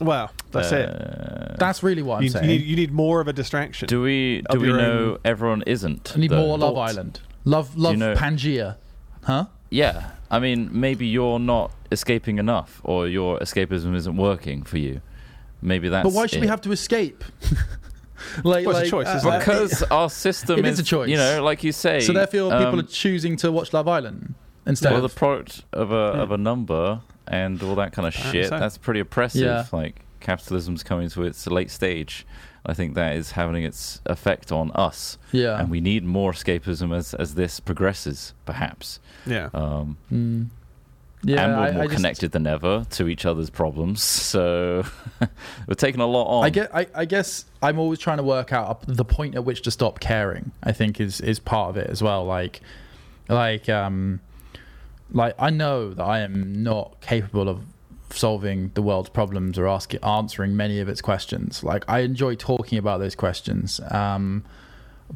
Well, 0.00 0.30
that's 0.52 0.70
it. 0.70 0.88
Uh, 0.88 1.56
That's 1.58 1.82
really 1.82 2.02
what 2.02 2.18
I'm 2.18 2.22
You, 2.22 2.28
saying. 2.30 2.44
you, 2.48 2.58
need, 2.58 2.64
you 2.66 2.76
need 2.76 2.92
more 2.92 3.20
of 3.20 3.26
a 3.26 3.32
distraction. 3.32 3.88
Do 3.88 4.00
we 4.00 4.42
do 4.48 4.60
we 4.60 4.68
know 4.68 5.12
own- 5.14 5.18
everyone 5.24 5.62
isn't? 5.66 6.12
I 6.14 6.20
need 6.20 6.30
though? 6.30 6.36
more 6.46 6.56
Love 6.56 6.74
Thoughts? 6.76 6.92
Island. 6.92 7.20
Love, 7.44 7.76
love 7.76 7.96
know- 7.96 8.14
Pangea. 8.14 8.76
Huh? 9.24 9.46
Yeah, 9.70 10.10
I 10.30 10.38
mean, 10.38 10.70
maybe 10.72 11.06
you're 11.08 11.40
not 11.40 11.72
escaping 11.90 12.38
enough, 12.38 12.80
or 12.84 13.08
your 13.08 13.38
escapism 13.40 13.94
isn't 13.96 14.16
working 14.16 14.62
for 14.62 14.78
you. 14.78 15.00
Maybe 15.62 15.88
that's. 15.88 16.04
But 16.04 16.12
why 16.12 16.26
should 16.26 16.40
we 16.40 16.46
have 16.46 16.60
to 16.62 16.72
escape? 16.72 17.24
like, 18.44 18.66
Well, 18.66 18.76
it's 18.76 18.90
a 18.92 18.96
like, 18.96 19.06
choice, 19.06 19.06
uh, 19.06 19.16
isn't 19.18 19.32
it? 19.32 19.38
Because 19.40 19.82
our 19.90 20.10
system 20.10 20.58
It 20.60 20.66
is 20.66 20.78
a 20.78 20.82
choice. 20.82 21.08
You 21.08 21.16
know, 21.16 21.42
like 21.42 21.64
you 21.64 21.72
say. 21.72 22.00
so 22.00 22.12
therefore, 22.12 22.50
people 22.50 22.66
um, 22.66 22.78
are 22.80 22.82
choosing 22.82 23.36
to 23.38 23.52
watch 23.52 23.72
Love 23.72 23.88
Island 23.88 24.34
instead 24.66 24.92
well, 24.92 25.00
the 25.00 25.06
of. 25.06 25.14
product 25.14 25.64
of 25.72 25.92
a 25.92 26.12
Yeah. 26.16 26.22
of 26.22 26.30
a 26.32 26.38
number 26.38 27.00
and 27.26 27.62
all 27.62 27.74
that 27.76 27.92
kind 27.92 28.06
of 28.08 28.14
shit. 28.14 28.48
so. 28.48 28.58
That's 28.58 28.78
pretty 28.78 29.00
oppressive. 29.00 29.42
Yeah. 29.42 29.64
Like 29.72 30.00
capitalism's 30.20 30.82
coming 30.82 31.08
to 31.10 31.22
its 31.24 31.46
late 31.46 31.70
stage. 31.70 32.26
I 32.66 32.74
think 32.74 32.94
that 32.94 33.16
is 33.16 33.30
having 33.32 33.62
its 33.62 34.00
effect 34.04 34.52
on 34.52 34.72
us, 34.72 35.16
yeah. 35.32 35.58
and 35.58 35.70
we 35.70 35.80
need 35.80 36.04
more 36.04 36.32
escapism 36.32 36.94
as 36.94 37.14
as 37.14 37.34
this 37.34 37.60
progresses, 37.60 38.34
perhaps. 38.44 39.00
yeah. 39.26 39.48
Um, 39.54 39.96
Mm. 40.12 40.48
Yeah, 41.24 41.44
and 41.44 41.52
we're 41.52 41.58
I, 41.58 41.70
more 41.72 41.82
I 41.82 41.86
just, 41.86 41.96
connected 41.96 42.32
than 42.32 42.46
ever 42.46 42.86
to 42.90 43.08
each 43.08 43.26
other's 43.26 43.50
problems. 43.50 44.02
So 44.28 44.84
we're 45.66 45.74
taking 45.74 46.02
a 46.02 46.06
lot 46.06 46.26
on. 46.26 46.44
I 46.44 46.50
get. 46.50 46.74
I, 46.74 46.86
I 46.94 47.04
guess 47.06 47.46
I'm 47.62 47.78
always 47.78 47.98
trying 47.98 48.18
to 48.18 48.22
work 48.22 48.52
out 48.52 48.84
the 48.86 49.04
point 49.04 49.34
at 49.36 49.44
which 49.44 49.62
to 49.62 49.70
stop 49.70 50.00
caring. 50.00 50.52
I 50.62 50.72
think 50.72 51.00
is 51.00 51.20
is 51.22 51.38
part 51.38 51.70
of 51.70 51.78
it 51.78 51.88
as 51.88 52.02
well. 52.02 52.26
Like, 52.26 52.60
like, 53.28 53.70
um, 53.70 54.20
like 55.10 55.34
I 55.38 55.48
know 55.48 55.94
that 55.94 56.04
I 56.04 56.20
am 56.20 56.62
not 56.62 57.00
capable 57.00 57.48
of 57.48 57.62
solving 58.10 58.70
the 58.74 58.82
world's 58.82 59.08
problems 59.08 59.58
or 59.58 59.66
asking 59.66 60.02
answering 60.02 60.56
many 60.56 60.78
of 60.80 60.88
its 60.88 61.00
questions. 61.00 61.64
Like, 61.64 61.84
I 61.88 62.00
enjoy 62.00 62.34
talking 62.34 62.78
about 62.78 62.98
those 62.98 63.14
questions. 63.14 63.80
Um, 63.90 64.44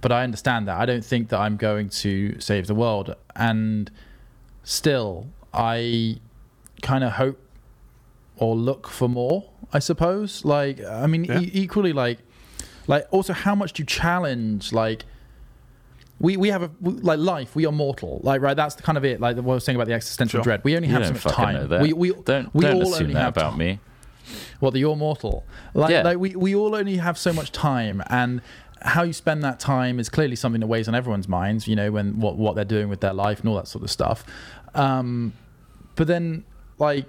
but 0.00 0.10
I 0.10 0.24
understand 0.24 0.68
that. 0.68 0.80
I 0.80 0.86
don't 0.86 1.04
think 1.04 1.28
that 1.28 1.38
I'm 1.38 1.56
going 1.56 1.90
to 1.90 2.40
save 2.40 2.66
the 2.66 2.74
world, 2.74 3.14
and 3.36 3.90
still, 4.64 5.28
I 5.54 6.18
kind 6.82 7.04
of 7.04 7.12
hope 7.12 7.38
or 8.36 8.54
look 8.56 8.88
for 8.88 9.08
more. 9.08 9.44
I 9.72 9.78
suppose. 9.78 10.44
Like, 10.44 10.84
I 10.84 11.06
mean, 11.06 11.24
Yeah. 11.24 11.40
e- 11.40 11.50
equally, 11.54 11.92
like, 11.92 12.18
like 12.86 13.06
also, 13.10 13.32
how 13.32 13.54
much 13.54 13.72
do 13.74 13.82
you 13.82 13.86
challenge? 13.86 14.72
Like, 14.72 15.04
we 16.20 16.36
we 16.36 16.48
have 16.50 16.62
a 16.62 16.70
like 16.82 17.18
life. 17.18 17.56
We 17.56 17.66
are 17.66 17.72
mortal. 17.72 18.20
Like, 18.22 18.40
right? 18.42 18.54
That's 18.56 18.74
the 18.76 18.82
kind 18.82 18.96
of 18.98 19.04
it. 19.04 19.20
Like 19.20 19.36
what 19.36 19.52
I 19.52 19.54
was 19.54 19.64
saying 19.64 19.76
about 19.76 19.88
the 19.88 19.94
existential 19.94 20.38
Sure. 20.38 20.44
dread. 20.44 20.60
We 20.64 20.76
only 20.76 20.88
have 20.88 21.02
don't 21.02 21.16
so 21.16 21.28
much 21.28 21.36
time. 21.36 21.54
know 21.54 21.66
that. 21.68 21.82
We 21.82 21.92
we 21.92 22.12
don't 22.12 22.54
we 22.54 22.62
don't 22.64 22.76
all 22.76 22.82
assume 22.82 23.02
only 23.04 23.14
that 23.14 23.20
have 23.20 23.36
about 23.36 23.50
time. 23.50 23.58
me. 23.58 23.80
Well, 24.60 24.70
that 24.70 24.78
you're 24.78 24.94
mortal. 24.96 25.44
Like, 25.74 25.90
Yeah. 25.90 26.02
like 26.02 26.18
we, 26.18 26.36
we 26.36 26.54
all 26.54 26.76
only 26.76 26.96
have 26.98 27.18
so 27.18 27.32
much 27.32 27.50
time, 27.50 28.02
and 28.08 28.40
how 28.82 29.02
you 29.02 29.12
spend 29.12 29.42
that 29.42 29.58
time 29.58 29.98
is 29.98 30.08
clearly 30.08 30.36
something 30.36 30.60
that 30.60 30.68
weighs 30.68 30.86
on 30.86 30.94
everyone's 30.94 31.28
minds. 31.28 31.66
You 31.66 31.74
know, 31.76 31.90
when 31.90 32.20
what 32.20 32.36
what 32.36 32.54
they're 32.54 32.64
doing 32.64 32.88
with 32.88 33.00
their 33.00 33.12
life 33.14 33.40
and 33.40 33.48
all 33.48 33.56
that 33.56 33.66
sort 33.68 33.82
of 33.82 33.90
stuff. 33.90 34.24
Um, 34.74 35.32
but 35.96 36.06
then, 36.06 36.44
like, 36.78 37.08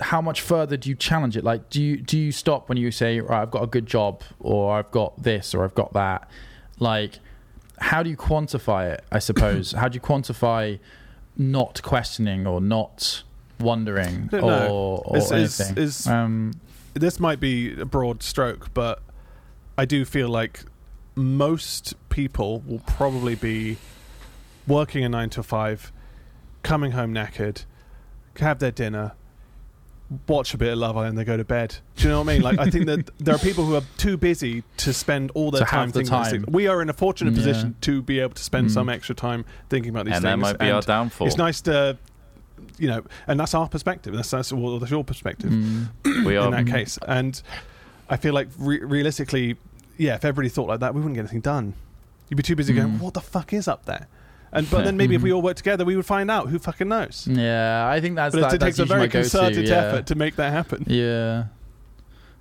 how 0.00 0.20
much 0.20 0.40
further 0.42 0.76
do 0.76 0.88
you 0.90 0.94
challenge 0.94 1.36
it? 1.36 1.44
Like, 1.44 1.70
do 1.70 1.82
you 1.82 1.96
do 1.96 2.18
you 2.18 2.32
stop 2.32 2.68
when 2.68 2.76
you 2.78 2.90
say, 2.90 3.20
"Right, 3.20 3.40
I've 3.42 3.50
got 3.50 3.62
a 3.62 3.66
good 3.66 3.86
job," 3.86 4.22
or 4.40 4.76
"I've 4.78 4.90
got 4.90 5.22
this," 5.22 5.54
or 5.54 5.64
"I've 5.64 5.74
got 5.74 5.92
that"? 5.94 6.28
Like, 6.78 7.18
how 7.78 8.02
do 8.02 8.10
you 8.10 8.16
quantify 8.16 8.90
it? 8.92 9.04
I 9.10 9.18
suppose. 9.18 9.72
how 9.80 9.88
do 9.88 9.94
you 9.94 10.00
quantify 10.00 10.78
not 11.38 11.82
questioning 11.82 12.46
or 12.46 12.60
not 12.60 13.22
wondering 13.60 14.28
or, 14.32 15.02
or 15.04 15.16
It's- 15.16 15.30
it's- 15.30 15.60
anything? 15.60 15.82
it's- 15.82 16.06
um, 16.06 16.52
this 16.94 17.18
might 17.20 17.40
be 17.40 17.78
a 17.78 17.84
broad 17.86 18.22
stroke, 18.22 18.72
but 18.74 19.02
I 19.78 19.84
do 19.84 20.04
feel 20.04 20.28
like 20.28 20.64
most 21.14 21.94
people 22.10 22.60
will 22.66 22.80
probably 22.86 23.34
be 23.34 23.76
working 24.66 25.04
a 25.04 25.08
nine 25.08 25.30
to 25.30 25.42
five, 25.42 25.92
coming 26.62 26.92
home 26.92 27.12
knackered, 27.14 27.64
have 28.38 28.58
their 28.58 28.70
dinner, 28.70 29.12
watch 30.28 30.54
a 30.54 30.58
bit 30.58 30.72
of 30.72 30.78
Love 30.78 30.96
Island, 30.96 31.18
they 31.18 31.24
go 31.24 31.36
to 31.36 31.44
bed. 31.44 31.76
Do 31.96 32.04
you 32.04 32.10
know 32.10 32.20
what 32.20 32.28
I 32.28 32.32
mean? 32.34 32.42
Like 32.42 32.58
I 32.58 32.70
think 32.70 32.86
that 32.86 33.10
there 33.18 33.34
are 33.34 33.38
people 33.38 33.64
who 33.64 33.74
are 33.74 33.82
too 33.96 34.16
busy 34.16 34.62
to 34.78 34.92
spend 34.92 35.32
all 35.34 35.50
their 35.50 35.64
To 35.64 35.66
time 35.66 35.88
the 35.88 35.94
thinking 36.00 36.10
time. 36.10 36.30
things. 36.30 36.46
We 36.46 36.68
are 36.68 36.80
in 36.80 36.88
a 36.88 36.92
fortunate 36.92 37.32
Yeah. 37.34 37.38
position 37.38 37.76
to 37.82 38.02
be 38.02 38.20
able 38.20 38.34
to 38.34 38.42
spend 38.44 38.68
Mm. 38.68 38.70
some 38.72 38.88
extra 38.88 39.14
time 39.14 39.44
thinking 39.68 39.90
about 39.90 40.04
these 40.06 40.14
and 40.14 40.22
things. 40.22 40.32
And 40.34 40.42
that 40.42 40.46
might 40.46 40.58
be 40.58 40.70
our 40.70 40.80
downfall. 40.82 41.26
it's 41.26 41.36
nice 41.36 41.60
to, 41.62 41.98
you 42.78 42.86
know, 42.88 43.02
and 43.26 43.38
that's 43.40 43.54
our 43.54 43.68
perspective. 43.68 44.14
That's 44.14 44.30
that's, 44.30 44.52
well, 44.52 44.78
that's 44.78 44.90
your 44.92 45.02
perspective 45.04 45.50
mm, 45.50 45.88
we 46.24 46.36
are 46.36 46.46
in 46.54 46.64
that 46.64 46.72
case. 46.72 46.98
And 47.08 47.40
I 48.08 48.16
feel 48.16 48.32
like 48.34 48.48
re- 48.58 48.78
realistically, 48.84 49.56
yeah, 49.96 50.14
if 50.14 50.24
everybody 50.24 50.48
thought 50.50 50.68
like 50.68 50.80
that, 50.80 50.94
we 50.94 51.00
wouldn't 51.00 51.14
get 51.16 51.22
anything 51.22 51.40
done. 51.40 51.74
You'd 52.28 52.36
be 52.36 52.42
too 52.44 52.54
busy 52.56 52.72
going, 52.74 52.92
Mm. 52.92 53.00
"What 53.00 53.14
the 53.14 53.20
fuck 53.20 53.52
is 53.52 53.66
up 53.66 53.86
there?" 53.86 54.06
And 54.52 54.68
but 54.70 54.84
then 54.84 54.96
maybe 54.96 55.14
if 55.14 55.22
we 55.22 55.32
all 55.34 55.42
work 55.42 55.56
together, 55.56 55.84
we 55.84 55.96
would 55.96 56.06
find 56.06 56.30
out. 56.30 56.48
Who 56.48 56.58
fucking 56.58 56.88
knows? 56.88 57.26
yeah, 57.30 57.88
I 57.88 58.00
think 58.00 58.16
that's 58.16 58.34
But 58.34 58.42
that, 58.42 58.52
it, 58.52 58.56
it 58.56 58.64
takes 58.64 58.76
that's 58.78 58.90
a 58.90 58.94
very 58.94 59.08
concerted 59.08 59.68
yeah. 59.68 59.74
effort 59.76 60.06
to 60.06 60.14
make 60.14 60.36
that 60.36 60.52
happen. 60.52 60.84
Yeah, 60.88 61.44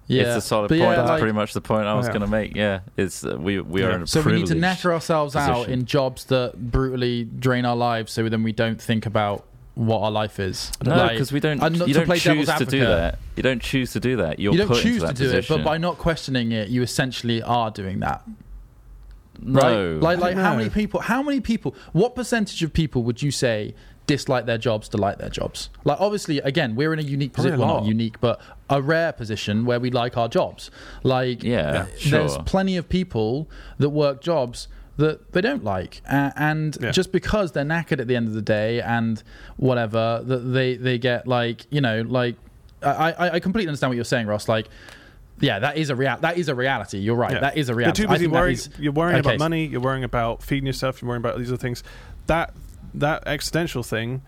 yeah. 0.07 0.21
It's 0.23 0.37
a 0.45 0.47
solid 0.47 0.69
But 0.69 0.77
point. 0.77 0.81
yeah, 0.91 0.95
That's 0.97 1.09
like- 1.09 1.19
pretty 1.19 1.33
much 1.33 1.53
the 1.53 1.61
point 1.61 1.87
I 1.87 1.95
was 1.95 2.05
Yeah. 2.05 2.11
going 2.13 2.21
to 2.21 2.27
make. 2.27 2.55
Yeah, 2.55 2.81
it's 2.95 3.25
uh, 3.25 3.37
we 3.39 3.59
we 3.59 3.81
are 3.83 3.91
in 3.91 4.03
a 4.03 4.07
So 4.07 4.21
we 4.21 4.33
need 4.33 4.45
to 4.47 4.53
privileged 4.53 4.81
knacker 4.83 4.93
ourselves 4.93 5.35
out 5.35 5.67
in 5.67 5.85
jobs 5.85 6.25
that 6.25 6.71
brutally 6.71 7.23
drain 7.23 7.65
our 7.65 7.75
lives, 7.75 8.11
so 8.11 8.29
then 8.29 8.43
we 8.43 8.51
don't 8.51 8.79
think 8.79 9.05
about 9.07 9.45
what 9.73 10.01
our 10.01 10.11
life 10.11 10.39
is. 10.39 10.71
No, 10.85 10.95
Like, 10.95 11.11
because 11.13 11.33
we 11.33 11.39
don't. 11.41 11.61
and 11.61 11.79
not 11.79 11.87
You 11.87 11.93
don't 11.95 12.05
play 12.05 12.19
choose 12.19 12.47
to 12.47 12.65
do 12.65 12.79
that. 12.85 13.19
You 13.35 13.43
don't 13.43 13.61
choose 13.61 13.91
to 13.93 13.99
do 13.99 14.15
that. 14.17 14.39
You're 14.39 14.53
you 14.53 14.59
don't 14.59 14.67
put 14.69 14.81
choose 14.83 15.01
into 15.03 15.15
to 15.15 15.27
that 15.27 15.31
do 15.31 15.37
it, 15.37 15.47
but 15.49 15.65
by 15.65 15.77
not 15.77 15.97
questioning 15.97 16.51
it, 16.53 16.69
you 16.69 16.81
essentially 16.83 17.41
are 17.41 17.71
doing 17.71 17.99
that. 17.99 18.23
No, 19.41 19.59
Right? 19.95 20.01
Like, 20.01 20.19
like 20.19 20.35
how 20.35 20.55
many 20.55 20.69
people? 20.69 20.99
How 21.01 21.21
many 21.23 21.39
people? 21.41 21.75
What 21.93 22.15
percentage 22.15 22.61
of 22.63 22.73
people 22.73 23.03
would 23.03 23.21
you 23.21 23.31
say 23.31 23.73
dislike 24.07 24.45
their 24.45 24.57
jobs 24.59 24.87
to 24.89 24.97
like 24.97 25.17
their 25.17 25.29
jobs? 25.29 25.69
Like, 25.83 25.99
obviously, 25.99 26.37
again, 26.39 26.75
we're 26.75 26.93
in 26.93 26.99
a 26.99 27.01
unique 27.01 27.33
Probably 27.33 27.51
position. 27.51 27.63
a 27.63 27.65
Well, 27.73 27.81
not 27.81 27.87
unique, 27.87 28.19
but 28.21 28.39
a 28.69 28.81
rare 28.81 29.11
position 29.11 29.65
where 29.65 29.79
we 29.79 29.89
like 29.91 30.15
our 30.17 30.27
jobs. 30.27 30.69
Like, 31.03 31.43
yeah, 31.43 31.87
there's 32.07 32.33
sure. 32.33 32.43
plenty 32.43 32.77
of 32.77 32.87
people 32.89 33.49
that 33.79 33.89
work 33.89 34.21
jobs 34.21 34.67
that 34.97 35.33
they 35.33 35.41
don't 35.41 35.63
like 35.63 36.01
uh, 36.09 36.31
and 36.37 36.77
Yeah. 36.79 36.91
just 36.91 37.11
because 37.11 37.51
they're 37.51 37.65
knackered 37.65 37.99
at 37.99 38.07
the 38.07 38.15
end 38.15 38.29
of 38.29 38.33
the 38.33 38.41
day 38.41 38.79
and 38.79 39.21
whatever 39.57 40.21
that 40.25 40.37
they 40.53 40.75
they 40.77 40.97
get 40.97 41.27
like 41.27 41.65
you 41.69 41.81
know 41.81 42.01
like 42.03 42.35
I, 42.81 43.11
I 43.11 43.29
I 43.35 43.39
completely 43.41 43.67
understand 43.67 43.89
what 43.91 43.95
you're 43.97 44.05
saying 44.05 44.27
Ross 44.27 44.47
like 44.47 44.69
yeah 45.39 45.59
that 45.59 45.77
is 45.77 45.89
a 45.89 45.95
real 45.95 46.15
that 46.21 46.37
is 46.37 46.47
a 46.49 46.55
reality 46.55 46.97
you're 46.97 47.15
right 47.15 47.33
Yeah. 47.33 47.39
that 47.41 47.57
is 47.57 47.69
a 47.69 47.75
reality. 47.75 48.01
You're 48.03 48.07
too 48.07 48.13
busy 48.13 48.27
worrying. 48.27 48.53
is- 48.55 48.69
You're 48.79 48.93
worrying 48.93 49.19
okay. 49.19 49.29
about 49.35 49.39
money. 49.39 49.65
You're 49.65 49.81
worrying 49.81 50.03
about 50.03 50.41
feeding 50.41 50.65
yourself. 50.67 51.01
You're 51.01 51.09
worrying 51.09 51.21
about 51.21 51.37
these 51.37 51.49
other 51.49 51.57
things. 51.57 51.83
That 52.27 52.53
that 52.93 53.27
existential 53.27 53.83
thing. 53.83 54.21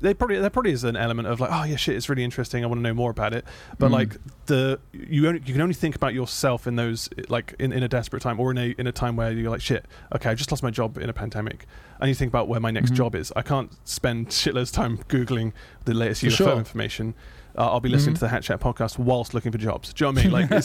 They 0.00 0.14
probably 0.14 0.38
there 0.38 0.48
probably 0.50 0.70
is 0.72 0.84
an 0.84 0.96
element 0.96 1.26
of 1.26 1.40
like, 1.40 1.50
oh 1.52 1.64
yeah, 1.64 1.74
shit, 1.74 1.96
it's 1.96 2.08
really 2.08 2.22
interesting. 2.22 2.62
I 2.62 2.68
want 2.68 2.78
to 2.78 2.82
know 2.82 2.94
more 2.94 3.10
about 3.10 3.34
it. 3.34 3.44
But 3.80 3.88
Mm. 3.88 3.92
like 3.92 4.16
the 4.46 4.78
you 4.92 5.26
only, 5.26 5.40
you 5.44 5.52
can 5.52 5.60
only 5.60 5.74
think 5.74 5.96
about 5.96 6.14
yourself 6.14 6.66
in 6.68 6.76
those 6.76 7.08
like 7.28 7.54
in, 7.58 7.72
in 7.72 7.82
a 7.82 7.88
desperate 7.88 8.22
time 8.22 8.38
or 8.38 8.50
in 8.52 8.58
a 8.58 8.74
in 8.78 8.86
a 8.86 8.92
time 8.92 9.16
where 9.16 9.32
you're 9.32 9.50
like, 9.50 9.60
shit, 9.60 9.86
okay, 10.14 10.30
I 10.30 10.34
just 10.34 10.52
lost 10.52 10.62
my 10.62 10.70
job 10.70 10.98
in 10.98 11.08
a 11.10 11.12
pandemic. 11.12 11.66
I 12.00 12.06
need 12.06 12.12
to 12.12 12.18
think 12.18 12.30
about 12.30 12.46
where 12.48 12.60
my 12.60 12.70
next 12.70 12.92
Mhm. 12.92 12.96
job 12.96 13.14
is. 13.16 13.32
I 13.34 13.42
can't 13.42 13.72
spend 13.88 14.28
shitloads 14.28 14.72
time 14.72 14.98
googling 15.08 15.52
the 15.84 15.94
latest 15.94 16.20
For 16.20 16.28
UFO 16.28 16.36
sure. 16.36 16.56
information. 16.58 17.14
Uh, 17.58 17.72
I'll 17.72 17.80
be 17.80 17.88
listening 17.88 18.14
Mhm. 18.14 18.18
to 18.20 18.24
the 18.26 18.28
Hat 18.28 18.42
Chat 18.44 18.60
podcast 18.60 18.98
whilst 18.98 19.34
looking 19.34 19.50
for 19.50 19.58
jobs. 19.58 19.92
Do 19.92 20.04
you 20.06 20.12
know 20.12 20.16
what 20.30 20.40
I 20.40 20.46
mean? 20.46 20.48
Like, 20.48 20.64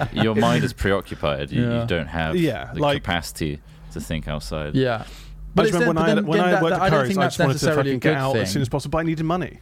it's, 0.00 0.12
your 0.24 0.34
mind 0.34 0.64
is 0.64 0.72
preoccupied. 0.72 1.50
You, 1.50 1.64
Yeah. 1.70 1.80
you 1.82 1.86
don't 1.86 2.06
have 2.06 2.34
Yeah, 2.34 2.70
the 2.72 2.80
like- 2.80 3.02
capacity 3.02 3.60
to 3.92 4.00
think 4.00 4.26
outside. 4.26 4.74
yeah 4.74 5.02
I 5.02 5.06
but 5.54 5.62
just 5.66 5.74
remember 5.74 6.00
then- 6.02 6.24
when 6.26 6.40
I 6.40 6.46
when 6.46 6.54
I 6.54 6.62
worked 6.62 6.70
that- 6.70 6.72
at 6.76 6.80
I 6.82 6.88
don't 6.90 7.04
Currys, 7.04 7.06
think 7.08 7.18
I 7.18 7.22
that's 7.22 7.34
just 7.36 7.40
wanted 7.40 7.52
to 7.58 7.66
necessarily 7.66 7.80
a 7.80 7.84
fucking 7.94 7.98
get 8.00 8.08
good 8.10 8.16
out 8.16 8.36
as 8.36 8.50
soon 8.52 8.62
as 8.62 8.68
possible. 8.70 8.92
But 8.92 8.98
I 8.98 9.02
needed 9.02 9.24
money. 9.24 9.60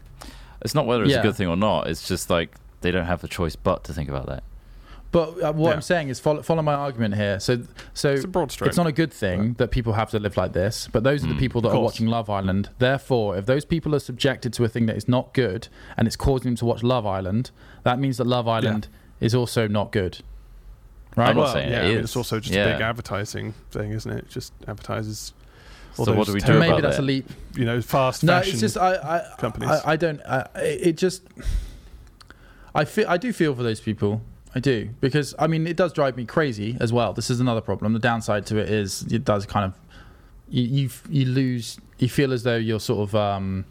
It's 0.63 0.75
not 0.75 0.87
whether 0.87 1.03
it's 1.03 1.13
Yeah. 1.13 1.19
a 1.21 1.23
good 1.23 1.35
thing 1.35 1.49
or 1.49 1.57
not. 1.57 1.89
It's 1.89 2.07
just 2.07 2.31
like 2.31 2.55
they 2.83 2.91
don't 2.93 3.07
have 3.07 3.23
the 3.23 3.29
choice 3.29 3.57
but 3.57 3.83
to 3.85 3.93
think 3.93 4.09
about 4.09 4.27
that. 4.27 4.45
But 5.11 5.43
uh, 5.43 5.53
what 5.53 5.69
Yeah. 5.71 5.75
I'm 5.75 5.83
saying 5.83 6.09
is 6.11 6.21
follow, 6.21 6.43
follow 6.43 6.63
my 6.63 6.75
argument 6.75 7.15
here 7.15 7.41
so 7.41 7.63
so 7.95 8.13
It's 8.13 8.25
a 8.25 8.29
broad 8.29 8.53
stroke. 8.53 8.69
It's 8.69 8.77
not 8.77 8.87
a 8.87 8.93
good 8.93 9.13
thing 9.13 9.55
that 9.55 9.71
people 9.71 9.95
have 9.95 10.11
to 10.11 10.19
live 10.19 10.37
like 10.37 10.53
this, 10.53 10.89
but 10.93 11.03
those 11.05 11.25
are 11.25 11.29
the 11.29 11.35
Mm, 11.35 11.39
people 11.39 11.61
that 11.63 11.69
of 11.69 11.75
are 11.77 11.81
watching 11.81 12.07
Love 12.07 12.29
Island. 12.29 12.71
Therefore, 12.79 13.37
if 13.39 13.47
those 13.47 13.65
people 13.65 13.95
are 13.95 14.01
subjected 14.01 14.53
to 14.55 14.65
a 14.65 14.69
thing 14.69 14.87
that 14.87 14.97
is 14.97 15.09
not 15.09 15.33
good 15.35 15.69
and 15.97 16.07
it's 16.07 16.17
causing 16.17 16.51
them 16.51 16.57
to 16.57 16.65
watch 16.67 16.83
Love 16.83 17.07
Island, 17.07 17.51
that 17.85 17.99
means 17.99 18.17
that 18.19 18.27
Love 18.27 18.47
Island 18.49 18.89
is 19.21 19.35
also 19.35 19.67
not 19.67 19.93
good. 19.93 20.19
Right? 21.17 21.31
I'm 21.31 21.37
not 21.37 21.43
well, 21.45 21.53
saying 21.55 21.71
yeah, 21.71 21.81
it 21.83 21.85
I 21.85 21.89
mean, 21.89 21.99
it's 22.05 22.15
also 22.17 22.39
just 22.39 22.55
Yeah. 22.55 22.67
a 22.67 22.73
big 22.75 22.83
advertising 22.83 23.55
thing, 23.71 23.93
isn't 23.93 24.11
it? 24.13 24.19
It 24.19 24.29
just 24.31 24.53
advertises, 24.69 25.33
So 25.95 26.15
what 26.15 26.27
do 26.29 26.33
we 26.35 26.39
do 26.41 26.47
terrible- 26.47 26.61
Maybe 26.61 26.71
about 26.75 26.83
that's 26.83 26.97
that? 26.99 27.03
a 27.03 27.07
leap. 27.07 27.29
you 27.57 27.65
know, 27.65 27.81
fast 27.81 28.23
No, 28.23 28.35
fashion 28.35 28.53
it's 28.53 28.61
just 28.61 28.77
I 28.77 28.95
I, 28.95 29.35
companies. 29.39 29.71
I, 29.71 29.93
I 29.93 29.97
don't. 29.97 30.21
I, 30.29 30.47
it 30.55 30.97
just. 30.97 31.23
I 32.75 32.85
feel 32.85 33.07
I 33.09 33.17
do 33.17 33.33
feel 33.33 33.55
for 33.55 33.63
those 33.65 33.81
people. 33.81 34.21
I 34.55 34.61
do 34.61 34.91
because 35.01 35.35
I 35.39 35.47
mean 35.47 35.67
it 35.67 35.77
does 35.77 35.93
drive 35.93 36.17
me 36.17 36.25
crazy 36.25 36.77
as 36.81 36.93
well. 36.93 37.13
This 37.13 37.31
is 37.31 37.41
another 37.41 37.61
problem. 37.61 37.93
The 37.93 37.99
downside 37.99 38.47
to 38.47 38.59
it 38.59 38.71
is 38.71 39.03
it 39.03 39.25
does 39.25 39.47
kind 39.47 39.65
of 39.67 39.75
you 40.49 40.63
you, 40.63 40.91
you 41.09 41.27
lose 41.27 41.79
you 41.99 42.09
feel 42.09 42.33
as 42.33 42.43
though 42.43 42.57
you're 42.57 42.81
sort 42.81 43.09
of 43.09 43.15
um 43.15 43.65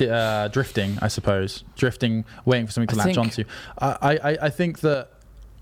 uh, 0.00 0.48
drifting, 0.48 0.98
I 1.00 1.08
suppose, 1.08 1.64
drifting, 1.76 2.24
waiting 2.44 2.66
for 2.66 2.72
something 2.72 2.96
to 2.96 3.02
I 3.02 3.04
latch 3.04 3.14
think- 3.14 3.18
onto. 3.18 3.44
I, 3.78 4.18
I, 4.18 4.38
I 4.46 4.50
think 4.50 4.80
that 4.80 5.10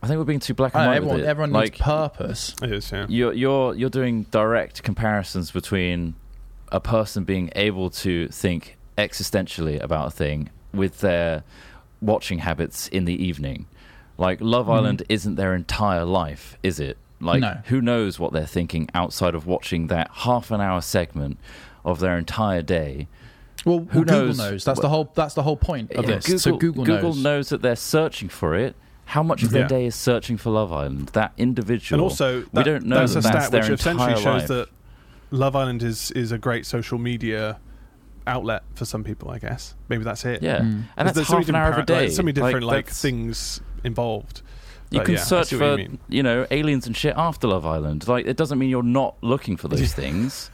I 0.03 0.07
think 0.07 0.19
we're 0.19 0.25
being 0.25 0.41
too 0.41 0.55
black 0.55 0.75
and 0.75 0.87
white. 0.87 0.97
everyone, 0.97 1.17
with 1.17 1.25
it. 1.25 1.29
everyone 1.29 1.51
like, 1.51 1.73
needs 1.73 1.83
purpose. 1.83 2.57
It 2.63 2.73
is, 2.73 2.91
yeah. 2.91 3.07
you're 3.09 3.33
you're 3.33 3.75
you're 3.75 3.91
doing 3.91 4.23
direct 4.31 4.83
comparisons 4.83 5.51
between 5.51 6.15
a 6.73 6.81
person 6.81 7.25
being 7.25 7.51
able 7.55 7.91
to 7.91 8.29
think 8.29 8.79
existentially 8.97 9.83
about 9.83 10.07
a 10.09 10.11
thing 10.11 10.51
with 10.73 11.01
their 11.01 11.43
watching 12.01 12.39
habits 12.39 12.89
in 12.89 13.05
the 13.05 13.23
evening. 13.23 13.67
Like 14.21 14.39
Love 14.41 14.67
Mhm. 14.67 14.75
Island 14.77 15.03
isn't 15.09 15.35
their 15.37 15.55
entire 15.55 16.05
life, 16.05 16.57
is 16.63 16.79
it? 16.79 16.99
Like 17.21 17.41
No. 17.41 17.59
who 17.65 17.81
knows 17.81 18.19
what 18.21 18.33
they're 18.33 18.47
thinking 18.47 18.89
outside 18.95 19.35
of 19.35 19.47
watching 19.47 19.87
that 19.89 20.11
half 20.13 20.51
an 20.51 20.61
hour 20.61 20.81
segment 20.83 21.39
of 21.85 21.99
their 22.01 22.17
entire 22.19 22.63
day. 22.63 23.09
Well, 23.65 23.79
Who 23.79 23.85
well, 23.85 24.05
Google 24.05 24.15
knows 24.27 24.39
knows. 24.39 24.65
That's 24.65 24.77
what- 24.79 24.83
the 24.83 24.89
whole. 24.91 25.11
That's 25.15 25.35
the 25.35 25.43
whole 25.43 25.57
point 25.57 25.93
of 25.93 26.09
Yeah, 26.09 26.17
this. 26.19 26.43
so 26.43 26.57
Google, 26.57 26.85
knows. 26.85 27.23
knows. 27.23 27.49
that 27.49 27.63
they're 27.63 27.77
searching 27.77 28.29
for 28.29 28.55
it. 28.55 28.77
How 29.07 29.23
much 29.23 29.43
of 29.43 29.51
their 29.51 29.63
Yeah. 29.63 29.69
day 29.69 29.87
is 29.87 29.95
searching 29.97 30.37
for 30.37 30.51
Love 30.51 30.73
Island? 30.73 31.11
That 31.15 31.33
individual. 31.37 31.97
And 31.99 32.03
also, 32.03 32.45
we 32.53 32.63
don't 32.63 32.85
know 32.87 33.01
that's 33.01 33.15
that 33.15 33.19
a 33.19 33.23
that's 33.23 33.47
stat 33.47 33.51
their 33.53 33.63
which 33.71 33.81
essentially 33.81 34.11
entire 34.13 34.23
shows 34.23 34.41
life. 34.43 34.49
that 34.49 34.69
Love 35.31 35.57
Island 35.57 35.83
is 35.83 36.11
is 36.13 36.31
a 36.31 36.39
great 36.39 36.65
social 36.67 36.99
media 36.99 37.59
outlet 38.27 38.63
for 38.75 38.85
some 38.85 39.05
people. 39.05 39.31
I 39.31 39.39
guess 39.39 39.75
maybe 39.89 40.05
that's 40.05 40.25
it. 40.25 40.43
yeah, 40.43 40.59
Mm. 40.61 40.85
and 40.97 41.07
that's 41.09 41.15
There's 41.15 41.29
so 41.29 41.37
half 41.39 41.47
many 41.49 41.59
an 41.59 41.63
hour 41.63 41.71
of 41.73 41.79
a 41.79 41.83
different 41.83 41.89
day. 41.89 42.07
like, 42.07 42.13
so 42.17 42.23
many 42.23 42.33
different 42.33 42.65
like, 42.67 42.85
that's- 42.87 43.01
things 43.03 43.61
involved. 43.85 44.43
You 44.93 44.99
But 44.99 45.05
can 45.07 45.15
yeah, 45.15 45.21
search 45.23 45.47
see 45.49 45.57
what 45.57 45.79
you 45.79 45.87
for 45.87 45.99
you 46.09 46.23
know 46.25 46.47
aliens 46.51 46.85
and 46.89 46.97
shit 46.97 47.15
after 47.17 47.47
Love 47.47 47.65
Island. 47.65 48.09
Like 48.09 48.27
it 48.27 48.37
doesn't 48.37 48.59
mean 48.59 48.71
you're 48.71 48.83
not 48.83 49.15
looking 49.23 49.57
for 49.57 49.69
those 49.69 49.93
things. 50.03 50.51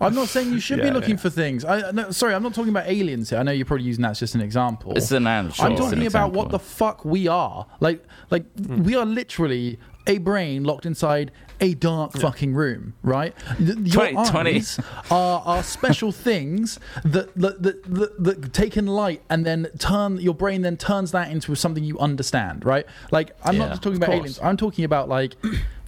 I'm 0.00 0.12
not 0.12 0.26
saying 0.26 0.52
you 0.52 0.58
should 0.58 0.78
Yeah, 0.78 0.86
be 0.86 0.90
looking 0.90 1.10
yeah. 1.10 1.16
for 1.18 1.30
things. 1.30 1.64
I 1.64 1.92
no, 1.92 2.10
sorry, 2.10 2.34
I'm 2.34 2.42
not 2.42 2.52
talking 2.52 2.70
about 2.70 2.88
aliens 2.88 3.30
here. 3.30 3.38
I 3.38 3.44
know 3.44 3.52
you're 3.52 3.64
probably 3.64 3.86
using 3.86 4.02
that 4.02 4.10
as 4.10 4.18
just 4.18 4.34
an 4.34 4.40
example. 4.40 4.92
It's 4.96 5.12
an 5.12 5.18
analogy. 5.18 5.62
I'm 5.62 5.70
it's 5.72 5.80
an 5.82 5.86
talking 5.90 6.06
about 6.08 6.32
what 6.32 6.50
the 6.50 6.58
fuck 6.58 7.04
we 7.04 7.28
are. 7.28 7.64
Like, 7.78 8.04
like 8.30 8.44
Hmm. 8.58 8.82
we 8.82 8.96
are 8.96 9.06
literally 9.06 9.78
a 10.08 10.18
brain 10.18 10.64
locked 10.64 10.84
inside 10.84 11.30
a 11.60 11.74
dark 11.74 12.12
fucking 12.12 12.54
room, 12.54 12.94
right? 13.02 13.34
Your 13.58 13.74
2020. 13.76 14.54
eyes 14.56 14.80
are, 15.10 15.42
are 15.44 15.62
special 15.62 16.10
things 16.28 16.78
that 17.04 17.34
that, 17.36 17.62
that 17.62 17.82
that 17.84 18.24
that 18.24 18.52
take 18.52 18.76
in 18.76 18.86
light 18.86 19.22
and 19.28 19.44
then 19.44 19.68
turn 19.78 20.16
your 20.18 20.34
brain 20.34 20.62
then 20.62 20.76
turns 20.76 21.12
that 21.12 21.30
into 21.30 21.54
something 21.54 21.84
you 21.84 21.98
understand, 21.98 22.64
right? 22.64 22.86
Like, 23.10 23.36
I'm 23.44 23.54
Yeah, 23.54 23.60
not 23.60 23.68
just 23.70 23.82
talking 23.82 23.96
about 23.98 24.06
course. 24.06 24.18
aliens. 24.18 24.40
I'm 24.42 24.56
talking 24.56 24.84
about 24.84 25.08
like, 25.08 25.36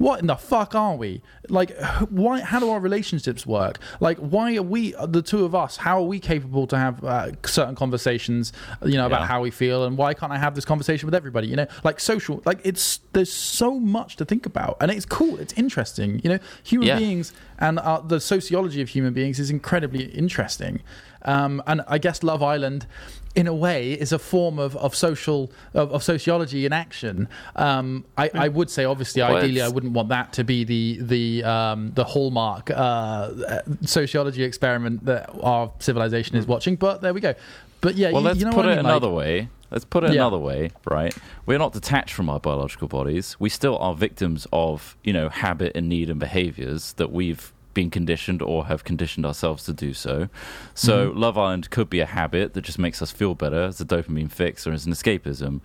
what 0.03 0.21
in 0.21 0.27
the 0.27 0.37
fuck 0.37 0.75
are 0.75 0.97
we? 0.97 1.23
Like, 1.49 1.71
why? 2.11 2.41
How 2.41 2.59
do 2.61 2.71
our 2.71 2.81
relationships 2.81 3.47
work? 3.47 3.79
Like, 4.01 4.19
why 4.19 4.57
are 4.57 4.63
we 4.63 4.95
the 5.07 5.23
two 5.23 5.45
of 5.45 5.55
us? 5.55 5.77
How 5.77 5.99
are 6.01 6.07
we 6.07 6.19
capable 6.19 6.67
to 6.67 6.77
have 6.77 7.05
uh, 7.05 7.31
certain 7.45 7.75
conversations? 7.75 8.53
You 8.85 8.97
know 8.97 9.07
about 9.07 9.21
Yeah. 9.23 9.27
how 9.29 9.41
we 9.43 9.51
feel, 9.51 9.85
and 9.85 9.97
why 9.97 10.15
can't 10.15 10.33
I 10.33 10.39
have 10.39 10.55
this 10.55 10.65
conversation 10.65 11.07
with 11.07 11.15
everybody? 11.15 11.47
You 11.49 11.57
know, 11.57 11.67
like 11.85 12.01
social. 12.01 12.43
Like, 12.45 12.61
it's 12.65 13.01
there's 13.13 13.33
so 13.33 13.79
much 13.79 14.17
to 14.17 14.25
think 14.25 14.45
about, 14.47 14.77
and 14.81 14.91
it's 14.91 15.07
cool. 15.07 15.39
It's 15.39 15.53
interesting. 15.55 16.21
You 16.25 16.31
know, 16.31 16.39
human 16.65 16.89
Yeah. 16.89 16.99
beings 16.99 17.33
and 17.59 17.79
uh, 17.79 18.01
the 18.01 18.19
sociology 18.21 18.83
of 18.83 18.89
human 18.89 19.13
beings 19.15 19.39
is 19.39 19.51
incredibly 19.51 20.05
interesting. 20.07 20.81
Um, 21.25 21.63
and 21.69 21.83
I 21.87 21.99
guess 21.99 22.25
Love 22.25 22.43
Island, 22.43 22.87
in 23.35 23.47
a 23.47 23.55
way, 23.55 23.93
is 23.93 24.13
a 24.13 24.19
form 24.19 24.59
of, 24.59 24.77
of 24.77 24.95
social 24.95 25.51
of, 25.75 25.91
of 25.93 26.03
sociology 26.03 26.67
in 26.67 26.73
action. 26.73 27.29
Um, 27.57 28.05
I, 28.19 28.31
I 28.35 28.49
would 28.49 28.69
say, 28.71 28.85
obviously, 28.85 29.23
Well, 29.23 29.37
ideally, 29.37 29.63
I 29.63 29.69
wouldn't 29.69 29.93
want 29.95 30.11
that 30.11 30.33
to 30.35 30.45
be 30.45 30.65
the 30.65 30.99
the 31.01 31.45
um, 31.45 31.93
the 31.95 32.05
hallmark 32.05 32.71
uh, 32.71 33.63
sociology 33.83 34.43
experiment 34.45 35.05
that 35.07 35.31
our 35.43 35.73
civilization 35.79 36.37
is 36.37 36.47
watching. 36.47 36.77
But 36.77 37.01
there 37.01 37.15
we 37.15 37.21
go. 37.21 37.35
But 37.81 37.97
yeah, 37.97 38.13
Well, 38.13 38.21
you, 38.23 38.27
let's 38.29 38.39
you 38.39 38.45
know 38.47 38.51
put 38.53 38.59
what 38.59 38.69
I 38.69 38.73
it 38.73 38.77
mean? 38.77 38.87
another 38.87 39.09
like, 39.09 39.17
way. 39.17 39.49
Let's 39.71 39.85
put 39.87 40.05
it 40.05 40.11
Yeah. 40.13 40.21
another 40.21 40.39
way, 40.39 40.71
right? 40.85 41.17
We're 41.47 41.59
not 41.59 41.73
detached 41.73 42.13
from 42.15 42.29
our 42.29 42.39
biological 42.39 42.89
bodies. 42.89 43.37
We 43.41 43.49
still 43.49 43.79
are 43.79 43.95
victims 43.95 44.47
of, 44.53 44.97
you 45.03 45.15
know, 45.15 45.31
habit 45.31 45.73
and 45.75 45.89
need 45.89 46.11
and 46.11 46.21
behaviors 46.21 46.93
that 46.95 47.11
we've 47.11 47.53
been 47.75 47.91
conditioned 47.91 48.43
or 48.43 48.67
have 48.67 48.85
conditioned 48.85 49.25
ourselves 49.27 49.65
to 49.65 49.73
do 49.73 49.93
so. 49.95 50.29
So, 50.75 51.11
Mm-hmm. 51.11 51.19
Love 51.19 51.39
Island 51.39 51.71
could 51.71 51.89
be 51.91 52.01
a 52.01 52.07
habit 52.07 52.55
that 52.55 52.63
just 52.63 52.79
makes 52.79 53.01
us 53.03 53.11
feel 53.11 53.35
better 53.35 53.63
as 53.65 53.81
a 53.81 53.85
dopamine 53.85 54.31
fix 54.31 54.67
or 54.67 54.73
as 54.73 54.87
an 54.87 54.93
escapism. 54.93 55.61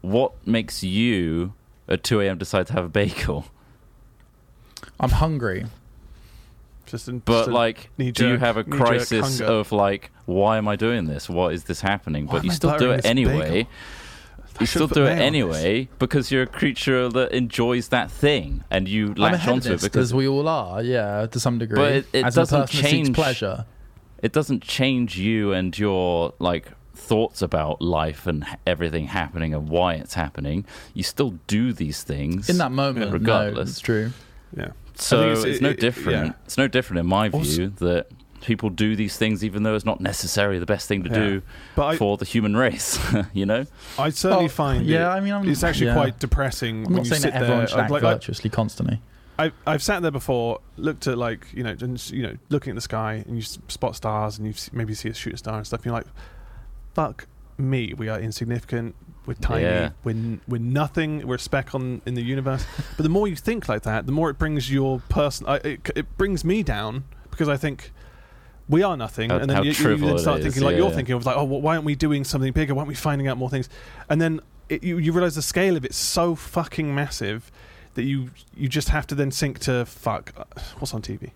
What 0.00 0.32
makes 0.46 0.82
you 0.82 1.54
at 1.88 2.02
2 2.04 2.20
a.m. 2.20 2.38
decide 2.38 2.66
to 2.68 2.72
have 2.74 2.84
a 2.84 2.88
bagel? 2.88 3.46
I'm 5.00 5.10
hungry. 5.10 5.66
Just 6.86 7.08
in, 7.08 7.18
But 7.18 7.40
just 7.46 7.50
like, 7.50 7.90
do 7.98 8.28
you 8.28 8.38
have 8.38 8.56
a 8.56 8.62
crisis 8.64 9.40
of 9.40 9.72
like, 9.72 10.10
why 10.26 10.56
am 10.58 10.68
I 10.68 10.76
doing 10.76 11.06
this? 11.06 11.28
What 11.28 11.52
is 11.52 11.64
this 11.64 11.80
happening? 11.80 12.26
Why 12.26 12.34
but 12.34 12.44
you 12.44 12.50
still 12.52 12.78
do 12.78 12.92
it 12.92 13.04
anyway. 13.04 13.64
bagel? 13.64 13.70
I 14.58 14.62
You 14.62 14.66
still 14.66 14.86
do 14.88 15.02
it 15.02 15.04
mayo 15.04 15.12
on 15.12 15.18
this. 15.18 15.26
anyway 15.26 15.88
because 15.98 16.30
you're 16.30 16.42
a 16.42 16.46
creature 16.46 17.08
that 17.08 17.32
enjoys 17.32 17.88
that 17.88 18.10
thing, 18.10 18.64
and 18.70 18.88
you 18.88 19.08
I'm 19.08 19.16
a 19.16 19.20
latch 19.20 19.48
onto 19.48 19.72
it 19.72 19.82
because 19.82 20.12
we 20.14 20.26
all 20.28 20.48
are, 20.48 20.82
yeah, 20.82 21.26
to 21.26 21.40
some 21.40 21.58
degree. 21.58 21.76
But 21.76 21.92
it- 21.92 22.06
it 22.12 22.24
as 22.24 22.34
doesn't 22.34 22.60
person 22.62 22.76
that 22.82 22.88
seeks 22.88 22.90
change- 23.08 23.14
pleasure. 23.14 23.64
it 24.22 24.32
doesn't 24.32 24.62
change 24.62 25.18
you 25.18 25.52
and 25.52 25.78
your 25.78 26.32
like 26.38 26.70
thoughts 26.94 27.42
about 27.42 27.82
life 27.82 28.26
and 28.26 28.44
everything 28.66 29.06
happening 29.08 29.52
and 29.54 29.68
why 29.68 29.94
it's 29.94 30.14
happening. 30.14 30.64
You 30.94 31.02
still 31.02 31.34
do 31.46 31.72
these 31.72 32.02
things 32.02 32.48
In 32.48 32.56
that 32.58 32.72
moment, 32.72 33.12
regardless. 33.12 33.54
no, 33.66 33.70
it's 33.70 33.80
true. 33.80 34.10
Yeah. 34.56 34.68
So 34.94 35.28
I 35.28 35.32
it's, 35.32 35.44
it's- 35.44 35.60
no 35.60 35.68
it- 35.68 35.72
it- 35.74 35.80
different. 35.80 36.26
yeah. 36.28 36.32
It's 36.46 36.56
no 36.56 36.66
different 36.68 37.00
in 37.00 37.06
my 37.06 37.28
view 37.28 37.38
Also- 37.38 37.66
that 37.84 38.06
people 38.40 38.70
do 38.70 38.94
these 38.96 39.16
things 39.16 39.44
even 39.44 39.62
though 39.62 39.74
it's 39.74 39.84
not 39.84 40.00
necessarily 40.00 40.58
the 40.58 40.66
best 40.66 40.86
thing 40.88 41.02
to 41.04 41.08
Yeah. 41.10 41.16
do 41.16 41.42
But 41.74 41.86
I, 41.86 41.96
for 41.96 42.16
the 42.16 42.24
human 42.24 42.56
race. 42.56 42.98
you 43.32 43.46
know. 43.46 43.66
I 43.98 44.10
certainly 44.10 44.46
Oh, 44.46 44.48
find 44.48 44.86
yeah, 44.86 45.06
it- 45.12 45.16
I 45.16 45.20
mean, 45.20 45.32
I'm- 45.32 45.48
it's 45.48 45.62
actually 45.64 45.86
yeah. 45.86 45.94
quite 45.94 46.18
depressing 46.18 46.78
I'm 46.78 46.84
when 46.84 46.92
not 46.94 47.04
you 47.04 47.10
saying 47.10 47.22
sit 47.22 47.32
that 47.32 47.42
everyone 47.42 47.58
there. 47.58 47.66
should 47.68 47.80
act 47.80 47.90
like, 47.90 48.02
I- 48.02 48.12
virtuously 48.14 48.50
constantly. 48.50 49.00
I, 49.38 49.52
I've 49.66 49.82
sat 49.82 50.00
there 50.00 50.10
before, 50.10 50.60
looked 50.78 51.06
at 51.06 51.18
like 51.18 51.46
you 51.52 51.62
know, 51.62 51.76
and, 51.80 52.10
you 52.10 52.22
know, 52.22 52.36
looking 52.48 52.70
at 52.70 52.74
the 52.74 52.80
sky, 52.80 53.22
and 53.26 53.36
you 53.36 53.42
spot 53.42 53.94
stars, 53.94 54.38
and 54.38 54.46
you 54.46 54.54
maybe 54.72 54.94
see 54.94 55.10
a 55.10 55.14
shooting 55.14 55.36
star 55.36 55.56
and 55.58 55.66
stuff. 55.66 55.80
And 55.80 55.84
you're 55.86 55.94
like, 55.94 56.06
"Fuck 56.94 57.26
me, 57.58 57.92
we 57.94 58.08
are 58.08 58.18
insignificant. 58.18 58.94
We're 59.26 59.34
tiny. 59.34 59.64
Yeah. 59.64 59.90
We're 60.04 60.38
we're 60.48 60.60
nothing. 60.60 61.26
We're 61.26 61.34
a 61.34 61.38
speck 61.38 61.74
on 61.74 62.00
in 62.06 62.14
the 62.14 62.22
universe." 62.22 62.64
but 62.96 63.02
the 63.02 63.08
more 63.10 63.28
you 63.28 63.36
think 63.36 63.68
like 63.68 63.82
that, 63.82 64.06
the 64.06 64.12
more 64.12 64.30
it 64.30 64.38
brings 64.38 64.70
your 64.72 65.00
person. 65.10 65.46
It, 65.64 65.90
it 65.94 66.16
brings 66.16 66.44
me 66.44 66.62
down 66.62 67.04
because 67.30 67.48
I 67.48 67.58
think 67.58 67.92
we 68.68 68.82
are 68.82 68.96
nothing, 68.96 69.30
How- 69.30 69.38
and 69.38 69.48
then 69.50 69.56
how 69.56 69.62
you, 69.62 69.68
you 69.68 69.74
trivial 69.74 70.08
then 70.08 70.16
it 70.16 70.20
start 70.20 70.38
is, 70.40 70.44
thinking 70.44 70.62
like 70.62 70.76
you're 70.76 70.88
yeah. 70.88 70.94
thinking 70.94 71.14
of 71.14 71.24
like, 71.26 71.36
"Oh, 71.36 71.44
well, 71.44 71.60
why 71.60 71.74
aren't 71.74 71.84
we 71.84 71.94
doing 71.94 72.24
something 72.24 72.52
bigger? 72.52 72.74
Why 72.74 72.80
aren't 72.80 72.88
we 72.88 72.94
finding 72.94 73.28
out 73.28 73.36
more 73.38 73.50
things?" 73.50 73.68
And 74.08 74.20
then 74.20 74.40
it, 74.68 74.82
you 74.82 74.98
you 74.98 75.12
realize 75.12 75.34
the 75.36 75.42
scale 75.42 75.76
of 75.76 75.84
it's 75.84 75.96
so 75.96 76.34
fucking 76.34 76.94
massive 76.94 77.50
that 77.94 78.02
you 78.04 78.30
you 78.56 78.68
just 78.68 78.88
have 78.90 79.06
to 79.08 79.14
then 79.14 79.30
sink 79.30 79.58
to 79.60 79.84
fuck 79.86 80.32
uh, 80.36 80.44
what's 80.78 80.92
on 80.92 81.00
TV 81.02 81.30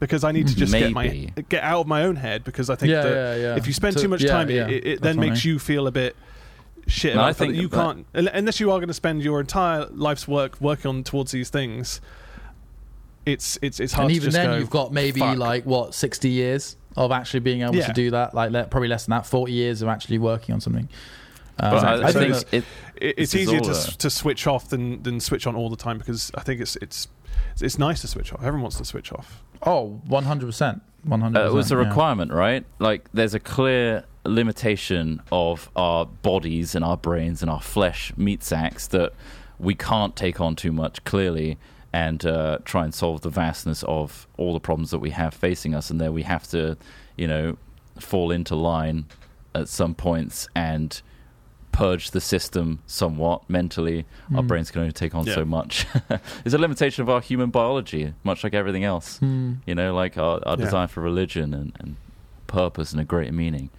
because 0.00 0.24
I 0.24 0.32
need 0.32 0.48
to 0.48 0.56
just 0.56 0.72
get 0.72 0.90
my 0.92 1.08
get 1.48 1.62
out 1.62 1.80
of 1.82 1.86
my 1.86 2.02
own 2.04 2.16
head 2.16 2.42
because 2.44 2.68
I 2.70 2.74
think 2.74 2.90
yeah, 2.90 3.02
that 3.02 3.12
yeah, 3.14 3.42
yeah. 3.50 3.56
if 3.56 3.66
you 3.66 3.72
spend 3.72 3.94
So- 3.94 4.02
too 4.02 4.08
much 4.08 4.22
yeah, 4.22 4.30
time 4.30 4.50
yeah, 4.50 4.66
it, 4.66 4.72
it 4.86 5.00
then 5.02 5.16
definitely. 5.16 5.30
makes 5.30 5.44
you 5.44 5.58
feel 5.58 5.86
a 5.86 5.92
bit 5.92 6.16
shit 6.88 7.14
No, 7.14 7.20
about 7.20 7.28
I 7.28 7.32
think 7.34 7.54
you 7.54 7.68
that- 7.68 7.76
can't 7.76 8.06
unless 8.34 8.58
you 8.58 8.72
are 8.72 8.78
going 8.78 8.88
to 8.88 8.94
spend 8.94 9.22
your 9.22 9.38
entire 9.38 9.86
life's 9.92 10.26
work 10.26 10.60
working 10.60 10.88
on 10.88 11.04
towards 11.04 11.30
these 11.30 11.50
things 11.50 12.00
it's 13.26 13.58
it's 13.62 13.80
it's 13.80 13.92
hard 13.92 14.06
And 14.06 14.10
to 14.12 14.16
even 14.16 14.26
just 14.26 14.36
then, 14.36 14.46
go, 14.46 14.56
you've 14.58 14.70
got 14.70 14.92
maybe 14.92 15.20
"Fuck." 15.20 15.38
like 15.38 15.64
what 15.64 15.94
sixty 15.94 16.30
years 16.30 16.76
of 16.96 17.10
actually 17.12 17.40
being 17.40 17.62
able 17.62 17.76
Yeah. 17.76 17.86
to 17.86 17.92
do 17.92 18.10
that. 18.10 18.34
Like 18.34 18.52
probably 18.70 18.88
less 18.88 19.06
than 19.06 19.12
that, 19.12 19.26
forty 19.26 19.52
years 19.52 19.82
of 19.82 19.88
actually 19.88 20.18
working 20.18 20.54
on 20.54 20.60
something. 20.60 20.88
Um, 21.58 21.70
But 21.70 21.84
I, 21.84 22.06
I 22.08 22.10
So 22.12 22.18
think 22.20 22.30
it's- 22.36 22.44
it, 22.52 22.64
it, 23.00 23.14
it's 23.18 23.34
easier 23.34 23.60
to, 23.60 23.68
a- 23.70 23.74
s- 23.74 23.96
to 23.96 24.10
switch 24.10 24.46
off 24.46 24.68
than 24.68 25.02
than 25.02 25.20
switch 25.20 25.46
on 25.46 25.54
all 25.56 25.70
the 25.70 25.76
time 25.76 25.98
because 25.98 26.30
I 26.34 26.40
think 26.40 26.60
it's 26.60 26.76
it's 26.76 27.08
it's 27.60 27.78
nice 27.78 28.00
to 28.00 28.06
switch 28.08 28.32
off. 28.32 28.40
Everyone 28.40 28.62
wants 28.62 28.78
to 28.78 28.84
switch 28.84 29.12
off. 29.12 29.42
Oh, 29.64 29.72
oh, 29.72 30.00
one 30.06 30.24
hundred 30.24 30.46
percent, 30.46 30.82
one 31.04 31.20
hundred. 31.20 31.42
Uh, 31.42 31.46
it 31.48 31.52
was 31.52 31.70
a 31.70 31.76
requirement, 31.76 32.32
right? 32.32 32.64
Like, 32.78 33.08
there's 33.12 33.34
a 33.34 33.40
clear 33.40 34.04
limitation 34.24 35.22
of 35.30 35.70
our 35.76 36.04
bodies 36.06 36.74
and 36.74 36.84
our 36.84 36.96
brains 36.96 37.42
and 37.42 37.50
our 37.50 37.60
flesh 37.60 38.12
meat 38.16 38.42
sacks 38.42 38.86
that 38.88 39.12
we 39.58 39.74
can't 39.74 40.16
take 40.16 40.40
on 40.40 40.56
too 40.56 40.72
much, 40.72 41.04
clearly, 41.04 41.58
and 41.92 42.24
uh, 42.24 42.58
try 42.64 42.84
and 42.84 42.94
solve 42.94 43.20
the 43.20 43.30
vastness 43.30 43.82
of 43.84 44.26
all 44.38 44.52
the 44.54 44.60
problems 44.60 44.90
that 44.90 44.98
we 45.00 45.10
have 45.10 45.34
facing 45.34 45.74
us. 45.74 45.90
And 45.90 46.00
there 46.00 46.12
we 46.12 46.22
have 46.22 46.48
to, 46.50 46.76
you 47.16 47.26
know, 47.28 47.56
fall 48.00 48.30
into 48.30 48.54
line 48.54 49.06
at 49.54 49.68
some 49.68 49.94
points 49.94 50.48
and 50.54 51.02
purge 51.72 52.10
the 52.10 52.20
system 52.20 52.78
somewhat 52.86 53.48
mentally. 53.48 54.04
Our 54.34 54.42
Mm. 54.42 54.46
brains 54.46 54.70
can 54.70 54.80
only 54.82 54.92
take 54.92 55.14
on 55.14 55.26
Yeah. 55.26 55.34
so 55.36 55.44
much. 55.44 55.86
There's 56.44 56.52
a 56.54 56.58
limitation 56.58 57.02
of 57.02 57.08
our 57.10 57.20
human 57.20 57.50
biology, 57.50 58.12
much 58.24 58.44
like 58.44 58.52
everything 58.54 58.84
else 58.84 59.18
Hmm. 59.18 59.54
you 59.66 59.74
know, 59.74 59.94
like 59.94 60.18
our, 60.18 60.40
our 60.46 60.56
Yeah. 60.58 60.64
desire 60.64 60.86
for 60.86 61.00
religion 61.00 61.54
and, 61.54 61.72
and 61.80 61.96
purpose 62.46 62.92
and 62.92 63.00
a 63.00 63.04
greater 63.04 63.32
meaning 63.32 63.70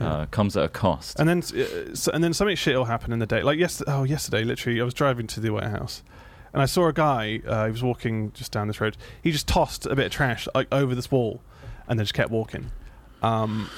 uh, 0.00 0.26
comes 0.26 0.56
at 0.56 0.62
a 0.64 0.68
cost. 0.68 1.18
And 1.18 1.28
then 1.28 1.38
uh, 1.38 1.94
so, 1.94 2.12
and 2.12 2.22
then 2.22 2.32
something 2.32 2.54
shit 2.54 2.76
will 2.76 2.84
happen 2.84 3.12
in 3.12 3.18
the 3.18 3.26
day. 3.26 3.42
Like 3.42 3.58
yes, 3.58 3.82
oh 3.86 4.04
yesterday, 4.04 4.44
literally, 4.44 4.80
I 4.80 4.84
was 4.84 4.94
driving 4.94 5.26
to 5.28 5.40
the 5.40 5.50
warehouse, 5.50 6.02
and 6.58 6.62
I 6.64 6.66
saw 6.66 6.88
a 6.88 6.92
guy. 6.92 7.40
Uh, 7.46 7.66
he 7.66 7.70
was 7.70 7.84
walking 7.84 8.32
just 8.32 8.50
down 8.50 8.66
this 8.66 8.80
road. 8.80 8.96
He 9.22 9.30
just 9.30 9.46
tossed 9.46 9.86
a 9.86 9.94
bit 9.94 10.06
of 10.06 10.12
trash 10.12 10.48
like 10.56 10.66
over 10.72 10.94
this 10.96 11.08
wall, 11.10 11.40
and 11.86 11.96
then 11.98 12.04
just 12.04 12.14
kept 12.14 12.30
walking. 12.32 12.72
Um, 13.22 13.70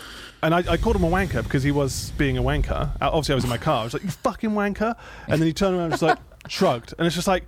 and 0.43 0.55
I, 0.55 0.59
I 0.67 0.77
called 0.79 0.97
him 0.97 1.05
a 1.05 1.11
wanker 1.11 1.43
because 1.45 1.63
he 1.63 1.71
was 1.71 2.13
being 2.17 2.39
a 2.39 2.43
wanker. 2.43 2.91
Uh, 3.03 3.11
Obviously, 3.13 3.33
I 3.33 3.37
was 3.37 3.45
in 3.45 3.51
my 3.51 3.59
car. 3.59 3.83
I 3.83 3.85
was 3.85 3.93
like, 3.93 4.03
"You 4.05 4.11
fucking 4.11 4.51
wanker!" 4.51 4.97
And 5.29 5.41
then 5.41 5.47
he 5.47 5.53
turned 5.53 5.75
around 5.77 5.85
and 5.87 5.93
just 5.93 6.03
like 6.03 6.19
shrugged, 6.49 6.95
and 6.99 7.07
it's 7.07 7.15
just 7.17 7.29
like. 7.29 7.45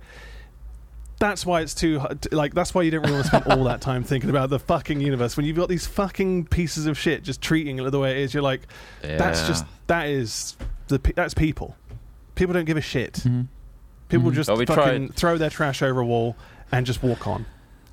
That's 1.19 1.45
why 1.45 1.61
it's 1.61 1.73
too. 1.73 2.01
Like 2.31 2.53
that's 2.53 2.73
why 2.73 2.81
you 2.81 2.91
don't 2.91 3.01
really 3.03 3.13
want 3.13 3.25
to 3.25 3.29
spend 3.37 3.45
all 3.47 3.63
that 3.65 3.79
time 3.79 4.03
thinking 4.11 4.29
about 4.29 4.49
the 4.49 4.59
fucking 4.59 4.99
universe 4.99 5.37
when 5.37 5.45
you've 5.45 5.55
got 5.55 5.69
these 5.69 5.87
fucking 5.87 6.47
pieces 6.47 6.85
of 6.85 6.97
shit 6.97 7.23
just 7.23 7.41
treating 7.41 7.79
it 7.79 7.89
the 7.91 7.99
way 7.99 8.11
it 8.11 8.17
is. 8.17 8.33
You're 8.33 8.43
like, 8.43 8.61
that's 9.01 9.47
just 9.47 9.63
that 9.87 10.07
is 10.09 10.57
the 10.89 10.99
that's 11.15 11.33
people. 11.33 11.77
People 12.35 12.53
don't 12.53 12.65
give 12.65 12.75
a 12.75 12.81
shit. 12.81 13.13
Mhm. 13.13 13.47
People 14.09 14.31
Mhm. 14.31 14.35
just 14.35 14.49
Oh, 14.49 14.55
we 14.55 14.65
fucking 14.65 15.07
tried- 15.07 15.15
throw 15.15 15.37
their 15.37 15.49
trash 15.49 15.81
over 15.81 16.01
a 16.01 16.05
wall 16.05 16.35
and 16.71 16.85
just 16.85 17.01
walk 17.03 17.27
on. 17.27 17.45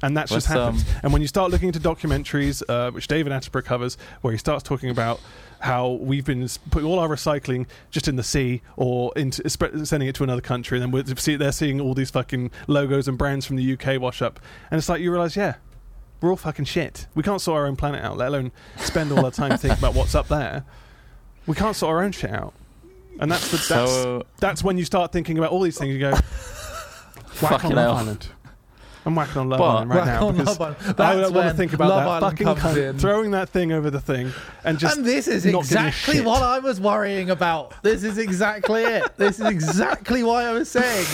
And 0.02 0.16
that's 0.16 0.30
just 0.32 0.48
Let's, 0.48 0.58
happens. 0.60 0.82
um, 0.82 0.88
and 1.02 1.12
when 1.12 1.20
you 1.20 1.28
start 1.28 1.50
looking 1.50 1.68
into 1.68 1.78
documentaries, 1.80 2.62
uh, 2.70 2.90
which 2.90 3.06
David 3.06 3.32
Attenborough 3.34 3.64
covers, 3.64 3.98
where 4.22 4.32
he 4.32 4.38
starts 4.38 4.62
talking 4.62 4.88
about 4.88 5.20
how 5.58 5.90
we've 6.00 6.24
been 6.24 6.44
s- 6.44 6.58
putting 6.70 6.88
all 6.88 6.98
our 6.98 7.08
recycling 7.08 7.66
just 7.90 8.08
in 8.08 8.16
the 8.16 8.22
sea 8.22 8.62
or 8.76 9.12
into 9.14 9.46
sp- 9.52 9.76
sending 9.84 10.08
it 10.08 10.14
to 10.14 10.22
another 10.24 10.40
country, 10.40 10.78
and 10.78 10.82
then 10.82 10.90
we're, 10.90 11.04
see, 11.16 11.36
they're 11.36 11.52
seeing 11.52 11.82
all 11.82 11.92
these 11.92 12.08
fucking 12.10 12.50
logos 12.66 13.08
and 13.08 13.18
brands 13.18 13.44
from 13.44 13.56
the 13.56 13.62
UK 13.62 13.98
wash 13.98 14.22
up, 14.22 14.40
and 14.70 14.78
it's 14.78 14.88
like 14.88 15.02
you 15.02 15.10
realize, 15.10 15.36
yeah, 15.36 15.56
we're 16.22 16.30
all 16.30 16.36
fucking 16.36 16.64
shit. 16.64 17.06
We 17.14 17.22
can't 17.22 17.42
sort 17.42 17.58
our 17.60 17.66
own 17.66 17.76
planet 17.76 18.02
out, 18.02 18.16
let 18.16 18.28
alone 18.28 18.52
spend 18.78 19.12
all 19.12 19.22
our 19.26 19.30
time 19.30 19.50
thinking 19.58 19.78
about 19.78 19.94
what's 19.94 20.14
up 20.14 20.28
there. 20.28 20.64
We 21.46 21.54
can't 21.54 21.76
sort 21.76 21.90
our 21.94 22.02
own 22.02 22.12
shit 22.12 22.30
out, 22.30 22.54
and 23.20 23.30
that's 23.30 23.50
the, 23.50 23.56
that's 23.56 23.68
So 23.68 24.26
that's 24.38 24.64
when 24.64 24.78
you 24.78 24.84
start 24.84 25.12
thinking 25.12 25.38
about 25.38 25.50
all 25.52 25.60
these 25.60 25.78
things. 25.78 25.92
You 25.94 26.00
go, 26.00 26.10
whack 26.10 26.22
Fucking 27.34 27.70
on 27.70 27.76
Love. 27.76 27.96
Island. 27.98 28.26
I'm 29.06 29.14
whacking 29.14 29.38
on 29.38 29.48
Love 29.48 29.58
But- 29.60 29.64
Island 29.64 29.90
right 29.90 29.96
Whack 29.96 30.06
now 30.06 30.26
on 30.28 30.36
because 30.36 30.60
Love 30.60 30.76
Island. 30.82 31.00
I 31.00 31.14
don't 31.14 31.32
want 31.34 31.48
to 31.48 31.54
think 31.56 31.72
about 31.72 31.88
Love 31.88 32.04
that 32.04 32.08
Island 32.08 32.38
fucking 32.38 32.46
comes 32.46 32.76
cunt 32.76 32.90
in. 32.90 32.98
throwing 32.98 33.30
that 33.30 33.48
thing 33.48 33.72
over 33.72 33.88
the 33.90 34.00
thing 34.00 34.30
and 34.62 34.78
just 34.78 34.98
and 34.98 35.06
this 35.06 35.26
is 35.26 35.46
not 35.46 35.60
exactly 35.60 36.20
what 36.20 36.42
I 36.42 36.58
was 36.58 36.78
worrying 36.82 37.30
about. 37.30 37.82
This 37.82 38.04
is 38.04 38.18
exactly 38.18 38.82
it. 38.82 39.16
This 39.16 39.40
is 39.40 39.46
exactly 39.46 40.22
why 40.22 40.44
I 40.44 40.52
was 40.52 40.70
saying, 40.70 41.06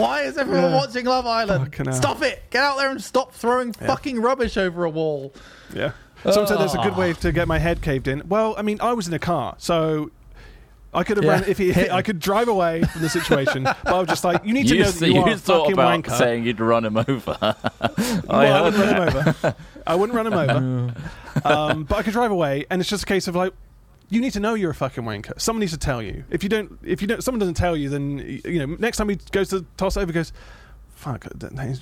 why 0.00 0.22
is 0.22 0.38
everyone 0.38 0.70
Yeah. 0.70 0.76
watching 0.76 1.04
Love 1.04 1.26
Island? 1.26 1.74
Stop 1.94 2.22
it! 2.22 2.44
Get 2.48 2.62
out 2.62 2.78
there 2.78 2.90
and 2.90 3.02
stop 3.04 3.34
throwing 3.34 3.74
Yeah. 3.78 3.88
fucking 3.88 4.22
rubbish 4.22 4.56
over 4.56 4.84
a 4.84 4.90
wall. 4.90 5.34
yeah. 5.74 5.92
Someone 6.22 6.46
said 6.46 6.58
there's 6.58 6.72
a 6.72 6.78
good 6.78 6.94
Ah. 6.94 6.98
way 6.98 7.12
to 7.12 7.30
get 7.30 7.46
my 7.46 7.58
head 7.58 7.82
caved 7.82 8.08
in. 8.08 8.22
Well, 8.26 8.54
I 8.56 8.62
mean, 8.62 8.78
I 8.80 8.94
was 8.94 9.06
in 9.06 9.12
a 9.12 9.18
car, 9.18 9.56
so 9.58 10.10
I 10.94 11.02
could 11.04 11.16
have 11.16 11.24
Yeah. 11.24 11.44
if, 11.50 11.58
he, 11.58 11.70
if 11.70 11.76
he- 11.76 11.90
I 11.90 12.02
could 12.06 12.20
drive 12.20 12.48
away 12.48 12.82
from 12.82 13.02
the 13.02 13.08
situation. 13.08 13.64
but 13.64 13.86
I 13.86 13.98
was 13.98 14.08
just 14.08 14.24
like, 14.24 14.44
you 14.44 14.52
need 14.54 14.68
to 14.68 14.76
you, 14.76 14.82
know 14.84 14.90
that 14.90 15.08
you, 15.08 15.20
are 15.22 15.28
a 15.30 15.36
thought 15.36 15.60
fucking 15.62 15.72
about 15.74 16.04
wanker. 16.04 16.16
saying 16.18 16.44
you'd 16.44 16.60
run 16.60 16.84
him 16.84 16.96
over. 16.96 17.36
I 17.42 17.54
well, 18.28 18.64
I 18.64 18.70
wouldn't 18.70 18.82
run 18.82 19.08
him 19.08 19.16
over. 19.26 19.56
I 19.86 19.94
wouldn't 19.94 20.16
run 20.16 20.26
him 20.26 20.32
over. 20.34 20.94
um, 21.44 21.84
but 21.84 21.96
I 21.96 22.02
could 22.02 22.12
drive 22.12 22.30
away, 22.30 22.64
and 22.70 22.80
it's 22.80 22.88
just 22.90 23.02
a 23.02 23.06
case 23.06 23.26
of 23.28 23.34
like, 23.34 23.52
you 24.10 24.20
need 24.20 24.32
to 24.34 24.40
know 24.40 24.54
you're 24.54 24.70
a 24.70 24.74
fucking 24.74 25.02
wanker. 25.04 25.38
Someone 25.40 25.60
needs 25.60 25.72
to 25.72 25.78
tell 25.78 26.00
you. 26.02 26.24
If 26.30 26.42
you 26.42 26.48
don't, 26.48 26.78
if 26.84 27.00
you 27.02 27.08
don't, 27.08 27.24
someone 27.24 27.38
doesn't 27.40 27.54
tell 27.54 27.76
you, 27.76 27.88
then 27.88 28.18
you 28.44 28.66
know. 28.66 28.76
Next 28.78 28.98
time 28.98 29.08
he 29.08 29.18
goes 29.32 29.48
to 29.48 29.64
toss 29.76 29.96
over, 29.96 30.12
goes, 30.12 30.32
"Fuck, 30.94 31.24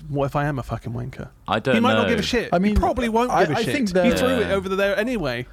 what 0.09 0.27
if 0.27 0.37
I 0.37 0.47
am 0.47 0.59
a 0.59 0.63
fucking 0.63 0.93
wanker?" 0.93 1.29
I 1.49 1.59
don't 1.59 1.75
He 1.75 1.81
might 1.81 1.95
know. 1.95 2.03
not 2.03 2.09
give 2.09 2.21
a 2.21 2.23
shit. 2.23 2.49
I 2.53 2.59
mean, 2.61 2.75
he 2.77 2.81
probably 2.81 3.09
won't 3.09 3.31
I- 3.31 3.45
give 3.47 3.57
a 3.57 3.59
I 3.59 3.63
shit. 3.65 3.75
think 3.75 3.89
he 3.89 3.93
that- 3.95 4.19
threw 4.19 4.29
it 4.29 4.51
over 4.51 4.69
there 4.71 4.97
anyway. 4.99 5.47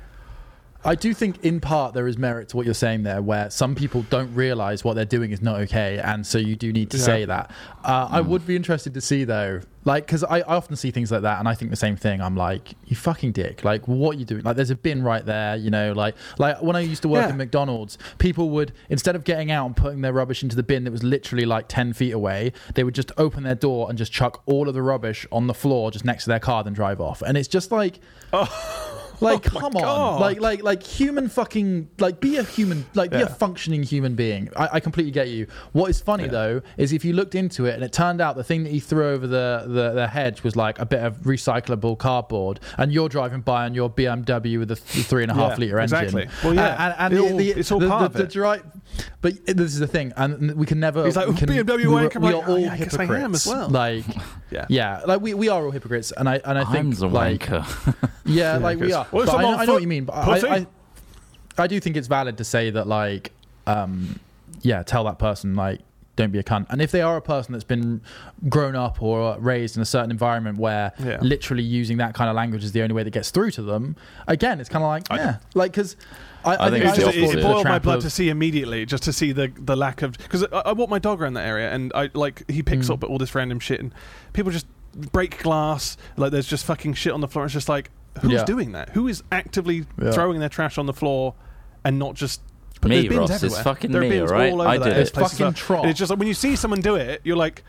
I 0.86 0.96
do 0.96 1.14
think, 1.14 1.44
in 1.44 1.60
part, 1.60 1.94
there 1.94 2.08
is 2.08 2.18
merit 2.18 2.48
to 2.50 2.58
what 2.58 2.66
you're 2.66 2.74
saying 2.74 3.04
there, 3.04 3.22
where 3.22 3.50
some 3.50 3.76
people 3.76 4.04
don't 4.10 4.34
realize 4.34 4.82
what 4.84 4.94
they're 4.96 5.04
doing 5.04 5.32
is 5.32 5.42
not 5.42 5.60
okay, 5.62 6.00
and 6.00 6.26
so 6.26 6.38
you 6.38 6.56
do 6.56 6.72
need 6.72 6.90
to 6.92 6.98
Yeah. 6.98 7.04
say 7.04 7.26
that. 7.26 7.52
Uh, 7.84 8.08
I 8.10 8.22
would 8.22 8.48
be 8.48 8.56
interested 8.56 8.94
to 8.94 9.02
see 9.02 9.26
though, 9.26 9.60
like, 9.84 10.06
because 10.06 10.24
I, 10.24 10.38
I 10.40 10.56
often 10.56 10.78
see 10.78 10.92
things 10.92 11.12
like 11.12 11.24
that, 11.24 11.40
and 11.40 11.50
I 11.50 11.54
think 11.54 11.72
the 11.72 11.78
same 11.78 11.98
thing. 11.98 12.22
I'm 12.22 12.38
like, 12.38 12.76
you 12.86 12.96
fucking 12.96 13.34
dick! 13.34 13.66
Like, 13.66 13.90
what 13.90 14.16
are 14.16 14.20
you 14.20 14.26
doing? 14.26 14.44
Like, 14.44 14.56
there's 14.56 14.70
a 14.70 14.76
bin 14.76 15.04
right 15.04 15.26
there, 15.26 15.58
you 15.58 15.70
know. 15.70 15.92
Like, 15.92 16.16
like 16.38 16.62
when 16.62 16.78
I 16.78 16.80
used 16.80 17.02
to 17.02 17.10
work 17.10 17.26
Yeah. 17.26 17.32
in 17.32 17.38
McDonald's, 17.38 17.98
people 18.18 18.50
would 18.52 18.72
instead 18.90 19.18
of 19.18 19.26
getting 19.26 19.52
out 19.52 19.66
and 19.66 19.76
putting 19.76 20.00
their 20.00 20.14
rubbish 20.14 20.44
into 20.44 20.56
the 20.56 20.64
bin 20.64 20.86
that 20.86 20.92
was 20.92 21.04
literally 21.04 21.46
like 21.46 21.68
ten 21.68 21.92
feet 21.92 22.12
away, 22.14 22.54
they 22.76 22.86
would 22.86 22.96
just 22.96 23.12
open 23.18 23.44
their 23.44 23.56
door 23.56 23.90
and 23.90 23.98
just 23.98 24.14
chuck 24.14 24.44
all 24.46 24.70
of 24.70 24.74
the 24.76 24.82
rubbish 24.82 25.26
on 25.30 25.48
the 25.48 25.54
floor 25.54 25.92
just 25.92 26.06
next 26.06 26.24
to 26.24 26.30
their 26.30 26.40
car, 26.40 26.64
then 26.64 26.72
drive 26.72 27.02
off. 27.02 27.22
And 27.22 27.38
it's 27.38 27.50
just 27.50 27.70
like. 27.70 28.00
Like, 29.22 29.54
Oh 29.56 29.60
come 29.60 29.74
God. 29.74 29.84
on! 29.84 30.22
Like, 30.22 30.40
like, 30.40 30.64
like, 30.64 30.82
human 30.84 31.28
fucking, 31.28 31.90
like, 32.00 32.20
be 32.22 32.38
a 32.38 32.44
human, 32.44 32.86
like, 32.94 33.12
be 33.12 33.18
Yeah. 33.18 33.24
a 33.24 33.30
functioning 33.30 33.84
human 33.84 34.16
being. 34.16 34.50
I, 34.56 34.70
I 34.74 34.80
completely 34.80 35.12
get 35.12 35.28
you. 35.30 35.48
What 35.74 35.90
is 35.90 36.00
funny 36.00 36.24
Yeah. 36.26 36.30
though 36.32 36.62
is 36.78 36.94
if 36.94 37.04
you 37.04 37.14
looked 37.14 37.36
into 37.36 37.66
it 37.66 37.74
and 37.76 37.84
it 37.84 37.92
turned 37.92 38.22
out 38.22 38.36
the 38.36 38.44
thing 38.44 38.64
that 38.64 38.72
he 38.72 38.80
threw 38.80 39.10
over 39.10 39.28
the, 39.28 39.64
the 39.68 39.92
the 39.92 40.08
hedge 40.08 40.44
was 40.44 40.56
like 40.56 40.80
a 40.80 40.86
bit 40.86 41.04
of 41.04 41.18
recyclable 41.22 41.98
cardboard, 41.98 42.60
and 42.78 42.92
you're 42.94 43.10
driving 43.10 43.42
by 43.42 43.66
on 43.66 43.74
your 43.74 43.90
BMW 43.90 44.60
with 44.60 44.72
a 44.72 44.76
th- 44.76 45.06
three 45.06 45.24
and 45.24 45.32
a 45.32 45.36
half 45.36 45.52
Yeah, 45.52 45.58
liter 45.58 45.80
engine. 45.80 46.04
exactly. 46.04 46.28
Well, 46.44 46.54
yeah, 46.56 46.86
and, 47.00 47.14
and, 47.14 47.14
the, 47.18 47.32
all- 47.32 47.38
the, 47.38 47.50
it's 47.52 47.72
all 47.72 47.80
the, 47.80 47.88
part 47.90 48.00
the, 48.02 48.06
of 48.06 48.14
the 48.14 48.24
it. 48.24 48.30
dri- 48.62 48.72
But 49.22 49.46
this 49.46 49.74
is 49.74 49.80
the 49.80 49.88
thing, 49.88 50.14
and 50.18 50.54
we 50.56 50.66
can 50.66 50.80
never. 50.80 51.06
He's 51.06 51.16
like, 51.16 51.28
we 51.28 51.36
can, 51.36 51.48
BMW 51.50 51.78
we, 51.78 51.88
were- 51.88 51.94
we 51.96 52.04
like, 52.04 52.16
are 52.16 52.24
oh, 52.24 52.42
all 52.54 52.60
yeah, 52.60 52.74
I 52.74 52.78
guess 52.78 52.94
I 52.96 53.02
hypocrites. 53.04 53.24
am 53.24 53.34
as 53.36 53.48
well. 53.48 53.70
Like, 53.70 54.06
Yeah. 54.52 54.66
yeah, 54.70 55.02
like 55.06 55.22
we, 55.22 55.34
we 55.34 55.48
are 55.50 55.64
all 55.64 55.72
hypocrites, 55.72 56.12
and 56.16 56.28
I 56.28 56.42
and 56.46 56.58
I 56.58 56.64
think 56.66 56.86
I'm 56.86 56.92
the 56.92 57.08
like 57.08 57.48
yeah, 57.50 57.66
Yeah, 58.26 58.58
like 58.58 58.80
we 58.80 58.92
are. 58.94 59.08
Well, 59.12 59.24
it's 59.24 59.32
But 59.32 59.38
a 59.38 59.42
I, 59.42 59.44
long 59.52 59.60
I 59.60 59.66
know 59.66 59.74
what 59.74 59.82
you 59.82 59.88
mean. 59.88 60.06
But. 60.06 60.14
I, 60.14 60.56
I, 60.58 60.68
I 61.58 61.68
do 61.68 61.80
think 61.80 61.98
it's 61.98 62.08
valid 62.08 62.38
to 62.38 62.44
say 62.44 62.70
that, 62.72 62.88
like, 62.88 63.32
um, 63.68 64.20
yeah, 64.62 64.82
tell 64.84 65.04
that 65.06 65.20
person 65.20 65.56
like, 65.56 65.82
don't 66.16 66.32
be 66.32 66.40
a 66.40 66.44
cunt. 66.44 66.66
And 66.70 66.82
if 66.82 66.92
they 66.92 67.02
are 67.02 67.16
a 67.18 67.22
person 67.22 67.52
that's 67.54 67.64
been 67.64 68.02
grown 68.50 68.76
up 68.76 69.02
or 69.02 69.38
raised 69.40 69.76
in 69.76 69.82
a 69.82 69.86
certain 69.86 70.12
environment 70.12 70.58
where 70.58 70.92
Yeah. 71.00 71.18
literally 71.22 71.64
using 71.64 71.98
that 71.98 72.14
kind 72.14 72.30
of 72.30 72.36
language 72.36 72.64
is 72.64 72.72
the 72.74 72.82
only 72.82 72.94
way 72.94 73.04
that 73.04 73.12
gets 73.12 73.30
through 73.32 73.52
to 73.52 73.62
them, 73.62 73.96
again, 74.28 74.60
it's 74.60 74.70
kind 74.70 74.84
of 74.84 74.88
like, 74.90 75.04
I- 75.10 75.16
yeah, 75.18 75.38
like 75.54 75.72
because 75.72 75.96
I, 76.58 76.68
I 76.68 76.70
think 76.70 76.84
It, 76.84 76.88
it's 76.88 76.98
the 76.98 77.04
just, 77.06 77.18
it, 77.18 77.24
opposite. 77.24 77.40
it 77.40 77.44
boiled 77.44 77.66
my 77.66 77.80
blood 77.80 77.98
of- 77.98 78.04
to 78.04 78.10
see 78.10 78.30
immediately, 78.30 78.86
just 78.86 79.04
to 79.04 79.14
see 79.14 79.32
the 79.32 79.52
the 79.58 79.76
lack 79.76 80.02
of 80.02 80.18
because 80.18 80.44
I, 80.52 80.58
I 80.66 80.72
walk 80.74 80.90
my 80.90 81.00
dog 81.00 81.22
around 81.22 81.34
that 81.36 81.46
area 81.48 81.72
and 81.72 81.92
I 81.96 82.10
like 82.14 82.50
he 82.50 82.64
picks 82.64 82.88
Mm. 82.88 82.94
up 82.94 83.04
all 83.04 83.18
this 83.18 83.34
random 83.36 83.60
shit 83.60 83.80
and 83.80 83.94
people 84.34 84.52
just 84.52 84.66
break 85.12 85.42
glass 85.44 85.98
like 86.18 86.32
there's 86.32 86.48
just 86.48 86.66
fucking 86.66 86.94
shit 86.96 87.14
on 87.14 87.22
the 87.22 87.28
floor. 87.28 87.46
It's 87.46 87.54
just 87.54 87.70
like 87.70 87.92
who's 88.22 88.32
Yeah. 88.34 88.44
doing 88.46 88.72
that? 88.74 88.90
Who 88.90 89.08
is 89.08 89.24
actively 89.32 89.86
Yeah. 90.02 90.12
throwing 90.12 90.40
their 90.40 90.50
trash 90.50 90.78
on 90.78 90.86
the 90.88 90.94
floor 90.94 91.36
and 91.86 91.98
not 92.00 92.16
just 92.16 92.42
but 92.82 92.90
Me, 92.90 92.96
there's 93.08 93.10
bins 93.20 93.30
Ross, 93.32 93.44
it's 93.44 93.62
fucking 93.62 93.92
there 93.92 94.02
are 94.02 94.06
me, 94.06 94.10
bins 94.10 94.32
alright? 94.32 94.52
all 94.54 94.62
over 94.62 94.70
I 94.70 94.78
that 94.78 94.84
did 94.86 94.98
it. 94.98 95.02
as 95.02 95.10
Fucking 95.10 95.46
well. 95.46 95.54
Trott. 95.54 95.82
And 95.82 95.90
it's 95.92 96.00
just 96.00 96.10
like 96.10 96.18
when 96.20 96.28
you 96.30 96.34
see 96.34 96.56
someone 96.56 96.80
do 96.82 96.96
it, 96.96 97.20
you're 97.26 97.36
like, 97.38 97.64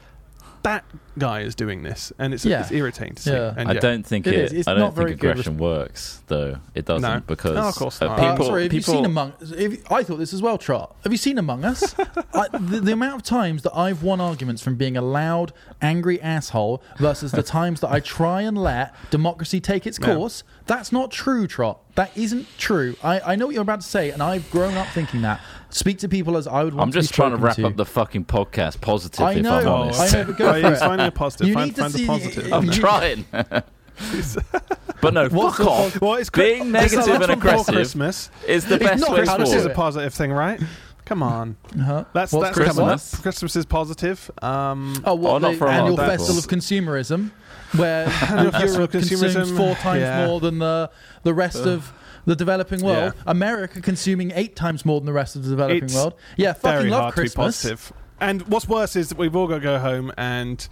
that 0.62 0.84
guy 1.18 1.40
is 1.40 1.54
doing 1.54 1.82
this, 1.82 2.12
and 2.18 2.32
it's, 2.32 2.44
Yeah. 2.44 2.60
it's 2.60 2.70
irritating 2.72 3.14
to 3.16 3.22
see. 3.22 3.30
Yeah. 3.32 3.54
And 3.56 3.68
I 3.68 3.72
yeah. 3.74 3.80
don't 3.80 4.06
think 4.06 4.26
It 4.26 4.34
it. 4.34 4.44
is. 4.46 4.52
It's 4.52 4.68
I 4.68 4.72
don't 4.74 4.80
not 4.80 4.94
very 4.94 5.10
think 5.10 5.20
good 5.20 5.30
aggression 5.32 5.58
works, 5.58 6.22
though. 6.28 6.56
It 6.74 6.84
doesn't 6.86 7.02
No. 7.10 7.20
because 7.26 7.54
No, 7.56 7.68
of 7.68 7.74
course 7.74 8.00
uh, 8.00 8.06
not. 8.06 8.18
Uh, 8.20 8.32
people. 8.32 8.46
sorry, 8.46 8.62
have 8.64 8.72
you 8.72 8.80
people 8.80 8.94
seen 8.94 9.04
Among? 9.04 9.32
If, 9.40 9.90
I 9.92 10.02
thought 10.02 10.18
this 10.18 10.32
as 10.32 10.40
well, 10.42 10.56
Trott. 10.58 10.94
Have 11.02 11.12
you 11.12 11.18
seen 11.18 11.36
Among 11.38 11.64
Us? 11.64 11.94
I, 12.34 12.48
the, 12.52 12.80
the 12.80 12.92
amount 12.92 13.16
of 13.16 13.22
times 13.22 13.62
that 13.62 13.76
I've 13.76 14.02
won 14.02 14.20
arguments 14.20 14.62
from 14.62 14.76
being 14.76 14.96
a 14.96 15.02
loud, 15.02 15.52
angry 15.82 16.20
asshole 16.22 16.82
versus 16.98 17.32
the 17.32 17.42
times 17.42 17.80
that 17.80 17.90
I 17.90 18.00
try 18.00 18.42
and 18.42 18.56
let 18.56 18.94
democracy 19.10 19.60
take 19.60 19.86
its 19.86 19.98
Yeah. 20.00 20.14
course. 20.14 20.42
That's 20.66 20.92
not 20.92 21.10
true, 21.10 21.46
Trott. 21.46 21.80
That 21.96 22.16
isn't 22.16 22.46
true. 22.56 22.94
I, 23.02 23.20
I 23.20 23.36
know 23.36 23.46
what 23.46 23.54
you're 23.54 23.62
about 23.62 23.80
to 23.80 23.86
say, 23.86 24.10
and 24.10 24.22
I've 24.22 24.48
grown 24.50 24.74
up 24.74 24.86
thinking 24.88 25.22
that. 25.22 25.40
Speak 25.72 25.98
to 25.98 26.08
people 26.08 26.36
as 26.36 26.46
I 26.48 26.64
would 26.64 26.74
want 26.74 26.74
to 26.74 26.74
do 26.74 26.76
that. 26.76 26.82
I'm 26.82 26.90
to 26.92 26.98
just 27.00 27.12
be 27.12 27.14
trying 27.16 27.30
to 27.32 27.36
spoken 27.36 27.62
wrap 27.64 27.70
up 27.72 27.76
the 27.76 27.84
fucking 27.84 28.24
podcast 28.24 28.80
positive. 28.80 29.20
I 29.20 29.32
if 29.34 29.42
know, 29.42 29.58
I'm 29.58 29.68
honest, 29.68 30.00
I 30.14 30.18
know, 30.18 30.24
but 30.24 30.36
go 30.38 30.52
for 30.52 30.68
he's 30.68 30.78
it. 30.78 30.80
finding 30.80 31.09
a 31.10 31.16
positive. 31.18 31.48
You 31.48 31.54
find, 31.54 31.66
need 31.68 31.74
to 31.76 31.80
find 31.82 31.92
see- 31.92 32.00
the 32.02 32.06
positive. 32.06 32.52
I'm 32.52 32.70
trying. 32.82 33.24
but 35.00 35.14
no, 35.14 35.28
What's 35.28 35.56
fuck 35.58 35.66
off. 35.66 36.00
Well, 36.00 36.14
it's 36.14 36.30
Being 36.30 36.70
Chris- 36.72 36.92
it's 36.92 37.06
negative 37.06 37.06
the 37.06 37.12
and 37.12 37.20
last 37.20 37.28
one 37.28 37.38
before 37.38 37.50
aggressive 37.50 37.74
Christmas. 37.74 38.30
is 38.46 38.64
the 38.66 38.78
best 38.78 39.02
way 39.08 39.16
Christmas, 39.18 39.28
Christmas 39.36 39.52
is 39.54 39.64
a 39.66 39.70
positive 39.70 40.14
thing, 40.14 40.32
right? 40.32 40.60
Come 41.04 41.22
on, 41.24 41.56
Uh-huh. 41.78 42.04
that's 42.12 42.32
What's 42.32 42.44
that's 42.44 42.56
Christmas? 42.56 42.76
coming 42.76 42.90
up. 43.18 43.22
Christmas 43.22 43.56
is 43.56 43.66
positive. 43.66 44.30
Um, 44.42 44.94
Oh, 45.04 45.14
what, 45.16 45.30
Oh, 45.32 45.38
not 45.38 45.52
the 45.52 45.58
for 45.58 45.64
a 45.64 45.68
lot 45.68 45.74
annual 45.80 45.96
people. 45.96 46.06
festival 46.10 46.38
of 46.38 46.46
consumerism, 46.46 47.30
where 47.76 48.06
Annual 48.28 48.70
Europe 48.72 48.92
consumes 48.92 49.50
four 49.56 49.74
times 49.76 50.02
yeah. 50.02 50.26
more 50.26 50.38
than 50.40 50.60
the 50.60 50.88
the 51.24 51.34
rest 51.34 51.66
of 51.66 51.92
the 52.26 52.36
developing 52.36 52.80
world. 52.82 53.14
Yeah. 53.16 53.22
America 53.26 53.80
consuming 53.80 54.30
eight 54.36 54.54
times 54.54 54.84
more 54.84 55.00
than 55.00 55.06
the 55.06 55.12
rest 55.12 55.34
of 55.36 55.42
the 55.42 55.50
developing 55.50 55.84
It's 55.84 55.94
world. 55.94 56.14
Yeah, 56.36 56.52
fucking 56.52 56.88
love 56.90 57.00
hard 57.00 57.14
to 57.16 57.22
be 57.22 57.28
Christmas. 57.28 57.92
Positive. 58.20 58.42
And 58.46 58.52
what's 58.52 58.68
worse 58.68 58.96
is 58.96 59.08
that 59.08 59.18
we've 59.18 59.34
all 59.34 59.46
got 59.48 59.56
to 59.56 59.60
go 59.60 59.78
home 59.78 60.12
and 60.16 60.68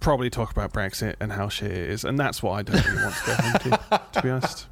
probably 0.00 0.30
talk 0.30 0.50
about 0.52 0.72
Brexit 0.72 1.14
and 1.20 1.32
how 1.32 1.48
shit 1.48 1.70
it 1.72 1.90
is, 1.90 2.04
and 2.04 2.18
that's 2.18 2.42
what 2.42 2.52
I 2.52 2.62
don't 2.62 2.84
really 2.86 3.02
want 3.02 3.14
to 3.16 3.26
go 3.26 3.34
home 3.34 3.52
to. 3.90 4.00
To 4.12 4.22
be 4.22 4.30
honest, 4.30 4.66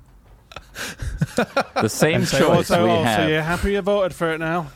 The 1.76 1.89
same 1.89 2.16
And 2.16 2.28
say, 2.28 2.39
choice 2.39 2.68
so, 2.68 2.84
we 2.84 2.90
oh, 2.90 3.05
so 3.16 3.26
you're 3.26 3.43
happy 3.43 3.72
you 3.72 3.80
voted 3.82 4.14
for 4.14 4.32
it 4.32 4.39
now? 4.39 4.68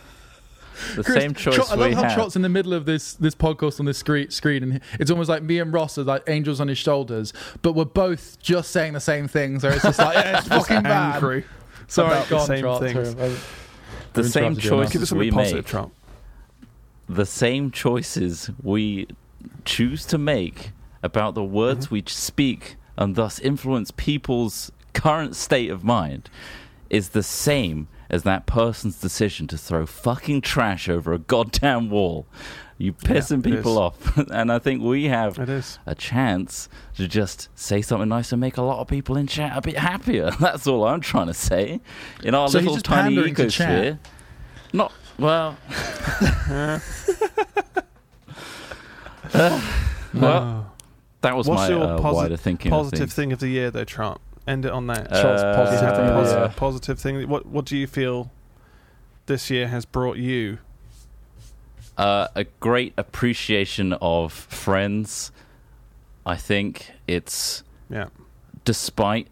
The 0.95 1.03
Chris, 1.05 1.23
same 1.23 1.33
choice 1.35 1.55
Trott- 1.55 1.71
I 1.71 1.75
love 1.77 1.89
we 1.89 1.95
how 1.95 2.03
have. 2.03 2.15
Trott's 2.15 2.37
in 2.37 2.43
the 2.43 2.51
middle 2.51 2.75
of 2.75 2.85
this 2.85 3.15
this 3.15 3.35
podcast 3.35 3.81
on 3.81 3.87
this 3.87 3.97
screen, 3.97 4.29
screen, 4.31 4.63
and 4.63 4.81
it's 5.01 5.11
almost 5.11 5.31
like 5.31 5.43
me 5.43 5.59
and 5.59 5.73
Ross 5.73 5.97
are 5.97 6.05
like 6.05 6.23
angels 6.29 6.61
on 6.61 6.69
his 6.69 6.77
shoulders, 6.77 7.33
but 7.63 7.73
we're 7.73 7.87
both 7.87 8.39
just 8.41 8.73
saying 8.73 8.93
the 8.93 9.01
same 9.01 9.27
things. 9.27 9.63
So 9.63 9.71
it's 9.71 9.83
just 9.83 9.99
like 9.99 10.17
yeah, 10.17 10.39
it's 10.39 10.49
fucking 10.49 10.83
bad. 10.83 11.15
Angry. 11.15 11.45
Sorry, 11.89 12.09
about 12.09 12.29
the 12.29 12.41
same 12.41 12.61
Trott. 12.61 12.81
things. 12.81 13.11
Sorry, 13.13 13.37
the 14.13 14.25
same 14.25 14.45
interrupted 14.45 14.65
you 14.65 14.75
enough. 14.75 14.93
Give 14.93 15.01
choices 15.01 15.03
us 15.03 15.13
we 15.17 15.31
something 15.31 15.33
positive, 15.33 15.57
make. 15.65 15.67
Trump. 15.67 15.95
The 17.09 17.27
same 17.27 17.71
choices 17.71 18.51
we 18.63 19.07
choose 19.65 20.05
to 20.07 20.19
make 20.19 20.73
about 21.03 21.35
the 21.35 21.45
words 21.45 21.87
Mm-hmm. 21.87 21.95
we 21.95 22.03
speak 22.07 22.77
and 22.97 23.15
thus 23.15 23.39
influence 23.39 23.91
people's 23.93 24.73
current 24.93 25.37
state 25.37 25.71
of 25.71 25.85
mind 25.85 26.29
is 26.91 27.11
the 27.11 27.23
same 27.23 27.87
as 28.09 28.23
that 28.23 28.47
person's 28.47 29.01
decision 29.01 29.47
to 29.49 29.59
throw 29.59 29.85
fucking 29.85 30.41
trash 30.41 30.89
over 30.89 31.13
a 31.13 31.19
goddamn 31.19 31.91
wall. 31.91 32.27
You're 32.79 32.93
pissing 32.93 33.39
it 33.39 33.45
people 33.57 33.79
off, 33.79 34.17
and 34.31 34.53
I 34.53 34.59
think 34.59 34.83
we 34.83 35.05
have 35.07 35.39
a 35.87 35.95
chance 35.95 36.69
to 36.97 37.09
just 37.09 37.49
say 37.55 37.81
something 37.83 38.09
nice 38.09 38.33
and 38.33 38.41
make 38.41 38.59
a 38.59 38.63
lot 38.63 38.81
of 38.81 38.87
people 38.89 39.17
in 39.17 39.27
chat 39.27 39.57
a 39.57 39.61
bit 39.63 39.79
happier. 39.79 40.31
That's 40.41 40.67
all 40.67 40.87
I'm 40.87 41.01
trying 41.01 41.29
to 41.29 41.35
say. 41.35 41.81
In 42.23 42.35
our 42.35 42.49
So 42.49 42.59
little 42.59 42.77
tiny 42.79 43.17
ecosphere. 43.17 43.99
Not 44.73 44.93
well. 45.19 45.57
well, 50.15 50.73
that 51.21 51.37
was 51.37 51.49
What's 51.49 51.63
my 51.63 51.69
your 51.69 51.83
uh, 51.83 51.99
posi- 51.99 52.15
wider 52.15 52.37
thinking. 52.37 52.73
of 52.73 52.79
Positive 52.79 52.99
things. 53.01 53.15
thing 53.15 53.33
of 53.33 53.41
the 53.41 53.49
year, 53.49 53.71
though, 53.71 53.85
Trump. 53.85 54.21
End 54.47 54.65
it 54.65 54.71
on 54.73 54.87
that. 54.87 55.13
Uh, 55.13 55.57
positive 55.57 55.89
Is 55.91 55.97
thing 55.97 56.07
of 56.07 56.11
a 56.11 56.13
the 56.13 56.21
posi- 56.37 56.39
year. 56.41 56.53
positive 56.57 56.99
thing? 57.01 57.29
What 57.29 57.47
What 57.47 57.65
do 57.65 57.77
you 57.77 57.87
feel 57.87 58.31
this 59.27 59.51
year 59.51 59.69
has 59.69 59.85
brought 59.85 60.17
you? 60.19 60.59
uh, 61.99 62.29
a 62.35 62.45
great 62.61 62.93
appreciation 62.99 63.95
of 63.95 64.31
friends. 64.33 65.33
I 66.27 66.37
think 66.37 66.91
it's 67.09 67.63
Yeah. 67.89 68.09
despite 68.67 69.29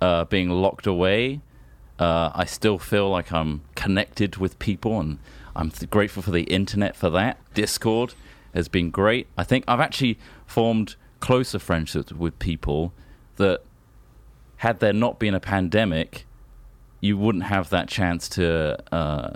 uh, 0.00 0.24
being 0.26 0.48
locked 0.48 0.86
away, 0.86 1.40
uh, 1.98 2.30
I 2.34 2.44
still 2.44 2.78
feel 2.78 3.08
like 3.10 3.32
I'm 3.32 3.62
connected 3.74 4.36
with 4.36 4.58
people, 4.58 4.98
and 5.00 5.18
I'm 5.54 5.70
th- 5.70 5.90
grateful 5.90 6.22
for 6.22 6.30
the 6.30 6.42
internet 6.44 6.96
for 6.96 7.10
that. 7.10 7.38
Discord 7.54 8.14
has 8.54 8.68
been 8.68 8.90
great. 8.90 9.26
I 9.38 9.44
think 9.44 9.64
I've 9.68 9.80
actually 9.80 10.18
formed 10.46 10.96
closer 11.20 11.58
friendships 11.58 12.12
with 12.12 12.38
people 12.38 12.92
that, 13.36 13.62
had 14.58 14.80
there 14.80 14.92
not 14.92 15.18
been 15.18 15.34
a 15.34 15.40
pandemic, 15.40 16.26
you 17.00 17.16
wouldn't 17.18 17.44
have 17.44 17.70
that 17.70 17.88
chance 17.88 18.28
to 18.30 18.78
uh, 18.92 19.34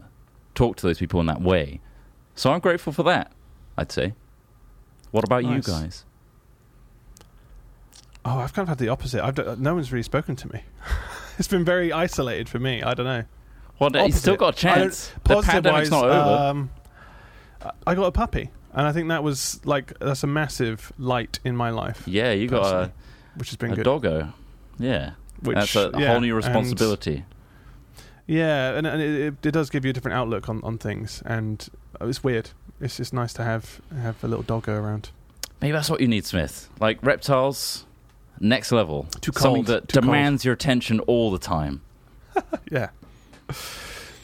talk 0.54 0.76
to 0.76 0.86
those 0.86 0.98
people 0.98 1.20
in 1.20 1.26
that 1.26 1.40
way. 1.42 1.80
So 2.34 2.52
I'm 2.52 2.60
grateful 2.60 2.92
for 2.92 3.02
that. 3.04 3.32
I'd 3.76 3.92
say. 3.92 4.14
What 5.10 5.24
about 5.24 5.44
Nice. 5.44 5.66
you 5.66 5.72
guys? 5.72 6.04
Oh, 8.24 8.38
I've 8.38 8.52
kind 8.52 8.64
of 8.64 8.68
had 8.68 8.78
the 8.78 8.88
opposite. 8.88 9.24
I've 9.24 9.34
d- 9.34 9.42
no 9.58 9.74
one's 9.74 9.92
really 9.92 10.02
spoken 10.02 10.36
to 10.36 10.52
me. 10.52 10.62
it's 11.38 11.48
been 11.48 11.64
very 11.64 11.92
isolated 11.92 12.48
for 12.48 12.58
me. 12.58 12.82
I 12.82 12.94
don't 12.94 13.06
know. 13.06 13.24
Well, 13.78 13.90
you 14.06 14.12
still 14.12 14.36
got 14.36 14.54
a 14.54 14.56
chance. 14.56 15.12
The 15.22 15.34
Positive 15.34 15.62
pandemic's 15.62 15.90
wise, 15.90 16.02
not 16.02 16.04
over. 16.04 16.48
Um, 16.48 16.70
I 17.86 17.94
got 17.94 18.06
a 18.06 18.12
puppy, 18.12 18.50
and 18.72 18.86
I 18.86 18.92
think 18.92 19.08
that 19.08 19.22
was 19.22 19.64
like 19.64 19.96
that's 19.98 20.22
a 20.24 20.26
massive 20.26 20.92
light 20.98 21.38
in 21.44 21.54
my 21.56 21.70
life, 21.70 22.02
Yeah, 22.06 22.32
you 22.32 22.48
got 22.48 22.66
a, 22.74 22.92
which 23.36 23.50
has 23.50 23.56
been 23.56 23.72
a 23.72 23.76
good. 23.76 23.84
doggo. 23.84 24.32
Yeah, 24.78 25.12
which, 25.42 25.56
that's 25.56 25.76
a 25.76 25.92
yeah, 25.96 26.08
whole 26.12 26.20
new 26.20 26.36
and- 26.36 26.44
responsibility. 26.44 27.24
Yeah, 28.26 28.76
and, 28.76 28.86
and 28.86 29.00
it, 29.00 29.34
it 29.46 29.52
does 29.52 29.70
give 29.70 29.84
you 29.86 29.90
a 29.90 29.92
different 29.94 30.16
outlook 30.16 30.48
on, 30.50 30.60
on 30.62 30.76
things, 30.76 31.22
and 31.24 31.66
it's 32.00 32.22
weird. 32.22 32.50
It's 32.80 32.98
just 32.98 33.12
nice 33.14 33.32
to 33.34 33.44
have 33.44 33.80
have 34.02 34.22
a 34.22 34.28
little 34.28 34.42
doggo 34.42 34.74
around. 34.74 35.10
Maybe 35.62 35.72
that's 35.72 35.88
what 35.90 36.00
you 36.00 36.08
need, 36.08 36.26
Smith. 36.26 36.68
Like 36.78 36.98
reptiles, 37.02 37.86
next 38.40 38.72
level. 38.72 39.06
Too 39.20 39.32
Someone 39.34 39.64
cold, 39.64 39.66
that 39.66 39.88
too 39.88 40.00
cold. 40.00 40.06
demands 40.06 40.44
your 40.44 40.54
attention 40.54 41.00
all 41.00 41.30
the 41.30 41.38
time. 41.38 41.80
Yeah, 42.70 42.90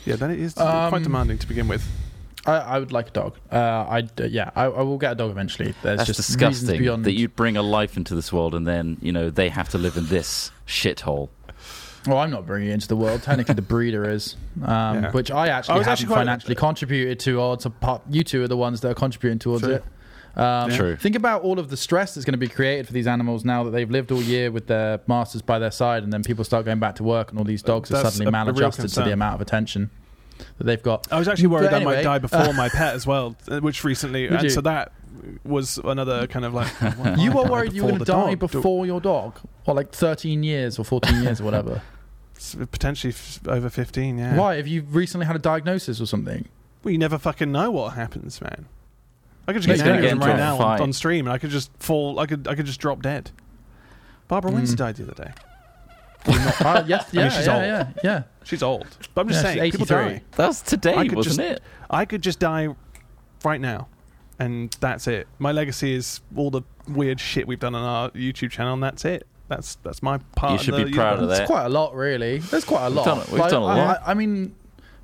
yeah. 0.04 0.16
Then 0.16 0.30
it 0.30 0.38
is 0.38 0.56
Um, 0.58 0.88
quite 0.90 1.02
demanding 1.02 1.38
to 1.38 1.46
begin 1.48 1.66
with. 1.68 1.84
I, 2.46 2.52
I 2.56 2.78
would 2.78 2.92
like 2.92 3.08
a 3.08 3.10
dog. 3.10 3.36
Uh, 3.50 3.56
I 3.56 4.08
yeah, 4.26 4.50
I, 4.54 4.64
I 4.66 4.82
will 4.82 4.98
get 4.98 5.12
a 5.12 5.14
dog 5.14 5.30
eventually. 5.30 5.74
There's 5.82 5.98
That's 5.98 6.06
just 6.06 6.18
reasons 6.18 6.36
disgusting 6.60 6.80
beyond. 6.80 7.04
that 7.06 7.12
you'd 7.12 7.34
bring 7.34 7.56
a 7.56 7.62
life 7.62 7.96
into 7.96 8.14
this 8.14 8.32
world 8.32 8.54
and 8.54 8.66
then 8.66 8.98
you 9.00 9.12
know 9.12 9.30
they 9.30 9.48
have 9.48 9.70
to 9.70 9.78
live 9.78 9.96
in 9.96 10.06
this 10.08 10.50
shithole. 10.66 11.30
Well, 12.06 12.18
I'm 12.18 12.30
not 12.30 12.44
bringing 12.46 12.68
it 12.68 12.74
into 12.74 12.86
the 12.88 12.96
world. 12.96 13.22
Technically, 13.22 13.54
the 13.54 13.62
breeder 13.62 14.08
is, 14.10 14.36
um, 14.62 15.04
Yeah. 15.04 15.10
which 15.12 15.30
I 15.30 15.48
actually 15.48 15.76
I 15.76 15.78
was 15.78 15.86
haven't 15.86 15.92
actually 15.92 16.06
quite- 16.08 16.18
financially 16.18 16.54
contributed 16.54 17.18
to. 17.20 17.40
Or 17.40 17.56
to 17.56 17.70
part, 17.70 18.02
you 18.10 18.22
two 18.22 18.42
are 18.44 18.48
the 18.48 18.58
ones 18.58 18.82
that 18.82 18.90
are 18.90 18.94
contributing 18.94 19.38
towards 19.38 19.62
True. 19.64 19.76
it. 19.76 19.84
Um, 20.36 20.70
True. 20.70 20.96
Think 20.96 21.14
about 21.14 21.42
all 21.42 21.58
of 21.60 21.70
the 21.70 21.76
stress 21.76 22.14
that's 22.14 22.24
going 22.24 22.32
to 22.32 22.38
be 22.38 22.48
created 22.48 22.86
for 22.88 22.92
these 22.92 23.06
animals 23.06 23.44
now 23.44 23.62
that 23.64 23.70
they've 23.70 23.90
lived 23.90 24.10
all 24.10 24.20
year 24.22 24.50
with 24.50 24.66
their 24.66 25.00
masters 25.06 25.42
by 25.42 25.58
their 25.58 25.70
side, 25.70 26.02
and 26.02 26.12
then 26.12 26.22
people 26.24 26.44
start 26.44 26.64
going 26.64 26.80
back 26.80 26.96
to 26.96 27.04
work, 27.04 27.30
and 27.30 27.38
all 27.38 27.44
these 27.44 27.62
dogs 27.62 27.90
are 27.90 28.02
That's 28.02 28.14
suddenly 28.16 28.26
a- 28.26 28.28
a 28.28 28.44
real 28.44 28.52
maladjusted 28.54 28.76
to 28.76 28.82
concern. 28.88 29.04
the 29.04 29.12
amount 29.12 29.36
of 29.36 29.40
attention 29.40 29.90
that 30.58 30.64
they've 30.64 30.82
got. 30.82 31.06
I 31.12 31.18
was 31.18 31.28
actually 31.28 31.46
worried 31.48 31.70
But 31.70 31.74
I 31.74 31.84
might 31.84 31.98
anyway, 31.98 32.02
die 32.02 32.18
before 32.18 32.52
my 32.54 32.68
pet 32.74 32.94
as 32.94 33.06
well, 33.06 33.36
uh, 33.48 33.60
which 33.60 33.84
recently, 33.84 34.24
Would 34.24 34.32
and 34.32 34.42
you? 34.42 34.50
so 34.50 34.60
that 34.62 34.92
was 35.44 35.78
another 35.84 36.26
kind 36.26 36.44
of 36.44 36.52
like. 36.52 36.72
well, 36.98 37.18
You 37.18 37.30
I 37.30 37.34
were 37.34 37.42
died 37.42 37.50
worried 37.52 37.72
you 37.72 37.82
were 37.84 37.88
going 37.90 38.00
to 38.00 38.04
before 38.04 38.22
the 38.24 38.26
die 38.26 38.34
dog. 38.34 38.38
before 38.50 38.86
your 38.86 39.00
dog, 39.00 39.38
or 39.66 39.74
like 39.74 39.92
13 39.92 40.42
years 40.42 40.78
or 40.80 40.84
14 40.84 41.22
years 41.22 41.40
or 41.40 41.44
whatever. 41.44 41.80
Potentially 42.72 43.12
f- 43.12 43.40
over 43.46 43.70
fifteen. 43.70 44.18
Yeah. 44.18 44.36
Why? 44.36 44.56
Have 44.56 44.66
you 44.66 44.82
recently 44.82 45.24
had 45.26 45.36
a 45.36 45.38
diagnosis 45.38 46.00
or 46.00 46.06
something? 46.06 46.48
Well, 46.82 46.90
you 46.92 46.98
never 46.98 47.16
fucking 47.16 47.50
know 47.52 47.70
what 47.70 47.94
happens, 47.94 48.40
man. 48.40 48.66
I 49.46 49.52
could 49.52 49.62
just 49.62 49.68
He's 49.70 49.82
get 49.82 49.88
gonna 49.88 50.00
get 50.02 50.10
aneurysm 50.10 50.12
into 50.12 50.26
right 50.26 50.34
a 50.34 50.38
now 50.38 50.52
on, 50.54 50.58
fight. 50.58 50.80
on 50.80 50.92
stream, 50.92 51.26
and 51.26 51.32
I 51.32 51.38
could 51.38 51.50
just 51.50 51.70
fall. 51.78 52.18
I 52.18 52.26
could. 52.26 52.48
I 52.48 52.54
could 52.54 52.66
just 52.66 52.80
drop 52.80 53.02
dead. 53.02 53.30
Barbara 54.28 54.50
Mm. 54.50 54.54
Windsor 54.54 54.76
died 54.76 54.96
the 54.96 55.04
other 55.10 55.24
day. 55.24 55.32
Uh, 56.26 56.82
yes, 56.86 57.08
I 57.12 57.16
mean, 57.16 57.24
yeah, 57.26 57.28
she's 57.28 57.46
yeah, 57.46 57.54
old. 57.54 57.62
yeah, 57.64 57.92
yeah. 58.02 58.22
She's 58.44 58.62
old, 58.62 58.86
but 59.14 59.20
I'm 59.22 59.28
just 59.28 59.44
Yeah, 59.44 59.50
she's 59.52 59.58
saying, 59.60 59.70
people 59.72 59.84
83. 59.96 60.14
die. 60.14 60.22
That 60.36 60.46
was 60.46 60.62
today, 60.62 60.94
I 60.94 61.06
could 61.06 61.16
wasn't 61.16 61.36
just- 61.36 61.50
it? 61.58 61.62
I 61.90 62.04
could 62.06 62.22
just 62.22 62.38
die 62.38 62.68
right 63.44 63.60
now, 63.60 63.88
and 64.38 64.74
that's 64.80 65.06
it. 65.06 65.28
My 65.38 65.52
legacy 65.52 65.92
is 65.94 66.20
all 66.34 66.50
the 66.50 66.62
weird 66.88 67.20
shit 67.20 67.46
we've 67.46 67.60
done 67.60 67.74
on 67.74 67.82
our 67.84 68.10
YouTube 68.12 68.50
channel, 68.50 68.72
and 68.72 68.82
that's 68.82 69.04
it. 69.04 69.26
That's 69.48 69.74
that's 69.82 70.02
my 70.02 70.16
part. 70.34 70.52
You 70.52 70.56
of 70.58 70.62
should 70.64 70.74
the 70.74 70.84
be 70.86 70.92
proud 70.92 71.14
of 71.14 71.20
universe. 71.20 71.36
that. 71.38 71.42
It's 71.42 71.50
quite 71.50 71.66
a 71.66 71.68
lot, 71.68 71.94
really. 71.94 72.38
There's 72.38 72.64
quite 72.64 72.86
a 72.86 72.90
lot. 72.90 73.04
done- 73.04 73.18
we've 73.30 73.50
done 73.50 73.62
a 73.62 73.66
I- 73.66 73.84
lot. 73.84 74.00
I, 74.06 74.12
I 74.12 74.14
mean, 74.14 74.54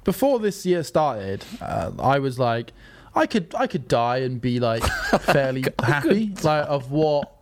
before 0.05 0.39
this 0.39 0.65
year 0.65 0.83
started, 0.83 1.45
uh, 1.61 1.91
I 1.99 2.19
was 2.19 2.39
like, 2.39 2.73
I 3.15 3.27
could, 3.27 3.55
I 3.57 3.67
could 3.67 3.89
die 3.89 4.19
and 4.19 4.41
be 4.41 4.61
like 4.61 4.83
fairly 5.21 5.65
happy, 5.83 6.33
like 6.43 6.67
of 6.69 6.91
what, 6.91 7.33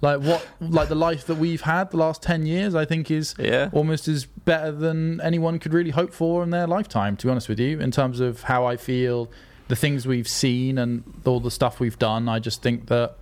like 0.00 0.20
what, 0.20 0.46
like 0.60 0.88
the 0.88 0.94
life 0.94 1.26
that 1.26 1.34
we've 1.36 1.60
had 1.60 1.90
the 1.90 1.98
last 1.98 2.22
ten 2.22 2.46
years. 2.46 2.74
I 2.74 2.84
think 2.86 3.10
is 3.10 3.34
Yeah. 3.38 3.68
almost 3.72 4.08
as 4.08 4.24
better 4.24 4.72
than 4.72 5.20
anyone 5.20 5.58
could 5.58 5.74
really 5.74 5.90
hope 5.90 6.12
for 6.12 6.42
in 6.42 6.50
their 6.50 6.66
lifetime. 6.66 7.16
To 7.18 7.26
be 7.26 7.30
honest 7.30 7.48
with 7.48 7.60
you, 7.60 7.78
in 7.80 7.90
terms 7.90 8.20
of 8.20 8.44
how 8.44 8.64
I 8.64 8.76
feel, 8.78 9.30
the 9.68 9.76
things 9.76 10.06
we've 10.06 10.26
seen, 10.28 10.78
and 10.78 11.04
all 11.26 11.38
the 11.40 11.50
stuff 11.50 11.80
we've 11.80 11.98
done, 11.98 12.28
I 12.28 12.38
just 12.38 12.62
think 12.62 12.86
that 12.86 13.16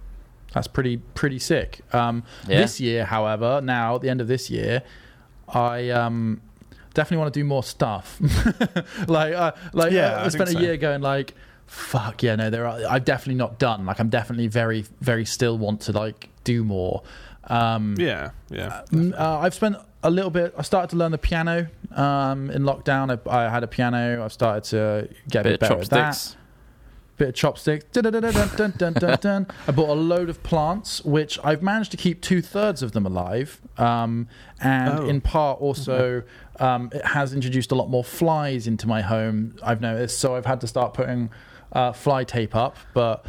that's 0.55 0.69
pretty 0.69 0.99
pretty 1.15 1.39
sick. 1.41 1.81
Um, 1.93 2.23
Yeah. 2.47 2.61
This 2.61 2.79
year, 2.81 3.05
however, 3.07 3.61
now 3.61 3.97
at 3.97 4.03
the 4.03 4.09
end 4.09 4.21
of 4.21 4.29
this 4.29 4.49
year, 4.51 4.83
I 5.49 5.91
um, 5.91 6.41
definitely 6.95 7.19
want 7.23 7.35
to 7.35 7.41
do 7.41 7.45
more 7.45 7.65
stuff. 7.65 8.19
like, 9.09 9.35
uh, 9.35 9.53
like 9.73 9.93
Yeah, 9.93 10.15
I, 10.23 10.27
I 10.27 10.29
spent 10.29 10.51
a 10.51 10.53
so. 10.53 10.61
year 10.61 10.77
going 10.77 11.01
like, 11.03 11.35
fuck 11.69 12.23
yeah, 12.25 12.35
no, 12.35 12.51
there 12.51 12.67
are. 12.67 12.81
i've 12.91 13.05
definitely 13.05 13.37
not 13.37 13.59
done. 13.61 13.87
Like, 13.87 14.01
I'm 14.01 14.09
definitely 14.09 14.49
very, 14.49 14.85
very 15.01 15.25
still 15.25 15.57
want 15.57 15.83
to 15.83 15.93
like 15.93 16.29
do 16.45 16.65
more. 16.65 17.03
Um, 17.45 17.95
Yeah, 17.99 18.31
yeah. 18.51 18.83
Mm, 18.91 19.15
Uh, 19.19 19.39
I've 19.39 19.55
spent 19.55 19.77
a 20.03 20.11
little 20.11 20.31
bit. 20.31 20.55
I 20.59 20.63
started 20.63 20.91
to 20.91 20.97
learn 20.97 21.13
the 21.13 21.19
piano 21.19 21.69
um, 21.95 22.51
in 22.51 22.63
lockdown. 22.63 23.19
I, 23.29 23.47
I 23.47 23.49
had 23.49 23.63
a 23.63 23.67
piano. 23.67 24.25
I've 24.25 24.33
started 24.33 24.65
to 24.65 25.09
get 25.31 25.41
a 25.47 25.51
Bit 25.51 25.61
bit, 25.61 25.69
better 25.69 25.81
at 25.81 25.91
that. 25.91 26.37
Bit 27.17 27.29
of 27.31 27.35
chopsticks. 27.35 27.85
Dun, 27.91 28.05
dun, 28.77 29.17
dun. 29.21 29.47
I 29.67 29.73
bought 29.73 29.89
a 29.89 29.95
load 30.01 30.29
of 30.31 30.41
plants, 30.45 31.05
which 31.05 31.37
I've 31.43 31.63
managed 31.63 31.91
to 31.91 31.97
keep 31.97 32.21
two 32.23 32.41
thirds 32.41 32.81
of 32.83 32.93
them 32.93 33.07
alive, 33.07 33.61
um, 33.77 34.29
and 34.61 35.01
Oh. 35.01 35.09
in 35.09 35.21
part 35.21 35.61
also 35.61 36.23
um, 36.61 36.91
it 36.93 37.05
has 37.05 37.33
introduced 37.35 37.73
a 37.73 37.75
lot 37.75 37.89
more 37.91 38.05
flies 38.05 38.69
into 38.69 38.87
my 38.87 39.01
home. 39.01 39.57
I've 39.65 39.81
noticed, 39.81 40.21
so 40.21 40.37
I've 40.37 40.47
had 40.47 40.61
to 40.61 40.69
start 40.69 40.95
putting 40.95 41.31
uh, 41.73 41.93
fly 41.93 42.25
tape 42.25 42.55
up, 42.57 42.77
but. 42.95 43.25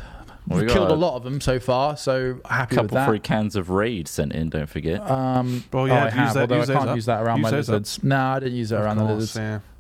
Well, 0.48 0.58
we 0.62 0.66
We've 0.66 0.74
killed 0.74 0.88
got 0.88 0.96
a 0.96 0.98
lot 0.98 1.16
of 1.16 1.24
them 1.24 1.40
so 1.42 1.60
far, 1.60 1.96
so 1.96 2.40
happy 2.50 2.76
with 2.76 2.84
couple 2.86 2.96
that. 2.96 3.08
free 3.08 3.20
cans 3.20 3.56
of 3.56 3.70
Raid 3.70 4.08
sent 4.08 4.34
in. 4.34 4.50
Don't 4.50 4.66
forget. 4.68 5.00
Um, 5.08 5.64
Well, 5.72 5.84
oh, 5.84 5.86
yeah, 5.86 6.06
I 6.06 6.10
have, 6.10 6.34
that- 6.34 6.42
although 6.42 6.58
use 6.58 6.70
I 6.72 6.74
can't 6.74 6.90
up. 6.90 6.96
use 6.96 7.06
that 7.06 7.22
around 7.22 7.38
Use 7.38 7.44
my 7.44 7.52
those 7.52 7.70
up. 7.70 7.74
lizards. 7.74 8.04
No, 8.04 8.18
I 8.20 8.40
didn't 8.40 8.56
use 8.56 8.72
it 8.72 8.76
Of 8.76 8.82
around 8.84 8.98
the 8.98 9.04
lizards. 9.04 9.36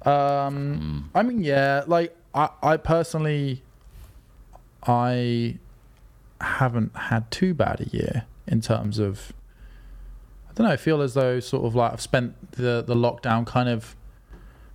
yeah. 0.06 0.46
Um, 0.46 1.10
I 1.16 1.24
mean, 1.24 1.42
yeah, 1.44 1.86
like 1.88 2.16
I, 2.36 2.50
I 2.62 2.78
personally, 2.78 3.64
I 4.86 5.58
haven't 6.42 6.96
had 6.96 7.30
too 7.32 7.54
bad 7.56 7.82
a 7.82 7.86
year 7.86 8.26
in 8.48 8.62
terms 8.62 9.00
of. 9.00 9.34
I 10.50 10.54
don't 10.54 10.68
know. 10.68 10.74
I 10.74 10.78
feel 10.78 11.02
as 11.02 11.14
though 11.16 11.40
sort 11.40 11.66
of 11.66 11.74
like 11.76 11.94
I've 11.94 12.02
spent 12.02 12.52
the 12.54 12.84
the 12.86 12.96
lockdown 12.96 13.46
kind 13.46 13.70
of 13.70 13.96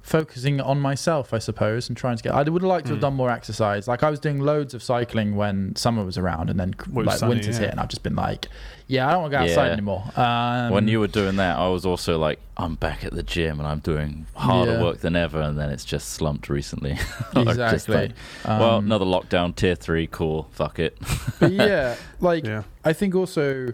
focusing 0.05 0.60
on 0.60 0.78
myself, 0.81 1.32
I 1.32 1.39
suppose, 1.39 1.89
and 1.89 1.97
trying 1.97 2.18
to 2.18 2.22
get. 2.22 2.35
I 2.35 2.43
would 2.43 2.60
have 2.60 2.62
liked 2.62 2.86
to 2.89 2.93
have 2.93 2.98
Mm. 2.98 3.02
done 3.09 3.14
more 3.14 3.31
exercise. 3.31 3.89
Like 3.89 4.02
I 4.02 4.10
was 4.10 4.20
doing 4.20 4.39
loads 4.39 4.74
of 4.74 4.82
cycling 4.82 5.35
when 5.35 5.74
summer 5.76 6.05
was 6.05 6.18
around, 6.18 6.51
and 6.51 6.60
then 6.60 6.74
Well, 6.93 7.06
like 7.06 7.16
sunny, 7.18 7.36
winter's 7.36 7.56
yeah. 7.56 7.62
hit, 7.62 7.70
and 7.70 7.81
I've 7.81 7.89
just 7.89 8.02
been 8.02 8.14
like, 8.14 8.48
yeah, 8.86 9.09
I 9.09 9.12
don't 9.12 9.22
want 9.22 9.32
to 9.32 9.39
go 9.39 9.43
outside 9.44 9.66
Yeah. 9.68 9.72
anymore. 9.72 10.05
Um, 10.14 10.70
when 10.72 10.89
you 10.89 11.01
were 11.01 11.06
doing 11.09 11.36
that, 11.36 11.56
I 11.56 11.68
was 11.68 11.86
also 11.86 12.18
like, 12.18 12.39
I'm 12.59 12.74
back 12.74 13.02
at 13.02 13.14
the 13.14 13.22
gym 13.22 13.59
and 13.59 13.66
I'm 13.66 13.78
doing 13.78 14.26
harder 14.35 14.72
Yeah. 14.72 14.82
work 14.82 14.98
than 15.01 15.16
ever, 15.16 15.40
and 15.40 15.59
then 15.59 15.70
it's 15.70 15.86
just 15.86 16.10
slumped 16.10 16.51
recently. 16.51 16.98
I'm 17.35 17.47
just 17.47 17.59
exactly. 17.59 17.97
like, 17.97 18.10
well, 18.47 18.74
Um, 18.76 18.85
another 18.85 19.06
lockdown, 19.06 19.56
tier 19.56 19.74
three, 19.74 20.06
cool, 20.06 20.48
fuck 20.52 20.78
it. 20.78 20.98
but 21.40 21.51
yeah, 21.51 21.94
like 22.20 22.44
Yeah. 22.44 22.64
I 22.85 22.93
think 22.93 23.14
also 23.14 23.72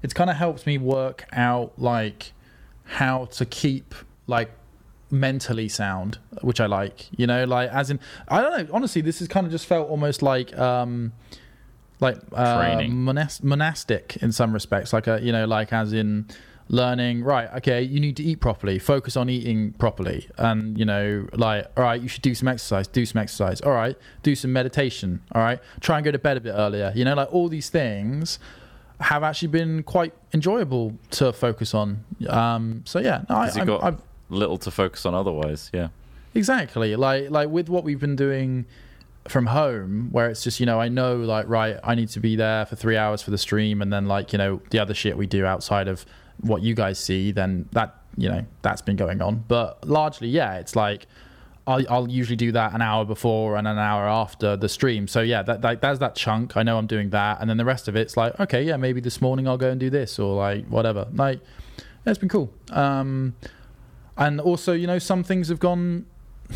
it's 0.00 0.14
kind 0.14 0.30
of 0.30 0.36
helped 0.36 0.64
me 0.64 0.78
work 0.78 1.26
out 1.32 1.72
like 1.76 2.32
how 2.84 3.24
to 3.32 3.44
keep 3.44 3.96
like 4.28 4.52
mentally 5.12 5.68
sound, 5.68 6.18
which 6.40 6.60
I 6.60 6.66
like. 6.66 7.08
You 7.16 7.28
know, 7.28 7.44
like 7.44 7.70
as 7.70 7.90
in 7.90 8.00
I 8.26 8.40
don't 8.42 8.52
know. 8.68 8.74
Honestly, 8.74 9.00
this 9.02 9.20
has 9.20 9.28
kind 9.28 9.46
of 9.46 9.52
just 9.52 9.66
felt 9.66 9.88
almost 9.88 10.22
like 10.22 10.56
um 10.58 11.12
like 12.00 12.18
uh, 12.32 12.56
Training. 12.58 12.92
monas- 12.94 13.44
monastic 13.44 14.16
in 14.20 14.32
some 14.32 14.52
respects. 14.52 14.92
Like 14.92 15.06
a 15.06 15.20
you 15.22 15.30
know, 15.30 15.44
like 15.46 15.72
as 15.72 15.92
in 15.92 16.26
learning 16.68 17.22
right 17.22 17.50
okay 17.56 17.82
you 17.82 17.98
need 18.00 18.16
to 18.16 18.22
eat 18.22 18.36
properly 18.40 18.78
focus 18.78 19.14
on 19.16 19.28
eating 19.28 19.72
properly 19.72 20.26
and 20.38 20.78
you 20.78 20.84
know 20.86 21.26
like 21.34 21.66
all 21.76 21.82
right 21.82 22.00
you 22.00 22.08
should 22.08 22.22
do 22.22 22.34
some 22.34 22.46
exercise 22.48 22.86
do 22.86 23.04
some 23.04 23.20
exercise 23.20 23.60
all 23.62 23.72
right 23.72 23.96
do 24.22 24.34
some 24.34 24.52
meditation 24.52 25.20
all 25.32 25.42
right 25.42 25.58
try 25.80 25.98
and 25.98 26.04
go 26.04 26.10
to 26.12 26.18
bed 26.20 26.36
a 26.36 26.40
bit 26.40 26.52
earlier 26.52 26.90
you 26.94 27.04
know 27.04 27.14
like 27.14 27.30
all 27.34 27.48
these 27.48 27.68
things 27.68 28.38
have 29.00 29.22
actually 29.24 29.48
been 29.48 29.82
quite 29.82 30.14
enjoyable 30.32 30.96
to 31.10 31.30
focus 31.32 31.74
on 31.74 32.04
um 32.28 32.80
so 32.86 33.00
yeah 33.00 33.24
no, 33.28 33.36
I, 33.36 33.46
'Cause 33.48 33.56
you 33.56 33.60
I'm- 33.62 33.66
got- 33.66 33.82
Little 34.32 34.58
to 34.58 34.70
focus 34.70 35.06
on 35.06 35.14
otherwise. 35.14 35.70
Yeah. 35.72 35.88
Exactly. 36.34 36.96
Like 36.96 37.30
like 37.30 37.48
with 37.48 37.68
what 37.68 37.84
we've 37.84 38.00
been 38.00 38.16
doing 38.16 38.66
from 39.28 39.46
home 39.46 40.08
where 40.10 40.28
it's 40.28 40.42
just, 40.42 40.58
you 40.58 40.66
know, 40.66 40.80
I 40.80 40.88
know 40.88 41.16
like 41.16 41.48
right, 41.48 41.78
I 41.84 41.94
need 41.94 42.08
to 42.10 42.20
be 42.20 42.34
there 42.34 42.66
for 42.66 42.74
3 42.74 42.96
hours 42.96 43.22
for 43.22 43.30
the 43.30 43.38
stream 43.38 43.80
and 43.80 43.92
then 43.92 44.06
like, 44.08 44.32
you 44.32 44.38
know, 44.38 44.60
the 44.70 44.80
other 44.80 44.94
shit 44.94 45.16
we 45.16 45.26
do 45.26 45.44
outside 45.44 45.86
of 45.86 46.04
what 46.40 46.62
you 46.62 46.74
guys 46.74 46.98
see, 46.98 47.30
then 47.30 47.68
that, 47.72 48.00
you 48.16 48.28
know, 48.28 48.44
that's 48.62 48.82
been 48.82 48.96
going 48.96 49.22
on. 49.22 49.44
But 49.46 49.86
largely, 49.86 50.28
yeah, 50.28 50.56
it's 50.56 50.74
like 50.74 51.06
I'll, 51.66 51.84
I'll 51.88 52.08
usually 52.08 52.36
do 52.36 52.52
that 52.52 52.74
an 52.74 52.82
hour 52.82 53.04
before 53.04 53.56
and 53.56 53.68
an 53.68 53.78
hour 53.78 54.08
after 54.08 54.56
the 54.56 54.68
stream. 54.68 55.06
So 55.06 55.20
yeah, 55.20 55.42
that, 55.42 55.62
that 55.62 55.80
that's 55.80 56.00
that 56.00 56.16
chunk. 56.16 56.56
I 56.56 56.62
know 56.62 56.76
I'm 56.76 56.88
doing 56.88 57.10
that, 57.10 57.40
and 57.40 57.48
then 57.48 57.56
the 57.56 57.64
rest 57.64 57.86
of 57.86 57.94
it's 57.94 58.16
like, 58.16 58.38
okay, 58.40 58.62
yeah, 58.64 58.76
maybe 58.76 59.00
this 59.00 59.20
morning 59.20 59.46
I'll 59.46 59.58
go 59.58 59.70
and 59.70 59.78
do 59.78 59.88
this 59.90 60.18
or 60.18 60.34
like 60.36 60.66
whatever. 60.66 61.06
Like, 61.12 61.40
it's 62.04 62.18
been 62.18 62.28
cool. 62.28 62.52
Um, 62.70 63.34
and 64.16 64.40
also, 64.40 64.72
you 64.72 64.86
know, 64.86 64.98
some 64.98 65.22
things 65.24 65.48
have 65.48 65.58
gone 65.60 66.06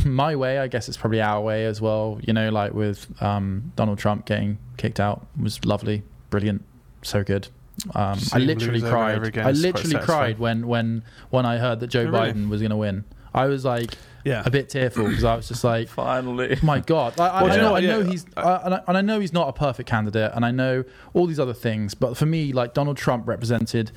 my 0.04 0.36
way. 0.36 0.58
I 0.58 0.68
guess 0.68 0.88
it's 0.88 0.96
probably 0.96 1.20
our 1.22 1.40
way 1.40 1.64
as 1.66 1.80
well. 1.80 2.18
You 2.22 2.32
know, 2.32 2.50
like 2.50 2.74
with 2.74 3.06
um, 3.22 3.72
Donald 3.76 3.98
Trump 3.98 4.26
getting 4.26 4.58
kicked 4.76 5.00
out 5.00 5.26
was 5.40 5.64
lovely, 5.64 6.02
brilliant, 6.30 6.64
so 7.02 7.22
good. 7.24 7.48
Um, 7.94 8.18
I 8.32 8.38
literally 8.38 8.80
lose 8.80 8.84
over 8.84 8.90
cried. 8.92 9.16
over 9.36 9.48
I 9.48 9.52
literally 9.52 9.98
cried 9.98 10.38
when 10.38 10.66
when 10.66 11.02
when 11.30 11.44
I 11.44 11.58
heard 11.58 11.80
that 11.80 11.88
Joe 11.88 12.00
Oh, 12.02 12.10
really? 12.10 12.32
Biden 12.32 12.48
was 12.48 12.60
going 12.60 12.70
to 12.70 12.76
win. 12.76 13.04
I 13.34 13.46
was 13.46 13.66
like 13.66 13.90
Yeah. 14.24 14.42
a 14.46 14.50
bit 14.50 14.70
tearful 14.70 15.06
because 15.08 15.24
I 15.24 15.36
was 15.36 15.48
just 15.48 15.62
like, 15.62 15.88
Finally. 15.88 16.56
my 16.62 16.80
God, 16.80 17.20
I, 17.20 17.26
I, 17.28 17.42
Well, 17.42 17.52
I 17.52 17.54
do 17.56 17.60
know, 17.60 17.68
know 17.68 17.74
I 17.76 17.80
know 17.80 17.98
Yeah. 18.00 18.10
he's, 18.10 18.24
I, 18.34 18.52
and, 18.64 18.74
I, 18.76 18.80
and 18.88 18.96
I 18.96 19.00
know 19.02 19.20
he's 19.20 19.34
not 19.34 19.48
a 19.50 19.52
perfect 19.52 19.90
candidate, 19.90 20.32
and 20.34 20.42
I 20.42 20.52
know 20.52 20.84
all 21.12 21.26
these 21.26 21.38
other 21.38 21.52
things. 21.52 21.92
But 21.94 22.16
for 22.16 22.24
me, 22.24 22.54
like 22.54 22.72
Donald 22.72 22.96
Trump 22.96 23.28
represented 23.28 23.90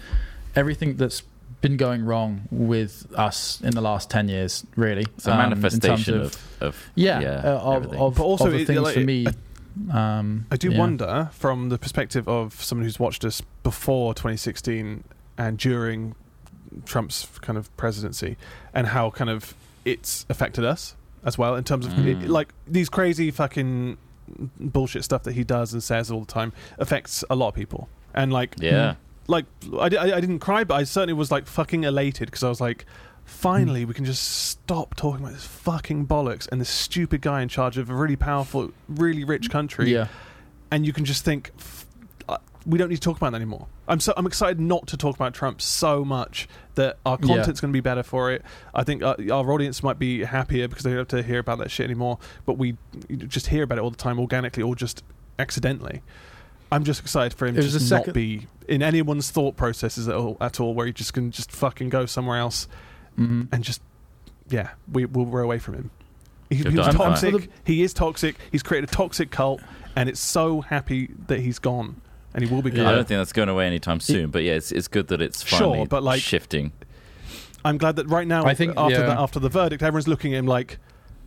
everything 0.57 0.97
that's 0.97 1.23
been 1.61 1.77
going 1.77 2.05
wrong 2.05 2.41
with 2.51 3.07
us 3.15 3.59
in 3.61 3.71
the 3.71 3.81
last 3.81 4.09
ten 4.09 4.29
years. 4.29 4.65
Really, 4.75 5.03
It's 5.17 5.27
a 5.27 5.33
um, 5.33 5.39
in 5.39 5.49
terms 5.49 5.61
manifestation 5.61 6.15
of, 6.21 6.25
of, 6.25 6.61
of 6.61 6.89
yeah, 6.95 7.19
yeah, 7.19 7.27
uh, 7.43 7.59
of, 7.59 7.75
everything. 7.77 7.99
of, 7.99 8.15
But 8.15 8.23
also 8.23 8.45
of 8.47 8.51
the 8.53 8.59
it- 8.59 8.67
things 8.67 8.79
like, 8.81 8.93
for 8.93 8.99
me. 9.01 9.27
um, 9.91 10.45
I 10.51 10.55
do 10.57 10.71
yeah. 10.71 10.79
wonder, 10.79 11.29
from 11.33 11.69
the 11.69 11.77
perspective 11.77 12.27
of 12.27 12.61
someone 12.61 12.83
who's 12.85 12.99
watched 12.99 13.23
us 13.25 13.41
before 13.63 14.13
2016 14.13 15.03
and 15.37 15.57
during 15.57 16.15
Trump's 16.85 17.27
kind 17.41 17.57
of 17.57 17.75
presidency, 17.77 18.37
and 18.73 18.87
how 18.87 19.09
kind 19.09 19.29
of 19.29 19.53
it's 19.85 20.25
affected 20.29 20.63
us 20.65 20.95
as 21.25 21.37
well 21.37 21.55
in 21.55 21.63
terms 21.63 21.85
of 21.85 21.93
Mm. 21.93 22.23
it, 22.23 22.29
like 22.29 22.53
these 22.67 22.89
crazy 22.89 23.31
fucking 23.31 23.97
bullshit 24.59 25.03
stuff 25.03 25.23
that 25.23 25.33
he 25.33 25.43
does 25.43 25.73
and 25.73 25.81
says 25.83 26.11
all 26.11 26.21
the 26.21 26.31
time 26.31 26.53
affects 26.77 27.23
a 27.29 27.35
lot 27.35 27.49
of 27.49 27.55
people. 27.55 27.89
And 28.13 28.31
like, 28.31 28.55
yeah. 28.59 28.95
Like 29.29 29.45
I, 29.73 29.85
I, 29.95 30.15
I 30.17 30.19
didn't 30.19 30.39
cry, 30.39 30.63
but 30.63 30.75
I 30.75 30.83
certainly 30.83 31.13
was 31.13 31.31
like 31.31 31.45
fucking 31.47 31.83
elated 31.85 32.27
because 32.27 32.43
I 32.43 32.49
was 32.49 32.59
like, 32.59 32.85
finally 33.25 33.85
we 33.85 33.93
can 33.93 34.05
just 34.05 34.23
stop 34.23 34.95
talking 34.95 35.21
about 35.23 35.33
this 35.33 35.45
fucking 35.45 36.07
bollocks 36.07 36.47
and 36.51 36.59
this 36.59 36.69
stupid 36.69 37.21
guy 37.21 37.41
in 37.41 37.47
charge 37.47 37.77
of 37.77 37.89
a 37.89 37.93
really 37.93 38.15
powerful, 38.15 38.71
really 38.87 39.23
rich 39.23 39.49
country 39.49 39.93
Yeah, 39.93 40.07
and 40.71 40.85
you 40.85 40.91
can 40.93 41.05
just 41.05 41.23
think 41.23 41.51
"F- 41.59 41.85
uh, 42.27 42.37
we 42.65 42.77
don't 42.79 42.89
need 42.89 42.95
to 42.95 43.01
talk 43.01 43.17
about 43.17 43.31
that 43.31 43.35
anymore. 43.37 43.67
I'm 43.87 43.99
so 43.99 44.13
I'm 44.17 44.25
excited 44.25 44.59
not 44.59 44.87
to 44.87 44.97
talk 44.97 45.15
about 45.15 45.33
Trump 45.35 45.61
so 45.61 46.03
much 46.03 46.47
that 46.75 46.97
our 47.05 47.17
Yeah. 47.21 47.35
content's 47.35 47.61
going 47.61 47.71
to 47.71 47.77
be 47.77 47.81
better 47.81 48.03
for 48.03 48.31
it. 48.31 48.43
I 48.73 48.83
think 48.83 49.03
uh, 49.03 49.15
our 49.31 49.51
audience 49.51 49.81
might 49.83 49.99
be 49.99 50.23
happier 50.23 50.67
because 50.67 50.83
they 50.83 50.89
don't 50.91 50.99
have 50.99 51.07
to 51.09 51.23
hear 51.23 51.39
about 51.39 51.57
that 51.59 51.69
shit 51.71 51.85
anymore. 51.85 52.17
But 52.45 52.57
we 52.57 52.77
just 53.27 53.47
hear 53.47 53.63
about 53.63 53.77
it 53.77 53.81
all 53.81 53.89
the 53.91 53.97
time, 53.97 54.19
organically 54.19 54.63
or 54.63 54.75
just 54.75 55.03
accidentally. 55.39 56.01
I'm 56.71 56.83
just 56.83 56.99
excited 57.01 57.33
for 57.37 57.47
him 57.47 57.57
It 57.57 57.61
to 57.63 57.67
just 57.69 57.87
second- 57.89 58.07
not 58.07 58.13
be 58.13 58.47
in 58.67 58.83
anyone's 58.83 59.31
thought 59.31 59.55
processes 59.55 60.07
at 60.07 60.15
all, 60.15 60.37
at 60.39 60.59
all, 60.59 60.73
where 60.75 60.85
he 60.85 60.93
just 60.93 61.13
can 61.13 61.31
just 61.31 61.51
fucking 61.51 61.89
go 61.89 62.05
somewhere 62.05 62.37
else 62.37 62.67
hmm 63.15 63.43
and 63.51 63.63
just 63.63 63.81
yeah, 64.49 64.69
we 64.91 65.05
will 65.05 65.25
we're 65.25 65.41
away 65.41 65.59
from 65.59 65.75
him. 65.75 65.91
He, 66.49 66.55
he 66.57 66.63
Good 66.63 66.75
was 66.77 66.95
toxic. 66.95 67.31
For 67.33 67.37
the- 67.41 67.47
he 67.65 67.83
is 67.83 67.93
toxic. 67.93 68.35
He's 68.51 68.63
created 68.63 68.89
a 68.89 68.93
toxic 68.93 69.29
cult, 69.31 69.61
and 69.95 70.09
it's 70.09 70.19
so 70.19 70.61
happy 70.61 71.11
that 71.27 71.39
he's 71.41 71.59
gone, 71.59 72.01
and 72.33 72.43
he 72.43 72.51
will 72.53 72.61
be 72.63 72.71
gone. 72.71 72.85
I 72.87 72.91
don't 72.93 73.07
think 73.07 73.19
that's 73.19 73.33
going 73.33 73.49
away 73.49 73.67
anytime 73.67 73.99
soon, 73.99 74.31
but 74.31 74.41
yeah, 74.43 74.53
it's, 74.53 74.71
it's 74.71 74.87
good 74.87 75.07
that 75.09 75.21
it's 75.21 75.45
Sure, 75.45 75.59
finally 75.59 75.85
but, 75.87 76.01
like- 76.03 76.21
shifting. 76.21 76.71
I'm 77.65 77.77
glad 77.77 77.97
that 77.97 78.07
right 78.07 78.25
now, 78.27 78.45
I 78.45 78.53
think- 78.55 78.73
after 78.77 78.99
yeah. 79.01 79.05
the 79.07 79.19
after 79.19 79.39
the 79.39 79.49
verdict, 79.49 79.83
everyone's 79.83 80.07
looking 80.07 80.33
at 80.33 80.39
him 80.39 80.47
like, 80.47 80.77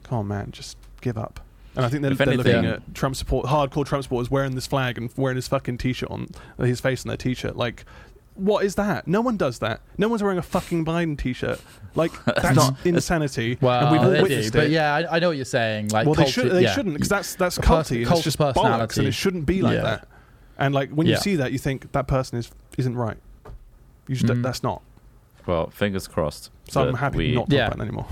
"Come 0.05 0.19
on, 0.19 0.29
man, 0.29 0.51
just 0.51 0.77
give 1.01 1.17
up." 1.19 1.41
And 1.75 1.87
I 1.87 1.89
think 1.89 2.03
they're, 2.03 2.13
If 2.13 2.19
they're 2.19 2.29
anything- 2.29 2.55
looking 2.57 2.71
at 2.71 2.95
Trump 2.95 3.17
support, 3.17 3.47
hardcore 3.47 3.87
Trump 3.87 4.05
supporters 4.05 4.31
wearing 4.31 4.55
this 4.55 4.67
flag 4.67 4.99
and 4.99 5.11
wearing 5.17 5.37
his 5.37 5.49
fucking 5.49 5.79
t-shirt 5.79 6.11
on 6.11 6.29
his 6.59 6.81
face 6.81 7.05
on 7.05 7.09
their 7.09 7.17
t-shirt. 7.17 7.57
Like, 7.57 7.85
what 8.35 8.65
is 8.65 8.75
that? 8.77 9.07
No 9.09 9.21
one 9.21 9.37
does 9.37 9.59
that. 9.61 9.81
No 9.99 10.09
one's 10.09 10.23
wearing 10.23 10.39
a 10.39 10.43
fucking 10.43 10.85
Biden 10.85 11.17
t-shirt. 11.19 11.61
Like, 11.95 12.13
that's 12.27 12.55
not- 12.57 12.77
insanity. 12.85 13.57
Well, 13.61 13.81
and 13.87 13.91
we've 13.93 14.01
all 14.03 14.11
they 14.11 14.17
do, 14.19 14.23
witnessed 14.23 14.53
but 14.53 14.65
it. 14.65 14.71
yeah, 14.71 14.95
I, 14.95 15.17
I 15.17 15.19
know 15.19 15.29
what 15.29 15.37
you're 15.37 15.45
saying. 15.47 15.89
Like, 15.89 16.07
well, 16.07 16.15
they 16.15 16.27
should. 16.31 16.51
They 16.53 16.63
yeah. 16.65 16.75
shouldn't 16.75 16.95
because 16.95 17.09
that's 17.09 17.35
that's 17.37 17.57
A 17.57 17.61
pers- 17.63 17.89
culty. 17.91 17.97
and 17.99 18.07
cult 18.07 18.19
it's 18.19 18.25
just 18.25 18.41
of 18.41 18.55
bollocks, 18.55 18.99
and 18.99 19.07
it 19.07 19.13
shouldn't 19.13 19.47
be 19.47 19.63
like 19.63 19.75
Yeah. 19.77 19.83
that. 19.83 20.09
And 20.59 20.75
like 20.75 20.91
when 20.91 21.07
you 21.07 21.17
see 21.17 21.37
that, 21.37 21.53
you 21.53 21.59
think 21.59 21.93
that 21.93 22.07
person 22.07 22.39
is 22.39 22.51
isn't 22.79 22.97
right. 22.97 23.17
You 24.09 24.15
just 24.15 24.27
Mhm. 24.27 24.43
that's 24.43 24.63
not. 24.63 24.83
Well, 25.47 25.71
fingers 25.71 26.07
crossed. 26.07 26.51
So 26.69 26.87
I'm 26.89 26.95
happy 26.95 27.17
we, 27.19 27.33
not 27.35 27.49
to 27.51 27.57
Yeah. 27.57 27.65
talk 27.67 27.75
about 27.75 27.85
it 27.85 27.89
anymore. 27.89 28.07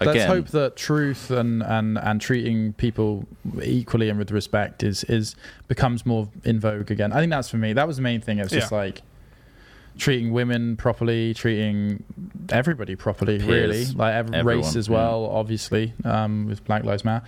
Let's 0.00 0.24
hope 0.24 0.48
that 0.48 0.76
truth 0.76 1.30
and, 1.30 1.62
and, 1.62 1.98
and 1.98 2.20
treating 2.20 2.72
people 2.74 3.26
equally 3.62 4.08
and 4.08 4.18
with 4.18 4.30
respect 4.30 4.82
is, 4.82 5.02
is 5.04 5.34
becomes 5.66 6.06
more 6.06 6.28
in 6.44 6.60
vogue 6.60 6.90
again. 6.90 7.12
I 7.12 7.20
think 7.20 7.30
that's 7.30 7.48
for 7.50 7.56
me. 7.56 7.72
That 7.72 7.86
was 7.86 7.96
the 7.96 8.02
main 8.02 8.20
thing. 8.20 8.38
It 8.38 8.42
was 8.44 8.52
just 8.52 8.70
Yeah. 8.70 8.78
like 8.78 9.02
treating 9.98 10.32
women 10.32 10.76
properly, 10.76 11.34
treating 11.34 12.04
everybody 12.50 12.94
properly, 12.94 13.38
Peers, 13.38 13.48
really, 13.48 13.84
like 13.86 14.14
every 14.14 14.36
everyone, 14.36 14.64
race 14.64 14.76
as 14.76 14.88
yeah. 14.88 14.94
well. 14.94 15.26
Obviously, 15.26 15.92
um, 16.04 16.46
with 16.46 16.64
Black 16.64 16.84
Lives 16.84 17.04
Matter. 17.04 17.24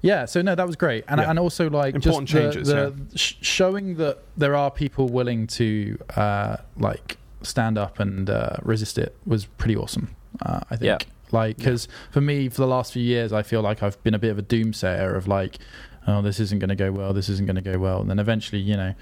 Yeah, 0.00 0.26
so 0.26 0.42
no, 0.42 0.54
that 0.54 0.66
was 0.66 0.76
great, 0.76 1.04
and 1.08 1.20
Yeah. 1.20 1.30
and 1.30 1.38
also 1.38 1.70
like 1.70 1.94
Important 1.94 2.28
just 2.28 2.54
changes, 2.54 2.68
the, 2.68 2.94
the 3.10 3.18
sh- 3.18 3.36
showing 3.40 3.96
that 3.96 4.18
there 4.36 4.54
are 4.54 4.70
people 4.70 5.08
willing 5.08 5.46
to 5.48 5.98
uh, 6.16 6.56
like 6.78 7.16
stand 7.42 7.78
up 7.78 8.00
and 8.00 8.28
uh, 8.28 8.56
resist 8.62 8.98
it 8.98 9.14
was 9.26 9.46
pretty 9.46 9.76
awesome. 9.76 10.14
Uh, 10.44 10.60
I 10.70 10.76
think. 10.76 11.06
Yeah. 11.34 11.40
Like, 11.40 11.56
because 11.58 11.88
for 12.10 12.20
me, 12.20 12.48
for 12.48 12.56
the 12.62 12.66
last 12.66 12.92
few 12.92 13.02
years, 13.02 13.32
I 13.32 13.42
feel 13.42 13.60
like 13.62 13.82
I've 13.82 14.02
been 14.02 14.14
a 14.14 14.18
bit 14.18 14.30
of 14.30 14.38
a 14.38 14.42
doomsayer 14.42 15.16
of 15.16 15.26
like, 15.26 15.58
oh, 16.06 16.22
this 16.22 16.38
isn't 16.40 16.58
going 16.60 16.68
to 16.68 16.76
go 16.76 16.92
well, 16.92 17.12
this 17.12 17.28
isn't 17.28 17.46
going 17.46 17.56
to 17.56 17.62
go 17.62 17.78
well, 17.78 18.00
and 18.00 18.08
then 18.10 18.18
eventually, 18.18 18.60
you 18.60 18.76
know, 18.76 18.94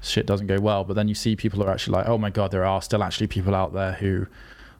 shit 0.00 0.26
doesn't 0.26 0.46
go 0.46 0.58
well. 0.60 0.84
But 0.84 0.94
then 0.94 1.08
you 1.08 1.14
see 1.14 1.36
people 1.36 1.62
are 1.62 1.70
actually 1.70 1.96
like, 1.98 2.08
oh 2.08 2.18
my 2.18 2.30
god, 2.30 2.50
there 2.50 2.64
are 2.64 2.82
still 2.82 3.02
actually 3.02 3.26
people 3.28 3.54
out 3.54 3.72
there 3.72 3.92
who 3.92 4.26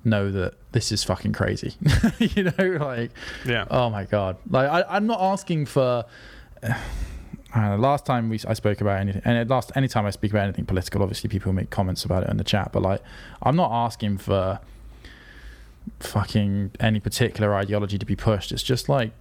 know 0.05 0.31
that 0.33 0.55
this 0.73 0.91
is 0.91 1.05
fucking 1.05 1.33
crazy. 1.33 1.75
you 2.19 2.45
know, 2.45 2.77
like, 2.81 3.11
Yeah. 3.47 3.67
oh 3.71 3.89
my 3.91 4.05
god, 4.05 4.37
like 4.51 4.69
I, 4.69 4.85
I'm 4.97 5.07
not 5.07 5.21
asking 5.21 5.67
for. 5.67 6.05
I 7.55 7.61
don't 7.69 7.71
know, 7.83 7.87
last 7.87 8.07
time 8.07 8.31
we 8.31 8.41
I 8.49 8.55
spoke 8.55 8.81
about 8.81 8.99
anything, 8.99 9.21
and 9.27 9.51
last 9.51 9.73
any 9.75 9.87
time 9.87 10.07
I 10.07 10.11
speak 10.11 10.31
about 10.31 10.45
anything 10.45 10.65
political, 10.65 11.03
obviously 11.03 11.29
people 11.29 11.53
make 11.53 11.69
comments 11.69 12.03
about 12.03 12.23
it 12.23 12.31
in 12.31 12.39
the 12.39 12.45
chat. 12.45 12.73
But 12.73 12.81
like, 12.83 13.03
I'm 13.43 13.57
not 13.57 13.71
asking 13.71 14.17
for 14.19 14.59
fucking 16.01 16.73
any 16.81 17.01
particular 17.01 17.55
ideology 17.55 17.99
to 17.99 18.07
be 18.07 18.17
pushed. 18.17 18.53
It's 18.53 18.63
just 18.63 18.89
like 18.89 19.13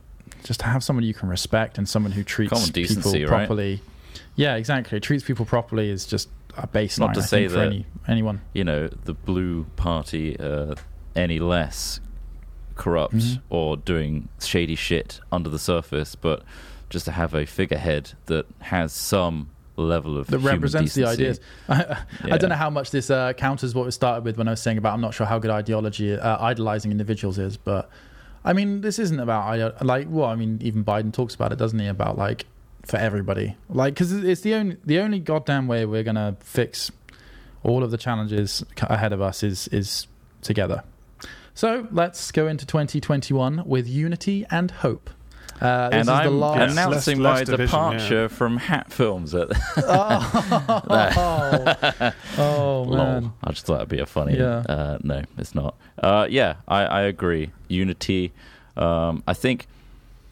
just 0.43 0.59
to 0.61 0.65
have 0.67 0.83
someone 0.83 1.03
you 1.03 1.13
can 1.13 1.29
respect 1.29 1.77
and 1.77 1.87
someone 1.87 2.11
who 2.11 2.23
treats 2.23 2.69
decency, 2.69 3.19
people 3.19 3.31
right? 3.31 3.45
properly. 3.47 3.81
Yeah, 4.35 4.55
exactly. 4.55 4.99
Treats 4.99 5.23
people 5.23 5.45
properly 5.45 5.89
is 5.89 6.05
just 6.05 6.29
a 6.57 6.67
baseline. 6.67 6.99
Not 6.99 7.13
to 7.15 7.21
say 7.23 7.47
that- 7.47 7.59
any 7.67 7.85
anyone. 8.07 8.41
you 8.53 8.63
know, 8.63 8.87
the 8.87 9.13
blue 9.13 9.65
party 9.75 10.37
uh, 10.39 10.75
any 11.15 11.39
less 11.39 11.99
corrupt 12.75 13.15
Mhm. 13.15 13.41
or 13.49 13.77
doing 13.77 14.29
shady 14.41 14.75
shit 14.75 15.19
under 15.31 15.49
the 15.49 15.59
surface, 15.59 16.15
but 16.15 16.43
just 16.89 17.05
to 17.05 17.11
have 17.11 17.33
a 17.35 17.45
figurehead 17.45 18.13
that 18.25 18.45
has 18.59 18.91
some 18.91 19.50
level 19.77 20.17
of 20.17 20.27
That 20.27 20.39
represents 20.39 20.93
the 20.95 21.05
ideas. 21.05 21.39
I, 21.69 21.97
Yeah. 22.25 22.37
don't 22.37 22.49
know 22.49 22.55
how 22.55 22.69
much 22.69 22.91
this 22.91 23.09
uh, 23.09 23.33
counters 23.33 23.73
what 23.73 23.85
we 23.85 23.91
started 23.91 24.23
with 24.25 24.37
when 24.37 24.47
I 24.47 24.51
was 24.51 24.61
saying 24.61 24.77
about 24.77 24.93
I'm 24.93 25.01
not 25.01 25.13
sure 25.13 25.25
how 25.25 25.39
good 25.39 25.51
ideology 25.51 26.13
uh, 26.13 26.37
idolizing 26.43 26.91
individuals 26.91 27.37
is, 27.37 27.57
but 27.57 27.89
I 28.43 28.53
mean 28.53 28.81
this 28.81 28.99
isn't 28.99 29.19
about 29.19 29.83
like 29.85 30.07
well 30.09 30.27
I 30.29 30.35
mean 30.35 30.59
even 30.61 30.83
Biden 30.83 31.13
talks 31.13 31.35
about 31.35 31.51
it 31.51 31.57
doesn't 31.59 31.79
he 31.79 31.87
about 31.87 32.17
like 32.17 32.45
for 32.85 32.97
everybody 32.97 33.55
like 33.69 33.93
because 33.93 34.11
it's 34.11 34.41
the 34.41 34.55
only 34.55 34.77
the 34.85 34.99
only 34.99 35.19
goddamn 35.19 35.67
way 35.67 35.85
we're 35.85 36.03
gonna 36.03 36.35
fix 36.39 36.91
all 37.63 37.83
of 37.83 37.91
the 37.91 37.97
challenges 37.97 38.65
ahead 38.81 39.13
of 39.13 39.21
us 39.21 39.43
is 39.43 39.67
is 39.67 40.07
together 40.41 40.83
So 41.53 41.87
let's 41.91 42.31
go 42.31 42.47
into 42.47 42.65
2021 42.65 43.63
with 43.67 43.87
unity 43.87 44.45
and 44.49 44.71
hope. 44.71 45.11
Uh, 45.61 45.89
this 45.89 45.93
and 45.93 46.01
is 46.01 46.07
the 46.07 46.13
I'm 46.13 46.39
last. 46.39 46.71
announcing 46.71 47.19
less- 47.19 47.39
my 47.39 47.43
division, 47.43 47.65
departure 47.67 48.29
from 48.29 48.57
Hat 48.57 48.91
Films. 48.91 49.35
At 49.35 49.49
oh, 49.77 52.11
oh 52.37 52.85
man. 52.85 53.23
Lol. 53.23 53.33
I 53.43 53.51
just 53.51 53.65
thought 53.65 53.73
that'd 53.75 53.89
be 53.89 53.99
a 53.99 54.05
funny. 54.05 54.37
Yeah. 54.37 54.63
Uh, 54.67 54.97
no, 55.03 55.23
it's 55.37 55.55
not. 55.55 55.75
Uh, 56.01 56.27
yeah, 56.29 56.55
I, 56.67 56.83
I 56.85 57.01
agree. 57.03 57.51
Unity. 57.67 58.31
Um, 58.77 59.23
I 59.27 59.33
think 59.33 59.67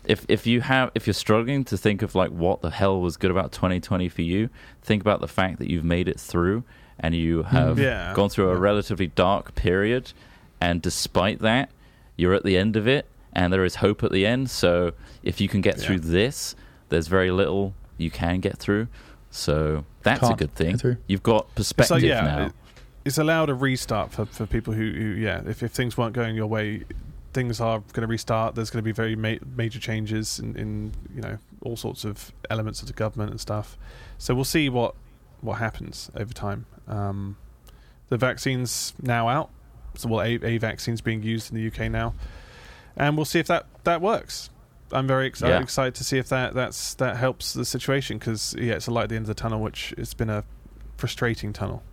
if 0.06 0.26
if 0.30 0.48
you 0.48 0.62
have 0.62 0.92
if 0.96 1.06
you're 1.08 1.14
struggling 1.14 1.64
to 1.66 1.78
think 1.78 2.02
of 2.02 2.16
like 2.16 2.32
what 2.32 2.62
the 2.62 2.70
hell 2.72 3.00
was 3.02 3.18
good 3.18 3.32
about 3.32 3.52
2020 3.52 4.10
for 4.10 4.22
you, 4.22 4.50
think 4.82 5.02
about 5.02 5.22
the 5.22 5.28
fact 5.28 5.60
that 5.60 5.70
you've 5.70 5.84
made 5.86 6.08
it 6.08 6.20
through 6.20 6.64
and 7.00 7.16
you 7.16 7.44
have 7.44 7.80
Yeah. 7.80 8.14
gone 8.14 8.30
through 8.30 8.50
a 8.50 8.56
relatively 8.58 9.08
dark 9.08 9.56
period, 9.56 10.12
and 10.60 10.82
despite 10.82 11.40
that, 11.40 11.70
you're 12.18 12.34
at 12.34 12.44
the 12.44 12.58
end 12.58 12.76
of 12.76 12.88
it, 12.88 13.06
and 13.32 13.54
there 13.54 13.64
is 13.64 13.76
hope 13.76 14.04
at 14.04 14.12
the 14.12 14.26
end. 14.26 14.50
So 14.50 14.92
if 15.30 15.40
you 15.40 15.48
can 15.48 15.62
get 15.62 15.78
Yeah. 15.78 15.84
through 15.86 16.00
this, 16.00 16.56
there's 16.90 17.08
very 17.08 17.32
little 17.32 17.74
you 17.98 18.10
can 18.12 18.40
get 18.40 18.58
through. 18.58 18.88
So 19.32 19.86
that's 20.04 20.22
a 20.24 20.26
Can't 20.28 20.38
good 20.40 20.56
thing. 20.56 20.98
You've 21.08 21.24
got 21.24 21.54
perspective 21.56 21.98
like, 21.98 22.04
yeah, 22.04 22.22
now. 22.22 22.46
it- 22.48 22.54
it's 23.06 23.18
allowed 23.18 23.50
a 23.50 23.54
restart 23.56 24.12
for, 24.12 24.26
for 24.26 24.46
people 24.46 24.74
who, 24.74 24.92
who 24.92 25.06
yeah, 25.28 25.42
if, 25.48 25.64
if 25.64 25.72
things 25.72 25.98
weren't 25.98 26.14
going 26.14 26.36
your 26.36 26.48
way, 26.48 26.84
things 27.34 27.62
are 27.62 27.80
going 27.94 28.02
to 28.02 28.08
restart. 28.08 28.56
There's 28.56 28.70
going 28.70 28.84
to 28.84 28.84
be 28.84 28.92
very 28.92 29.16
ma- 29.16 29.40
major 29.56 29.80
changes 29.80 30.38
in, 30.40 30.56
in, 30.58 30.92
you 31.16 31.22
know, 31.22 31.38
all 31.62 31.78
sorts 31.78 32.04
of 32.06 32.32
elements 32.50 32.82
of 32.82 32.88
the 32.88 32.94
government 32.94 33.32
and 33.32 33.40
stuff. 33.40 33.78
So 34.18 34.36
we'll 34.36 34.44
see 34.44 34.68
what 34.70 34.96
what 35.42 35.56
happens 35.60 36.12
over 36.16 36.34
time. 36.34 36.66
Um, 36.88 37.38
the 38.10 38.18
vaccine's 38.18 38.94
now 39.02 39.30
out. 39.30 39.50
So, 39.96 40.10
well, 40.10 40.22
a, 40.22 40.34
a 40.44 40.58
vaccine's 40.58 41.02
being 41.02 41.24
used 41.24 41.52
in 41.52 41.56
the 41.58 41.66
UK 41.68 41.90
now, 41.90 42.14
and 42.98 43.16
we'll 43.16 43.26
see 43.26 43.40
if 43.40 43.48
that, 43.48 43.66
that 43.86 44.02
works. 44.02 44.50
I'm 44.91 45.07
very 45.07 45.28
ex- 45.28 45.41
Yeah. 45.41 45.60
excited 45.61 45.95
to 45.95 46.03
see 46.03 46.18
if 46.18 46.30
that 46.30 46.53
that's 46.53 46.94
that 46.95 47.18
helps 47.18 47.53
the 47.53 47.66
situation 47.66 48.18
because 48.18 48.56
yeah, 48.57 48.74
it's 48.74 48.88
a 48.88 48.91
light 48.91 49.03
at 49.03 49.10
the 49.10 49.16
end 49.16 49.24
of 49.24 49.28
the 49.28 49.34
tunnel, 49.34 49.60
which 49.61 49.94
it's 49.98 50.14
been 50.14 50.30
a 50.30 50.44
frustrating 50.98 51.53
tunnel, 51.53 51.84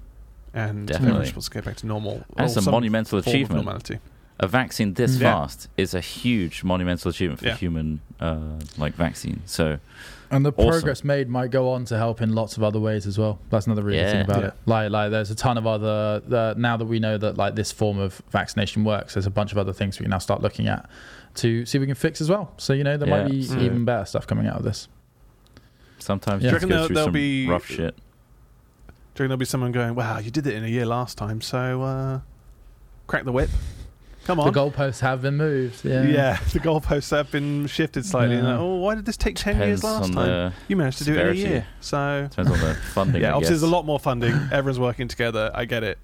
and 0.55 0.86
Definitely. 0.89 1.09
everyone's 1.09 1.28
supposed 1.28 1.48
to 1.52 1.55
get 1.59 1.64
back 1.64 1.77
to 1.77 1.86
normal. 1.86 2.24
That's 2.36 2.56
a 2.56 2.70
monumental 2.70 3.18
achievement. 3.18 3.64
Normality. 3.64 3.98
A 4.39 4.47
vaccine 4.47 4.93
this 4.94 5.16
Mm. 5.16 5.20
Yeah. 5.23 5.32
fast 5.32 5.68
is 5.78 5.94
a 5.94 6.01
huge 6.01 6.62
monumental 6.62 7.10
achievement 7.10 7.40
for 7.40 7.47
Yeah. 7.47 7.56
human 7.56 8.01
uh, 8.20 8.36
like 8.77 8.94
vaccine. 8.94 9.43
So 9.47 9.78
And 10.28 10.44
the 10.44 10.51
Awesome. 10.51 10.70
progress 10.70 11.05
made 11.05 11.28
might 11.28 11.52
go 11.52 11.70
on 11.70 11.85
to 11.85 11.97
help 11.97 12.20
in 12.20 12.35
lots 12.35 12.56
of 12.56 12.62
other 12.64 12.81
ways 12.81 13.06
as 13.06 13.16
well. 13.16 13.39
That's 13.48 13.66
another 13.66 13.82
really 13.85 13.98
Yeah. 13.98 14.10
thing 14.10 14.20
about 14.23 14.40
Yeah. 14.40 14.47
it. 14.48 14.55
Like, 14.66 14.90
like 14.90 15.10
there's 15.12 15.31
a 15.31 15.36
ton 15.36 15.56
of 15.56 15.68
other. 15.68 16.20
Uh, 16.31 16.55
now 16.56 16.77
that 16.77 16.85
we 16.86 16.98
know 16.98 17.16
that 17.16 17.36
like 17.39 17.55
this 17.55 17.70
form 17.70 17.98
of 18.01 18.20
vaccination 18.32 18.82
works, 18.82 19.14
there's 19.14 19.24
a 19.27 19.31
bunch 19.31 19.52
of 19.52 19.59
other 19.59 19.73
things 19.73 20.01
we 20.01 20.05
can 20.05 20.10
now 20.10 20.18
start 20.18 20.43
looking 20.43 20.66
at 20.66 20.89
to 21.37 21.65
see 21.67 21.79
if 21.79 21.81
we 21.81 21.87
can 21.87 21.95
fix 21.95 22.21
as 22.21 22.29
well. 22.31 22.53
So 22.57 22.73
you 22.73 22.85
know 22.85 22.97
there 22.97 23.09
might 23.09 23.29
be 23.31 23.43
So- 23.43 23.59
even 23.59 23.85
better 23.85 24.05
stuff 24.05 24.27
coming 24.27 24.47
out 24.47 24.57
of 24.59 24.65
this. 24.65 24.89
sometimes 25.99 26.43
Yeah. 26.43 26.49
you 26.51 26.53
just 26.53 26.63
reckon 26.65 26.69
go 26.69 26.75
there'll- 26.75 26.87
through 26.89 26.95
there'll 26.95 27.07
some 27.07 27.13
be- 27.15 27.47
rough 27.49 27.67
shit. 27.67 27.77
Do 27.97 29.23
you 29.23 29.25
think 29.25 29.29
there'll 29.31 29.37
be 29.39 29.45
someone 29.47 29.73
going, 29.73 29.95
"Wow, 29.95 30.19
you 30.19 30.31
did 30.31 30.47
it 30.47 30.55
in 30.55 30.63
a 30.63 30.69
year 30.69 30.85
last 30.87 31.17
time, 31.17 31.41
so 31.41 31.83
uh, 31.83 32.21
crack 33.07 33.25
the 33.25 33.33
whip"? 33.33 33.49
Come 34.25 34.39
on. 34.41 34.53
The 34.53 34.61
goalposts 34.61 35.01
have 35.01 35.23
been 35.23 35.37
moved. 35.37 35.85
Yeah. 35.85 36.03
yeah. 36.03 36.39
the 36.53 36.59
goalposts 36.61 37.11
have 37.17 37.31
been 37.31 37.67
shifted 37.67 38.05
slightly. 38.05 38.37
And, 38.37 38.47
Yeah. 38.47 38.59
oh, 38.59 38.75
why 38.77 38.95
did 38.97 39.07
this 39.07 39.17
take 39.17 39.37
ten 39.37 39.57
years 39.59 39.83
last 39.85 40.13
time? 40.13 40.53
You 40.69 40.77
managed 40.77 40.99
to 40.99 41.05
do 41.05 41.15
it 41.15 41.21
in 41.21 41.29
a 41.29 41.33
year. 41.33 41.67
So 41.81 42.27
depends 42.29 42.51
on 42.51 42.59
the 42.61 42.75
funding. 42.75 43.23
yeah, 43.23 43.33
obviously 43.33 43.55
guess. 43.55 43.61
there's 43.61 43.71
a 43.71 43.75
lot 43.75 43.87
more 43.87 43.99
funding. 43.99 44.35
Everyone's 44.53 44.79
working 44.81 45.09
together. 45.09 45.51
I 45.55 45.65
get 45.65 45.83
it, 45.83 45.99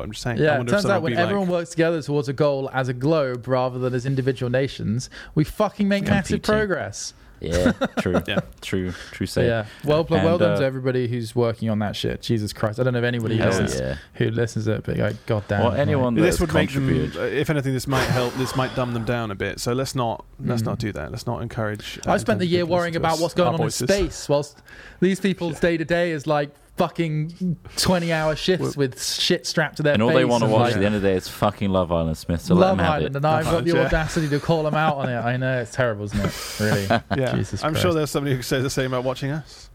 but 0.00 0.04
I'm 0.04 0.12
just 0.12 0.22
saying. 0.22 0.38
I 0.38 0.42
Yeah, 0.42 0.54
it 0.54 0.58
wonder 0.58 0.74
if 0.74 0.80
turns 0.82 0.90
out 0.90 1.02
when 1.02 1.12
everyone 1.14 1.48
like, 1.48 1.58
works 1.58 1.70
together 1.70 2.00
towards 2.00 2.28
a 2.28 2.32
goal 2.32 2.70
as 2.72 2.88
a 2.88 2.94
globe 2.94 3.46
rather 3.46 3.78
than 3.78 3.92
as 3.94 4.06
individual 4.06 4.48
nations, 4.50 5.10
we 5.34 5.44
fucking 5.44 5.86
make 5.88 6.04
massive 6.06 6.42
progress. 6.42 7.12
Yeah, 7.40 7.72
true. 8.00 8.20
Yeah. 8.28 8.40
True. 8.60 8.92
True. 9.12 9.26
Say. 9.26 9.46
yeah, 9.46 9.64
well, 9.84 10.04
well 10.10 10.36
done 10.36 10.52
uh, 10.52 10.58
to 10.58 10.64
everybody 10.64 11.08
who's 11.08 11.34
working 11.34 11.70
on 11.70 11.78
that 11.78 11.96
shit. 11.96 12.20
Jesus 12.20 12.52
Christ, 12.52 12.78
I 12.78 12.82
don't 12.82 12.92
know 12.92 12.98
if 12.98 13.04
anybody 13.04 13.38
Hell 13.38 13.48
listens 13.48 13.80
yeah. 13.80 13.96
who 14.14 14.30
listens 14.30 14.66
to 14.66 14.72
it, 14.74 14.84
but 14.84 14.98
like, 14.98 15.24
goddamn. 15.26 15.62
Well, 15.62 15.72
anyone 15.72 16.14
this 16.14 16.38
would 16.38 16.52
make 16.52 16.70
them. 16.72 16.88
If 16.90 17.48
anything, 17.48 17.72
this 17.72 17.86
might 17.86 18.04
help. 18.04 18.34
This 18.34 18.54
might 18.56 18.74
dumb 18.76 18.92
them 18.92 19.04
down 19.06 19.30
a 19.30 19.34
bit. 19.34 19.58
So 19.58 19.72
let's 19.72 19.94
not 19.94 20.24
let's 20.38 20.62
Mm. 20.62 20.66
not 20.66 20.78
do 20.78 20.92
that. 20.92 21.10
Let's 21.12 21.26
not 21.26 21.42
encourage. 21.42 21.98
uh, 22.06 22.12
I 22.12 22.18
spent 22.18 22.40
the 22.40 22.46
year 22.46 22.66
worrying 22.66 22.96
about 22.96 23.20
what's 23.20 23.34
going 23.34 23.54
on 23.54 23.56
voices. 23.56 23.82
in 23.82 23.88
space, 23.88 24.28
whilst 24.28 24.58
these 25.00 25.18
people's 25.18 25.58
day 25.60 25.78
to 25.78 25.84
day 25.84 26.10
is 26.10 26.26
like 26.26 26.50
fucking 26.80 27.56
twenty-hour 27.76 28.34
shifts 28.36 28.74
with 28.76 29.02
shit 29.02 29.46
strapped 29.46 29.76
to 29.76 29.82
their 29.82 29.92
and 29.92 30.02
all 30.02 30.08
face. 30.08 30.16
they 30.18 30.24
want 30.24 30.40
to 30.40 30.46
and, 30.46 30.52
watch 30.54 30.62
like, 30.62 30.74
at 30.74 30.80
the 30.80 30.86
end 30.86 30.94
of 30.94 31.02
the 31.02 31.08
day 31.08 31.14
is 31.14 31.28
fucking 31.28 31.68
Love 31.70 31.92
Island, 31.92 32.16
Smith. 32.16 32.40
So 32.40 32.54
let 32.54 32.68
Love 32.68 32.76
them 32.78 32.84
have 32.86 32.94
Island, 32.94 33.14
it. 33.14 33.18
and 33.18 33.26
I've 33.26 33.44
got 33.44 33.64
the 33.64 33.72
Yeah. 33.74 33.84
audacity 33.84 34.28
to 34.30 34.40
call 34.40 34.62
them 34.62 34.74
out 34.74 34.96
on 34.96 35.08
it. 35.10 35.16
I 35.18 35.36
know 35.36 35.60
it's 35.60 35.72
terrible, 35.72 36.04
isn't 36.06 36.18
it? 36.20 36.56
Really? 36.60 36.86
Yeah, 37.20 37.34
Jesus 37.34 37.62
I'm 37.62 37.72
Christ. 37.72 37.82
sure 37.82 37.92
there's 37.92 38.10
somebody 38.10 38.34
who 38.34 38.42
says 38.42 38.62
the 38.62 38.70
same 38.70 38.86
about 38.92 39.04
watching 39.04 39.30
us. 39.30 39.68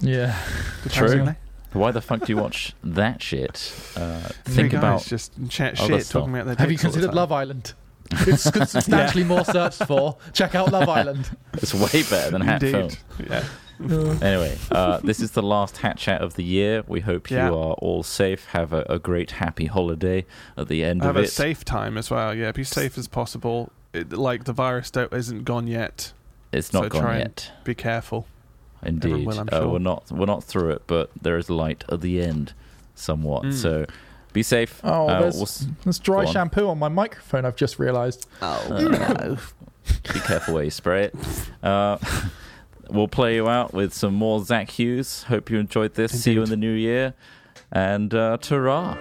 Yeah. 0.00 0.36
True. 0.82 0.90
Surprisingly. 0.90 1.34
Why 1.74 1.90
the 1.90 2.00
fuck 2.00 2.24
do 2.26 2.32
you 2.32 2.36
watch 2.38 2.74
that 2.84 3.22
shit? 3.22 3.72
Uh, 3.96 4.20
Three 4.44 4.54
think 4.54 4.72
guys 4.72 4.78
about 4.78 5.04
just 5.04 5.32
chat 5.48 5.78
other 5.80 5.94
shit, 5.98 6.06
stuff. 6.06 6.22
talking 6.22 6.34
about 6.34 6.46
their. 6.46 6.56
Have 6.56 6.70
you 6.70 6.76
dicks 6.76 6.84
all 6.84 6.90
the 6.90 6.94
considered 6.98 7.06
time. 7.12 7.16
Love 7.16 7.32
Island? 7.32 7.72
It's 8.10 8.42
substantially 8.70 9.24
more 9.24 9.44
searched 9.44 9.84
for. 9.86 10.18
Check 10.34 10.54
out 10.54 10.70
Love 10.72 10.88
Island. 11.00 11.30
it's 11.54 11.72
way 11.72 12.02
better 12.02 12.30
than 12.30 12.42
Hat 12.42 12.62
Indeed. 12.62 12.92
Film. 13.16 13.26
Yeah. 13.30 13.44
Anyway, 13.80 14.56
uh, 14.70 14.98
this 14.98 15.20
is 15.20 15.32
the 15.32 15.42
last 15.42 15.78
Hat 15.78 15.96
Chat 15.98 16.20
of 16.20 16.34
the 16.34 16.44
year. 16.44 16.84
We 16.86 17.00
hope 17.00 17.30
you 17.30 17.38
are 17.38 17.74
all 17.74 18.02
safe. 18.02 18.46
Have 18.46 18.72
a, 18.72 18.84
a 18.88 18.98
great, 18.98 19.32
happy 19.32 19.66
holiday 19.66 20.24
at 20.56 20.68
the 20.68 20.84
end 20.84 21.02
Have 21.02 21.10
of 21.10 21.16
it. 21.16 21.20
Have 21.20 21.28
a 21.28 21.32
safe 21.32 21.64
time 21.64 21.98
as 21.98 22.10
well. 22.10 22.34
Yeah, 22.34 22.52
be 22.52 22.64
safe 22.64 22.96
as 22.98 23.08
possible. 23.08 23.72
It, 23.92 24.12
like 24.12 24.44
the 24.44 24.52
virus 24.52 24.90
don't, 24.90 25.12
isn't 25.12 25.44
gone 25.44 25.66
yet. 25.66 26.12
it's 26.52 26.72
not 26.72 26.84
so 26.84 26.88
gone 26.90 27.02
try 27.02 27.16
and- 27.16 27.20
yet. 27.22 27.50
Be 27.64 27.74
careful. 27.74 28.26
Indeed, 28.84 29.26
will, 29.26 29.38
I'm 29.38 29.48
uh, 29.52 29.58
sure. 29.60 29.68
we're 29.68 29.78
not 29.78 30.10
we're 30.10 30.26
not 30.26 30.42
through 30.42 30.70
it, 30.70 30.82
but 30.88 31.10
there 31.20 31.36
is 31.38 31.48
light 31.48 31.84
at 31.88 32.00
the 32.00 32.20
end, 32.20 32.52
somewhat. 32.96 33.44
Mm. 33.44 33.52
So 33.54 33.86
be 34.32 34.42
safe. 34.42 34.80
Oh, 34.82 35.06
Uh, 35.08 35.20
there's, 35.20 35.34
we'll 35.34 35.42
s- 35.44 35.66
there's 35.84 35.98
dry 36.00 36.24
on. 36.24 36.32
shampoo 36.32 36.66
on 36.68 36.78
my 36.80 36.88
microphone. 36.88 37.44
I've 37.44 37.54
just 37.54 37.78
realised. 37.78 38.26
Uh, 38.40 39.36
be 40.12 40.20
careful 40.20 40.54
where 40.54 40.64
you 40.64 40.70
spray 40.70 41.04
it. 41.04 41.14
we'll 42.92 43.08
play 43.08 43.34
you 43.34 43.48
out 43.48 43.72
with 43.72 43.92
some 43.92 44.14
more 44.14 44.44
Zach 44.44 44.70
Hughes. 44.70 45.24
Hope 45.24 45.50
you 45.50 45.58
enjoyed 45.58 45.94
this. 45.94 46.12
Indeed. 46.12 46.22
See 46.22 46.32
you 46.32 46.42
in 46.42 46.50
the 46.50 46.56
new 46.56 46.72
year. 46.72 47.14
And 47.70 48.12
uh, 48.14 48.36
ta 48.38 48.96